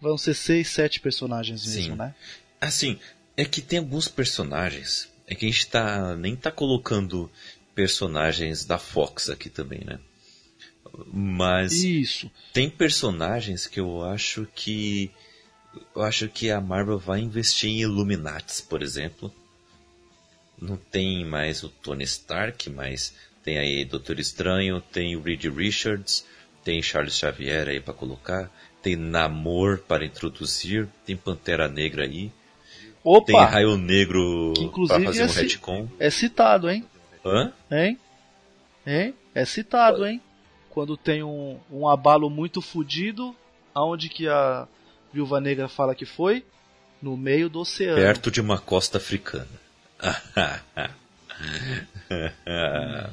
Vão 0.01 0.17
ser 0.17 0.33
seis, 0.33 0.69
sete 0.69 1.01
personagens 1.01 1.65
mesmo, 1.65 1.91
Sim. 1.91 1.97
né? 1.97 2.15
Assim, 2.61 2.97
é 3.35 3.43
que 3.43 3.61
tem 3.61 3.79
alguns 3.79 4.07
personagens. 4.07 5.08
É 5.29 5.35
que 5.35 5.45
a 5.45 5.49
gente 5.49 5.67
tá, 5.67 6.15
nem 6.15 6.35
tá 6.35 6.51
colocando 6.51 7.29
personagens 7.75 8.65
da 8.65 8.79
Fox 8.79 9.29
aqui 9.29 9.47
também, 9.47 9.81
né? 9.85 9.99
Mas 11.13 11.71
Isso. 11.71 12.31
tem 12.51 12.67
personagens 12.67 13.67
que 13.67 13.79
eu 13.79 14.03
acho 14.03 14.47
que. 14.55 15.11
Eu 15.95 16.01
acho 16.01 16.27
que 16.27 16.49
a 16.49 16.59
Marvel 16.59 16.97
vai 16.97 17.19
investir 17.19 17.69
em 17.69 17.81
Illuminates, 17.81 18.59
por 18.59 18.81
exemplo. 18.81 19.31
Não 20.59 20.75
tem 20.75 21.23
mais 21.23 21.63
o 21.63 21.69
Tony 21.69 22.03
Stark, 22.05 22.67
mas 22.71 23.13
tem 23.43 23.59
aí 23.59 23.85
Doutor 23.85 24.19
Estranho, 24.19 24.81
tem 24.81 25.15
o 25.15 25.21
Reed 25.21 25.45
Richards, 25.45 26.25
tem 26.63 26.81
Charles 26.81 27.13
Xavier 27.13 27.69
aí 27.69 27.79
para 27.79 27.93
colocar, 27.93 28.51
tem 28.81 28.95
Namor 28.95 29.77
para 29.87 30.03
introduzir, 30.03 30.89
tem 31.05 31.15
Pantera 31.15 31.67
Negra 31.67 32.03
aí, 32.03 32.31
Opa! 33.17 33.25
tem 33.25 33.35
Raio 33.37 33.77
Negro 33.77 34.53
Que, 34.55 34.63
inclusive, 34.63 34.99
para 34.99 35.05
fazer 35.07 35.23
um 35.23 35.25
esse- 35.25 35.41
retcon. 35.41 35.87
É 35.99 36.09
citado, 36.09 36.69
hein? 36.69 36.85
Hã? 37.25 37.51
Hein? 37.71 37.97
Hein? 38.85 39.13
É 39.33 39.45
citado, 39.45 40.05
hein? 40.05 40.21
Quando 40.69 40.95
tem 40.95 41.23
um, 41.23 41.57
um 41.71 41.87
abalo 41.87 42.29
muito 42.29 42.61
fudido, 42.61 43.35
aonde 43.73 44.09
que 44.09 44.27
a 44.27 44.67
Viúva 45.13 45.39
Negra 45.41 45.67
fala 45.67 45.95
que 45.95 46.05
foi? 46.05 46.43
No 47.01 47.15
meio 47.17 47.49
do 47.49 47.59
oceano. 47.61 47.95
Perto 47.95 48.29
de 48.29 48.39
uma 48.41 48.57
costa 48.59 48.97
africana. 48.97 49.47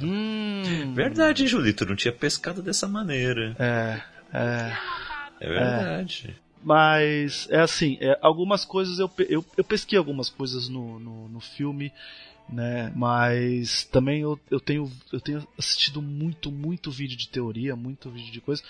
Hum, 0.03 0.93
Verdade, 0.95 1.47
Julito? 1.47 1.85
Não 1.87 1.95
tinha 1.97 2.13
pescado 2.13 2.63
dessa 2.63 2.89
maneira. 2.89 3.55
é, 3.59 4.01
é. 4.33 4.77
É 5.39 5.49
verdade. 5.49 6.35
Mas 6.63 7.47
é 7.51 7.61
assim, 7.61 7.97
é, 8.01 8.19
algumas 8.21 8.65
coisas 8.65 8.99
eu, 8.99 9.11
eu, 9.29 9.45
eu 9.57 9.65
pesquei 9.65 9.99
algumas 9.99 10.29
coisas 10.29 10.69
no, 10.69 10.99
no, 10.99 11.29
no 11.29 11.41
filme, 11.41 11.93
né? 12.49 12.93
Mas 12.95 13.85
também 13.85 14.23
eu, 14.23 14.39
eu, 14.51 14.61
tenho, 14.61 14.91
eu 15.13 15.21
tenho 15.21 15.47
assistido 15.59 16.03
muito, 16.03 16.51
muito 16.51 16.91
vídeo 16.91 17.17
de 17.17 17.29
teoria, 17.29 17.77
muito 17.77 18.11
vídeo 18.11 18.33
de 18.33 18.41
coisa. 18.41 18.63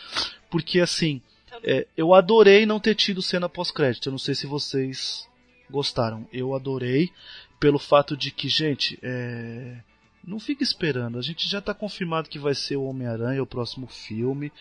Porque 0.51 0.81
assim, 0.81 1.21
é, 1.63 1.87
eu 1.97 2.15
adorei 2.15 2.67
não 2.67 2.81
ter 2.81 2.95
tido 2.95 3.23
cena 3.23 3.49
pós-crédito. 3.49 4.09
Eu 4.09 4.13
não 4.13 4.19
sei 4.19 4.35
se 4.35 4.47
vocês 4.47 5.29
gostaram. 5.71 6.27
Eu 6.33 6.55
adorei 6.55 7.11
pelo 7.59 7.79
fato 7.79 8.17
de 8.17 8.31
que, 8.31 8.49
gente, 8.49 8.99
é, 9.03 9.79
não 10.25 10.41
fica 10.41 10.63
esperando. 10.63 11.19
A 11.19 11.23
gente 11.23 11.49
já 11.49 11.61
tá 11.61 11.73
confirmado 11.73 12.29
que 12.29 12.39
vai 12.39 12.55
ser 12.55 12.77
o 12.77 12.85
Homem-Aranha, 12.85 13.43
o 13.43 13.47
próximo 13.47 13.87
filme. 13.87 14.53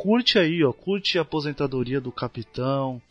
Curte 0.00 0.38
aí, 0.38 0.64
ó, 0.64 0.72
curte 0.72 1.18
a 1.18 1.22
aposentadoria 1.22 2.00
do 2.00 2.10
capitão. 2.10 3.02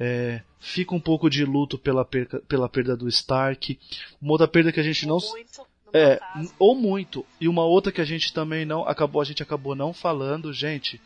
É, 0.00 0.40
fica 0.58 0.92
um 0.92 0.98
pouco 0.98 1.30
de 1.30 1.44
luto 1.44 1.78
pela 1.78 2.04
perca, 2.04 2.40
pela 2.48 2.68
perda 2.68 2.96
do 2.96 3.06
Stark. 3.08 3.78
Uma 4.20 4.32
outra 4.32 4.48
perda 4.48 4.72
que 4.72 4.80
a 4.80 4.82
gente 4.82 5.06
não 5.06 5.18
Muito, 5.18 5.64
é, 5.92 6.16
caso. 6.16 6.52
ou 6.58 6.74
muito. 6.74 7.24
E 7.40 7.46
uma 7.46 7.64
outra 7.64 7.92
que 7.92 8.00
a 8.00 8.04
gente 8.04 8.32
também 8.32 8.64
não 8.64 8.88
acabou, 8.88 9.22
a 9.22 9.24
gente 9.24 9.40
acabou 9.40 9.76
não 9.76 9.92
falando, 9.92 10.52
gente. 10.52 11.00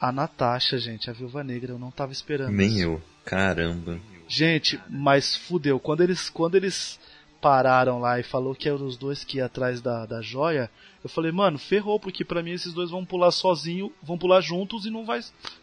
A 0.00 0.10
Natasha, 0.10 0.78
gente, 0.78 1.10
a 1.10 1.12
Viúva 1.12 1.44
Negra, 1.44 1.72
eu 1.72 1.78
não 1.78 1.90
tava 1.90 2.12
esperando. 2.12 2.50
Nem 2.50 2.68
isso. 2.68 2.82
eu. 2.84 3.02
Caramba. 3.26 4.00
Gente, 4.26 4.80
mas 4.88 5.36
fudeu. 5.36 5.78
Quando 5.78 6.02
eles, 6.02 6.30
quando 6.30 6.54
eles 6.54 6.98
pararam 7.38 7.98
lá 7.98 8.18
e 8.18 8.22
falou 8.22 8.54
que 8.54 8.66
eram 8.66 8.86
os 8.86 8.96
dois 8.96 9.24
que 9.24 9.36
iam 9.36 9.46
atrás 9.46 9.82
da, 9.82 10.06
da 10.06 10.22
joia, 10.22 10.70
eu 11.02 11.08
falei, 11.08 11.30
mano, 11.30 11.58
ferrou, 11.58 12.00
porque 12.00 12.24
pra 12.24 12.42
mim 12.42 12.52
esses 12.52 12.72
dois 12.72 12.90
vão 12.90 13.04
pular 13.04 13.30
sozinho, 13.30 13.92
vão 14.02 14.18
pular 14.18 14.40
juntos 14.40 14.84
e 14.84 14.90
não 14.90 15.04
vai 15.04 15.20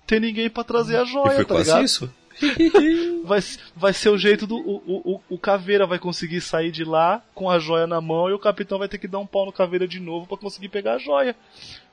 ter 0.07 0.21
ninguém 0.21 0.49
para 0.49 0.63
trazer 0.63 0.97
a 0.97 1.03
joia, 1.03 1.33
e 1.33 1.35
foi 1.35 1.45
tá 1.45 1.53
quase 1.55 1.69
ligado? 1.69 1.85
isso. 1.85 2.13
vai, 3.23 3.39
vai 3.75 3.93
ser 3.93 4.09
o 4.09 4.17
jeito 4.17 4.45
do. 4.45 4.57
O, 4.57 5.15
o, 5.15 5.21
o 5.29 5.37
Caveira 5.37 5.87
vai 5.87 5.97
conseguir 5.97 6.41
sair 6.41 6.71
de 6.71 6.83
lá 6.83 7.23
com 7.33 7.49
a 7.49 7.59
joia 7.59 7.87
na 7.87 8.01
mão 8.01 8.29
e 8.29 8.33
o 8.33 8.39
capitão 8.39 8.77
vai 8.77 8.89
ter 8.89 8.97
que 8.97 9.07
dar 9.07 9.19
um 9.19 9.25
pau 9.27 9.45
no 9.45 9.53
Caveira 9.53 9.87
de 9.87 9.99
novo 9.99 10.27
para 10.27 10.37
conseguir 10.37 10.69
pegar 10.69 10.95
a 10.95 10.97
joia. 10.97 11.35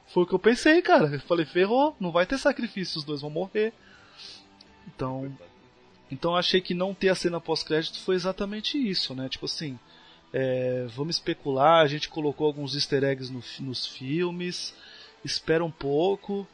Foi 0.09 0.24
o 0.24 0.27
que 0.27 0.35
eu 0.35 0.39
pensei, 0.39 0.82
cara. 0.82 1.06
Eu 1.06 1.20
falei, 1.20 1.47
ferrou, 1.47 1.97
não 1.98 2.10
vai 2.10 2.27
ter 2.27 2.39
sacrifício, 2.39 2.98
os 2.98 3.05
dois 3.05 3.20
vão 3.20 3.31
morrer. 3.31 3.73
Então. 4.89 5.32
Então 6.10 6.36
achei 6.36 6.60
que 6.60 6.74
não 6.74 6.93
ter 6.93 7.09
a 7.09 7.14
cena 7.14 7.40
pós-crédito 7.40 7.98
foi 8.01 8.14
exatamente 8.14 8.77
isso, 8.77 9.14
né? 9.14 9.28
Tipo 9.28 9.47
assim. 9.47 9.78
É, 10.32 10.86
vamos 10.94 11.16
especular, 11.16 11.82
a 11.82 11.86
gente 11.86 12.09
colocou 12.09 12.46
alguns 12.46 12.74
easter 12.74 13.04
eggs 13.04 13.30
no, 13.32 13.42
nos 13.66 13.86
filmes, 13.86 14.74
espera 15.24 15.64
um 15.64 15.70
pouco. 15.70 16.46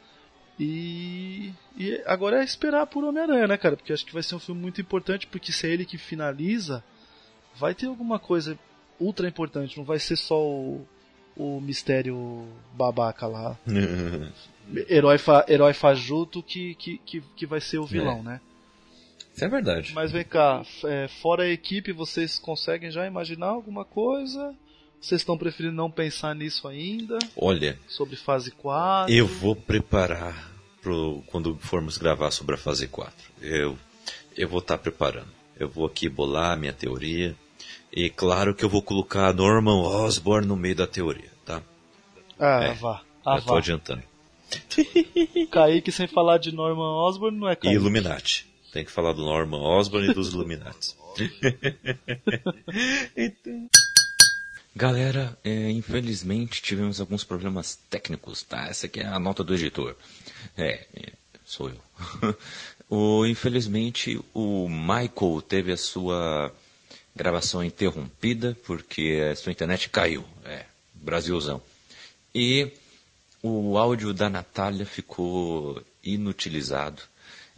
E, 0.59 1.53
e 1.77 2.03
agora 2.05 2.41
é 2.41 2.45
esperar 2.45 2.87
por 2.87 3.05
Homem-Aranha, 3.05 3.47
né, 3.47 3.57
cara? 3.57 3.77
Porque 3.77 3.93
acho 3.93 4.05
que 4.05 4.13
vai 4.13 4.23
ser 4.25 4.35
um 4.35 4.41
filme 4.41 4.61
muito 4.61 4.81
importante, 4.81 5.27
porque 5.27 5.53
se 5.53 5.69
é 5.69 5.71
ele 5.71 5.85
que 5.85 5.97
finaliza, 5.97 6.83
vai 7.57 7.75
ter 7.75 7.87
alguma 7.87 8.19
coisa 8.19 8.59
ultra 8.99 9.29
importante, 9.29 9.79
não 9.79 9.85
vai 9.85 10.01
ser 10.01 10.17
só 10.17 10.45
o, 10.45 10.85
o 11.37 11.61
mistério 11.61 12.49
babaca 12.75 13.29
lá. 13.29 13.57
herói, 14.89 15.19
fa, 15.19 15.45
herói 15.49 15.73
fajuto 15.73 16.43
que, 16.43 16.75
que, 16.75 16.99
que, 16.99 17.21
que 17.37 17.47
vai 17.47 17.61
ser 17.61 17.79
o 17.79 17.87
vilão, 17.87 18.19
É. 18.19 18.23
né? 18.23 18.41
Isso 19.39 19.45
é 19.45 19.49
verdade. 19.49 19.93
Mas 19.95 20.11
vem 20.11 20.25
cá, 20.25 20.65
é, 20.85 21.07
fora 21.23 21.45
a 21.45 21.49
equipe, 21.49 21.93
vocês 21.93 22.41
conseguem 22.41 22.91
já 22.91 23.07
imaginar 23.07 23.47
alguma 23.47 23.85
coisa? 23.85 24.53
Vocês 25.01 25.21
estão 25.21 25.39
preferindo 25.39 25.77
não 25.77 25.89
pensar 25.89 26.35
nisso 26.35 26.67
ainda? 26.67 27.17
Olha, 27.37 27.79
Sobre 27.87 28.17
fase 28.17 28.51
4? 28.51 29.15
eu 29.15 29.29
vou 29.29 29.55
preparar 29.55 30.51
pro, 30.83 31.23
quando 31.29 31.57
formos 31.61 31.97
gravar 31.97 32.33
sobre 32.33 32.57
a 32.57 32.59
fase 32.59 32.89
4. 32.89 33.15
Eu, 33.41 33.79
eu 34.37 34.49
vou 34.49 34.59
estar 34.59 34.77
preparando. 34.77 35.29
Eu 35.57 35.69
vou 35.69 35.87
aqui 35.87 36.09
bolar 36.09 36.51
a 36.51 36.57
minha 36.57 36.73
teoria. 36.73 37.37
E 37.93 38.11
claro 38.11 38.53
que 38.57 38.65
eu 38.65 38.69
vou 38.69 38.83
colocar 38.83 39.33
Norman 39.33 39.83
Osborn 39.87 40.49
no 40.49 40.57
meio 40.57 40.75
da 40.75 40.87
teoria, 40.89 41.31
tá? 41.45 41.63
Ah, 42.37 42.65
É, 42.65 42.75
vá. 42.75 43.03
Ah, 43.25 43.37
Já 43.37 43.43
tô 43.43 43.53
vá. 43.53 43.59
adiantando. 43.59 44.03
Kaique 45.53 45.93
sem 45.93 46.09
falar 46.09 46.39
de 46.39 46.51
Norman 46.53 47.05
Osborn 47.07 47.39
não 47.39 47.49
é 47.49 47.53
E 47.53 47.57
Kaique. 47.57 47.77
Illuminati. 47.77 48.49
Tem 48.79 48.85
que 48.85 48.93
falar 48.93 49.13
do 49.13 49.25
Norman 49.25 49.59
Osborn 49.59 50.09
e 50.09 50.15
dos 50.15 50.33
Illuminati. 50.33 50.95
Então- 53.17 53.69
Galera, 54.77 55.37
é, 55.43 55.69
infelizmente 55.73 56.63
tivemos 56.63 57.01
alguns 57.01 57.25
problemas 57.25 57.77
técnicos, 57.91 58.45
tá? 58.45 58.69
Essa 58.69 58.87
aqui 58.87 59.01
é 59.01 59.07
a 59.07 59.19
nota 59.19 59.43
do 59.43 59.53
editor. 59.53 59.97
É, 60.57 60.87
é, 60.95 61.13
sou 61.45 61.71
eu. 61.71 62.37
o, 62.89 63.27
infelizmente, 63.27 64.21
o 64.33 64.69
Michael 64.69 65.43
teve 65.43 65.73
a 65.73 65.77
sua 65.77 66.55
gravação 67.17 67.65
interrompida 67.65 68.57
porque 68.65 69.29
a 69.29 69.35
sua 69.35 69.51
internet 69.51 69.89
caiu. 69.89 70.25
É, 70.45 70.67
Brasilzão. 70.95 71.61
E 72.33 72.71
o 73.43 73.77
áudio 73.77 74.15
da 74.15 74.31
Natália 74.31 74.87
ficou 74.87 75.83
inutilizado. 76.05 77.03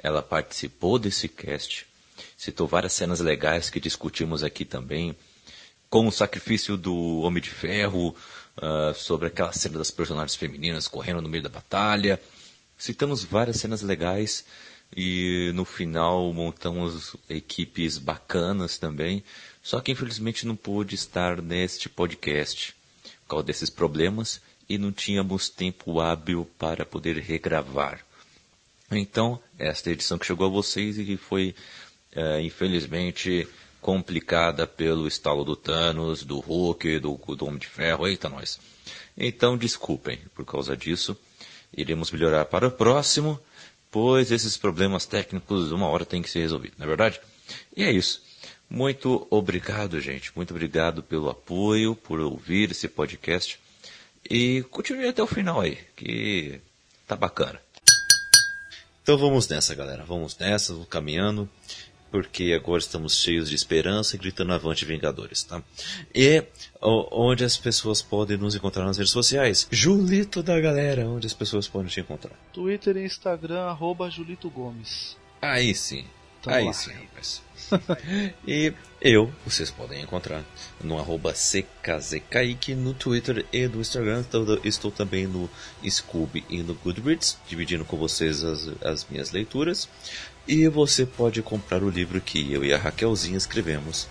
Ela 0.03 0.23
participou 0.23 0.99
desse 0.99 1.29
cast, 1.29 1.87
citou 2.37 2.67
várias 2.67 2.93
cenas 2.93 3.21
legais 3.21 3.71
que 3.71 3.81
discutimos 3.81 4.43
aqui 4.43 4.65
também, 4.65 5.17
como 5.89 6.09
o 6.09 6.13
sacrifício 6.13 6.77
do 6.77 7.21
Homem 7.21 7.43
de 7.43 7.51
Ferro, 7.51 8.15
ah, 8.57 8.93
sobre 8.95 9.29
aquela 9.29 9.53
cena 9.53 9.79
das 9.79 9.91
personagens 9.91 10.35
femininas 10.37 10.87
correndo 10.87 11.23
no 11.23 11.29
meio 11.29 11.43
da 11.43 11.49
batalha. 11.49 12.21
Citamos 12.77 13.25
várias 13.25 13.57
cenas 13.57 13.81
legais 13.83 14.45
e 14.95 15.51
no 15.55 15.65
final 15.65 16.33
montamos 16.33 17.17
equipes 17.29 17.97
bacanas 17.97 18.77
também. 18.79 19.25
Só 19.63 19.81
que 19.81 19.93
infelizmente 19.93 20.47
não 20.47 20.57
pude 20.57 20.95
estar 20.95 21.41
neste 21.41 21.89
podcast 21.89 22.75
por 23.23 23.29
causa 23.29 23.45
desses 23.45 23.71
problemas 23.71 24.41
e 24.69 24.77
não 24.79 24.93
tínhamos 24.93 25.49
tempo 25.49 26.01
hábil 26.01 26.49
para 26.59 26.85
poder 26.85 27.17
regravar. 27.19 28.05
Então, 28.91 29.41
esta 29.59 29.91
edição 29.91 30.19
que 30.19 30.27
chegou 30.27 30.47
a 30.47 30.51
vocês 30.51 30.99
e 30.99 31.05
que 31.05 31.17
foi, 31.17 31.55
eh, 32.13 32.43
infelizmente, 32.43 33.47
complicada 33.81 34.67
pelo 34.67 35.07
estalo 35.07 35.45
do 35.45 35.55
Thanos, 35.55 36.25
do 36.25 36.41
Hulk, 36.41 36.99
do, 36.99 37.15
do 37.17 37.47
Homem 37.47 37.59
de 37.59 37.69
Ferro, 37.69 38.07
eita 38.07 38.29
nós. 38.29 38.59
Então, 39.17 39.57
desculpem 39.57 40.19
por 40.35 40.45
causa 40.45 40.77
disso. 40.77 41.17
Iremos 41.77 42.11
melhorar 42.11 42.47
para 42.47 42.67
o 42.67 42.71
próximo, 42.71 43.39
pois 43.91 44.33
esses 44.33 44.57
problemas 44.57 45.07
técnicos 45.07 45.71
uma 45.71 45.87
hora 45.87 46.05
tem 46.05 46.21
que 46.21 46.31
ser 46.31 46.41
resolvido, 46.41 46.75
não 46.77 46.85
é 46.85 46.89
verdade? 46.89 47.21
E 47.77 47.85
é 47.85 47.93
isso. 47.93 48.23
Muito 48.69 49.27
obrigado, 49.31 50.01
gente. 50.01 50.33
Muito 50.35 50.51
obrigado 50.53 51.03
pelo 51.03 51.31
apoio, 51.31 51.95
por 51.95 52.21
ouvir 52.21 52.71
esse 52.71 52.89
podcast. 52.89 53.59
E 54.29 54.65
continue 54.71 55.09
até 55.09 55.23
o 55.23 55.27
final 55.27 55.61
aí, 55.61 55.79
que 55.97 56.61
tá 57.07 57.17
bacana. 57.17 57.61
Então 59.11 59.19
vamos 59.19 59.49
nessa, 59.49 59.75
galera. 59.75 60.05
Vamos 60.05 60.39
nessa, 60.39 60.73
vamos 60.73 60.87
caminhando. 60.87 61.49
Porque 62.13 62.53
agora 62.53 62.79
estamos 62.79 63.17
cheios 63.17 63.49
de 63.49 63.57
esperança 63.57 64.15
e 64.15 64.19
gritando 64.21 64.53
avante 64.53 64.85
Vingadores, 64.85 65.43
tá? 65.43 65.61
E 66.15 66.45
onde 66.81 67.43
as 67.43 67.57
pessoas 67.57 68.01
podem 68.03 68.37
nos 68.37 68.55
encontrar 68.55 68.85
nas 68.85 68.99
redes 68.99 69.11
sociais? 69.13 69.67
Julito 69.69 70.45
da 70.45 70.61
galera, 70.61 71.09
onde 71.09 71.27
as 71.27 71.35
pessoas 71.35 71.67
podem 71.67 71.89
te 71.89 71.99
encontrar? 71.99 72.37
Twitter 72.53 72.99
e 72.99 73.05
Instagram, 73.05 73.63
arroba 73.63 74.09
Julito 74.09 74.49
Gomes. 74.49 75.17
Aí 75.43 75.75
sim. 75.75 76.05
Tamo 76.43 76.57
Aí 76.57 76.65
lá. 76.65 76.73
sim, 76.73 76.93
rapaz. 76.93 77.43
e 78.47 78.73
eu, 79.01 79.33
vocês 79.47 79.71
podem 79.71 80.03
encontrar 80.03 80.43
no 80.83 80.99
arroba 80.99 81.33
CKZKaique 81.33 82.75
no 82.75 82.95
Twitter 82.95 83.47
e 83.53 83.67
no 83.69 83.81
Instagram. 83.81 84.21
Estou, 84.21 84.61
estou 84.65 84.91
também 84.91 85.27
no 85.27 85.49
Scooby 85.89 86.45
e 86.49 86.63
no 86.63 86.75
Goodreads, 86.75 87.39
dividindo 87.49 87.85
com 87.85 87.97
vocês 87.97 88.43
as, 88.43 88.69
as 88.83 89.07
minhas 89.09 89.31
leituras. 89.31 89.89
E 90.49 90.67
você 90.69 91.07
pode 91.07 91.43
comprar 91.43 91.83
o 91.83 91.91
livro 91.91 92.21
que 92.21 92.53
eu 92.53 92.65
e 92.65 92.73
a 92.73 92.79
Raquelzinha 92.79 93.39
escrevemos. 93.39 94.09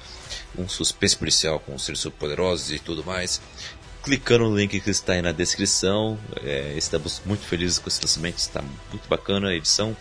Um 0.57 0.67
suspense 0.67 1.17
policial 1.17 1.59
com 1.59 1.77
seres 1.77 1.99
superpoderosos 1.99 2.71
e 2.71 2.79
tudo 2.79 3.03
mais. 3.03 3.41
Clicando 4.01 4.49
no 4.49 4.57
link 4.57 4.79
que 4.79 4.89
está 4.89 5.13
aí 5.13 5.21
na 5.21 5.31
descrição. 5.31 6.17
É, 6.41 6.73
estamos 6.77 7.21
muito 7.25 7.45
felizes 7.45 7.79
com 7.79 7.89
esse 7.89 8.01
lançamento. 8.01 8.37
Está 8.37 8.61
muito 8.61 9.07
bacana 9.09 9.49
a 9.49 9.55
edição. 9.55 9.95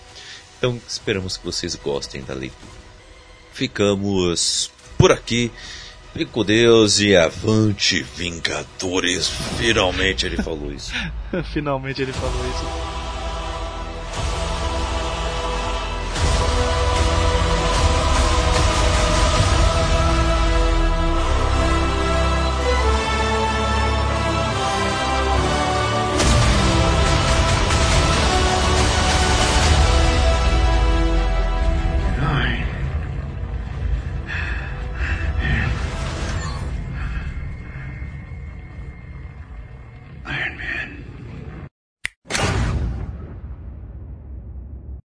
Então 0.59 0.81
esperamos 0.89 1.37
que 1.37 1.45
vocês 1.45 1.75
gostem 1.77 2.23
da 2.23 2.35
leitura. 2.35 2.73
Ficamos 3.53 4.71
por 4.99 5.13
aqui. 5.13 5.51
Fique 6.13 6.27
com 6.27 6.45
Deus 6.45 6.99
e 6.99 7.15
avante, 7.15 8.03
Vingadores. 8.03 9.29
Finalmente 9.57 10.27
ele 10.27 10.37
falou 10.43 10.73
isso. 10.73 10.93
Finalmente 11.53 12.03
ele 12.03 12.13
falou 12.13 12.45
isso. 12.51 13.08